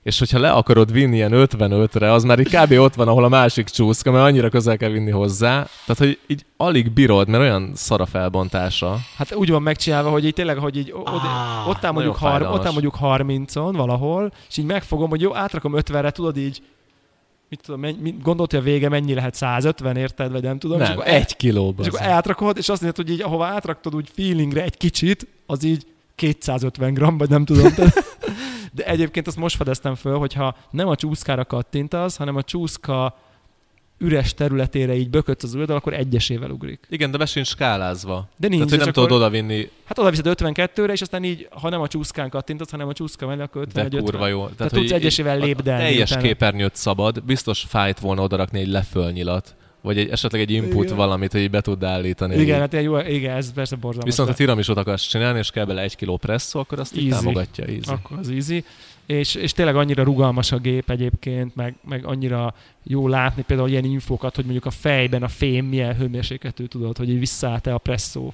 És 0.03 0.19
hogyha 0.19 0.39
le 0.39 0.51
akarod 0.51 0.91
vinni 0.91 1.15
ilyen 1.15 1.31
55-re, 1.33 2.11
az 2.11 2.23
már 2.23 2.39
így 2.39 2.55
kb. 2.55 2.71
ott 2.71 2.93
van, 2.93 3.07
ahol 3.07 3.23
a 3.23 3.27
másik 3.27 3.67
csúszka, 3.69 4.11
mert 4.11 4.23
annyira 4.25 4.49
közel 4.49 4.77
kell 4.77 4.89
vinni 4.89 5.11
hozzá. 5.11 5.51
Tehát, 5.85 5.97
hogy 5.97 6.19
így 6.27 6.45
alig 6.57 6.91
bírod, 6.91 7.27
mert 7.27 7.43
olyan 7.43 7.71
szar 7.75 8.01
a 8.01 8.05
felbontása. 8.05 8.97
Hát 9.17 9.35
úgy 9.35 9.49
van 9.49 9.61
megcsinálva, 9.61 10.09
hogy 10.09 10.25
így 10.25 10.33
tényleg, 10.33 10.57
hogy 10.57 10.77
így 10.77 10.91
o- 10.91 11.07
Ah, 11.07 11.69
ott 11.69 11.83
áll 11.85 11.91
mondjuk, 11.91 12.15
har- 12.15 12.41
ott 12.41 12.65
áll 12.65 12.71
mondjuk 12.71 12.95
30-on 13.01 13.71
valahol, 13.75 14.31
és 14.49 14.57
így 14.57 14.65
megfogom, 14.65 15.09
hogy 15.09 15.21
jó, 15.21 15.35
átrakom 15.35 15.73
50-re, 15.75 16.11
tudod 16.11 16.37
így, 16.37 16.61
mit 17.49 17.61
tudom, 17.65 17.79
menny, 17.79 17.95
mit, 18.01 18.21
gondolt, 18.21 18.51
hogy 18.51 18.59
a 18.59 18.63
vége 18.63 18.89
mennyi 18.89 19.13
lehet, 19.13 19.35
150, 19.35 19.95
érted, 19.97 20.31
vagy 20.31 20.41
nem 20.43 20.59
tudom. 20.59 20.81
és 20.81 20.87
Nem, 20.87 20.97
akkor 20.97 21.09
el- 21.09 21.15
egy 21.15 21.35
kilóban. 21.35 21.85
És 21.85 21.91
akkor 21.91 22.07
átrakod, 22.07 22.57
és 22.57 22.69
azt 22.69 22.81
mondod, 22.81 23.05
hogy 23.05 23.15
így, 23.15 23.21
ahova 23.21 23.45
átraktad 23.45 23.95
úgy 23.95 24.09
feelingre 24.15 24.63
egy 24.63 24.77
kicsit, 24.77 25.27
az 25.45 25.63
így 25.63 25.85
250 26.15 26.93
gram, 26.93 27.17
vagy 27.17 27.29
nem 27.29 27.45
tudom. 27.45 27.73
Tehát- 27.73 28.12
De 28.75 28.85
egyébként 28.85 29.27
azt 29.27 29.37
most 29.37 29.55
fedeztem 29.55 29.95
föl, 29.95 30.17
hogyha 30.17 30.55
nem 30.71 30.87
a 30.87 30.95
csúszkára 30.95 31.45
kattintasz, 31.45 32.17
hanem 32.17 32.35
a 32.35 32.43
csúszka 32.43 33.17
üres 33.97 34.33
területére 34.33 34.95
így 34.95 35.09
bökötsz 35.09 35.43
az 35.43 35.53
ujjaddal, 35.53 35.75
akkor 35.75 35.93
egyesével 35.93 36.49
ugrik. 36.49 36.87
Igen, 36.89 37.11
de 37.11 37.17
be 37.17 37.25
sincs 37.25 37.47
skálázva. 37.47 38.27
De 38.37 38.47
nincs, 38.47 38.63
Tehát, 38.63 38.69
hogy 38.69 38.79
nem 38.79 38.87
akkor, 38.87 39.03
tudod 39.03 39.17
odavinni, 39.17 39.69
Hát 39.85 39.99
oda 39.99 40.09
viszed 40.09 40.25
52-re, 40.29 40.93
és 40.93 41.01
aztán 41.01 41.23
így, 41.23 41.47
ha 41.51 41.69
nem 41.69 41.81
a 41.81 41.87
csúszkán 41.87 42.29
kattintasz, 42.29 42.71
hanem 42.71 42.87
a 42.87 42.93
csúszka 42.93 43.27
mellé, 43.27 43.41
akkor 43.41 43.61
50 43.61 43.89
de 43.89 43.99
kurva 43.99 44.27
jó. 44.27 44.47
Tehát 44.47 44.73
tudsz 44.73 44.81
hogy 44.89 44.91
egyesével 44.91 45.37
lépdelni 45.37 45.83
Teljes 45.83 46.09
utána. 46.09 46.25
képernyőt 46.25 46.75
szabad, 46.75 47.23
biztos 47.23 47.65
fájt 47.67 47.99
volna 47.99 48.21
odarakni 48.21 48.59
egy 48.59 48.67
lefölnyilat, 48.67 49.55
vagy 49.83 49.97
egy, 49.97 50.09
esetleg 50.09 50.41
egy 50.41 50.51
input 50.51 50.83
Igen. 50.83 50.95
valamit, 50.95 51.31
hogy 51.31 51.41
így 51.41 51.49
be 51.49 51.61
tud 51.61 51.83
állítani. 51.83 52.35
Igen, 52.35 52.59
hát 52.59 52.71
ilyen 52.71 52.83
jó, 52.83 52.99
igen, 52.99 53.35
ez 53.35 53.53
persze 53.53 53.75
borzalmas. 53.75 54.09
Viszont 54.09 54.29
ha 54.29 54.35
tiramisot 54.35 54.77
akarsz 54.77 55.07
csinálni, 55.07 55.39
és 55.39 55.51
kell 55.51 55.65
bele 55.65 55.81
egy 55.81 55.95
kiló 55.95 56.17
presszó, 56.17 56.59
akkor 56.59 56.79
azt 56.79 56.97
így 56.97 57.11
Easy. 57.11 57.23
támogatja. 57.23 57.65
Easy. 57.65 57.81
akkor 57.85 58.17
az 58.17 58.29
easy. 58.29 58.63
És, 59.05 59.35
és 59.35 59.51
tényleg 59.51 59.75
annyira 59.75 60.03
rugalmas 60.03 60.51
a 60.51 60.57
gép 60.57 60.89
egyébként, 60.89 61.55
meg, 61.55 61.75
meg 61.89 62.05
annyira 62.05 62.55
jó 62.83 63.07
látni 63.07 63.43
például 63.43 63.69
ilyen 63.69 63.83
infókat, 63.83 64.35
hogy 64.35 64.43
mondjuk 64.43 64.65
a 64.65 64.71
fejben 64.71 65.23
a 65.23 65.27
fém 65.27 65.65
milyen 65.65 65.95
hőmérsékletű 65.95 66.65
tudod, 66.65 66.97
hogy 66.97 67.09
így 67.09 67.19
visszaállt-e 67.19 67.73
a 67.73 67.77
presszó. 67.77 68.33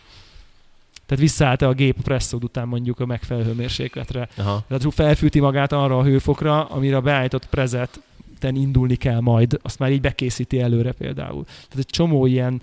Tehát 1.06 1.24
visszaállt-e 1.24 1.68
a 1.68 1.74
gép 1.74 1.96
a 2.00 2.02
presszód 2.02 2.44
után 2.44 2.68
mondjuk 2.68 3.00
a 3.00 3.06
megfelelő 3.06 3.46
hőmérsékletre. 3.46 4.28
Aha. 4.38 4.64
Tehát 4.68 4.94
felfűti 4.94 5.40
magát 5.40 5.72
arra 5.72 5.98
a 5.98 6.04
hőfokra, 6.04 6.66
amire 6.66 6.96
a 6.96 7.02
beállított 7.02 7.46
prezet 7.46 8.00
indulni 8.44 8.96
kell 8.96 9.20
majd, 9.20 9.60
azt 9.62 9.80
már 9.80 9.92
így 9.92 10.02
bekészíti 10.02 10.60
előre 10.60 10.92
például. 10.92 11.44
Tehát 11.44 11.78
egy 11.78 11.86
csomó 11.86 12.26
ilyen, 12.26 12.62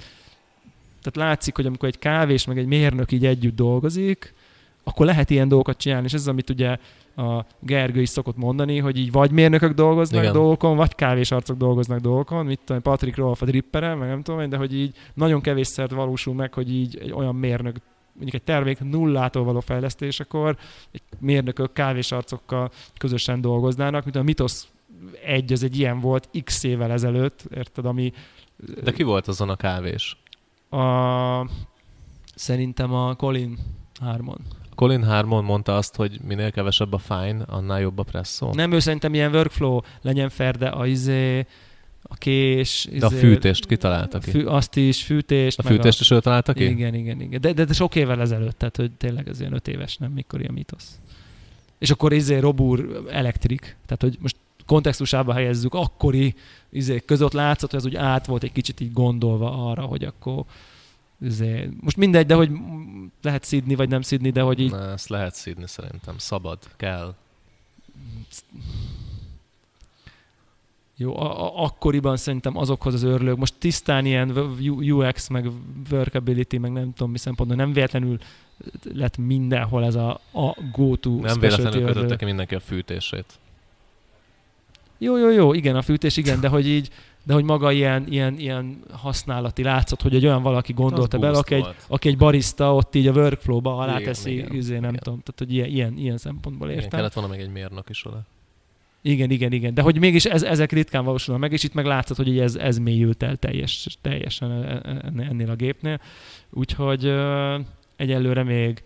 tehát 1.02 1.28
látszik, 1.30 1.56
hogy 1.56 1.66
amikor 1.66 1.88
egy 1.88 1.98
kávés 1.98 2.44
meg 2.44 2.58
egy 2.58 2.66
mérnök 2.66 3.12
így 3.12 3.26
együtt 3.26 3.56
dolgozik, 3.56 4.34
akkor 4.84 5.06
lehet 5.06 5.30
ilyen 5.30 5.48
dolgokat 5.48 5.76
csinálni, 5.76 6.06
és 6.06 6.12
ez 6.12 6.20
az, 6.20 6.28
amit 6.28 6.50
ugye 6.50 6.76
a 7.16 7.44
Gergő 7.60 8.00
is 8.00 8.08
szokott 8.08 8.36
mondani, 8.36 8.78
hogy 8.78 8.98
így 8.98 9.12
vagy 9.12 9.30
mérnökök 9.30 9.72
dolgoznak 9.72 10.20
Igen. 10.20 10.32
Dolgokon, 10.32 10.76
vagy 10.76 10.94
kávésarcok 10.94 11.56
dolgoznak 11.56 12.00
dolgokon, 12.00 12.46
mit 12.46 12.60
tudom, 12.64 12.82
Patrick 12.82 13.16
Rolf 13.16 13.42
a 13.42 13.44
dripperem, 13.44 13.98
meg 13.98 14.08
nem 14.08 14.22
tudom, 14.22 14.40
én, 14.40 14.48
de 14.48 14.56
hogy 14.56 14.74
így 14.74 14.94
nagyon 15.14 15.40
kevésszer 15.40 15.88
valósul 15.88 16.34
meg, 16.34 16.54
hogy 16.54 16.72
így 16.72 16.98
egy 17.00 17.12
olyan 17.12 17.34
mérnök 17.34 17.76
mondjuk 18.12 18.34
egy 18.34 18.42
termék 18.42 18.80
nullától 18.80 19.44
való 19.44 19.60
fejlesztésekor 19.60 20.56
egy 20.92 21.02
mérnökök 21.18 21.72
kávésarcokkal 21.72 22.70
közösen 22.98 23.40
dolgoznának, 23.40 24.04
mint 24.04 24.16
a 24.16 24.22
Mitos 24.22 24.62
egy, 25.24 25.52
az 25.52 25.62
egy 25.62 25.78
ilyen 25.78 26.00
volt 26.00 26.28
x 26.44 26.62
évvel 26.62 26.92
ezelőtt, 26.92 27.44
érted, 27.54 27.86
ami 27.86 28.12
De 28.82 28.92
ki 28.92 29.02
volt 29.02 29.28
azon 29.28 29.48
a 29.48 29.56
kávés? 29.56 30.16
a, 30.70 31.48
szerintem 32.34 32.92
a 32.92 33.14
Colin 33.14 33.58
Harmon. 34.00 34.38
Colin 34.74 35.04
Harmon 35.04 35.44
mondta 35.44 35.76
azt, 35.76 35.96
hogy 35.96 36.20
minél 36.26 36.50
kevesebb 36.50 36.92
a 36.92 36.98
fine, 36.98 37.42
annál 37.46 37.80
jobb 37.80 37.98
a 37.98 38.02
presszó. 38.02 38.52
Nem 38.54 38.72
ő 38.72 38.78
szerintem 38.78 39.14
ilyen 39.14 39.34
workflow 39.34 39.80
legyen 40.02 40.28
fair, 40.28 40.56
de 40.56 40.68
a 40.68 40.86
izé, 40.86 41.46
a 42.02 42.14
kés, 42.14 42.84
izé, 42.84 42.98
De 42.98 43.06
a 43.06 43.10
fűtést 43.10 43.66
kitalálta 43.66 44.18
ki. 44.18 44.30
Fű, 44.30 44.44
azt 44.44 44.76
is, 44.76 45.02
fűtést. 45.02 45.58
A 45.58 45.62
meg 45.64 45.72
fűtést 45.72 46.00
is 46.00 46.10
ő 46.10 46.20
találta 46.20 46.52
ki? 46.52 46.64
Igen, 46.64 46.94
igen, 46.94 47.20
igen. 47.20 47.40
De, 47.40 47.52
de, 47.52 47.64
de 47.64 47.72
sok 47.72 47.94
évvel 47.94 48.20
ezelőtt, 48.20 48.58
tehát 48.58 48.76
hogy 48.76 48.92
tényleg 48.92 49.28
ez 49.28 49.40
ilyen 49.40 49.52
öt 49.52 49.68
éves, 49.68 49.96
nem 49.96 50.12
mikor 50.12 50.40
ilyen 50.40 50.52
mitosz. 50.52 50.98
És 51.78 51.90
akkor 51.90 52.12
izé 52.12 52.38
Robur 52.38 53.04
elektrik, 53.10 53.76
tehát 53.86 54.02
hogy 54.02 54.18
most 54.20 54.36
kontextusába 54.66 55.32
helyezzük, 55.32 55.74
akkori 55.74 56.34
izé, 56.70 57.02
között 57.06 57.32
látszott, 57.32 57.70
hogy 57.70 57.78
ez 57.78 57.86
úgy 57.86 57.96
át 57.96 58.26
volt 58.26 58.42
egy 58.42 58.52
kicsit 58.52 58.80
így 58.80 58.92
gondolva 58.92 59.70
arra, 59.70 59.82
hogy 59.82 60.04
akkor 60.04 60.44
izé, 61.20 61.68
most 61.80 61.96
mindegy, 61.96 62.26
de 62.26 62.34
hogy 62.34 62.50
lehet 63.22 63.44
szidni, 63.44 63.74
vagy 63.74 63.88
nem 63.88 64.02
szidni, 64.02 64.30
de 64.30 64.40
hogy 64.40 64.60
így 64.60 64.70
Na, 64.70 64.90
ezt 64.90 65.08
lehet 65.08 65.34
szídni 65.34 65.66
szerintem. 65.66 66.18
Szabad, 66.18 66.58
kell. 66.76 67.14
jó, 70.96 71.18
a, 71.18 71.44
a, 71.44 71.64
akkoriban 71.64 72.16
szerintem 72.16 72.56
azokhoz 72.56 72.94
az 72.94 73.02
örlők, 73.02 73.36
most 73.36 73.54
tisztán 73.58 74.06
ilyen 74.06 74.30
UX, 74.60 75.28
meg 75.28 75.50
workability, 75.90 76.58
meg 76.58 76.72
nem 76.72 76.92
tudom 76.92 77.10
mi 77.10 77.18
szempontból, 77.18 77.58
nem 77.58 77.72
véletlenül 77.72 78.18
lett 78.92 79.16
mindenhol 79.16 79.84
ez 79.84 79.94
a, 79.94 80.20
a 80.32 80.56
go-to 80.72 81.20
Nem 81.20 81.40
véletlenül 81.40 81.84
kötötte 81.84 82.16
ki 82.16 82.24
mindenki 82.24 82.54
a 82.54 82.60
fűtését. 82.60 83.38
Jó, 84.98 85.16
jó, 85.16 85.30
jó, 85.30 85.52
igen, 85.52 85.76
a 85.76 85.82
fűtés, 85.82 86.16
igen, 86.16 86.40
de 86.40 86.48
hogy 86.48 86.68
így, 86.68 86.90
de 87.24 87.34
hogy 87.34 87.44
maga 87.44 87.72
ilyen, 87.72 88.06
ilyen, 88.08 88.38
ilyen 88.38 88.82
használati 88.92 89.62
látszott, 89.62 90.02
hogy 90.02 90.14
egy 90.14 90.26
olyan 90.26 90.42
valaki 90.42 90.72
gondolta 90.72 91.18
bele, 91.18 91.38
aki 91.38 91.54
egy, 91.54 91.66
aki 91.88 92.08
egy 92.08 92.16
barista 92.16 92.74
ott 92.74 92.94
így 92.94 93.06
a 93.06 93.12
workflow-ba 93.12 93.76
alá 93.76 93.98
teszi, 93.98 94.32
igen, 94.32 94.54
üzé, 94.54 94.74
nem 94.78 94.90
igen. 94.90 95.02
tudom, 95.02 95.20
tehát 95.20 95.38
hogy 95.38 95.52
ilyen, 95.52 95.68
ilyen, 95.68 95.96
ilyen 95.96 96.18
szempontból 96.18 96.68
értem. 96.68 96.86
Igen, 96.86 96.98
kellett 96.98 97.12
volna 97.12 97.30
még 97.30 97.40
egy 97.40 97.50
mérnök 97.50 97.88
is 97.88 98.06
oda. 98.06 98.22
Igen, 99.02 99.30
igen, 99.30 99.52
igen. 99.52 99.74
De 99.74 99.82
hogy 99.82 99.98
mégis 99.98 100.24
ez, 100.24 100.42
ezek 100.42 100.72
ritkán 100.72 101.04
valósulnak 101.04 101.42
meg, 101.42 101.52
és 101.52 101.62
itt 101.62 101.74
meg 101.74 101.86
látszott, 101.86 102.16
hogy 102.16 102.38
ez, 102.38 102.54
ez 102.54 102.78
mélyült 102.78 103.22
el 103.22 103.36
teljes, 103.36 103.98
teljesen 104.00 104.50
e, 104.50 104.80
e, 104.84 105.26
ennél 105.28 105.50
a 105.50 105.54
gépnél. 105.54 106.00
Úgyhogy 106.50 107.12
egyelőre 107.96 108.42
még 108.42 108.82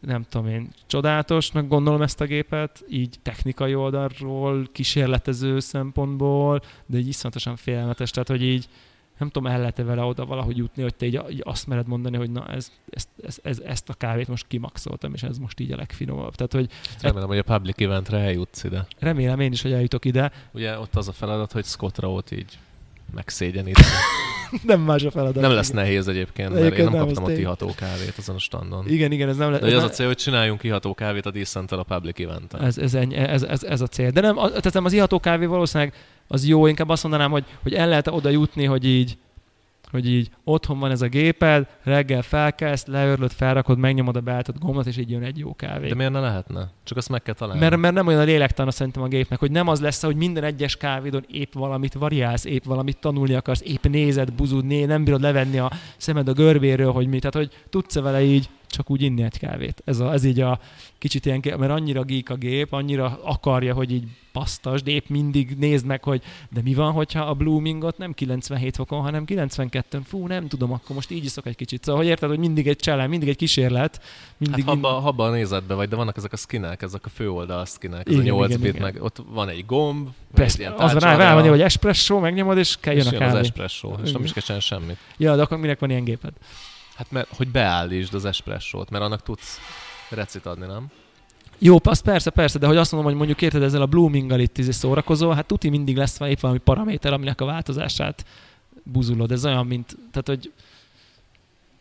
nem 0.00 0.24
tudom 0.28 0.46
én, 0.46 0.68
csodálatos, 0.86 1.52
meg 1.52 1.68
gondolom 1.68 2.02
ezt 2.02 2.20
a 2.20 2.24
gépet, 2.24 2.84
így 2.88 3.16
technikai 3.22 3.74
oldalról, 3.74 4.68
kísérletező 4.72 5.60
szempontból, 5.60 6.60
de 6.86 6.98
így 6.98 7.08
iszonyatosan 7.08 7.56
félelmetes, 7.56 8.10
tehát 8.10 8.28
hogy 8.28 8.42
így 8.42 8.68
nem 9.18 9.28
tudom, 9.28 9.52
el 9.52 9.58
lehet-e 9.58 9.82
vele 9.82 10.02
oda 10.02 10.26
valahogy 10.26 10.56
jutni, 10.56 10.82
hogy 10.82 10.94
te 10.94 11.06
így, 11.06 11.20
így 11.30 11.42
azt 11.44 11.66
mered 11.66 11.86
mondani, 11.86 12.16
hogy 12.16 12.30
na 12.30 12.46
ez, 12.46 12.72
ez, 12.90 13.08
ez, 13.22 13.38
ez, 13.42 13.58
ezt 13.58 13.88
a 13.88 13.94
kávét 13.94 14.28
most 14.28 14.46
kimaxoltam, 14.46 15.14
és 15.14 15.22
ez 15.22 15.38
most 15.38 15.60
így 15.60 15.72
a 15.72 15.76
legfinomabb. 15.76 16.34
Tehát, 16.34 16.52
hogy 16.52 16.70
remélem, 17.00 17.28
hogy 17.28 17.38
a 17.38 17.42
public 17.42 17.80
eventre 17.80 18.18
eljutsz 18.18 18.64
ide. 18.64 18.86
Remélem 18.98 19.40
én 19.40 19.52
is, 19.52 19.62
hogy 19.62 19.72
eljutok 19.72 20.04
ide. 20.04 20.32
Ugye 20.52 20.78
ott 20.78 20.96
az 20.96 21.08
a 21.08 21.12
feladat, 21.12 21.52
hogy 21.52 21.64
Scott 21.64 21.98
Rowe-t 21.98 22.30
így 22.30 22.58
megszégyeníteni. 23.14 23.86
nem 24.62 24.80
más 24.80 25.02
a 25.02 25.10
feladat. 25.10 25.42
Nem 25.42 25.50
lesz 25.50 25.70
nehéz 25.70 26.08
egyébként, 26.08 26.48
mert 26.48 26.60
egyébként 26.60 26.86
én 26.86 26.94
nem, 26.94 27.06
nem 27.06 27.14
kaptam 27.14 27.34
a 27.34 27.38
iható 27.38 27.74
kávét 27.76 28.14
azon 28.18 28.34
a 28.34 28.38
standon. 28.38 28.88
Igen, 28.88 29.12
igen, 29.12 29.28
ez 29.28 29.36
nem 29.36 29.50
lesz. 29.50 29.60
De 29.60 29.76
az 29.76 29.82
a 29.82 29.88
cél, 29.88 30.06
hogy 30.06 30.16
csináljunk 30.16 30.62
iható 30.62 30.94
kávét 30.94 31.26
a 31.26 31.30
decent 31.30 31.72
a 31.72 31.82
public 31.82 32.20
event 32.20 32.54
ez, 32.54 32.78
ez, 32.78 32.94
ez, 32.94 33.42
ez, 33.42 33.62
ez, 33.62 33.80
a 33.80 33.86
cél. 33.86 34.10
De 34.10 34.20
nem, 34.20 34.34
tehát 34.34 34.72
nem 34.72 34.84
az 34.84 34.92
iható 34.92 35.20
kávé 35.20 35.44
valószínűleg 35.44 35.94
az 36.28 36.46
jó, 36.46 36.66
inkább 36.66 36.88
azt 36.88 37.02
mondanám, 37.02 37.30
hogy, 37.30 37.44
hogy 37.62 37.74
el 37.74 37.88
lehet 37.88 38.08
oda 38.08 38.28
jutni, 38.28 38.64
hogy 38.64 38.84
így 38.84 39.18
hogy 39.90 40.10
így 40.12 40.30
otthon 40.44 40.78
van 40.78 40.90
ez 40.90 41.02
a 41.02 41.06
géped, 41.06 41.66
reggel 41.82 42.22
felkelsz, 42.22 42.86
leörlöd, 42.86 43.32
felrakod, 43.32 43.78
megnyomod 43.78 44.16
a 44.16 44.20
beállított 44.20 44.58
gombot, 44.58 44.86
és 44.86 44.96
így 44.96 45.10
jön 45.10 45.22
egy 45.22 45.38
jó 45.38 45.54
kávé. 45.54 45.88
De 45.88 45.94
miért 45.94 46.12
ne 46.12 46.20
lehetne? 46.20 46.70
Csak 46.84 46.96
azt 46.96 47.08
meg 47.08 47.22
kell 47.22 47.34
találni. 47.34 47.60
Mert, 47.60 47.76
mert 47.76 47.94
nem 47.94 48.06
olyan 48.06 48.20
a 48.20 48.24
lélektana 48.24 48.70
szerintem 48.70 49.02
a 49.02 49.08
gépnek, 49.08 49.38
hogy 49.38 49.50
nem 49.50 49.68
az 49.68 49.80
lesz, 49.80 50.02
hogy 50.02 50.16
minden 50.16 50.44
egyes 50.44 50.76
kávédon 50.76 51.24
épp 51.30 51.52
valamit 51.52 51.94
variálsz, 51.94 52.44
épp 52.44 52.64
valamit 52.64 52.98
tanulni 52.98 53.34
akarsz, 53.34 53.62
épp 53.64 53.84
nézed, 53.84 54.32
buzudni, 54.32 54.84
nem 54.84 55.04
bírod 55.04 55.20
levenni 55.20 55.58
a 55.58 55.70
szemed 55.96 56.28
a 56.28 56.32
görbéről, 56.32 56.92
hogy 56.92 57.06
mi. 57.06 57.18
Tehát, 57.18 57.34
hogy 57.34 57.64
tudsz-e 57.70 58.00
vele 58.00 58.22
így 58.22 58.48
csak 58.68 58.90
úgy 58.90 59.02
inni 59.02 59.22
egy 59.22 59.38
kávét. 59.38 59.82
Ez, 59.84 60.00
a, 60.00 60.12
ez 60.12 60.24
így 60.24 60.40
a 60.40 60.60
kicsit 60.98 61.26
ilyen, 61.26 61.42
mert 61.58 61.72
annyira 61.72 62.02
geek 62.02 62.30
a 62.30 62.34
gép, 62.34 62.72
annyira 62.72 63.20
akarja, 63.22 63.74
hogy 63.74 63.92
így 63.92 64.04
pasztas, 64.32 64.82
de 64.82 64.90
épp 64.90 65.08
mindig 65.08 65.56
nézd 65.58 65.86
meg, 65.86 66.02
hogy 66.02 66.22
de 66.50 66.60
mi 66.62 66.74
van, 66.74 66.92
hogyha 66.92 67.20
a 67.22 67.34
bloomingot 67.34 67.98
nem 67.98 68.12
97 68.12 68.76
fokon, 68.76 69.00
hanem 69.00 69.24
92 69.24 70.00
Fú, 70.04 70.26
nem 70.26 70.48
tudom, 70.48 70.72
akkor 70.72 70.94
most 70.96 71.10
így 71.10 71.24
iszok 71.24 71.46
egy 71.46 71.56
kicsit. 71.56 71.84
Szóval, 71.84 72.00
hogy 72.00 72.10
érted, 72.10 72.28
hogy 72.28 72.38
mindig 72.38 72.68
egy 72.68 72.76
cselem, 72.76 73.08
mindig 73.08 73.28
egy 73.28 73.36
kísérlet. 73.36 74.02
Mindig, 74.36 74.64
hát 74.64 74.68
habba, 74.68 74.88
habba 74.88 75.24
a 75.24 75.30
nézetbe 75.30 75.74
vagy, 75.74 75.88
de 75.88 75.96
vannak 75.96 76.16
ezek 76.16 76.32
a 76.32 76.36
skinek, 76.36 76.82
ezek 76.82 77.06
a 77.06 77.08
főoldal 77.08 77.64
skinek, 77.64 78.08
ez 78.08 78.12
igen, 78.12 78.24
a 78.24 78.36
8 78.36 78.48
igen, 78.48 78.60
bit, 78.60 78.74
igen. 78.74 78.82
meg 78.82 79.02
ott 79.02 79.22
van 79.28 79.48
egy 79.48 79.66
gomb, 79.66 80.08
Persze, 80.34 80.66
egy 80.66 80.72
az 80.76 80.92
rá, 80.92 81.16
rá 81.16 81.34
van, 81.34 81.48
hogy 81.48 81.60
espresso, 81.60 82.18
megnyomod, 82.18 82.58
és 82.58 82.76
kell 82.80 82.94
jön 82.94 83.06
a 83.06 83.10
kávé. 83.10 83.24
az 83.24 83.34
espresso, 83.34 83.94
és 84.04 84.12
nem 84.12 84.24
is 84.24 84.32
kell 84.32 84.60
semmit. 84.60 84.96
Ja, 85.16 85.36
de 85.36 85.42
akkor 85.42 85.58
minek 85.58 85.78
van 85.78 85.90
ilyen 85.90 86.04
géped? 86.04 86.32
Hát 86.98 87.10
mert, 87.10 87.28
hogy 87.36 87.48
beállítsd 87.48 88.14
az 88.14 88.24
espresszót, 88.24 88.90
mert 88.90 89.04
annak 89.04 89.22
tudsz 89.22 89.58
recit 90.10 90.46
adni, 90.46 90.66
nem? 90.66 90.86
Jó, 91.58 91.78
az 91.82 92.00
persze, 92.00 92.30
persze, 92.30 92.58
de 92.58 92.66
hogy 92.66 92.76
azt 92.76 92.92
mondom, 92.92 93.10
hogy 93.10 93.18
mondjuk 93.18 93.42
érted 93.42 93.62
ezzel 93.62 93.82
a 93.82 93.86
bloominggal 93.86 94.40
itt 94.40 94.58
izé 94.58 94.70
szórakozó, 94.70 95.30
hát 95.30 95.46
tuti 95.46 95.68
mindig 95.68 95.96
lesz 95.96 96.20
épp 96.20 96.40
valami 96.40 96.58
paraméter, 96.58 97.12
aminek 97.12 97.40
a 97.40 97.44
változását 97.44 98.24
buzulod. 98.82 99.32
Ez 99.32 99.44
olyan, 99.44 99.66
mint, 99.66 99.96
tehát 100.10 100.26
hogy 100.26 100.52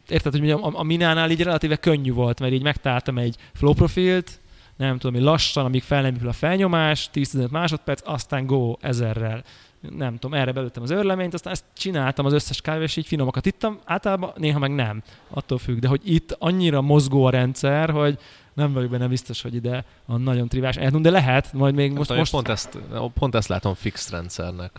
érted, 0.07 0.32
hogy 0.32 0.51
a, 0.51 0.59
a 0.74 0.84
Minánál 0.84 1.32
így 1.32 1.43
relatíve 1.43 1.76
könnyű 1.76 2.13
volt, 2.13 2.39
mert 2.39 2.53
így 2.53 2.63
megtaláltam 2.63 3.18
egy 3.18 3.36
flow 3.53 3.74
profilt, 3.74 4.39
nem 4.76 4.97
tudom, 4.97 5.15
hogy 5.15 5.24
lassan, 5.24 5.65
amíg 5.65 5.84
fel 5.84 6.01
nem 6.01 6.18
a 6.28 6.34
felnyomás, 6.34 7.09
10-15 7.13 7.49
másodperc, 7.49 8.01
aztán 8.05 8.45
go 8.45 8.76
ezerrel 8.82 9.43
nem 9.80 10.17
tudom, 10.17 10.39
erre 10.39 10.51
belőttem 10.51 10.84
az 10.84 10.89
örleményt, 10.89 11.34
aztán 11.34 11.53
ezt 11.53 11.65
csináltam 11.73 12.25
az 12.25 12.34
összes 12.34 12.61
kávé, 12.61 12.84
és 12.84 12.95
így 12.95 13.07
finomakat 13.07 13.45
ittam, 13.45 13.80
általában 13.86 14.32
néha 14.36 14.59
meg 14.59 14.75
nem, 14.75 15.03
attól 15.30 15.57
függ, 15.57 15.80
de 15.80 15.88
hogy 15.88 16.01
itt 16.03 16.36
annyira 16.39 16.82
mozgó 16.82 17.25
a 17.25 17.30
rendszer, 17.30 17.89
hogy 17.89 18.19
nem 18.53 18.73
vagyok 18.73 18.89
benne 18.89 19.07
biztos, 19.07 19.41
hogy 19.41 19.55
ide 19.55 19.86
a 20.05 20.17
nagyon 20.17 20.47
trivás 20.47 20.75
de 20.75 21.09
lehet, 21.09 21.53
majd 21.53 21.75
még 21.75 21.91
most... 21.91 22.15
most... 22.15 22.32
Pont, 22.32 22.47
ezt, 22.47 22.78
pont 23.13 23.36
ezt 23.36 23.47
látom 23.47 23.73
fix 23.73 24.09
rendszernek. 24.09 24.71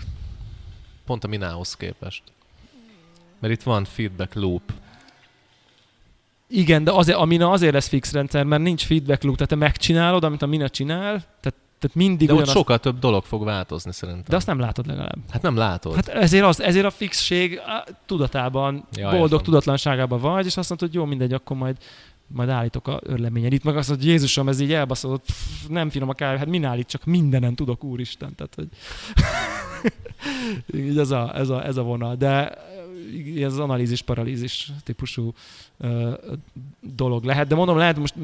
Pont 1.07 1.24
a 1.24 1.28
Minához 1.28 1.74
képest. 1.74 2.22
Mert 3.38 3.53
itt 3.55 3.62
van 3.62 3.84
feedback 3.84 4.34
loop. 4.34 4.72
Igen, 6.49 6.84
de 6.84 6.92
azért, 6.92 7.18
a 7.18 7.24
Mina 7.24 7.51
azért 7.51 7.72
lesz 7.72 7.88
fix 7.88 8.12
rendszer, 8.12 8.44
mert 8.44 8.62
nincs 8.62 8.84
feedback 8.84 9.22
loop, 9.22 9.34
tehát 9.34 9.51
te 9.51 9.57
megcsinálod, 9.57 10.24
amit 10.24 10.42
a 10.42 10.46
Mina 10.46 10.68
csinál, 10.68 11.24
tehát 11.40 11.59
tehát 11.78 11.96
mindig 11.96 12.26
De 12.26 12.32
ugyanazt... 12.32 12.50
ott 12.50 12.56
sokkal 12.56 12.78
több 12.78 12.98
dolog 12.98 13.24
fog 13.24 13.44
változni 13.44 13.92
szerintem. 13.92 14.24
De 14.28 14.36
azt 14.36 14.46
nem 14.46 14.58
látod 14.58 14.86
legalább. 14.86 15.18
Hát 15.30 15.42
nem 15.42 15.56
látod. 15.56 15.94
Hát 15.94 16.08
ezért, 16.08 16.44
az, 16.44 16.60
ezért 16.60 16.86
a 16.86 16.90
fixség 16.90 17.60
tudatában, 18.06 18.86
ja, 18.92 19.08
boldog 19.08 19.30
értem. 19.30 19.44
tudatlanságában 19.44 20.20
vagy, 20.20 20.46
és 20.46 20.56
azt 20.56 20.68
mondod, 20.68 20.88
hogy 20.88 20.96
jó, 20.96 21.04
mindegy, 21.04 21.32
akkor 21.32 21.56
majd 21.56 21.76
majd 22.34 22.48
állítok 22.48 22.88
a 22.88 23.00
örleményen. 23.02 23.52
Itt 23.52 23.64
meg 23.64 23.76
azt 23.76 23.88
hogy 23.88 24.04
Jézusom, 24.04 24.48
ez 24.48 24.60
így 24.60 24.72
elbaszolott, 24.72 25.24
pff, 25.24 25.66
nem 25.68 25.90
finom 25.90 26.08
a 26.08 26.12
kávé, 26.12 26.38
hát 26.38 26.46
min 26.46 26.64
állít, 26.64 26.86
csak 26.86 27.04
mindenen 27.04 27.54
tudok, 27.54 27.84
úristen. 27.84 28.34
Tehát, 28.34 28.54
hogy 28.54 28.68
így 30.80 30.98
ez 30.98 31.10
a, 31.10 31.36
ez, 31.36 31.48
a, 31.48 31.64
ez 31.64 31.76
a 31.76 31.82
vonal. 31.82 32.14
De 32.14 32.52
ez 33.36 33.52
az 33.52 33.59
analízis 33.59 34.02
paralízis 34.02 34.70
típusú 34.84 35.32
uh, 35.76 36.12
dolog 36.80 37.24
lehet. 37.24 37.46
De 37.46 37.54
mondom, 37.54 37.76
lehet 37.76 37.98
most 37.98 38.14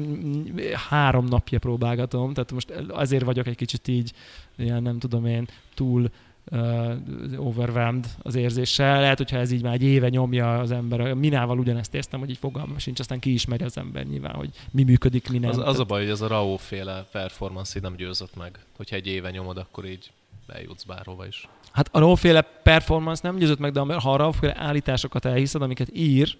három 0.89 1.25
napja 1.25 1.59
próbálgatom, 1.59 2.33
tehát 2.33 2.51
most 2.51 2.71
azért 2.87 3.23
vagyok 3.23 3.47
egy 3.47 3.55
kicsit 3.55 3.87
így, 3.87 4.11
ilyen 4.57 4.81
nem 4.81 4.99
tudom 4.99 5.25
én, 5.25 5.47
túl 5.73 6.09
uh, 6.51 6.93
overwhelmed 7.37 8.07
az 8.21 8.35
érzéssel. 8.35 8.99
Lehet, 8.99 9.17
hogyha 9.17 9.37
ez 9.37 9.51
így 9.51 9.63
már 9.63 9.73
egy 9.73 9.83
éve 9.83 10.09
nyomja 10.09 10.59
az 10.59 10.71
ember. 10.71 11.13
Minával 11.13 11.59
ugyanezt 11.59 11.93
értem, 11.93 12.19
hogy 12.19 12.29
így 12.29 12.37
fogalmam 12.37 12.77
sincs, 12.77 12.99
aztán 12.99 13.19
kiismeri 13.19 13.63
az 13.63 13.77
ember 13.77 14.05
nyilván, 14.05 14.35
hogy 14.35 14.49
mi 14.71 14.83
működik, 14.83 15.29
mi 15.29 15.37
nem. 15.37 15.49
Az, 15.49 15.57
az 15.57 15.79
a 15.79 15.83
baj, 15.83 16.01
hogy 16.01 16.11
ez 16.11 16.21
a 16.21 16.27
RAW 16.27 16.55
féle 16.55 17.07
performance 17.11 17.79
nem 17.79 17.95
győzött 17.95 18.35
meg. 18.35 18.59
Hogyha 18.77 18.95
egy 18.95 19.07
éve 19.07 19.31
nyomod, 19.31 19.57
akkor 19.57 19.85
így 19.85 20.11
bejutsz 20.47 20.83
bárhova 20.83 21.27
is. 21.27 21.47
Hát 21.75 21.89
a 21.91 21.99
Raw-féle 21.99 22.41
performance 22.41 23.21
nem 23.23 23.37
győzött 23.37 23.59
meg, 23.59 23.71
de 23.71 23.79
ha 23.79 24.13
a 24.13 24.15
raw 24.15 24.31
állításokat 24.53 25.25
elhiszed, 25.25 25.61
amiket 25.61 25.89
ír, 25.93 26.37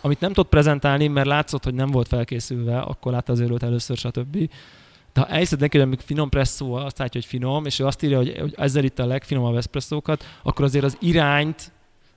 amit 0.00 0.20
nem 0.20 0.32
tud 0.32 0.46
prezentálni, 0.46 1.06
mert 1.06 1.26
látszott, 1.26 1.64
hogy 1.64 1.74
nem 1.74 1.90
volt 1.90 2.08
felkészülve, 2.08 2.78
akkor 2.78 3.12
látta 3.12 3.32
az 3.32 3.40
őrült 3.40 3.62
először, 3.62 3.96
stb. 3.96 4.50
De 5.12 5.20
ha 5.20 5.26
elhiszed 5.26 5.60
neki, 5.60 5.78
hogy 5.78 6.02
finom 6.04 6.28
presszó, 6.28 6.74
azt 6.74 6.98
látja, 6.98 7.20
hogy 7.20 7.28
finom, 7.28 7.66
és 7.66 7.78
ő 7.78 7.86
azt 7.86 8.02
írja, 8.02 8.16
hogy, 8.16 8.36
hogy 8.38 8.54
ezzel 8.56 8.84
itt 8.84 8.98
a 8.98 9.06
legfinomabb 9.06 9.56
eszpresszókat, 9.56 10.24
akkor 10.42 10.64
azért 10.64 10.84
az 10.84 10.96
irányt 11.00 11.72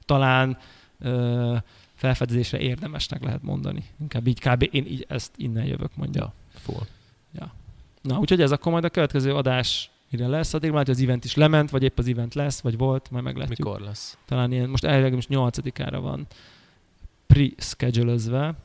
talán 0.06 0.58
ö, 1.00 1.56
felfedezésre 1.96 2.60
érdemesnek 2.60 3.24
lehet 3.24 3.44
mondani. 3.44 3.84
Inkább 4.00 4.28
így 4.28 4.40
kb. 4.40 4.68
én 4.72 4.86
így 4.86 5.06
ezt 5.08 5.32
innen 5.36 5.66
jövök, 5.66 5.96
mondja. 5.96 6.22
Ja, 6.22 6.60
full. 6.60 6.86
Ja. 7.34 7.54
Na, 8.02 8.18
úgyhogy 8.18 8.42
ez 8.42 8.52
akkor 8.52 8.72
majd 8.72 8.84
a 8.84 8.90
következő 8.90 9.36
adás 9.36 9.90
mire 10.12 10.28
lesz. 10.28 10.54
Addig 10.54 10.72
már, 10.72 10.86
hogy 10.86 10.96
az 10.96 11.02
event 11.02 11.26
is 11.26 11.36
lement, 11.36 11.70
vagy 11.70 11.84
épp 11.84 11.98
az 11.98 12.08
event 12.08 12.34
lesz, 12.34 12.62
vagy 12.62 12.78
volt, 12.78 13.12
majd 13.12 13.24
meglátjuk. 13.24 13.58
Mikor 13.58 13.80
lesz? 13.80 14.18
Talán 14.26 14.52
ilyen, 14.52 14.70
most 14.70 14.84
elvileg 14.84 15.14
most 15.14 15.28
8-ára 15.32 16.00
van 16.02 16.28
pre-schedulezve, 17.28 18.56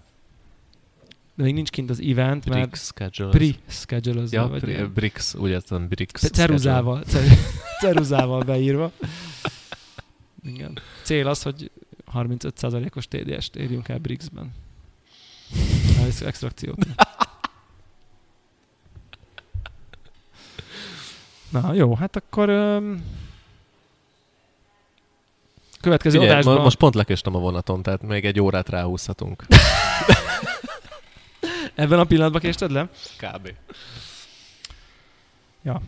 de 1.34 1.42
még 1.42 1.54
nincs 1.54 1.70
kint 1.70 1.90
az 1.90 2.00
event, 2.00 2.48
mert 2.48 2.92
pre-schedulezve. 3.30 4.36
Ja, 4.36 4.48
pre, 4.48 4.86
Brix, 4.86 5.34
úgy 5.34 5.50
értem, 5.50 5.88
Brix. 5.88 6.30
Ceruzával, 6.30 7.04
ceruzával 7.80 8.42
beírva. 8.42 8.92
Igen. 10.42 10.78
Cél 11.02 11.26
az, 11.26 11.42
hogy 11.42 11.70
35%-os 12.14 13.08
TDS-t 13.08 13.56
érjünk 13.56 13.88
el 13.88 13.98
Brixben. 13.98 14.52
Extrakciót. 16.24 16.86
Na 21.62 21.74
jó, 21.74 21.94
hát 21.94 22.16
akkor 22.16 22.48
um, 22.48 23.04
következő 25.80 26.18
Ugye, 26.18 26.30
adásban... 26.30 26.60
Most 26.60 26.76
pont 26.76 26.94
lekéstem 26.94 27.34
a 27.34 27.38
vonaton, 27.38 27.82
tehát 27.82 28.02
még 28.02 28.24
egy 28.24 28.40
órát 28.40 28.68
ráhúzhatunk. 28.68 29.44
Ebben 31.74 31.98
a 31.98 32.04
pillanatban 32.04 32.40
késted 32.40 32.70
le? 32.70 32.88
Kb. 33.16 33.52
Ja. 35.62 35.80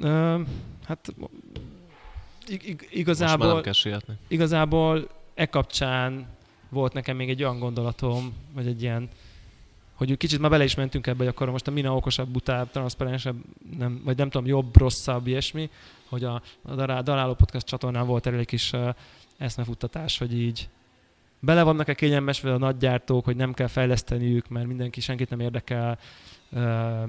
Ö, 0.00 0.40
hát 0.86 1.14
ig- 2.46 2.66
ig- 2.66 2.80
Most 2.80 2.90
már 2.92 2.98
igazából, 2.98 3.60
nem 3.60 3.72
sietni. 3.72 4.14
igazából 4.28 5.08
e 5.34 5.46
kapcsán 5.46 6.26
volt 6.68 6.92
nekem 6.92 7.16
még 7.16 7.28
egy 7.30 7.42
olyan 7.42 7.58
gondolatom, 7.58 8.34
vagy 8.54 8.66
egy 8.66 8.82
ilyen, 8.82 9.08
hogy 9.98 10.16
kicsit 10.16 10.40
már 10.40 10.50
bele 10.50 10.64
is 10.64 10.74
mentünk 10.74 11.06
ebbe, 11.06 11.18
hogy 11.18 11.26
akkor 11.26 11.50
most 11.50 11.66
a 11.66 11.70
mina 11.70 11.96
okosabb, 11.96 12.28
butább, 12.28 12.70
transzparensebb, 12.70 13.36
nem, 13.78 14.00
vagy 14.04 14.16
nem 14.16 14.30
tudom, 14.30 14.46
jobb, 14.46 14.76
rosszabb, 14.76 15.26
ilyesmi, 15.26 15.70
hogy 16.08 16.24
a, 16.24 16.42
a 16.62 16.74
Dará- 16.74 17.04
Daráló 17.04 17.34
Podcast 17.34 17.66
csatornán 17.66 18.06
volt 18.06 18.26
erről 18.26 18.38
egy 18.38 18.46
kis 18.46 18.72
uh, 18.72 18.94
eszmefuttatás, 19.38 20.18
hogy 20.18 20.38
így 20.38 20.68
bele 21.40 21.62
vannak-e 21.62 21.94
kényelmesve 21.94 22.52
a 22.52 22.58
nagygyártók, 22.58 23.24
hogy 23.24 23.36
nem 23.36 23.54
kell 23.54 23.66
fejleszteniük, 23.66 24.48
mert 24.48 24.66
mindenki, 24.66 25.00
senkit 25.00 25.30
nem 25.30 25.40
érdekel, 25.40 25.98
uh, 26.50 27.08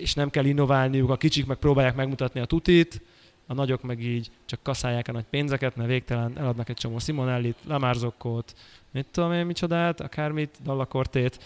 és 0.00 0.14
nem 0.14 0.30
kell 0.30 0.44
innoválniuk, 0.44 1.10
a 1.10 1.16
kicsik 1.16 1.46
meg 1.46 1.56
próbálják 1.56 1.94
megmutatni 1.94 2.40
a 2.40 2.44
tutit, 2.44 3.02
a 3.46 3.54
nagyok 3.54 3.82
meg 3.82 4.00
így 4.00 4.30
csak 4.44 4.62
kaszálják 4.62 5.08
a 5.08 5.12
nagy 5.12 5.26
pénzeket, 5.30 5.76
mert 5.76 5.88
végtelen 5.88 6.38
eladnak 6.38 6.68
egy 6.68 6.76
csomó 6.76 6.98
Simonellit, 6.98 7.56
Lamarzokkót, 7.66 8.54
mit 8.94 9.06
tudom 9.10 9.32
én 9.32 9.46
micsodát, 9.46 10.00
akármit, 10.00 10.58
Dallakortét, 10.62 11.44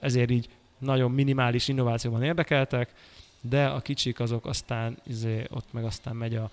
ezért 0.00 0.30
így 0.30 0.48
nagyon 0.78 1.10
minimális 1.10 1.68
innovációban 1.68 2.22
érdekeltek, 2.22 2.92
de 3.48 3.66
a 3.66 3.80
kicsik 3.80 4.20
azok 4.20 4.46
aztán 4.46 4.98
izé, 5.06 5.44
ott 5.50 5.72
meg 5.72 5.84
aztán 5.84 6.16
megy 6.16 6.34
a 6.34 6.50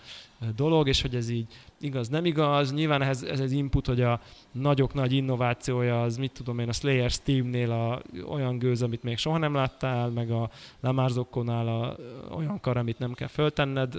dolog, 0.56 0.88
és 0.88 1.02
hogy 1.02 1.16
ez 1.16 1.30
így 1.30 1.46
igaz, 1.80 2.08
nem 2.08 2.26
igaz. 2.26 2.74
Nyilván 2.74 3.02
ez, 3.02 3.24
ez 3.24 3.40
az 3.40 3.52
input, 3.52 3.86
hogy 3.86 4.02
a 4.02 4.20
nagyok 4.52 4.94
nagy 4.94 5.14
innovációja 5.14 6.02
az, 6.02 6.18
mit 6.18 6.32
tudom 6.32 6.60
én, 6.60 6.70
a 6.70 6.72
Slayer 6.72 7.10
Steam-nél 7.10 7.72
a, 7.72 8.02
olyan 8.30 8.58
gőz, 8.58 8.82
amit 8.82 9.04
még 9.04 9.18
soha 9.18 9.38
nem 9.38 9.54
láttál, 9.54 10.10
meg 10.10 10.32
a 10.32 10.50
Lamarzokkónál 10.80 11.68
a, 11.68 11.96
olyan 12.36 12.60
kar, 12.60 12.78
amit 12.78 13.00
nem 13.00 13.14
kell 13.14 13.28
föltenned 13.28 13.96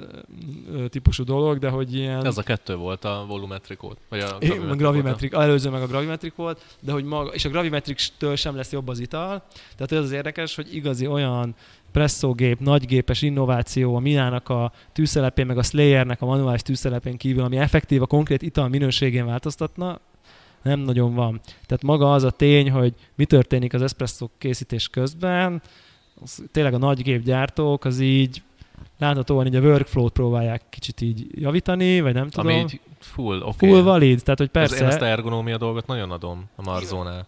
típusú 0.88 1.24
dolog, 1.24 1.58
de 1.58 1.68
hogy 1.68 1.94
ilyen... 1.94 2.26
Ez 2.26 2.38
a 2.38 2.42
kettő 2.42 2.76
volt 2.76 3.04
a 3.04 3.24
volumetric 3.28 3.80
volt. 3.80 3.98
Vagy 4.08 4.20
a 4.20 4.36
É, 4.40 4.46
gravimetric 4.46 4.72
a 4.72 4.76
gravimetric, 4.76 5.34
előző 5.34 5.70
meg 5.70 5.82
a 5.82 5.86
gravimetric 5.86 6.34
volt, 6.34 6.76
de 6.80 6.92
hogy 6.92 7.04
maga, 7.04 7.30
és 7.30 7.44
a 7.44 7.48
gravimetric-től 7.48 8.36
sem 8.36 8.56
lesz 8.56 8.72
jobb 8.72 8.88
az 8.88 8.98
ital. 8.98 9.42
Tehát 9.76 9.92
ez 9.92 9.98
az 9.98 10.12
érdekes, 10.12 10.54
hogy 10.54 10.74
igazi 10.74 11.06
olyan 11.06 11.54
presszógép, 11.94 12.60
nagygépes 12.60 13.22
innováció 13.22 13.96
a 13.96 13.98
Minának 13.98 14.48
a 14.48 14.72
tűzszelepén, 14.92 15.46
meg 15.46 15.58
a 15.58 15.62
Slayernek 15.62 16.22
a 16.22 16.26
manuális 16.26 16.62
tűzszelepén 16.62 17.16
kívül, 17.16 17.44
ami 17.44 17.56
effektív 17.56 18.02
a 18.02 18.06
konkrét 18.06 18.42
ital 18.42 18.68
minőségén 18.68 19.26
változtatna, 19.26 20.00
nem 20.62 20.80
nagyon 20.80 21.14
van. 21.14 21.40
Tehát 21.44 21.82
maga 21.82 22.12
az 22.12 22.22
a 22.22 22.30
tény, 22.30 22.70
hogy 22.70 22.94
mi 23.14 23.24
történik 23.24 23.74
az 23.74 23.82
espresso 23.82 24.28
készítés 24.38 24.88
közben, 24.88 25.62
az, 26.22 26.42
tényleg 26.52 26.74
a 26.74 26.78
nagygépgyártók 26.78 27.84
az 27.84 28.00
így 28.00 28.42
láthatóan 28.98 29.46
így 29.46 29.56
a 29.56 29.60
workflow-t 29.60 30.12
próbálják 30.12 30.62
kicsit 30.70 31.00
így 31.00 31.26
javítani, 31.30 32.00
vagy 32.00 32.14
nem 32.14 32.28
tudom. 32.28 32.52
Ami 32.52 32.60
így 32.60 32.80
full. 32.98 33.40
Okay. 33.40 33.70
Full 33.70 33.82
valid, 33.82 34.22
tehát 34.22 34.38
hogy 34.38 34.48
Persze. 34.48 34.68
persze, 34.68 34.84
Én 34.84 34.90
ezt 34.90 35.00
a 35.00 35.06
ergonómia 35.06 35.56
dolgot 35.56 35.86
nagyon 35.86 36.10
adom 36.10 36.44
a 36.56 36.62
Marzónál. 36.62 37.26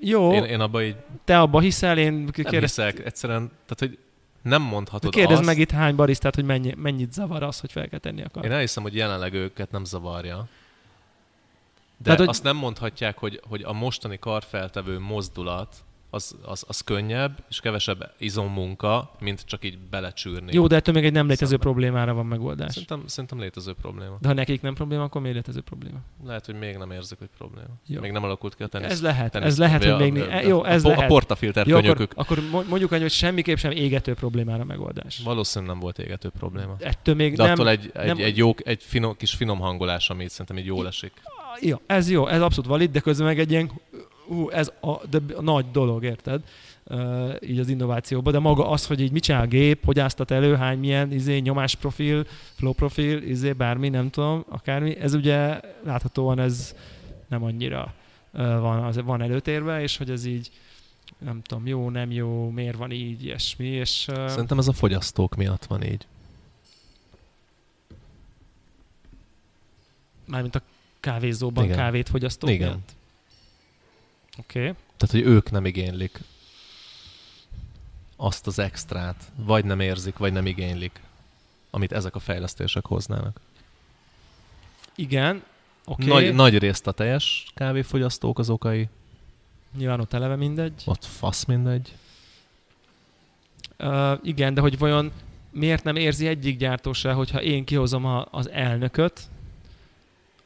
Jó, 0.00 0.32
Én, 0.32 0.44
én 0.44 0.60
abban 0.60 0.82
így 0.82 0.96
te 1.24 1.40
abba 1.40 1.60
hiszel, 1.60 1.98
én 1.98 2.12
nem 2.12 2.26
kérdez, 2.30 2.60
hiszek, 2.60 2.98
egyszerűen, 3.04 3.46
tehát 3.46 3.78
hogy 3.78 3.98
nem 4.42 4.62
mondhatod 4.62 5.12
kérdezd 5.12 5.38
azt, 5.38 5.48
meg 5.48 5.58
itt 5.58 5.70
hány 5.70 5.94
barisztát, 5.96 6.34
hogy 6.34 6.44
mennyi, 6.44 6.74
mennyit 6.76 7.12
zavar 7.12 7.42
az, 7.42 7.60
hogy 7.60 7.72
fel 7.72 7.88
kell 7.88 7.98
tenni 7.98 8.22
a 8.22 8.28
kart. 8.32 8.46
Én 8.46 8.52
elhiszem, 8.52 8.82
hogy 8.82 8.94
jelenleg 8.94 9.34
őket 9.34 9.70
nem 9.70 9.84
zavarja. 9.84 10.36
De 10.36 12.04
Tehát, 12.04 12.18
hogy- 12.18 12.28
azt 12.28 12.42
nem 12.42 12.56
mondhatják, 12.56 13.18
hogy, 13.18 13.40
hogy 13.48 13.62
a 13.62 13.72
mostani 13.72 14.18
karfeltevő 14.18 14.98
mozdulat 14.98 15.76
az, 16.10 16.36
az, 16.42 16.64
az 16.68 16.80
könnyebb 16.80 17.44
és 17.50 17.60
kevesebb 17.60 18.12
izommunka, 18.18 19.10
mint 19.20 19.42
csak 19.46 19.64
így 19.64 19.78
belecsűrni. 19.78 20.52
Jó, 20.54 20.66
de 20.66 20.76
ettől 20.76 20.94
még 20.94 21.04
egy 21.04 21.12
nem 21.12 21.26
létező 21.26 21.44
Szemben. 21.50 21.60
problémára 21.72 22.14
van 22.14 22.26
megoldás. 22.26 22.72
Szerintem, 22.72 23.02
szerintem 23.06 23.38
létező 23.40 23.72
probléma. 23.80 24.16
De 24.20 24.28
ha 24.28 24.34
nekik 24.34 24.60
nem 24.62 24.74
probléma, 24.74 25.02
akkor 25.02 25.20
miért 25.20 25.36
létező 25.36 25.60
probléma? 25.60 25.98
Lehet, 26.24 26.46
hogy 26.46 26.54
még 26.58 26.76
nem 26.76 26.90
érzik, 26.90 27.18
hogy 27.18 27.28
probléma. 27.38 27.68
Jó. 27.86 28.00
Még 28.00 28.10
nem 28.10 28.24
alakult 28.24 28.54
ki 28.54 28.62
a 28.62 28.66
tenisz. 28.66 28.90
ez 28.90 29.02
lehet, 29.02 29.32
tenisz- 29.32 29.48
ez 29.50 29.58
lehet, 29.58 29.84
hogy 29.84 29.96
még... 30.12 30.22
a- 30.22 30.26
né- 30.26 30.46
Jó, 30.46 30.64
ez 30.64 30.84
a, 30.84 30.88
lehet. 30.88 31.04
A 31.04 31.06
portafilter 31.06 31.66
Jó, 31.66 31.76
akkor, 31.76 31.92
könyökük. 31.94 32.18
akkor 32.18 32.38
mo- 32.50 32.68
mondjuk 32.68 32.92
annyi, 32.92 33.02
hogy 33.02 33.10
semmiképp 33.10 33.56
sem 33.56 33.70
égető 33.70 34.14
problémára 34.14 34.64
megoldás. 34.64 35.20
Valószínűleg 35.24 35.72
nem 35.74 35.82
volt 35.82 35.98
égető 35.98 36.28
probléma. 36.38 36.76
Ettől 36.78 37.14
még 37.14 37.36
De 37.36 37.42
nem... 37.42 37.52
attól 37.52 37.68
egy, 37.68 37.90
egy, 37.94 38.06
nem- 38.06 38.18
egy, 38.18 38.36
jó, 38.36 38.52
egy 38.64 38.82
finom, 38.82 39.16
kis 39.16 39.34
finom 39.34 39.58
hangolás, 39.58 40.10
ami 40.10 40.28
szerintem 40.28 40.58
így 40.58 40.66
jól 40.66 40.86
esik. 40.86 41.12
Jó, 41.60 41.76
ez 41.86 42.10
jó, 42.10 42.26
ez 42.26 42.40
abszolút 42.40 42.70
valid, 42.70 42.90
de 42.90 43.00
közben 43.00 43.26
meg 43.26 43.38
egy 43.38 43.50
ilyen, 43.50 43.70
ú, 44.30 44.48
ez 44.50 44.72
a, 44.80 45.06
de 45.10 45.20
a 45.36 45.42
nagy 45.42 45.70
dolog, 45.70 46.04
érted? 46.04 46.42
Uh, 46.84 47.34
így 47.40 47.58
az 47.58 47.68
innovációban, 47.68 48.32
de 48.32 48.38
maga 48.38 48.68
az, 48.68 48.86
hogy 48.86 49.00
így 49.00 49.12
mit 49.12 49.22
csinál 49.22 49.42
a 49.42 49.46
gép, 49.46 49.84
hogy 49.84 49.98
áztat 49.98 50.30
elő, 50.30 50.54
hány 50.54 50.78
milyen 50.78 51.12
izé, 51.12 51.38
nyomásprofil, 51.38 52.26
flow 52.54 52.72
profil, 52.72 53.22
izé, 53.22 53.52
bármi, 53.52 53.88
nem 53.88 54.10
tudom, 54.10 54.44
akármi, 54.48 54.96
ez 54.96 55.14
ugye 55.14 55.60
láthatóan 55.84 56.38
ez 56.38 56.74
nem 57.28 57.44
annyira 57.44 57.94
uh, 58.32 58.40
van, 58.40 58.84
az, 58.84 59.02
van 59.02 59.22
előtérbe, 59.22 59.82
és 59.82 59.96
hogy 59.96 60.10
ez 60.10 60.24
így 60.24 60.50
nem 61.18 61.42
tudom, 61.42 61.66
jó, 61.66 61.90
nem 61.90 62.10
jó, 62.10 62.50
miért 62.50 62.76
van 62.76 62.90
így, 62.90 63.24
ilyesmi, 63.24 63.66
és 63.66 64.06
uh, 64.08 64.28
Szerintem 64.28 64.58
ez 64.58 64.68
a 64.68 64.72
fogyasztók 64.72 65.34
miatt 65.36 65.64
van 65.64 65.82
így. 65.82 66.06
mármint 70.30 70.54
a 70.54 70.62
kávézóban 71.00 71.64
Igen. 71.64 71.76
kávét 71.76 72.08
fogyasztók 72.08 72.50
Igen. 72.50 72.68
miatt. 72.68 72.98
Oké. 74.40 74.60
Okay. 74.60 74.74
Tehát, 74.96 75.14
hogy 75.14 75.32
ők 75.34 75.50
nem 75.50 75.64
igénylik 75.64 76.20
azt 78.16 78.46
az 78.46 78.58
extrát, 78.58 79.32
vagy 79.36 79.64
nem 79.64 79.80
érzik, 79.80 80.16
vagy 80.16 80.32
nem 80.32 80.46
igénylik, 80.46 81.00
amit 81.70 81.92
ezek 81.92 82.14
a 82.14 82.18
fejlesztések 82.18 82.86
hoznának. 82.86 83.40
Igen, 84.94 85.42
oké. 85.84 86.10
Okay. 86.10 86.22
Nagy, 86.24 86.34
nagy 86.34 86.58
részt 86.58 86.86
a 86.86 86.92
teljes 86.92 87.46
kávéfogyasztók 87.54 88.38
az 88.38 88.50
okai, 88.50 88.88
Nyilván 89.76 90.00
ott 90.00 90.12
eleve 90.12 90.36
mindegy. 90.36 90.82
ott 90.84 91.04
fasz 91.04 91.44
mindegy. 91.44 91.94
Uh, 93.78 94.18
igen, 94.22 94.54
de 94.54 94.60
hogy 94.60 94.78
vajon 94.78 95.12
miért 95.50 95.84
nem 95.84 95.96
érzi 95.96 96.26
egyik 96.26 96.58
gyártó 96.58 96.92
se, 96.92 97.12
hogyha 97.12 97.42
én 97.42 97.64
kihozom 97.64 98.04
a, 98.04 98.26
az 98.30 98.50
elnököt, 98.50 99.20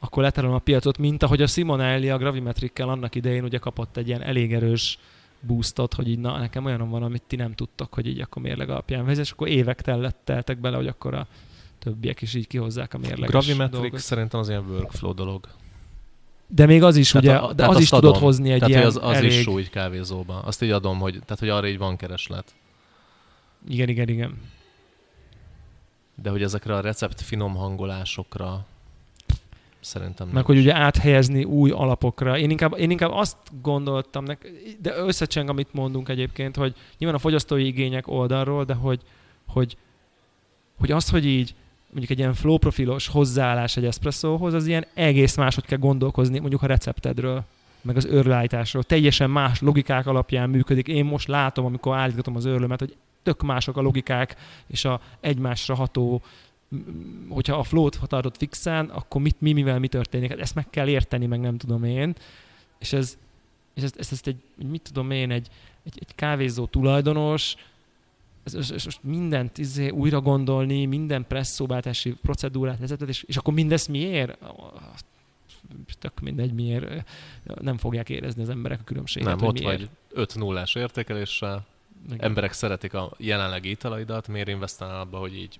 akkor 0.05 0.23
leterelem 0.23 0.55
a 0.55 0.59
piacot, 0.59 0.97
mint 0.97 1.23
ahogy 1.23 1.41
a 1.41 1.47
Simonelli 1.47 2.09
a 2.09 2.17
Gravimetrikkel 2.17 2.89
annak 2.89 3.15
idején 3.15 3.43
ugye 3.43 3.57
kapott 3.57 3.97
egy 3.97 4.07
ilyen 4.07 4.21
elég 4.21 4.53
erős 4.53 4.97
boostot, 5.41 5.93
hogy 5.93 6.07
így 6.09 6.19
na, 6.19 6.37
nekem 6.37 6.65
olyan 6.65 6.89
van, 6.89 7.03
amit 7.03 7.23
ti 7.27 7.35
nem 7.35 7.53
tudtok, 7.53 7.93
hogy 7.93 8.07
így 8.07 8.19
akkor 8.19 8.41
mérleg 8.41 8.69
alapján 8.69 9.05
vezet, 9.05 9.23
és 9.25 9.31
akkor 9.31 9.47
évek 9.47 9.81
tellett, 9.81 10.17
teltek 10.23 10.57
bele, 10.59 10.75
hogy 10.75 10.87
akkor 10.87 11.13
a 11.13 11.27
többiek 11.79 12.21
is 12.21 12.33
így 12.33 12.47
kihozzák 12.47 12.93
a 12.93 12.97
mérleges 12.97 13.29
Gravimetric 13.29 13.79
dolgot. 13.81 13.99
szerintem 13.99 14.39
az 14.39 14.49
ilyen 14.49 14.65
workflow 14.69 15.13
dolog. 15.13 15.47
De 16.47 16.65
még 16.65 16.83
az 16.83 16.95
is, 16.95 17.11
Tehát 17.11 17.27
ugye, 17.27 17.35
a- 17.37 17.53
de 17.53 17.65
az 17.67 17.79
is 17.79 17.89
tudott 17.89 18.17
hozni 18.17 18.51
egy 18.51 18.59
Tehát, 18.59 18.73
ilyen 18.73 18.85
az, 18.85 18.99
az 19.01 19.15
elég... 19.15 19.31
is 19.31 19.41
súly 19.41 19.63
kávézóban. 19.63 20.43
Azt 20.43 20.61
így 20.61 20.71
adom, 20.71 20.99
hogy, 20.99 21.11
tehát, 21.11 21.39
hogy 21.39 21.49
arra 21.49 21.67
így 21.67 21.77
van 21.77 21.95
kereslet. 21.95 22.53
Igen, 23.67 23.89
igen, 23.89 24.07
igen. 24.09 24.41
De 26.21 26.29
hogy 26.29 26.41
ezekre 26.41 26.75
a 26.75 26.79
recept 26.81 27.21
finom 27.21 27.55
hangolásokra 27.55 28.65
szerintem 29.85 30.25
Meg 30.25 30.35
nincs. 30.35 30.45
hogy 30.45 30.57
ugye 30.57 30.75
áthelyezni 30.75 31.43
új 31.43 31.71
alapokra. 31.71 32.37
Én 32.37 32.49
inkább, 32.49 32.77
én 32.77 32.91
inkább 32.91 33.11
azt 33.11 33.37
gondoltam, 33.61 34.23
nek, 34.23 34.51
de 34.81 34.95
összecseng, 34.97 35.49
amit 35.49 35.73
mondunk 35.73 36.09
egyébként, 36.09 36.55
hogy 36.55 36.75
nyilván 36.97 37.17
a 37.17 37.21
fogyasztói 37.21 37.65
igények 37.65 38.07
oldalról, 38.07 38.63
de 38.63 38.73
hogy, 38.73 39.01
hogy, 39.47 39.77
hogy 40.79 40.91
az, 40.91 41.09
hogy 41.09 41.25
így 41.25 41.55
mondjuk 41.89 42.11
egy 42.11 42.19
ilyen 42.19 42.33
flow 42.33 42.57
profilos 42.57 43.07
hozzáállás 43.07 43.77
egy 43.77 43.85
eszpresszóhoz, 43.85 44.53
az 44.53 44.67
ilyen 44.67 44.85
egész 44.93 45.35
máshogy 45.35 45.65
kell 45.65 45.77
gondolkozni 45.77 46.39
mondjuk 46.39 46.61
a 46.61 46.65
receptedről, 46.67 47.43
meg 47.81 47.95
az 47.95 48.05
őrlállításról. 48.05 48.83
Teljesen 48.83 49.29
más 49.29 49.61
logikák 49.61 50.07
alapján 50.07 50.49
működik. 50.49 50.87
Én 50.87 51.05
most 51.05 51.27
látom, 51.27 51.65
amikor 51.65 51.97
állítgatom 51.97 52.35
az 52.35 52.45
őrlömet, 52.45 52.79
hogy 52.79 52.95
tök 53.23 53.41
mások 53.41 53.77
a 53.77 53.81
logikák 53.81 54.35
és 54.67 54.85
a 54.85 55.01
egymásra 55.19 55.75
ható 55.75 56.21
hogyha 57.29 57.57
a 57.57 57.63
flow-t 57.63 57.99
tartod 58.07 58.37
fixen, 58.37 58.85
akkor 58.89 59.21
mit, 59.21 59.41
mi, 59.41 59.53
mivel 59.53 59.79
mi 59.79 59.87
történik. 59.87 60.29
Hát 60.29 60.39
ezt 60.39 60.55
meg 60.55 60.69
kell 60.69 60.87
érteni, 60.87 61.25
meg 61.25 61.39
nem 61.39 61.57
tudom 61.57 61.83
én. 61.83 62.15
És 62.79 62.93
ez, 62.93 63.17
és 63.73 63.83
ezt, 63.83 63.97
ezt, 63.97 64.11
ezt 64.11 64.27
egy, 64.27 64.37
mit 64.69 64.81
tudom 64.81 65.11
én, 65.11 65.31
egy, 65.31 65.47
egy, 65.83 65.97
egy 65.99 66.15
kávézó 66.15 66.65
tulajdonos, 66.65 67.55
ez, 68.45 68.53
ez, 68.53 68.71
ez 68.71 68.85
most 68.85 69.03
mindent 69.03 69.57
izé, 69.57 69.89
újra 69.89 70.21
gondolni, 70.21 70.85
minden 70.85 71.27
presszóváltási 71.27 72.13
procedúrát 72.21 72.79
vezetet, 72.79 73.09
és, 73.09 73.23
és 73.23 73.37
akkor 73.37 73.53
mindezt 73.53 73.87
miért? 73.87 74.37
Tök 75.99 76.19
mindegy, 76.19 76.53
miért. 76.53 77.09
Nem 77.61 77.77
fogják 77.77 78.09
érezni 78.09 78.41
az 78.41 78.49
emberek 78.49 78.79
a 78.79 78.83
különbséget. 78.83 79.35
Nem, 79.35 79.47
ott 79.47 79.59
miért. 79.59 79.77
vagy 79.77 79.89
5 80.09 80.35
0 80.35 80.63
értékeléssel, 80.73 81.65
Igen. 82.05 82.19
emberek 82.19 82.51
szeretik 82.51 82.93
a 82.93 83.11
jelenlegi 83.17 83.69
italaidat, 83.69 84.27
miért 84.27 84.47
investálnál 84.47 84.99
abba, 84.99 85.17
hogy 85.17 85.35
így 85.35 85.59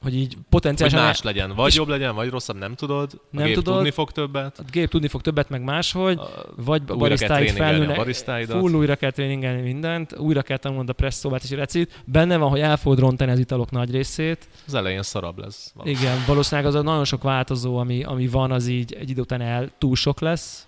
hogy 0.00 0.14
így 0.16 0.34
Hogy 0.34 0.42
potenciálisan 0.48 1.00
más 1.02 1.22
legyen. 1.22 1.54
Vagy 1.54 1.74
jobb 1.74 1.88
legyen, 1.88 2.14
vagy 2.14 2.28
rosszabb, 2.28 2.56
nem 2.58 2.74
tudod. 2.74 3.10
A 3.14 3.18
Nem 3.30 3.44
gép 3.46 3.54
tudod. 3.54 3.74
tudni 3.74 3.90
fog 3.90 4.10
többet. 4.12 4.58
a 4.58 4.62
gép 4.70 4.88
tudni 4.88 5.08
fog 5.08 5.20
többet, 5.20 5.48
meg 5.48 5.62
máshogy, 5.62 6.18
A- 6.18 6.52
vagy 6.56 6.82
a 6.86 6.96
barisztáid 6.96 7.48
a 7.50 7.52
felnőnek, 7.52 8.14
full 8.48 8.72
újra 8.72 8.94
kell 8.96 9.10
tréningelni 9.10 9.60
mindent, 9.60 10.18
újra 10.18 10.42
kell 10.42 10.56
tanulnod 10.56 10.88
a 10.88 10.92
presszóvát 10.92 11.42
és 11.42 11.50
a 11.50 11.56
recit. 11.56 12.02
Benne 12.04 12.36
van, 12.36 12.50
hogy 12.50 12.60
el 12.60 12.76
fogod 12.76 12.98
rontani 12.98 13.30
az 13.30 13.38
italok 13.38 13.70
nagy 13.70 13.90
részét. 13.90 14.48
Az 14.66 14.74
elején 14.74 15.02
szarabb 15.02 15.38
lesz. 15.38 15.72
valami. 15.74 15.94
Igen, 15.94 16.24
valószínűleg 16.26 16.70
az 16.70 16.74
a 16.76 16.82
nagyon 16.82 17.04
sok 17.04 17.22
változó, 17.22 17.76
ami, 17.76 18.02
ami 18.04 18.26
van, 18.26 18.50
az 18.52 18.66
így 18.66 18.92
egy 18.92 19.10
idő 19.10 19.20
után 19.20 19.40
el 19.40 19.70
túl 19.78 19.96
sok 19.96 20.20
lesz, 20.20 20.66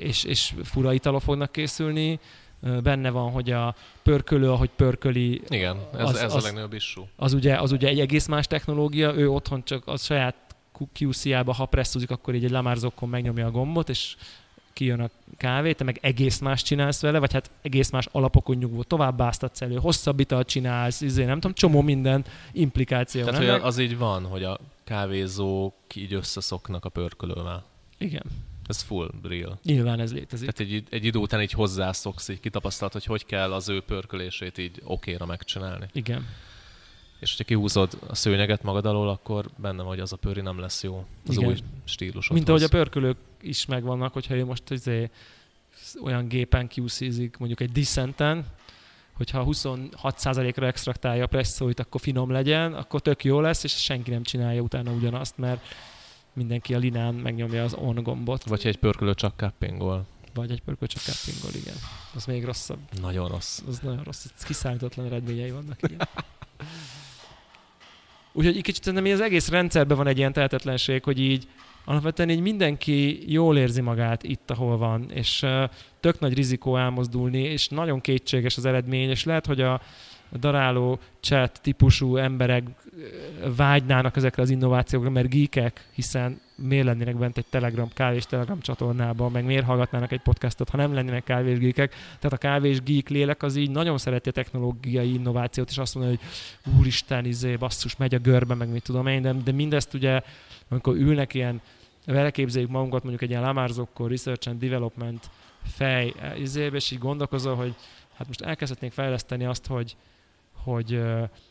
és, 0.00 0.24
és 0.24 0.52
fura 0.64 0.92
italok 0.92 1.20
fognak 1.22 1.52
készülni. 1.52 2.18
Benne 2.82 3.10
van, 3.10 3.30
hogy 3.30 3.50
a 3.50 3.74
pörkölő, 4.02 4.50
ahogy 4.50 4.70
pörköli, 4.76 5.42
Igen, 5.48 5.76
ez, 5.96 6.08
Az- 6.08 6.16
ez 6.16 6.34
az- 6.34 6.42
a 6.42 6.46
legnagyobb 6.46 6.72
issue. 6.72 7.04
az 7.16 7.32
ugye, 7.32 7.56
az 7.56 7.72
ugye 7.72 7.88
egy 7.88 8.00
egész 8.00 8.26
más 8.26 8.46
technológia, 8.46 9.14
ő 9.14 9.30
otthon 9.30 9.64
csak 9.64 9.86
a 9.86 9.96
saját 9.96 10.34
QC-ába, 10.98 11.52
ha 11.52 11.66
presszúzik, 11.66 12.10
akkor 12.10 12.34
így 12.34 12.44
egy 12.44 12.50
lamárzokon 12.50 13.08
megnyomja 13.08 13.46
a 13.46 13.50
gombot, 13.50 13.88
és 13.88 14.16
kijön 14.72 15.00
a 15.00 15.08
kávé, 15.36 15.72
te 15.72 15.84
meg 15.84 15.98
egész 16.02 16.38
más 16.38 16.62
csinálsz 16.62 17.00
vele, 17.00 17.18
vagy 17.18 17.32
hát 17.32 17.50
egész 17.62 17.90
más 17.90 18.08
alapokon 18.12 18.56
nyugvó, 18.56 18.82
tovább 18.82 19.20
áztatsz 19.20 19.62
elő, 19.62 19.76
hosszabb 19.76 20.20
italt 20.20 20.48
csinálsz, 20.48 21.00
izé, 21.00 21.24
nem 21.24 21.34
tudom, 21.34 21.52
csomó 21.52 21.82
minden 21.82 22.24
implikáció 22.52 23.24
Tehát, 23.24 23.40
van 23.40 23.50
hogy 23.50 23.60
az 23.62 23.78
így 23.78 23.98
van, 23.98 24.24
hogy 24.24 24.42
a 24.42 24.58
kávézók 24.84 25.74
így 25.94 26.12
összeszoknak 26.12 26.84
a 26.84 26.88
pörkölővel. 26.88 27.64
Igen, 27.98 28.22
Ez 28.68 28.82
full 28.82 29.10
real. 29.22 29.58
nyilván 29.62 30.00
ez 30.00 30.12
létezik. 30.12 30.50
Tehát 30.50 30.72
egy, 30.72 30.84
egy 30.90 31.04
idő 31.04 31.18
után 31.18 31.42
így 31.42 31.52
hozzászoksz, 31.52 32.28
így 32.28 32.40
kitapasztalt, 32.40 32.92
hogy 32.92 33.04
hogy 33.04 33.26
kell 33.26 33.52
az 33.52 33.68
ő 33.68 33.80
pörkölését 33.80 34.58
így 34.58 34.80
okéra 34.84 35.26
megcsinálni. 35.26 35.86
Igen. 35.92 36.26
És 37.20 37.30
hogyha 37.30 37.44
kihúzod 37.44 37.98
a 38.06 38.14
szőnyeget 38.14 38.62
magad 38.62 38.86
alól, 38.86 39.08
akkor 39.08 39.50
benne 39.56 39.82
vagy 39.82 40.00
az 40.00 40.12
a 40.12 40.16
pöri 40.16 40.40
nem 40.40 40.58
lesz 40.58 40.82
jó. 40.82 41.06
Az 41.26 41.36
Igen. 41.36 41.48
új 41.48 41.56
stílusod. 41.84 42.36
Mint 42.36 42.48
ahogy 42.48 42.62
a 42.62 42.68
pörkölők 42.68 43.16
is 43.40 43.66
megvannak, 43.66 44.12
hogyha 44.12 44.34
ő 44.34 44.44
most 44.44 44.70
izé, 44.70 45.10
olyan 46.02 46.28
gépen 46.28 46.68
qc 46.68 47.00
mondjuk 47.38 47.60
egy 47.60 47.72
Dissenten, 47.72 48.46
hogyha 49.12 49.44
26%-ra 49.46 50.66
extraktálja 50.66 51.24
a 51.24 51.26
presszóit, 51.26 51.80
akkor 51.80 52.00
finom 52.00 52.30
legyen, 52.30 52.74
akkor 52.74 53.00
tök 53.00 53.24
jó 53.24 53.40
lesz, 53.40 53.64
és 53.64 53.72
senki 53.72 54.10
nem 54.10 54.22
csinálja 54.22 54.60
utána 54.60 54.92
ugyanazt, 54.92 55.38
mert 55.38 55.60
mindenki 56.38 56.74
a 56.74 56.78
linán 56.78 57.14
megnyomja 57.14 57.64
az 57.64 57.74
on 57.74 58.02
gombot, 58.02 58.44
Vagy 58.44 58.66
egy 58.66 58.76
pörkölő 58.76 59.14
csak 59.14 59.34
cuppingol. 59.36 60.06
vagy 60.34 60.50
egy 60.50 60.60
pörköl 60.60 60.88
csak 60.88 61.02
cappingol, 61.02 61.50
igen. 61.60 61.74
Az 62.14 62.24
még 62.24 62.44
rosszabb. 62.44 62.78
Nagyon 63.00 63.28
rossz. 63.28 63.60
Az 63.68 63.78
nagyon 63.78 64.02
rossz, 64.04 64.26
kiszámítatlan 64.46 65.06
eredményei 65.06 65.50
vannak. 65.50 65.78
Igen. 65.82 66.08
Úgyhogy 68.32 68.56
egy 68.56 68.62
kicsit 68.62 68.82
szerintem 68.84 69.12
az 69.12 69.20
egész 69.20 69.48
rendszerben 69.48 69.96
van 69.96 70.06
egy 70.06 70.18
ilyen 70.18 70.32
tehetetlenség, 70.32 71.04
hogy 71.04 71.20
így 71.20 71.48
alapvetően 71.84 72.30
így 72.30 72.40
mindenki 72.40 73.32
jól 73.32 73.58
érzi 73.58 73.80
magát 73.80 74.22
itt, 74.22 74.50
ahol 74.50 74.76
van, 74.76 75.10
és 75.10 75.42
uh, 75.42 75.70
tök 76.00 76.20
nagy 76.20 76.34
rizikó 76.34 76.76
elmozdulni, 76.76 77.42
és 77.42 77.68
nagyon 77.68 78.00
kétséges 78.00 78.56
az 78.56 78.64
eredmény, 78.64 79.08
és 79.08 79.24
lehet, 79.24 79.46
hogy 79.46 79.60
a 79.60 79.80
daráló 80.36 80.98
chat 81.20 81.60
típusú 81.62 82.16
emberek 82.16 82.62
vágynának 83.56 84.16
ezekre 84.16 84.42
az 84.42 84.50
innovációkra, 84.50 85.10
mert 85.10 85.28
geekek, 85.28 85.88
hiszen 85.92 86.40
miért 86.54 86.84
lennének 86.84 87.16
bent 87.16 87.38
egy 87.38 87.46
Telegram, 87.50 87.88
kávés 87.92 88.26
Telegram 88.26 88.60
csatornában, 88.60 89.30
meg 89.30 89.44
miért 89.44 89.64
hallgatnának 89.64 90.12
egy 90.12 90.20
podcastot, 90.20 90.68
ha 90.68 90.76
nem 90.76 90.94
lennének 90.94 91.24
kávés 91.24 91.58
geekek. 91.58 91.90
Tehát 91.90 92.32
a 92.32 92.36
kávés 92.36 92.82
geek 92.82 93.08
lélek 93.08 93.42
az 93.42 93.56
így 93.56 93.70
nagyon 93.70 93.98
szereti 93.98 94.28
a 94.28 94.32
technológiai 94.32 95.12
innovációt, 95.12 95.70
és 95.70 95.78
azt 95.78 95.94
mondja, 95.94 96.16
hogy 96.16 96.74
úristen, 96.78 97.24
izé, 97.24 97.56
basszus, 97.56 97.96
megy 97.96 98.14
a 98.14 98.18
görbe, 98.18 98.54
meg 98.54 98.68
mit 98.68 98.82
tudom 98.82 99.06
én, 99.06 99.22
de, 99.22 99.32
de 99.32 99.52
mindezt 99.52 99.94
ugye, 99.94 100.20
amikor 100.68 100.96
ülnek 100.96 101.34
ilyen, 101.34 101.60
vele 102.06 102.30
képzeljük 102.30 102.70
magunkat 102.70 103.00
mondjuk 103.02 103.22
egy 103.22 103.30
ilyen 103.30 103.42
Lamarzokkor, 103.42 104.10
Research 104.10 104.48
and 104.48 104.60
Development 104.60 105.30
fej, 105.62 106.14
izébe, 106.38 106.76
és 106.76 106.90
így 106.90 106.98
gondolkozol, 106.98 107.54
hogy 107.54 107.74
hát 108.16 108.26
most 108.26 108.40
elkezdhetnénk 108.40 108.92
fejleszteni 108.92 109.44
azt, 109.44 109.66
hogy, 109.66 109.96
hogy 110.62 111.00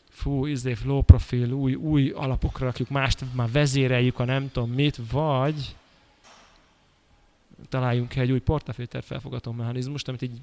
fú, 0.08 0.46
izé, 0.46 0.74
flow 0.74 1.02
profil, 1.02 1.52
új, 1.52 1.74
új 1.74 2.10
alapokra 2.10 2.64
rakjuk, 2.66 2.88
mást 2.88 3.24
már 3.34 3.50
vezéreljük, 3.50 4.18
a 4.18 4.24
nem 4.24 4.50
tudom 4.52 4.70
mit, 4.70 4.98
vagy 5.10 5.76
találjunk 7.68 8.16
egy 8.16 8.30
új 8.30 8.40
portafilter 8.40 9.02
felfogató 9.02 9.52
mechanizmust, 9.52 10.08
amit 10.08 10.22
így 10.22 10.40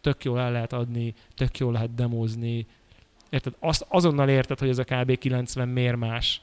tök 0.00 0.24
jól 0.24 0.40
el 0.40 0.52
lehet 0.52 0.72
adni, 0.72 1.14
tök 1.34 1.58
jól 1.58 1.72
lehet 1.72 1.94
demózni. 1.94 2.66
Érted? 3.30 3.54
Azt 3.58 3.86
azonnal 3.88 4.28
érted, 4.28 4.58
hogy 4.58 4.68
ez 4.68 4.78
a 4.78 4.84
KB 4.84 5.18
90 5.18 5.68
miért 5.68 5.96
más. 5.96 6.40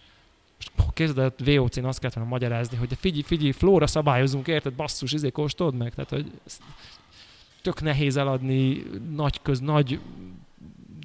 Most 0.58 0.94
kezded 0.94 1.34
a 1.38 1.44
VOC-n 1.44 1.86
azt 1.86 2.00
kellett 2.00 2.16
volna 2.16 2.30
magyarázni, 2.30 2.78
hogy 2.78 2.88
de 2.88 2.96
figyelj, 2.96 3.22
figyelj, 3.22 3.52
flóra 3.52 3.88
szabályozunk, 3.88 4.48
érted? 4.48 4.74
Basszus, 4.74 5.12
izé 5.12 5.30
kóstold 5.30 5.76
meg. 5.76 5.94
Tehát, 5.94 6.10
hogy 6.10 6.32
tök 7.62 7.82
nehéz 7.82 8.18
eladni 8.18 8.84
nagy 9.10 9.42
köz, 9.42 9.60
nagy 9.60 10.00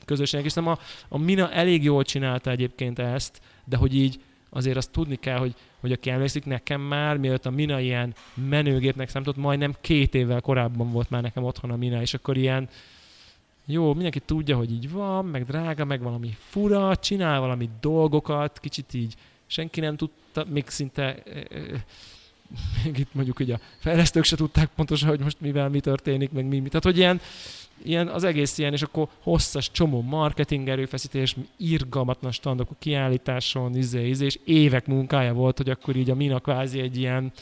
közösségnek, 0.06 0.50
és 0.50 0.56
a, 0.56 0.78
a 1.08 1.18
Mina 1.18 1.52
elég 1.52 1.82
jól 1.84 2.04
csinálta 2.04 2.50
egyébként 2.50 2.98
ezt, 2.98 3.40
de 3.64 3.76
hogy 3.76 3.94
így 3.94 4.20
azért 4.50 4.76
azt 4.76 4.90
tudni 4.90 5.16
kell, 5.16 5.38
hogy, 5.38 5.54
hogy 5.80 5.92
aki 5.92 6.10
emlékszik 6.10 6.44
nekem 6.44 6.80
már, 6.80 7.16
mielőtt 7.16 7.46
a 7.46 7.50
Mina 7.50 7.80
ilyen 7.80 8.14
menőgépnek 8.34 9.08
számított, 9.08 9.36
majdnem 9.36 9.74
két 9.80 10.14
évvel 10.14 10.40
korábban 10.40 10.92
volt 10.92 11.10
már 11.10 11.22
nekem 11.22 11.44
otthon 11.44 11.70
a 11.70 11.76
Mina, 11.76 12.00
és 12.00 12.14
akkor 12.14 12.36
ilyen 12.36 12.68
jó, 13.66 13.92
mindenki 13.92 14.20
tudja, 14.20 14.56
hogy 14.56 14.72
így 14.72 14.90
van, 14.90 15.24
meg 15.24 15.44
drága, 15.44 15.84
meg 15.84 16.02
valami 16.02 16.36
fura, 16.38 16.96
csinál 16.96 17.40
valami 17.40 17.68
dolgokat, 17.80 18.58
kicsit 18.60 18.94
így 18.94 19.14
senki 19.46 19.80
nem 19.80 19.96
tudta, 19.96 20.44
még 20.48 20.68
szinte 20.68 21.22
még 22.84 22.98
itt 22.98 23.14
mondjuk 23.14 23.38
ugye 23.38 23.54
a 23.54 23.60
fejlesztők 23.78 24.24
se 24.24 24.36
tudták 24.36 24.70
pontosan, 24.74 25.08
hogy 25.08 25.20
most 25.20 25.40
mivel 25.40 25.68
mi 25.68 25.80
történik, 25.80 26.30
meg 26.30 26.44
mi, 26.44 26.58
mi. 26.58 26.68
Tehát, 26.68 26.84
hogy 26.84 26.96
ilyen, 26.96 27.20
ilyen, 27.82 28.08
az 28.08 28.24
egész 28.24 28.58
ilyen, 28.58 28.72
és 28.72 28.82
akkor 28.82 29.08
hosszas 29.22 29.70
csomó 29.70 30.02
marketing 30.02 30.68
erőfeszítés, 30.68 31.36
irgalmatlan 31.56 32.32
standok 32.32 32.70
a 32.70 32.76
kiállításon, 32.78 33.76
izé, 33.76 34.08
izé, 34.08 34.24
és 34.24 34.38
évek 34.44 34.86
munkája 34.86 35.32
volt, 35.32 35.56
hogy 35.56 35.70
akkor 35.70 35.96
így 35.96 36.10
a 36.10 36.14
Mina 36.14 36.38
kvázi 36.38 36.80
egy 36.80 36.96
ilyen 36.96 37.32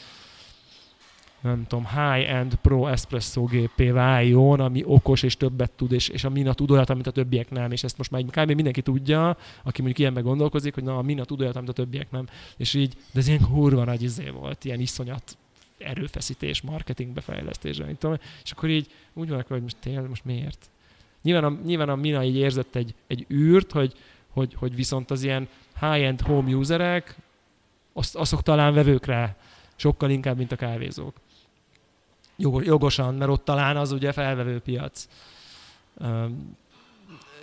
nem 1.45 1.65
tudom, 1.67 1.85
high-end 1.85 2.55
pro 2.55 2.87
espresso 2.87 3.43
gépé 3.43 3.89
váljon, 3.89 4.59
ami 4.59 4.83
okos 4.85 5.23
és 5.23 5.37
többet 5.37 5.71
tud, 5.71 5.91
és, 5.91 6.07
és 6.07 6.23
a 6.23 6.29
Mina 6.29 6.53
tud 6.53 6.71
olyat, 6.71 6.89
amit 6.89 7.07
a 7.07 7.11
többiek 7.11 7.49
nem, 7.49 7.71
és 7.71 7.83
ezt 7.83 7.97
most 7.97 8.11
már 8.11 8.23
kb. 8.23 8.51
mindenki 8.51 8.81
tudja, 8.81 9.37
aki 9.63 9.77
mondjuk 9.77 9.99
ilyenben 9.99 10.23
gondolkozik, 10.23 10.73
hogy 10.73 10.83
na, 10.83 10.97
a 10.97 11.01
Mina 11.01 11.25
tud 11.25 11.41
olyat, 11.41 11.55
amit 11.55 11.69
a 11.69 11.73
többiek 11.73 12.11
nem, 12.11 12.27
és 12.57 12.73
így, 12.73 12.93
de 13.11 13.19
ez 13.19 13.27
ilyen 13.27 13.41
kurva 13.41 13.83
nagy 13.83 14.01
izé 14.01 14.29
volt, 14.29 14.65
ilyen 14.65 14.79
iszonyat 14.79 15.37
erőfeszítés, 15.77 16.61
marketingbe 16.61 17.21
fejlesztés, 17.21 17.77
nem 17.77 17.97
tudom, 17.97 18.17
és 18.43 18.51
akkor 18.51 18.69
így 18.69 18.87
úgy 19.13 19.29
vannak, 19.29 19.47
hogy 19.47 19.61
most 19.61 19.77
tényleg, 19.79 20.09
most 20.09 20.25
miért? 20.25 20.69
Nyilván 21.21 21.43
a, 21.43 21.57
nyilván 21.65 21.89
a 21.89 21.95
Mina 21.95 22.23
így 22.23 22.35
érzett 22.35 22.75
egy, 22.75 22.93
egy 23.07 23.25
űrt, 23.33 23.71
hogy, 23.71 23.93
hogy, 24.29 24.53
hogy 24.53 24.75
viszont 24.75 25.11
az 25.11 25.23
ilyen 25.23 25.47
high-end 25.79 26.21
home 26.21 26.55
userek, 26.55 27.15
azt, 27.93 28.15
azok 28.15 28.43
talán 28.43 28.73
vevők 28.73 29.05
rá, 29.05 29.35
sokkal 29.75 30.09
inkább, 30.09 30.37
mint 30.37 30.51
a 30.51 30.55
kávézók. 30.55 31.13
Jogos, 32.37 32.65
jogosan, 32.65 33.15
mert 33.15 33.31
ott 33.31 33.45
talán 33.45 33.77
az 33.77 33.91
ugye 33.91 34.11
felvevő 34.11 34.59
piac. 34.59 35.07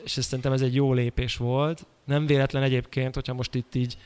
És 0.05 0.17
ezt 0.17 0.29
szerintem 0.29 0.53
ez 0.53 0.61
egy 0.61 0.75
jó 0.75 0.93
lépés 0.93 1.37
volt. 1.37 1.87
Nem 2.05 2.27
véletlen 2.27 2.63
egyébként, 2.63 3.15
hogyha 3.15 3.35
most 3.35 3.55
itt 3.55 3.75
így 3.75 3.97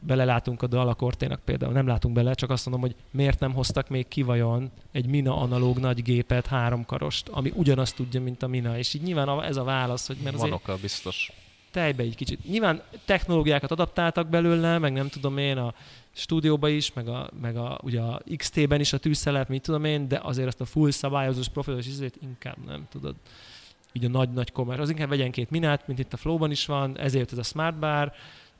belelátunk 0.00 0.62
a 0.62 0.66
dalakorténak 0.66 1.40
például, 1.44 1.72
nem 1.72 1.86
látunk 1.86 2.14
bele, 2.14 2.34
csak 2.34 2.50
azt 2.50 2.66
mondom, 2.66 2.82
hogy 2.82 2.96
miért 3.10 3.40
nem 3.40 3.52
hoztak 3.52 3.88
még 3.88 4.08
ki 4.08 4.22
vajon 4.22 4.70
egy 4.92 5.06
Mina 5.06 5.36
analóg 5.36 5.78
nagy 5.78 6.02
gépet, 6.02 6.46
háromkarost, 6.46 7.28
ami 7.28 7.52
ugyanazt 7.54 7.96
tudja, 7.96 8.20
mint 8.20 8.42
a 8.42 8.46
Mina, 8.46 8.78
és 8.78 8.94
így 8.94 9.02
nyilván 9.02 9.42
ez 9.42 9.56
a 9.56 9.64
válasz, 9.64 10.06
hogy 10.06 10.16
mert 10.22 10.36
Van 10.36 10.52
oka 10.52 10.76
biztos. 10.80 11.32
Tejbe 11.76 12.02
egy 12.02 12.16
kicsit. 12.16 12.44
Nyilván 12.44 12.82
technológiákat 13.04 13.70
adaptáltak 13.70 14.28
belőle, 14.28 14.78
meg 14.78 14.92
nem 14.92 15.08
tudom 15.08 15.38
én 15.38 15.56
a 15.56 15.74
stúdióba 16.12 16.68
is, 16.68 16.92
meg 16.92 17.08
a, 17.08 17.30
meg 17.40 17.56
a, 17.56 17.78
ugye 17.82 18.00
a 18.00 18.20
XT-ben 18.36 18.80
is 18.80 18.92
a 18.92 18.98
tűzszelet, 18.98 19.48
mit 19.48 19.62
tudom 19.62 19.84
én, 19.84 20.08
de 20.08 20.20
azért 20.22 20.46
azt 20.48 20.60
a 20.60 20.64
full 20.64 20.90
szabályozós 20.90 21.48
profilos 21.48 21.86
izét 21.86 22.16
inkább 22.22 22.56
nem 22.66 22.86
tudod. 22.90 23.14
Így 23.92 24.04
a 24.04 24.08
nagy-nagy 24.08 24.52
kommer. 24.52 24.80
Az 24.80 24.90
inkább 24.90 25.08
vegyen 25.08 25.30
két 25.30 25.50
minát, 25.50 25.86
mint 25.86 25.98
itt 25.98 26.12
a 26.12 26.16
Flow-ban 26.16 26.50
is 26.50 26.66
van, 26.66 26.98
ezért 26.98 27.32
ez 27.32 27.38
a 27.38 27.42
Smart 27.42 27.78
Bar 27.78 28.12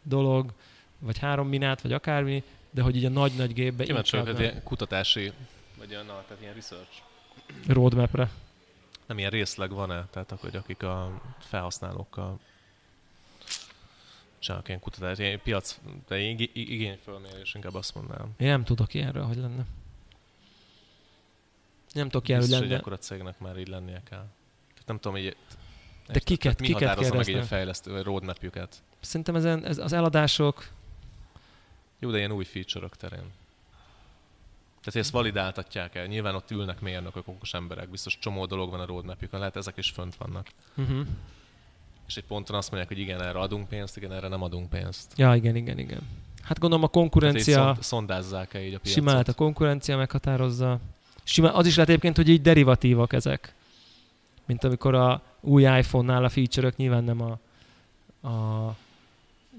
dolog, 0.02 0.52
vagy 0.98 1.18
három 1.18 1.48
minát, 1.48 1.80
vagy 1.80 1.92
akármi, 1.92 2.42
de 2.70 2.82
hogy 2.82 2.96
így 2.96 3.04
a 3.04 3.08
nagy-nagy 3.08 3.52
gépbe 3.52 3.84
vagyok, 3.84 4.06
inkább 4.06 4.24
hogy 4.24 4.34
nem. 4.34 4.42
ilyen 4.42 4.62
kutatási, 4.62 5.32
vagy 5.78 5.90
olyan, 5.90 6.06
na, 6.06 6.24
tehát 6.28 6.42
ilyen 6.42 6.54
research. 6.54 6.92
roadmapre. 7.66 8.30
Nem 9.06 9.18
ilyen 9.18 9.30
részleg 9.30 9.70
van-e? 9.70 10.06
Tehát 10.10 10.34
hogy 10.40 10.56
akik 10.56 10.82
a 10.82 11.20
felhasználókkal 11.38 12.38
csinálnak 14.38 14.68
ilyen 14.68 14.80
kutatást, 14.80 15.20
ilyen 15.20 15.40
piac, 15.42 15.78
de 16.08 16.18
ig- 16.18 16.40
ig- 16.40 16.68
igényfölmérés, 16.68 17.54
inkább 17.54 17.74
azt 17.74 17.94
mondanám. 17.94 18.30
Én 18.38 18.46
nem 18.48 18.64
tudok 18.64 18.94
ilyenről, 18.94 19.24
hogy 19.24 19.36
lenne. 19.36 19.64
Nem 21.92 22.08
tudok 22.08 22.28
ilyenről, 22.28 22.48
hogy 22.48 22.58
hogy 22.58 22.68
lenne. 22.68 22.80
akkor 22.80 22.92
a 22.92 22.98
cégnek 22.98 23.38
már 23.38 23.58
így 23.58 23.68
lennie 23.68 24.02
kell. 24.08 24.26
Tehát 24.68 24.86
nem 24.86 24.96
tudom, 24.96 25.12
hogy 25.22 25.36
De 26.06 26.18
kiket- 26.18 26.60
mi 26.60 26.66
kiket 26.66 26.80
határozza 26.88 27.14
meg 27.14 27.28
így 27.28 27.36
a 27.36 27.42
fejlesztő, 27.42 28.02
roadmapjüket. 28.02 28.82
szerintem 29.00 29.34
ezen, 29.34 29.64
ez, 29.64 29.78
az 29.78 29.92
eladások, 29.92 30.68
Jó, 31.98 32.10
de 32.10 32.18
ilyen 32.18 32.32
új 32.32 32.44
feature-ök 32.44 32.96
terén. 32.96 33.30
Tehát 34.80 35.00
ezt 35.00 35.10
validáltatják 35.10 35.94
el. 35.94 36.06
Nyilván 36.06 36.34
ott 36.34 36.50
ülnek 36.50 36.80
mérnökök, 36.80 37.28
okos 37.28 37.54
emberek, 37.54 37.88
biztos 37.88 38.18
csomó 38.18 38.46
dolog 38.46 38.70
van 38.70 38.80
a 38.80 38.86
roadmapjukon, 38.86 39.38
lehet 39.38 39.56
ezek 39.56 39.76
is 39.76 39.90
fönt 39.90 40.16
vannak. 40.16 40.48
uh-huh. 40.76 41.06
És 42.06 42.16
egy 42.16 42.24
ponton 42.24 42.56
azt 42.56 42.70
mondják, 42.70 42.92
hogy 42.92 43.02
igen, 43.02 43.22
erre 43.22 43.38
adunk 43.38 43.68
pénzt, 43.68 43.96
igen, 43.96 44.12
erre 44.12 44.28
nem 44.28 44.42
adunk 44.42 44.68
pénzt. 44.68 45.12
ja, 45.16 45.34
igen, 45.34 45.56
igen, 45.56 45.78
igen. 45.78 46.00
Hát 46.42 46.58
gondolom 46.58 46.84
a 46.84 46.88
konkurencia, 46.88 47.64
szond, 47.64 47.82
szondázzák 47.82 48.54
el 48.54 48.60
így 48.60 48.74
a 48.74 48.78
piacot. 48.78 48.92
simán 48.92 49.12
lehet 49.12 49.28
a 49.28 49.34
konkurencia 49.34 49.96
meghatározza. 49.96 50.78
Simán, 51.24 51.54
az 51.54 51.66
is 51.66 51.74
lehet 51.74 51.88
egyébként, 51.88 52.16
hogy 52.16 52.28
így 52.28 52.42
derivatívak 52.42 53.12
ezek. 53.12 53.54
Mint 54.46 54.64
amikor 54.64 54.94
a 54.94 55.22
új 55.40 55.62
iPhone-nál 55.62 56.24
a 56.24 56.28
feature-ök 56.28 56.76
nyilván 56.76 57.04
nem 57.04 57.20
a, 57.20 57.38
a 58.28 58.74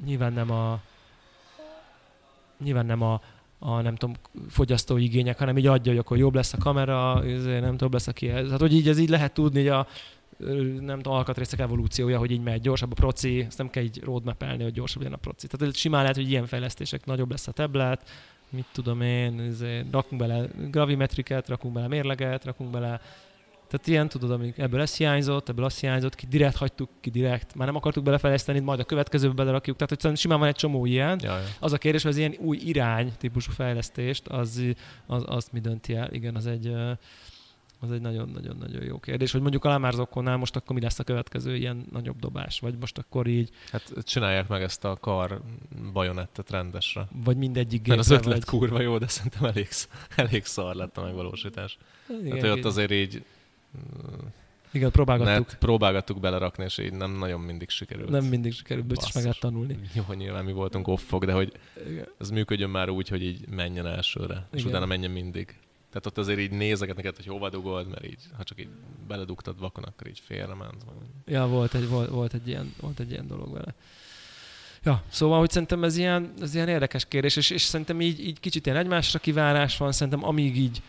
nyilván 0.06 0.34
nem 0.34 0.52
a 0.52 0.82
nyilván 2.64 2.86
nem 2.86 3.02
a, 3.02 3.22
a 3.60 3.82
nem 3.82 3.96
tudom, 3.96 4.16
fogyasztói 4.50 5.04
igények, 5.04 5.38
hanem 5.38 5.58
így 5.58 5.68
adja, 5.68 5.92
hogy 5.92 6.02
akkor 6.02 6.18
jobb 6.18 6.36
lesz 6.36 6.54
a 6.54 6.58
kamera, 6.58 7.22
izé, 7.26 7.60
nem 7.60 7.72
tudom, 7.72 7.92
lesz 7.92 8.08
a 8.08 8.12
kihez. 8.12 8.50
Hát, 8.50 8.60
hogy 8.60 8.74
így 8.74 8.88
ez 8.88 8.98
így 8.98 9.10
lehet 9.10 9.34
tudni, 9.34 9.60
hogy 9.60 9.70
a 9.70 9.88
nem 10.80 10.98
tudom, 10.98 11.14
alkatrészek 11.14 11.60
evolúciója, 11.60 12.18
hogy 12.18 12.32
így 12.32 12.44
megy 12.44 12.62
gyorsabb 12.62 12.92
a 12.92 12.96
proci, 12.96 13.40
ezt 13.40 13.58
nem 13.58 13.70
kell 13.70 13.84
így 13.84 14.04
roadmap 14.04 14.44
hogy 14.44 14.72
gyorsabb 14.72 15.02
legyen 15.02 15.18
a 15.18 15.22
proci. 15.22 15.48
Tehát 15.48 15.76
simán 15.76 16.02
lehet, 16.02 16.16
hogy 16.16 16.30
ilyen 16.30 16.46
fejlesztések, 16.46 17.06
nagyobb 17.06 17.32
lesz 17.32 17.48
a 17.48 17.52
tablet, 17.52 18.10
mit 18.50 18.66
tudom 18.72 19.02
én, 19.02 19.40
izé, 19.40 19.86
rakunk 19.92 20.22
bele 20.22 20.48
gravimetriket, 20.70 21.48
rakunk 21.48 21.74
bele 21.74 21.88
mérleget, 21.88 22.46
rakunk 22.46 22.70
bele 22.72 23.02
tehát 23.68 23.88
ilyen, 23.88 24.10
tudod, 24.10 24.32
amik 24.32 24.58
ebből 24.58 24.82
ez 24.82 24.98
hiányzott, 24.98 25.50
ebből 25.50 25.66
azt 25.66 25.80
hiányzott, 25.80 26.16
ki 26.16 26.26
direkt 26.26 26.56
hagytuk, 26.56 26.90
ki 27.00 27.10
direkt, 27.10 27.56
már 27.56 27.68
nem 27.68 27.76
akartuk 27.76 28.04
belefejleszteni, 28.04 28.60
majd 28.60 28.80
a 28.80 28.84
következőbe 28.84 29.34
belerakjuk. 29.34 29.76
Tehát, 29.76 29.90
hogy 29.90 30.00
szerintem 30.00 30.24
simán 30.24 30.40
van 30.40 30.48
egy 30.48 30.56
csomó 30.56 30.86
ilyen. 30.86 31.20
Ja, 31.24 31.38
ja. 31.38 31.44
Az 31.60 31.74
a 31.74 31.78
kérdés, 31.78 32.02
hogy 32.02 32.12
az 32.12 32.18
ilyen 32.18 32.36
új 32.40 32.58
irány 32.58 33.12
típusú 33.18 33.52
fejlesztést, 33.52 34.28
az, 34.28 34.64
az, 35.08 35.24
azt 35.26 35.52
mi 35.52 35.60
dönti 35.60 35.96
el? 35.96 36.14
Igen, 36.14 36.36
az 36.36 36.48
egy, 36.48 36.74
az 37.80 37.92
egy 37.92 38.02
nagyon-nagyon-nagyon 38.02 38.84
jó 38.84 39.00
kérdés, 39.00 39.32
hogy 39.32 39.42
mondjuk 39.42 39.66
a 39.66 39.70
Lamárzokkonál 39.70 40.38
most 40.38 40.56
akkor 40.56 40.76
mi 40.76 40.82
lesz 40.82 41.00
a 41.00 41.04
következő 41.04 41.56
ilyen 41.56 41.86
nagyobb 41.92 42.20
dobás, 42.20 42.60
vagy 42.60 42.78
most 42.80 42.98
akkor 42.98 43.28
így, 43.28 43.50
Hát 43.72 43.94
csinálják 44.04 44.48
meg 44.48 44.62
ezt 44.62 44.86
a 44.86 44.96
kar 44.96 45.42
bajonettet 45.94 46.50
rendesre. 46.50 47.08
vagy 47.24 47.38
mindegyik 47.38 47.88
Mert 47.88 48.00
az 48.00 48.08
gépre, 48.08 48.24
ötlet 48.28 48.46
vagy... 48.50 48.60
kurva 48.60 48.82
jó, 48.82 48.98
de 48.98 49.08
szerintem 49.08 49.44
elég, 49.46 49.68
elég 50.16 50.46
szar 50.46 50.76
lett 50.76 50.98
a 50.98 51.04
megvalósítás. 51.04 51.78
Igen, 52.22 52.32
Hát, 52.32 52.42
hogy 52.42 52.60
ott 52.60 52.66
azért 52.66 52.92
így 52.92 53.24
igen, 54.72 54.92
próbálgattuk. 54.92 55.48
net, 55.48 55.58
próbálgattuk 55.58 56.20
belerakni, 56.20 56.64
és 56.64 56.78
így 56.78 56.94
nem 56.94 57.12
nagyon 57.12 57.40
mindig 57.42 57.70
sikerült. 57.70 58.10
Nem 58.10 58.26
mindig 58.26 58.54
sikerült, 58.54 58.86
biztos 58.86 59.14
meg 59.14 59.24
lehet 59.24 59.40
tanulni. 59.40 59.80
Jó, 59.94 60.04
nyilván 60.14 60.46
mi 60.46 60.52
voltunk 60.52 60.88
offok, 60.88 61.26
de 61.26 61.32
hogy 61.34 61.52
Igen. 61.90 62.08
ez 62.20 62.30
működjön 62.30 62.70
már 62.70 62.90
úgy, 62.90 63.08
hogy 63.08 63.24
így 63.24 63.48
menjen 63.50 63.86
elsőre, 63.88 64.48
és 64.52 64.60
Igen. 64.60 64.72
utána 64.72 64.86
menjen 64.86 65.12
mindig. 65.12 65.56
Tehát 65.90 66.06
ott 66.06 66.18
azért 66.18 66.40
így 66.40 66.52
nézegetni 66.52 67.02
kellett, 67.02 67.18
hogy 67.18 67.28
hova 67.28 67.50
dugod, 67.50 67.88
mert 67.88 68.06
így, 68.06 68.20
ha 68.38 68.44
csak 68.44 68.60
így 68.60 68.70
beledugtad 69.08 69.60
vakon, 69.60 69.84
akkor 69.84 70.08
így 70.08 70.22
félrement. 70.26 70.86
Ja, 71.26 71.48
volt 71.48 71.74
egy, 71.74 71.88
volt, 71.88 72.10
volt, 72.10 72.34
egy 72.34 72.48
ilyen, 72.48 72.74
volt 72.80 73.00
egy 73.00 73.12
ilyen 73.12 73.28
dolog 73.28 73.54
vele. 73.54 73.76
Ja, 74.84 75.04
szóval, 75.10 75.40
hogy 75.40 75.50
szerintem 75.50 75.84
ez 75.84 75.98
ilyen, 75.98 76.34
ez 76.42 76.56
ilyen 76.56 76.68
érdekes 76.68 77.06
kérdés, 77.06 77.36
és, 77.36 77.50
és 77.50 77.62
szerintem 77.62 78.02
így, 78.02 78.26
így 78.26 78.40
kicsit 78.40 78.66
ilyen 78.66 78.78
egymásra 78.78 79.20
kivárás 79.20 79.78
van, 79.78 79.92
szerintem 79.92 80.26
amíg 80.26 80.58
így 80.58 80.82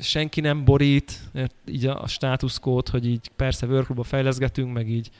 senki 0.00 0.40
nem 0.40 0.64
borít, 0.64 1.20
ért, 1.34 1.54
így 1.66 1.86
a, 1.86 2.02
a 2.02 2.06
státuszkót, 2.06 2.88
hogy 2.88 3.06
így 3.06 3.30
persze 3.36 3.66
workgroup 3.66 4.04
fejleszgetünk, 4.04 4.72
meg 4.72 4.90
így, 4.90 5.10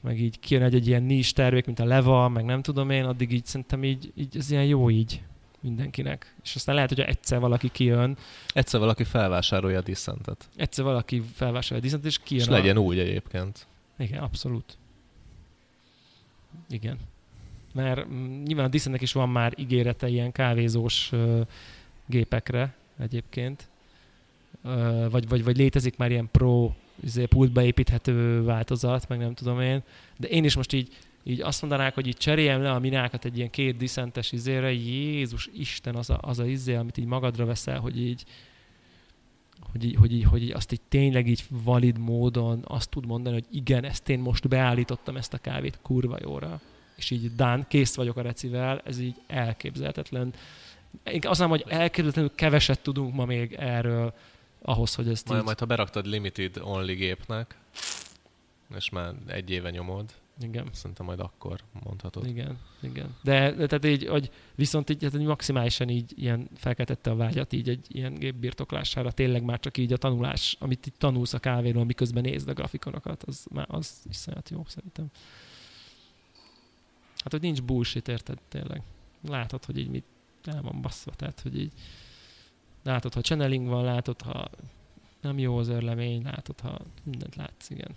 meg 0.00 0.20
így 0.20 0.40
kijön 0.40 0.62
egy, 0.62 0.74
egy 0.74 0.86
ilyen 0.86 1.02
nis 1.02 1.32
tervék, 1.32 1.66
mint 1.66 1.78
a 1.78 1.84
Leva, 1.84 2.28
meg 2.28 2.44
nem 2.44 2.62
tudom 2.62 2.90
én, 2.90 3.04
addig 3.04 3.32
így 3.32 3.46
szerintem 3.46 3.84
így, 3.84 4.12
így 4.16 4.36
ez 4.36 4.50
ilyen 4.50 4.64
jó 4.64 4.90
így 4.90 5.22
mindenkinek. 5.62 6.34
És 6.42 6.54
aztán 6.54 6.74
lehet, 6.74 6.90
hogy 6.90 7.00
egyszer 7.00 7.40
valaki 7.40 7.68
kijön, 7.68 8.16
Egyszer 8.52 8.80
valaki 8.80 9.04
felvásárolja 9.04 9.78
a 9.78 9.82
Dissentet. 9.82 10.48
egyszer 10.56 10.84
valaki 10.84 11.22
felvásárolja 11.34 11.82
a 11.82 11.90
Disney-t, 11.90 12.04
és 12.04 12.18
kijön 12.24 12.42
És 12.44 12.48
a... 12.48 12.52
legyen 12.52 12.78
úgy 12.78 12.98
egyébként. 12.98 13.66
Igen, 13.98 14.22
abszolút. 14.22 14.76
Igen. 16.70 16.98
Mert 17.72 18.06
mm, 18.08 18.42
nyilván 18.42 18.64
a 18.64 18.68
Disneynek 18.68 19.02
is 19.02 19.12
van 19.12 19.28
már 19.28 19.52
ígérete 19.56 20.08
ilyen 20.08 20.32
kávézós 20.32 21.08
ö, 21.12 21.40
gépekre 22.06 22.74
egyébként. 22.98 23.68
Ö, 24.64 25.06
vagy, 25.10 25.28
vagy, 25.28 25.44
vagy 25.44 25.56
létezik 25.56 25.96
már 25.96 26.10
ilyen 26.10 26.28
pro 26.30 26.72
izé, 27.04 27.24
pultba 27.24 27.62
építhető 27.62 28.42
változat, 28.44 29.08
meg 29.08 29.18
nem 29.18 29.34
tudom 29.34 29.60
én. 29.60 29.82
De 30.16 30.28
én 30.28 30.44
is 30.44 30.56
most 30.56 30.72
így, 30.72 30.96
így 31.24 31.40
azt 31.40 31.60
mondanák, 31.60 31.94
hogy 31.94 32.06
így 32.06 32.16
cseréljem 32.16 32.62
le 32.62 32.70
a 32.70 32.78
minákat 32.78 33.24
egy 33.24 33.36
ilyen 33.36 33.50
két 33.50 33.76
diszentes 33.76 34.32
izére, 34.32 34.72
Jézus 34.72 35.48
Isten, 35.52 35.94
az 35.94 36.10
a, 36.10 36.18
az 36.22 36.38
a 36.38 36.46
izé, 36.46 36.74
amit 36.74 36.96
így 36.96 37.04
magadra 37.04 37.44
veszel, 37.44 37.78
hogy 37.78 38.00
így, 38.00 38.24
hogy 39.72 39.84
így, 39.84 39.96
hogy, 39.96 40.12
így, 40.12 40.24
hogy 40.24 40.42
így 40.42 40.50
azt 40.50 40.72
így 40.72 40.80
tényleg 40.88 41.28
így 41.28 41.44
valid 41.48 41.98
módon 41.98 42.64
azt 42.66 42.90
tud 42.90 43.06
mondani, 43.06 43.34
hogy 43.34 43.46
igen, 43.56 43.84
ezt 43.84 44.08
én 44.08 44.18
most 44.18 44.48
beállítottam 44.48 45.16
ezt 45.16 45.34
a 45.34 45.38
kávét 45.38 45.78
kurva 45.82 46.18
jóra. 46.20 46.60
És 46.96 47.10
így 47.10 47.34
dán, 47.34 47.64
kész 47.68 47.94
vagyok 47.94 48.16
a 48.16 48.22
recivel, 48.22 48.82
ez 48.84 48.98
így 48.98 49.14
elképzelhetetlen. 49.26 50.34
Én 51.04 51.20
azt 51.22 51.40
mondom, 51.40 51.58
hogy 51.58 51.72
elképzelhetetlenül 51.72 52.34
keveset 52.34 52.80
tudunk 52.80 53.14
ma 53.14 53.24
még 53.24 53.52
erről, 53.52 54.14
ahhoz, 54.62 54.94
hogy 54.94 55.08
ezt 55.08 55.28
Majd, 55.28 55.40
így... 55.40 55.46
majd 55.46 55.58
ha 55.58 55.66
beraktad 55.66 56.06
limited 56.06 56.56
only 56.62 56.94
gépnek, 56.94 57.56
és 58.76 58.90
már 58.90 59.14
egy 59.26 59.50
éve 59.50 59.70
nyomod, 59.70 60.14
Igen. 60.40 60.68
szerintem 60.72 61.06
majd 61.06 61.20
akkor 61.20 61.60
mondhatod. 61.84 62.26
Igen, 62.26 62.58
igen. 62.80 63.16
De, 63.22 63.52
de 63.52 63.66
tehát 63.66 63.84
így, 63.84 64.06
hogy 64.06 64.30
viszont 64.54 64.90
így, 64.90 65.02
hát 65.02 65.14
így 65.14 65.26
maximálisan 65.26 65.88
így 65.88 66.12
ilyen 66.16 66.48
felkeltette 66.54 67.10
a 67.10 67.16
vágyat 67.16 67.52
így 67.52 67.68
egy 67.68 67.86
ilyen 67.88 68.14
gép 68.14 68.34
birtoklására, 68.34 69.12
tényleg 69.12 69.42
már 69.42 69.60
csak 69.60 69.78
így 69.78 69.92
a 69.92 69.96
tanulás, 69.96 70.56
amit 70.60 70.86
így 70.86 70.96
tanulsz 70.98 71.32
a 71.32 71.38
kávéról, 71.38 71.84
miközben 71.84 72.22
nézd 72.22 72.48
a 72.48 72.52
grafikonokat, 72.52 73.22
az 73.22 73.46
már 73.50 73.66
az 73.68 74.02
iszonyat 74.08 74.48
jó 74.48 74.64
szerintem. 74.66 75.10
Hát, 77.22 77.32
hogy 77.32 77.40
nincs 77.40 77.62
bullshit, 77.62 78.08
érted 78.08 78.38
tényleg. 78.48 78.82
Látod, 79.28 79.64
hogy 79.64 79.78
így 79.78 79.90
mit 79.90 80.04
el 80.44 80.62
van 80.62 80.80
baszva, 80.80 81.10
tehát, 81.10 81.40
hogy 81.40 81.58
így 81.58 81.72
látod, 82.82 83.14
ha 83.14 83.20
channeling 83.20 83.68
van, 83.68 83.84
látod, 83.84 84.20
ha 84.22 84.50
nem 85.20 85.38
jó 85.38 85.56
az 85.56 85.68
örlemény, 85.68 86.22
látod, 86.22 86.60
ha 86.60 86.78
mindent 87.02 87.36
látsz, 87.36 87.70
igen. 87.70 87.94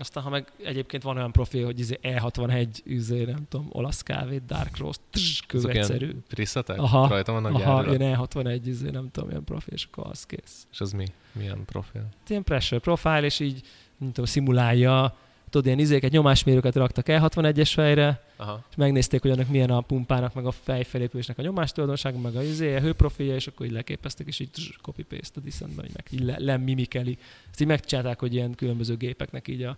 Aztán, 0.00 0.22
ha 0.22 0.30
meg 0.30 0.52
egyébként 0.64 1.02
van 1.02 1.16
olyan 1.16 1.32
profil, 1.32 1.64
hogy 1.64 1.78
izé 1.78 1.98
E61, 2.02 2.68
izé, 2.84 3.24
nem 3.24 3.46
tudom, 3.48 3.66
olasz 3.72 4.02
kávét, 4.02 4.44
dark 4.44 4.76
roast, 4.76 5.00
ilyen 5.12 5.62
kőegyszerű. 5.62 6.16
Priszetek? 6.28 6.78
Aha, 6.78 7.08
Rajta 7.08 7.32
vannak 7.32 7.54
Aha, 7.54 7.94
ilyen 7.96 8.18
E61, 8.20 8.60
izé, 8.64 8.90
nem 8.90 9.10
tudom, 9.10 9.28
ilyen 9.30 9.44
profil, 9.44 9.74
és 9.74 9.86
akkor 9.90 10.06
az 10.10 10.26
kész. 10.26 10.66
És 10.72 10.80
az 10.80 10.92
mi? 10.92 11.06
Milyen 11.32 11.64
profil? 11.64 12.08
Ilyen 12.28 12.44
pressure 12.44 12.80
profile, 12.80 13.22
és 13.24 13.40
így, 13.40 13.60
nem 13.96 14.08
tudom, 14.08 14.24
szimulálja, 14.24 15.16
tudod, 15.50 15.66
ilyen 15.66 15.78
izéket, 15.78 16.10
nyomásmérőket 16.10 16.74
raktak 16.74 17.04
E61-es 17.08 17.70
fejre, 17.74 18.24
Aha. 18.36 18.64
és 18.70 18.76
megnézték, 18.76 19.20
hogy 19.22 19.30
annak 19.30 19.48
milyen 19.48 19.70
a 19.70 19.80
pumpának, 19.80 20.34
meg 20.34 20.46
a 20.46 20.50
fejfelépülésnek 20.50 21.38
a 21.38 21.42
nyomástöldonsága, 21.42 22.18
meg 22.18 22.36
a 22.36 22.42
izé, 22.42 22.76
a 22.76 22.80
hőprofilja, 22.80 23.34
és 23.34 23.46
akkor 23.46 23.66
így 23.66 23.72
leképezték, 23.72 24.26
és 24.26 24.38
így 24.38 24.76
copy-paste 24.82 25.40
a 25.40 25.44
Descentbe, 25.44 25.84
így 25.84 25.94
meg 25.94 26.06
így 26.10 26.20
le, 26.20 26.38
lemimikeli. 26.38 27.18
Ezt 27.50 27.60
így 27.60 27.66
megcsinálták, 27.66 28.18
hogy 28.18 28.34
ilyen 28.34 28.54
különböző 28.54 28.96
gépeknek 28.96 29.48
így 29.48 29.62
a 29.62 29.76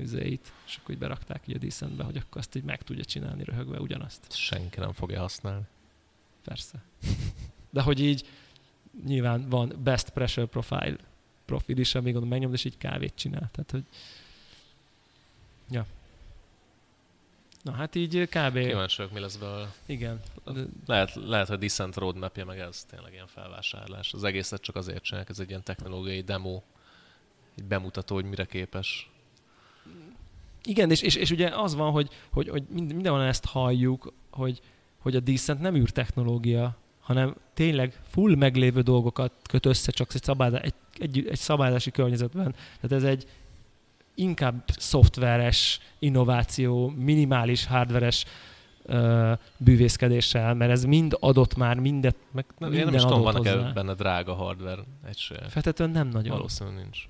izéit, 0.00 0.52
és 0.66 0.76
akkor 0.76 0.94
így 0.94 1.00
berakták 1.00 1.42
így 1.46 1.56
a 1.56 1.58
Descentbe, 1.58 2.04
hogy 2.04 2.16
akkor 2.16 2.40
azt 2.40 2.56
így 2.56 2.64
meg 2.64 2.82
tudja 2.82 3.04
csinálni 3.04 3.44
röhögve 3.44 3.78
ugyanazt. 3.80 4.36
Senki 4.36 4.80
nem 4.80 4.92
fogja 4.92 5.20
használni. 5.20 5.64
Persze. 6.44 6.82
De 7.70 7.82
hogy 7.82 8.00
így 8.00 8.26
nyilván 9.06 9.48
van 9.48 9.72
best 9.82 10.10
pressure 10.10 10.46
profile 10.46 10.96
profil 11.44 11.78
is, 11.78 11.94
amíg 11.94 12.12
gondolom 12.12 12.28
megnyomod, 12.28 12.54
és 12.54 12.64
így 12.64 12.78
kávét 12.78 13.12
csinál. 13.14 13.50
Tehát, 13.52 13.70
hogy 13.70 13.84
ja. 15.70 15.86
Na 17.62 17.72
hát 17.72 17.94
így 17.94 18.28
kb. 18.28 18.58
Kíváncsi 18.58 18.96
vagyok, 18.96 19.12
mi 19.12 19.20
lesz 19.20 19.36
belőle. 19.36 19.74
Igen. 19.86 20.20
Lehet, 20.86 21.14
lehet, 21.14 21.48
hogy 21.48 21.58
Descent 21.58 21.96
roadmapja 21.96 22.44
meg 22.44 22.58
ez 22.58 22.84
tényleg 22.90 23.12
ilyen 23.12 23.26
felvásárlás. 23.26 24.12
Az 24.12 24.24
egészet 24.24 24.60
csak 24.60 24.76
azért 24.76 25.02
csinálják, 25.02 25.30
ez 25.30 25.38
egy 25.38 25.48
ilyen 25.48 25.62
technológiai 25.62 26.20
demo, 26.20 26.62
egy 27.56 27.64
bemutató, 27.64 28.14
hogy 28.14 28.24
mire 28.24 28.44
képes. 28.44 29.10
Igen, 30.62 30.90
és, 30.90 31.02
és, 31.02 31.14
és 31.14 31.30
ugye 31.30 31.48
az 31.48 31.74
van, 31.74 31.90
hogy, 31.90 32.08
hogy, 32.30 32.48
hogy 32.48 32.64
mind- 32.68 32.92
mindenhol 32.92 33.22
ezt 33.22 33.44
halljuk, 33.44 34.12
hogy, 34.30 34.60
hogy 34.98 35.16
a 35.16 35.20
Descent 35.20 35.60
nem 35.60 35.74
űrtechnológia, 35.74 36.76
hanem 37.00 37.36
tényleg 37.54 38.00
full 38.08 38.34
meglévő 38.34 38.80
dolgokat 38.80 39.32
köt 39.48 39.66
össze 39.66 39.92
csak 39.92 40.14
egy, 40.14 40.22
szabályzá, 40.22 40.58
egy, 40.58 40.74
egy, 40.98 41.26
egy 41.28 41.38
szabályozási 41.38 41.90
környezetben. 41.90 42.54
Tehát 42.80 43.04
ez 43.04 43.10
egy 43.10 43.26
inkább 44.18 44.64
szoftveres 44.78 45.80
innováció, 45.98 46.88
minimális 46.88 47.66
hardveres 47.66 48.24
bűvészkedéssel, 49.56 50.54
mert 50.54 50.70
ez 50.70 50.84
mind 50.84 51.16
adott 51.20 51.56
már, 51.56 51.78
mindet, 51.78 52.16
meg 52.32 52.44
Nem, 52.58 52.70
minden 52.70 52.78
én 52.78 52.84
nem 52.86 52.94
is 52.94 53.02
tudom, 53.02 53.22
vannak-e 53.22 53.72
benne 53.72 53.94
drága 53.94 54.34
hardware 54.34 54.82
egységek. 55.06 55.48
Feltetően 55.48 55.90
nem 55.90 56.08
nagyon. 56.08 56.36
Valószínűleg 56.36 56.82
nincs. 56.82 57.08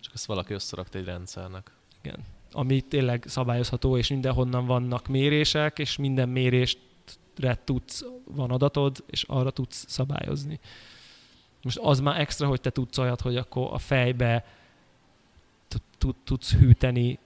Csak 0.00 0.14
ezt 0.14 0.26
valaki 0.26 0.54
összerakta 0.54 0.98
egy 0.98 1.04
rendszernek. 1.04 1.70
Igen. 2.02 2.18
ami 2.52 2.80
tényleg 2.80 3.24
szabályozható, 3.26 3.96
és 3.96 4.08
mindenhonnan 4.08 4.66
vannak 4.66 5.06
mérések, 5.06 5.78
és 5.78 5.96
minden 5.96 6.28
mérésre 6.28 7.58
tudsz, 7.64 8.04
van 8.24 8.50
adatod, 8.50 9.04
és 9.06 9.22
arra 9.22 9.50
tudsz 9.50 9.84
szabályozni. 9.88 10.60
Most 11.62 11.78
az 11.78 12.00
már 12.00 12.20
extra, 12.20 12.46
hogy 12.46 12.60
te 12.60 12.70
tudsz 12.70 12.98
olyat, 12.98 13.20
hogy 13.20 13.36
akkor 13.36 13.68
a 13.72 13.78
fejbe 13.78 14.44
tudsz 16.24 16.52
hűteni 16.52 17.18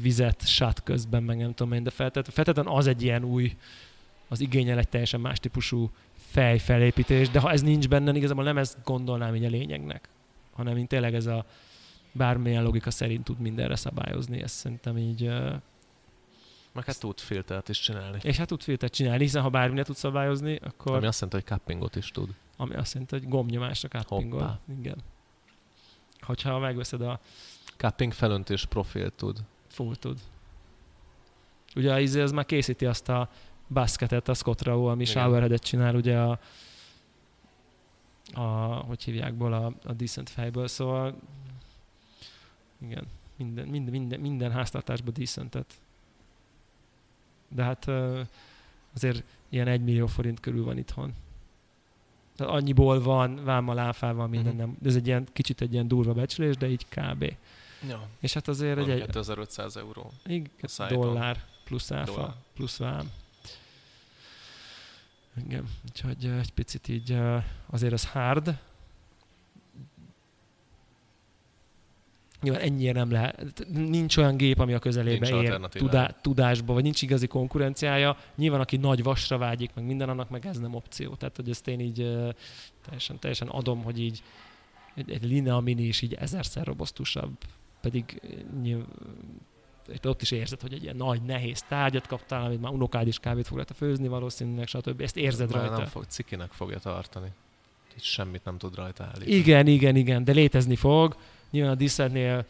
vizet 0.00 0.46
sát 0.46 0.82
közben, 0.82 1.22
meg 1.22 1.36
nem 1.36 1.54
tudom 1.54 1.72
én, 1.72 1.82
de 1.82 1.90
feltétlenül 1.90 2.72
az 2.72 2.86
egy 2.86 3.02
ilyen 3.02 3.24
új, 3.24 3.56
az 4.28 4.40
igényel 4.40 4.78
egy 4.78 4.88
teljesen 4.88 5.20
más 5.20 5.38
típusú 5.38 5.90
fejfelépítés, 6.16 7.30
de 7.30 7.40
ha 7.40 7.50
ez 7.50 7.62
nincs 7.62 7.88
benne, 7.88 8.12
igazából 8.12 8.44
nem 8.44 8.58
ezt 8.58 8.78
gondolnám 8.84 9.34
így 9.34 9.44
a 9.44 9.48
lényegnek, 9.48 10.08
hanem 10.52 10.74
mint 10.74 10.88
tényleg 10.88 11.14
ez 11.14 11.26
a 11.26 11.46
bármilyen 12.12 12.62
logika 12.62 12.90
szerint 12.90 13.24
tud 13.24 13.38
mindenre 13.38 13.76
szabályozni, 13.76 14.42
ezt 14.42 14.54
szerintem 14.54 14.98
így... 14.98 15.30
Meg 16.72 16.84
hát 16.84 17.00
tud 17.00 17.18
filtert 17.18 17.68
is 17.68 17.80
csinálni. 17.80 18.18
És 18.22 18.36
hát 18.36 18.46
tud 18.46 18.62
filtert 18.62 18.92
csinálni, 18.92 19.22
hiszen 19.22 19.42
ha 19.42 19.48
bármilyen 19.48 19.84
tud 19.84 19.96
szabályozni, 19.96 20.56
akkor... 20.56 20.96
Ami 20.96 21.06
azt 21.06 21.20
jelenti, 21.20 21.44
hogy 21.46 21.58
cuppingot 21.58 21.96
is 21.96 22.10
tud. 22.10 22.34
Ami 22.56 22.74
azt 22.74 22.92
jelenti, 22.92 23.18
hogy 23.18 23.28
gombnyomásra 23.28 23.88
cuppingol. 23.88 24.60
Igen. 24.78 24.96
Hogyha 26.20 26.58
megveszed 26.58 27.00
a... 27.00 27.20
Cupping 27.78 28.12
felöntés 28.12 28.64
profil 28.64 29.10
tud. 29.14 29.38
Full 29.66 29.96
tud. 29.96 30.18
Ugye 31.76 31.92
az, 31.92 32.16
ez 32.16 32.32
már 32.32 32.46
készíti 32.46 32.86
azt 32.86 33.08
a 33.08 33.30
basketet, 33.68 34.28
a 34.28 34.34
Scott 34.34 34.62
Rao, 34.62 34.84
ami 34.84 35.04
showerheadet 35.04 35.62
csinál, 35.62 35.94
ugye 35.94 36.18
a, 36.18 36.38
a 38.32 38.40
hogy 38.74 39.02
hívjákból, 39.02 39.52
a, 39.52 39.72
a 39.84 39.92
Decent 39.92 40.30
fejből, 40.30 40.68
szóval 40.68 41.14
igen, 42.78 43.06
minden, 43.36 43.68
minden, 43.68 43.92
minden, 43.92 44.20
minden 44.20 44.52
háztartásban 44.52 45.14
Decentet. 45.16 45.74
De 47.48 47.62
hát 47.62 47.90
azért 48.94 49.22
ilyen 49.48 49.68
egy 49.68 49.84
millió 49.84 50.06
forint 50.06 50.40
körül 50.40 50.64
van 50.64 50.78
itthon. 50.78 51.14
Tehát 52.36 52.52
annyiból 52.52 53.02
van, 53.02 53.44
vámmal, 53.44 53.78
áfával, 53.78 54.26
minden 54.26 54.52
uh-huh. 54.52 54.66
nem. 54.66 54.76
Ez 54.84 54.96
egy 54.96 55.06
ilyen, 55.06 55.26
kicsit 55.32 55.60
egy 55.60 55.72
ilyen 55.72 55.88
durva 55.88 56.12
becslés, 56.12 56.56
de 56.56 56.68
így 56.68 56.86
kb. 56.88 57.34
Ja. 57.88 58.08
És 58.20 58.32
hát 58.32 58.48
azért 58.48 58.78
egy... 58.78 59.04
2500 59.04 59.76
euró. 59.76 60.12
Igen, 60.26 60.50
dollár 60.88 61.44
plusz 61.64 61.90
áfa, 61.90 62.12
dollár. 62.12 62.34
plusz 62.54 62.76
vám. 62.76 63.10
Igen, 65.46 65.68
úgyhogy 65.88 66.24
egy 66.24 66.52
picit 66.52 66.88
így 66.88 67.18
azért 67.66 67.92
az 67.92 68.10
hard. 68.10 68.58
Nyilván 72.40 72.62
ennyire 72.62 72.92
nem 72.92 73.10
lehet. 73.10 73.66
Nincs 73.68 74.16
olyan 74.16 74.36
gép, 74.36 74.58
ami 74.58 74.74
a 74.74 74.78
közelébe 74.78 75.28
nincs 75.28 75.42
ér 75.44 75.60
tudá, 75.60 76.06
tudásba, 76.20 76.72
vagy 76.72 76.82
nincs 76.82 77.02
igazi 77.02 77.26
konkurenciája. 77.26 78.16
Nyilván, 78.36 78.60
aki 78.60 78.76
nagy 78.76 79.02
vasra 79.02 79.38
vágyik, 79.38 79.70
meg 79.74 79.84
minden 79.84 80.08
annak, 80.08 80.28
meg 80.28 80.46
ez 80.46 80.58
nem 80.58 80.74
opció. 80.74 81.14
Tehát, 81.14 81.36
hogy 81.36 81.50
ezt 81.50 81.68
én 81.68 81.80
így 81.80 81.94
teljesen, 82.84 83.18
teljesen 83.18 83.48
adom, 83.48 83.82
hogy 83.82 84.00
így 84.00 84.22
egy, 84.94 85.10
egy 85.10 85.24
Linea 85.24 85.60
Mini 85.60 85.82
is 85.82 86.02
így 86.02 86.14
ezerszer 86.14 86.66
robosztusabb, 86.66 87.36
pedig 87.80 88.20
nyilván, 88.62 88.86
ott 90.02 90.22
is 90.22 90.30
érzed, 90.30 90.60
hogy 90.60 90.72
egy 90.72 90.82
ilyen 90.82 90.96
nagy, 90.96 91.22
nehéz 91.22 91.62
tárgyat 91.62 92.06
kaptál, 92.06 92.44
amit 92.44 92.60
már 92.60 92.72
unokád 92.72 93.06
is 93.06 93.18
kávét 93.18 93.46
fog 93.46 93.56
rajta 93.56 93.74
főzni 93.74 94.08
valószínűleg, 94.08 94.66
stb. 94.66 95.00
Ezt 95.00 95.16
érzed 95.16 95.50
már 95.50 95.60
rajta. 95.60 95.76
Nem 95.76 95.86
fog, 95.86 96.04
cikinek 96.04 96.50
fogja 96.50 96.78
tartani. 96.78 97.28
Itt 97.96 98.02
semmit 98.02 98.44
nem 98.44 98.58
tud 98.58 98.74
rajta 98.74 99.04
állítani. 99.04 99.30
Igen, 99.30 99.66
igen, 99.66 99.96
igen, 99.96 100.24
de 100.24 100.32
létezni 100.32 100.76
fog. 100.76 101.16
Nyilván 101.50 101.72
a 101.72 101.74
Disneynél 101.74 102.46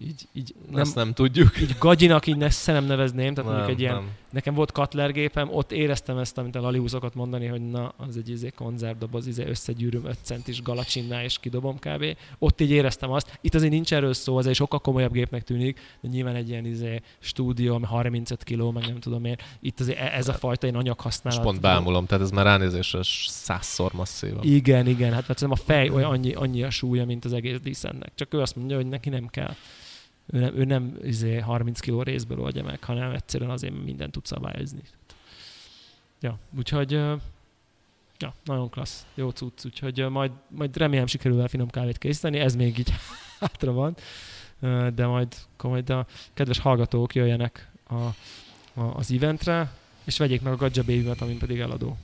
így, 0.00 0.28
így 0.32 0.54
nem, 0.70 0.80
Ezt 0.80 0.94
nem 0.94 1.12
tudjuk. 1.12 1.60
Így 1.60 1.76
gagyinak 1.78 2.26
így 2.26 2.36
ne, 2.36 2.48
nem 2.66 2.84
nevezném, 2.84 3.34
tehát 3.34 3.50
nem, 3.50 3.58
mondjuk 3.58 3.68
egy 3.68 3.80
ilyen, 3.80 3.94
nem. 3.94 4.10
Nekem 4.30 4.54
volt 4.54 4.70
Cutler 4.70 5.12
gépem, 5.12 5.48
ott 5.52 5.72
éreztem 5.72 6.18
ezt, 6.18 6.38
amit 6.38 6.54
a 6.54 6.60
Lali 6.60 6.78
húzokat 6.78 7.14
mondani, 7.14 7.46
hogy 7.46 7.70
na, 7.70 7.92
az 7.96 8.16
egy 8.16 8.28
izé 8.28 8.50
konzervdoboz, 8.50 9.26
izé 9.26 9.44
összegyűröm 9.46 10.04
5 10.06 10.16
centis 10.22 10.62
galacsinnál, 10.62 11.24
és 11.24 11.38
kidobom 11.38 11.78
kb. 11.78 12.04
Ott 12.38 12.60
így 12.60 12.70
éreztem 12.70 13.10
azt. 13.10 13.38
Itt 13.40 13.54
azért 13.54 13.72
nincs 13.72 13.92
erről 13.92 14.14
szó, 14.14 14.38
ez 14.38 14.46
egy 14.46 14.54
sokkal 14.54 14.78
komolyabb 14.78 15.12
gépnek 15.12 15.42
tűnik, 15.42 15.80
de 16.00 16.08
nyilván 16.08 16.34
egy 16.34 16.48
ilyen 16.48 16.64
izé 16.64 17.00
stúdió, 17.18 17.74
ami 17.74 17.84
35 17.84 18.44
kiló, 18.44 18.70
meg 18.70 18.86
nem 18.86 19.00
tudom 19.00 19.24
én. 19.24 19.36
Itt 19.60 19.80
azért 19.80 19.98
e- 19.98 20.12
ez 20.14 20.28
a 20.28 20.32
fajta 20.32 20.66
én 20.66 20.76
anyag 20.76 21.00
használat. 21.00 21.38
És 21.38 21.44
pont 21.44 21.60
bámulom, 21.60 22.06
tehát 22.06 22.24
ez 22.24 22.30
már 22.30 22.44
ránézésre 22.44 23.00
százszor 23.26 23.92
masszívabb. 23.92 24.44
Igen, 24.44 24.86
igen, 24.86 25.12
hát 25.12 25.28
mert 25.28 25.42
a 25.42 25.56
fej 25.56 25.88
olyan 25.88 26.10
annyi, 26.10 26.32
annyi 26.32 26.62
a 26.62 26.70
súlya, 26.70 27.04
mint 27.04 27.24
az 27.24 27.32
egész 27.32 27.60
díszennek. 27.60 28.12
Csak 28.14 28.34
ő 28.34 28.40
azt 28.40 28.56
mondja, 28.56 28.76
hogy 28.76 28.86
neki 28.86 29.08
nem 29.08 29.26
kell 29.26 29.54
ő 30.32 30.38
nem, 30.38 30.56
ő 30.56 30.64
nem 30.64 30.98
izé 31.02 31.38
30 31.38 31.80
kiló 31.80 32.02
részből 32.02 32.40
oldja 32.40 32.64
meg, 32.64 32.84
hanem 32.84 33.10
egyszerűen 33.10 33.50
azért 33.50 33.84
mindent 33.84 34.12
tud 34.12 34.26
szabályozni. 34.26 34.82
Ja, 36.20 36.38
úgyhogy 36.56 36.90
ja, 38.18 38.34
nagyon 38.44 38.70
klassz, 38.70 39.06
jó 39.14 39.30
cucc, 39.30 39.64
úgyhogy 39.64 40.08
majd, 40.10 40.30
majd 40.48 40.76
remélem 40.76 41.06
sikerül 41.06 41.40
el 41.40 41.48
finom 41.48 41.68
kávét 41.68 41.98
készíteni, 41.98 42.38
ez 42.38 42.54
még 42.54 42.78
így 42.78 42.92
hátra 43.40 43.72
van, 43.72 43.96
de 44.94 45.06
majd, 45.06 45.34
majd 45.62 45.90
a 45.90 46.06
kedves 46.34 46.58
hallgatók 46.58 47.14
jöjjenek 47.14 47.70
a, 47.86 47.94
a, 47.94 48.14
az 48.94 49.12
eventre, 49.12 49.72
és 50.04 50.18
vegyék 50.18 50.42
meg 50.42 50.52
a 50.52 50.56
Gadja 50.56 50.82
baby 50.82 51.10
amin 51.18 51.38
pedig 51.38 51.60
eladó. 51.60 51.96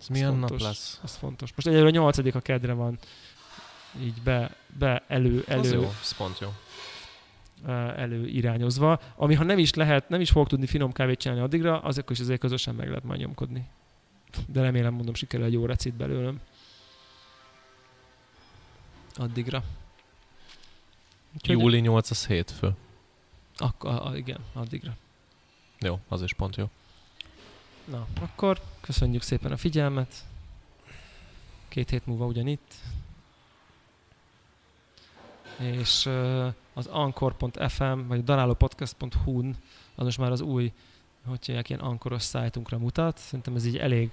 Ez 0.00 0.06
milyen 0.06 0.30
fontos, 0.30 0.50
nap 0.50 0.60
lesz? 0.60 1.00
Ez 1.04 1.16
fontos. 1.16 1.52
Most 1.54 1.66
egyelőre 1.66 1.88
a 1.88 1.92
nyolcadik 1.92 2.34
a 2.34 2.40
kedre 2.40 2.72
van, 2.72 2.98
így 4.00 4.22
be, 4.22 4.56
be 4.78 5.04
elő, 5.08 5.44
elő. 5.46 5.60
Az 5.60 5.72
jó, 5.72 5.82
ez 6.00 6.16
pont 6.16 6.38
jó 6.38 6.48
előirányozva, 7.66 9.00
ami 9.16 9.34
ha 9.34 9.44
nem 9.44 9.58
is 9.58 9.74
lehet, 9.74 10.08
nem 10.08 10.20
is 10.20 10.30
fog 10.30 10.48
tudni 10.48 10.66
finom 10.66 10.92
kávét 10.92 11.18
csinálni 11.18 11.42
addigra, 11.42 11.80
azok 11.80 12.10
is 12.10 12.20
azért 12.20 12.40
közösen 12.40 12.74
meg 12.74 12.88
lehet 12.88 13.04
majd 13.04 13.20
nyomkodni. 13.20 13.68
De 14.46 14.60
remélem, 14.60 14.94
mondom, 14.94 15.14
sikerül 15.14 15.46
egy 15.46 15.52
jó 15.52 15.66
recit 15.66 15.94
belőlem. 15.94 16.40
Addigra. 19.14 19.62
Úgyhogy 21.34 21.58
Júli 21.58 21.80
8 21.80 22.10
az 22.10 22.26
hétfő. 22.26 22.74
Akkor, 23.56 24.16
igen, 24.16 24.40
addigra. 24.52 24.96
Jó, 25.80 26.00
az 26.08 26.22
is 26.22 26.32
pont 26.32 26.56
jó. 26.56 26.70
Na, 27.84 28.06
akkor 28.20 28.60
köszönjük 28.80 29.22
szépen 29.22 29.52
a 29.52 29.56
figyelmet. 29.56 30.14
Két 31.68 31.90
hét 31.90 32.06
múlva 32.06 32.26
ugyanitt. 32.26 32.74
És 35.58 36.08
az 36.78 36.86
anchor.fm, 36.86 38.06
vagy 38.08 38.18
a 38.18 38.22
darálópodcast.hu-n, 38.22 39.56
az 39.94 40.04
most 40.04 40.18
már 40.18 40.30
az 40.30 40.40
új, 40.40 40.72
hogy 41.26 41.46
hívják, 41.46 41.68
ilyen 41.68 41.80
ankoros 41.80 42.22
szájtunkra 42.22 42.78
mutat. 42.78 43.18
Szerintem 43.18 43.54
ez 43.54 43.66
így 43.66 43.76
elég 43.76 44.10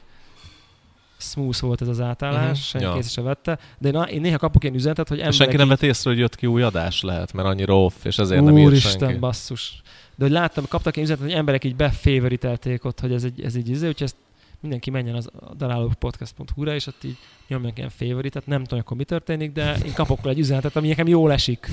smooth 1.17 1.61
volt 1.61 1.81
ez 1.81 1.87
az 1.87 2.01
átállás, 2.01 2.43
uh-huh. 2.43 2.55
senki 2.55 2.85
ja. 2.87 2.95
észre 2.95 3.09
se 3.09 3.21
vette, 3.21 3.59
de 3.77 3.89
én, 3.89 4.01
én 4.01 4.21
néha 4.21 4.37
kapok 4.37 4.63
ilyen 4.63 4.75
üzenetet, 4.75 5.07
hogy 5.07 5.17
emberek 5.17 5.39
Senki 5.39 5.55
nem 5.55 5.67
vett 5.67 5.83
észre, 5.83 6.09
hogy 6.09 6.19
jött 6.19 6.35
ki 6.35 6.47
új 6.47 6.61
adás 6.61 7.01
lehet, 7.01 7.33
mert 7.33 7.47
annyira 7.47 7.83
off, 7.83 8.05
és 8.05 8.17
ezért 8.17 8.41
Úristen, 8.41 8.63
nem 8.63 8.73
írt 8.73 8.99
senki. 8.99 9.17
basszus. 9.17 9.81
De 10.15 10.23
hogy 10.23 10.33
láttam, 10.33 10.65
kaptak 10.67 10.95
ilyen 10.95 11.07
üzenetet, 11.07 11.29
hogy 11.29 11.39
emberek 11.39 11.63
így 11.63 11.75
beféveritelték 11.75 12.85
ott, 12.85 12.99
hogy 12.99 13.13
ez 13.13 13.23
egy, 13.23 13.41
ez 13.41 13.55
egy 13.55 13.69
izé, 13.69 13.87
úgyhogy 13.87 14.07
ezt 14.07 14.15
mindenki 14.59 14.89
menjen 14.89 15.15
az 15.15 15.29
darálópodcast.hu-ra, 15.57 16.73
és 16.73 16.87
ott 16.87 17.03
így 17.03 17.17
nyomják 17.47 17.77
ilyen 17.77 17.89
favoritet, 17.89 18.47
nem 18.47 18.63
tudom, 18.63 18.79
akkor 18.79 18.97
mi 18.97 19.03
történik, 19.03 19.51
de 19.51 19.77
én 19.85 19.93
kapok 19.93 20.25
egy 20.25 20.39
üzenetet, 20.39 20.75
ami 20.75 20.87
nekem 20.87 21.07
jól 21.07 21.31
esik. 21.31 21.69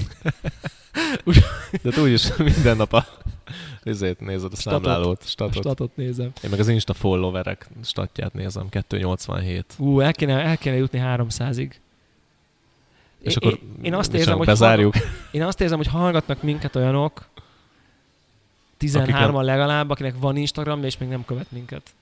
de 1.83 1.91
te 1.91 2.01
úgyis 2.01 2.37
minden 2.37 2.77
nap 2.77 2.93
a 2.93 3.07
ezért 3.83 4.21
nézed 4.21 4.53
a 4.53 4.57
statot, 4.57 4.85
számlálót, 4.85 5.27
statot. 5.27 5.57
A 5.57 5.61
statot 5.61 5.97
nézem. 5.97 6.33
Én 6.43 6.51
meg 6.51 6.59
az 6.61 6.69
Insta 6.69 6.95
followerek 6.95 7.69
statját 7.83 8.33
nézem, 8.33 8.69
287. 8.69 9.75
Ú, 9.79 10.01
el 10.01 10.13
kéne, 10.13 10.41
el 10.41 10.57
kéne 10.57 10.77
jutni 10.77 11.01
300-ig. 11.03 11.71
És 13.19 13.37
én, 13.37 13.49
akkor 13.49 13.59
én 13.83 13.95
azt 13.95 14.15
érzem, 14.15 14.37
hogy 14.37 14.47
bezárjuk. 14.47 14.95
Hallgat, 14.95 15.13
én 15.31 15.43
azt 15.43 15.61
érzem, 15.61 15.77
hogy 15.77 15.87
hallgatnak 15.87 16.43
minket 16.43 16.77
olyanok, 16.77 17.29
13-an 18.81 19.43
legalább, 19.43 19.91
akinek 19.91 20.15
van 20.19 20.37
Instagram, 20.37 20.85
és 20.85 20.99
még 20.99 21.09
nem 21.09 21.25
követ 21.25 21.51
minket. 21.51 21.95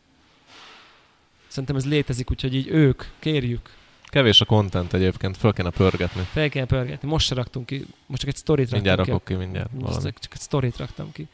Szerintem 1.51 1.77
ez 1.77 1.87
létezik, 1.87 2.31
úgyhogy 2.31 2.55
így 2.55 2.69
ők, 2.69 3.03
kérjük. 3.19 3.71
Kevés 4.05 4.41
a 4.41 4.45
content 4.45 4.93
egyébként, 4.93 5.37
föl 5.37 5.53
kéne 5.53 5.71
pörgetni. 5.71 6.23
Fel 6.23 6.49
kéne 6.49 6.67
pörgetni. 6.67 7.09
Most 7.09 7.27
se 7.27 7.35
raktunk 7.35 7.67
ki, 7.67 7.87
most 8.07 8.21
csak 8.21 8.31
egy 8.31 8.37
sztorit 8.37 8.71
mindjárt 8.71 9.03
ki. 9.03 9.11
Mindjárt 9.11 9.29
rakok 9.29 9.39
ki, 9.39 9.45
mindjárt. 9.45 9.71
Valami. 9.73 10.13
Csak 10.21 10.33
egy 10.33 10.41
sztorit 10.41 10.77
raktam 10.77 11.13
ki. 11.13 11.29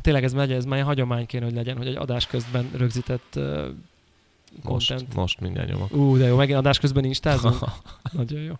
Tényleg 0.00 0.24
ez 0.24 0.32
megy, 0.32 0.52
ez 0.52 0.64
már 0.64 0.82
hagyomány 0.82 1.26
kéne, 1.26 1.44
hogy 1.44 1.54
legyen, 1.54 1.76
hogy 1.76 1.86
egy 1.86 1.96
adás 1.96 2.26
közben 2.26 2.70
rögzített 2.76 3.32
uh, 3.36 3.44
content. 4.64 5.00
Most, 5.00 5.14
most 5.14 5.40
mindjárt 5.40 5.68
nyomok. 5.68 5.92
Ú, 5.92 6.16
de 6.16 6.26
jó, 6.26 6.36
megint 6.36 6.58
adás 6.58 6.78
közben 6.78 7.04
instázunk. 7.04 7.58
Nagyon 8.12 8.40
jó. 8.40 8.54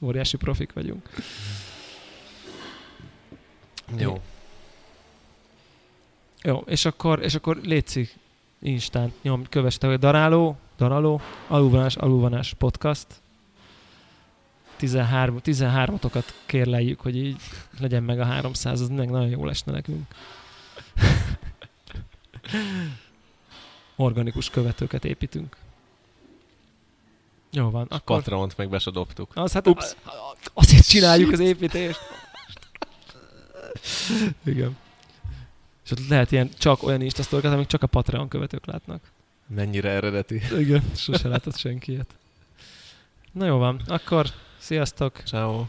Óriási 0.00 0.36
profik 0.36 0.72
vagyunk. 0.72 1.08
Jó. 3.96 4.20
Jó, 6.42 6.62
és 6.66 6.84
akkor, 6.84 7.22
és 7.22 7.34
akkor 7.34 7.60
létszik, 7.62 8.17
Instán 8.62 9.12
nyom, 9.22 9.44
köveste, 9.48 9.86
hogy 9.86 9.98
daráló, 9.98 10.56
daráló, 10.76 11.20
alulvanás, 11.46 11.96
alulvanás 11.96 12.54
podcast. 12.54 13.06
13, 14.76 15.40
13-okat 15.44 16.24
kérleljük, 16.46 17.00
hogy 17.00 17.16
így 17.16 17.40
legyen 17.78 18.02
meg 18.02 18.20
a 18.20 18.24
300, 18.24 18.80
az 18.80 18.88
meg 18.88 19.10
nagyon 19.10 19.28
jó 19.28 19.44
lesne 19.44 19.72
nekünk. 19.72 20.06
Organikus 23.96 24.50
követőket 24.50 25.04
építünk. 25.04 25.56
Jó 27.50 27.70
van, 27.70 27.86
akkor... 27.88 28.16
Patreont 28.16 28.56
meg 28.56 28.68
be 28.68 28.78
se 28.78 28.90
dobtuk. 28.90 29.30
Az, 29.34 29.52
hát 29.52 29.66
Ups. 29.66 29.96
azért 30.54 30.86
csináljuk 30.86 31.32
az 31.32 31.40
építést. 31.40 32.00
Igen. 34.44 34.76
És 35.88 35.94
ott 35.94 36.08
lehet 36.08 36.32
ilyen 36.32 36.50
csak 36.58 36.82
olyan 36.82 37.00
instasztorokat, 37.00 37.52
amik 37.52 37.66
csak 37.66 37.82
a 37.82 37.86
Patreon 37.86 38.28
követők 38.28 38.66
látnak. 38.66 39.00
Mennyire 39.46 39.90
eredeti. 39.90 40.42
Igen, 40.58 40.82
sose 40.94 41.28
látott 41.34 41.56
senki 41.56 41.92
ilyet. 41.92 42.14
Na 43.32 43.46
jó 43.46 43.56
van, 43.56 43.80
akkor 43.86 44.26
sziasztok! 44.58 45.20
Ciao. 45.24 45.64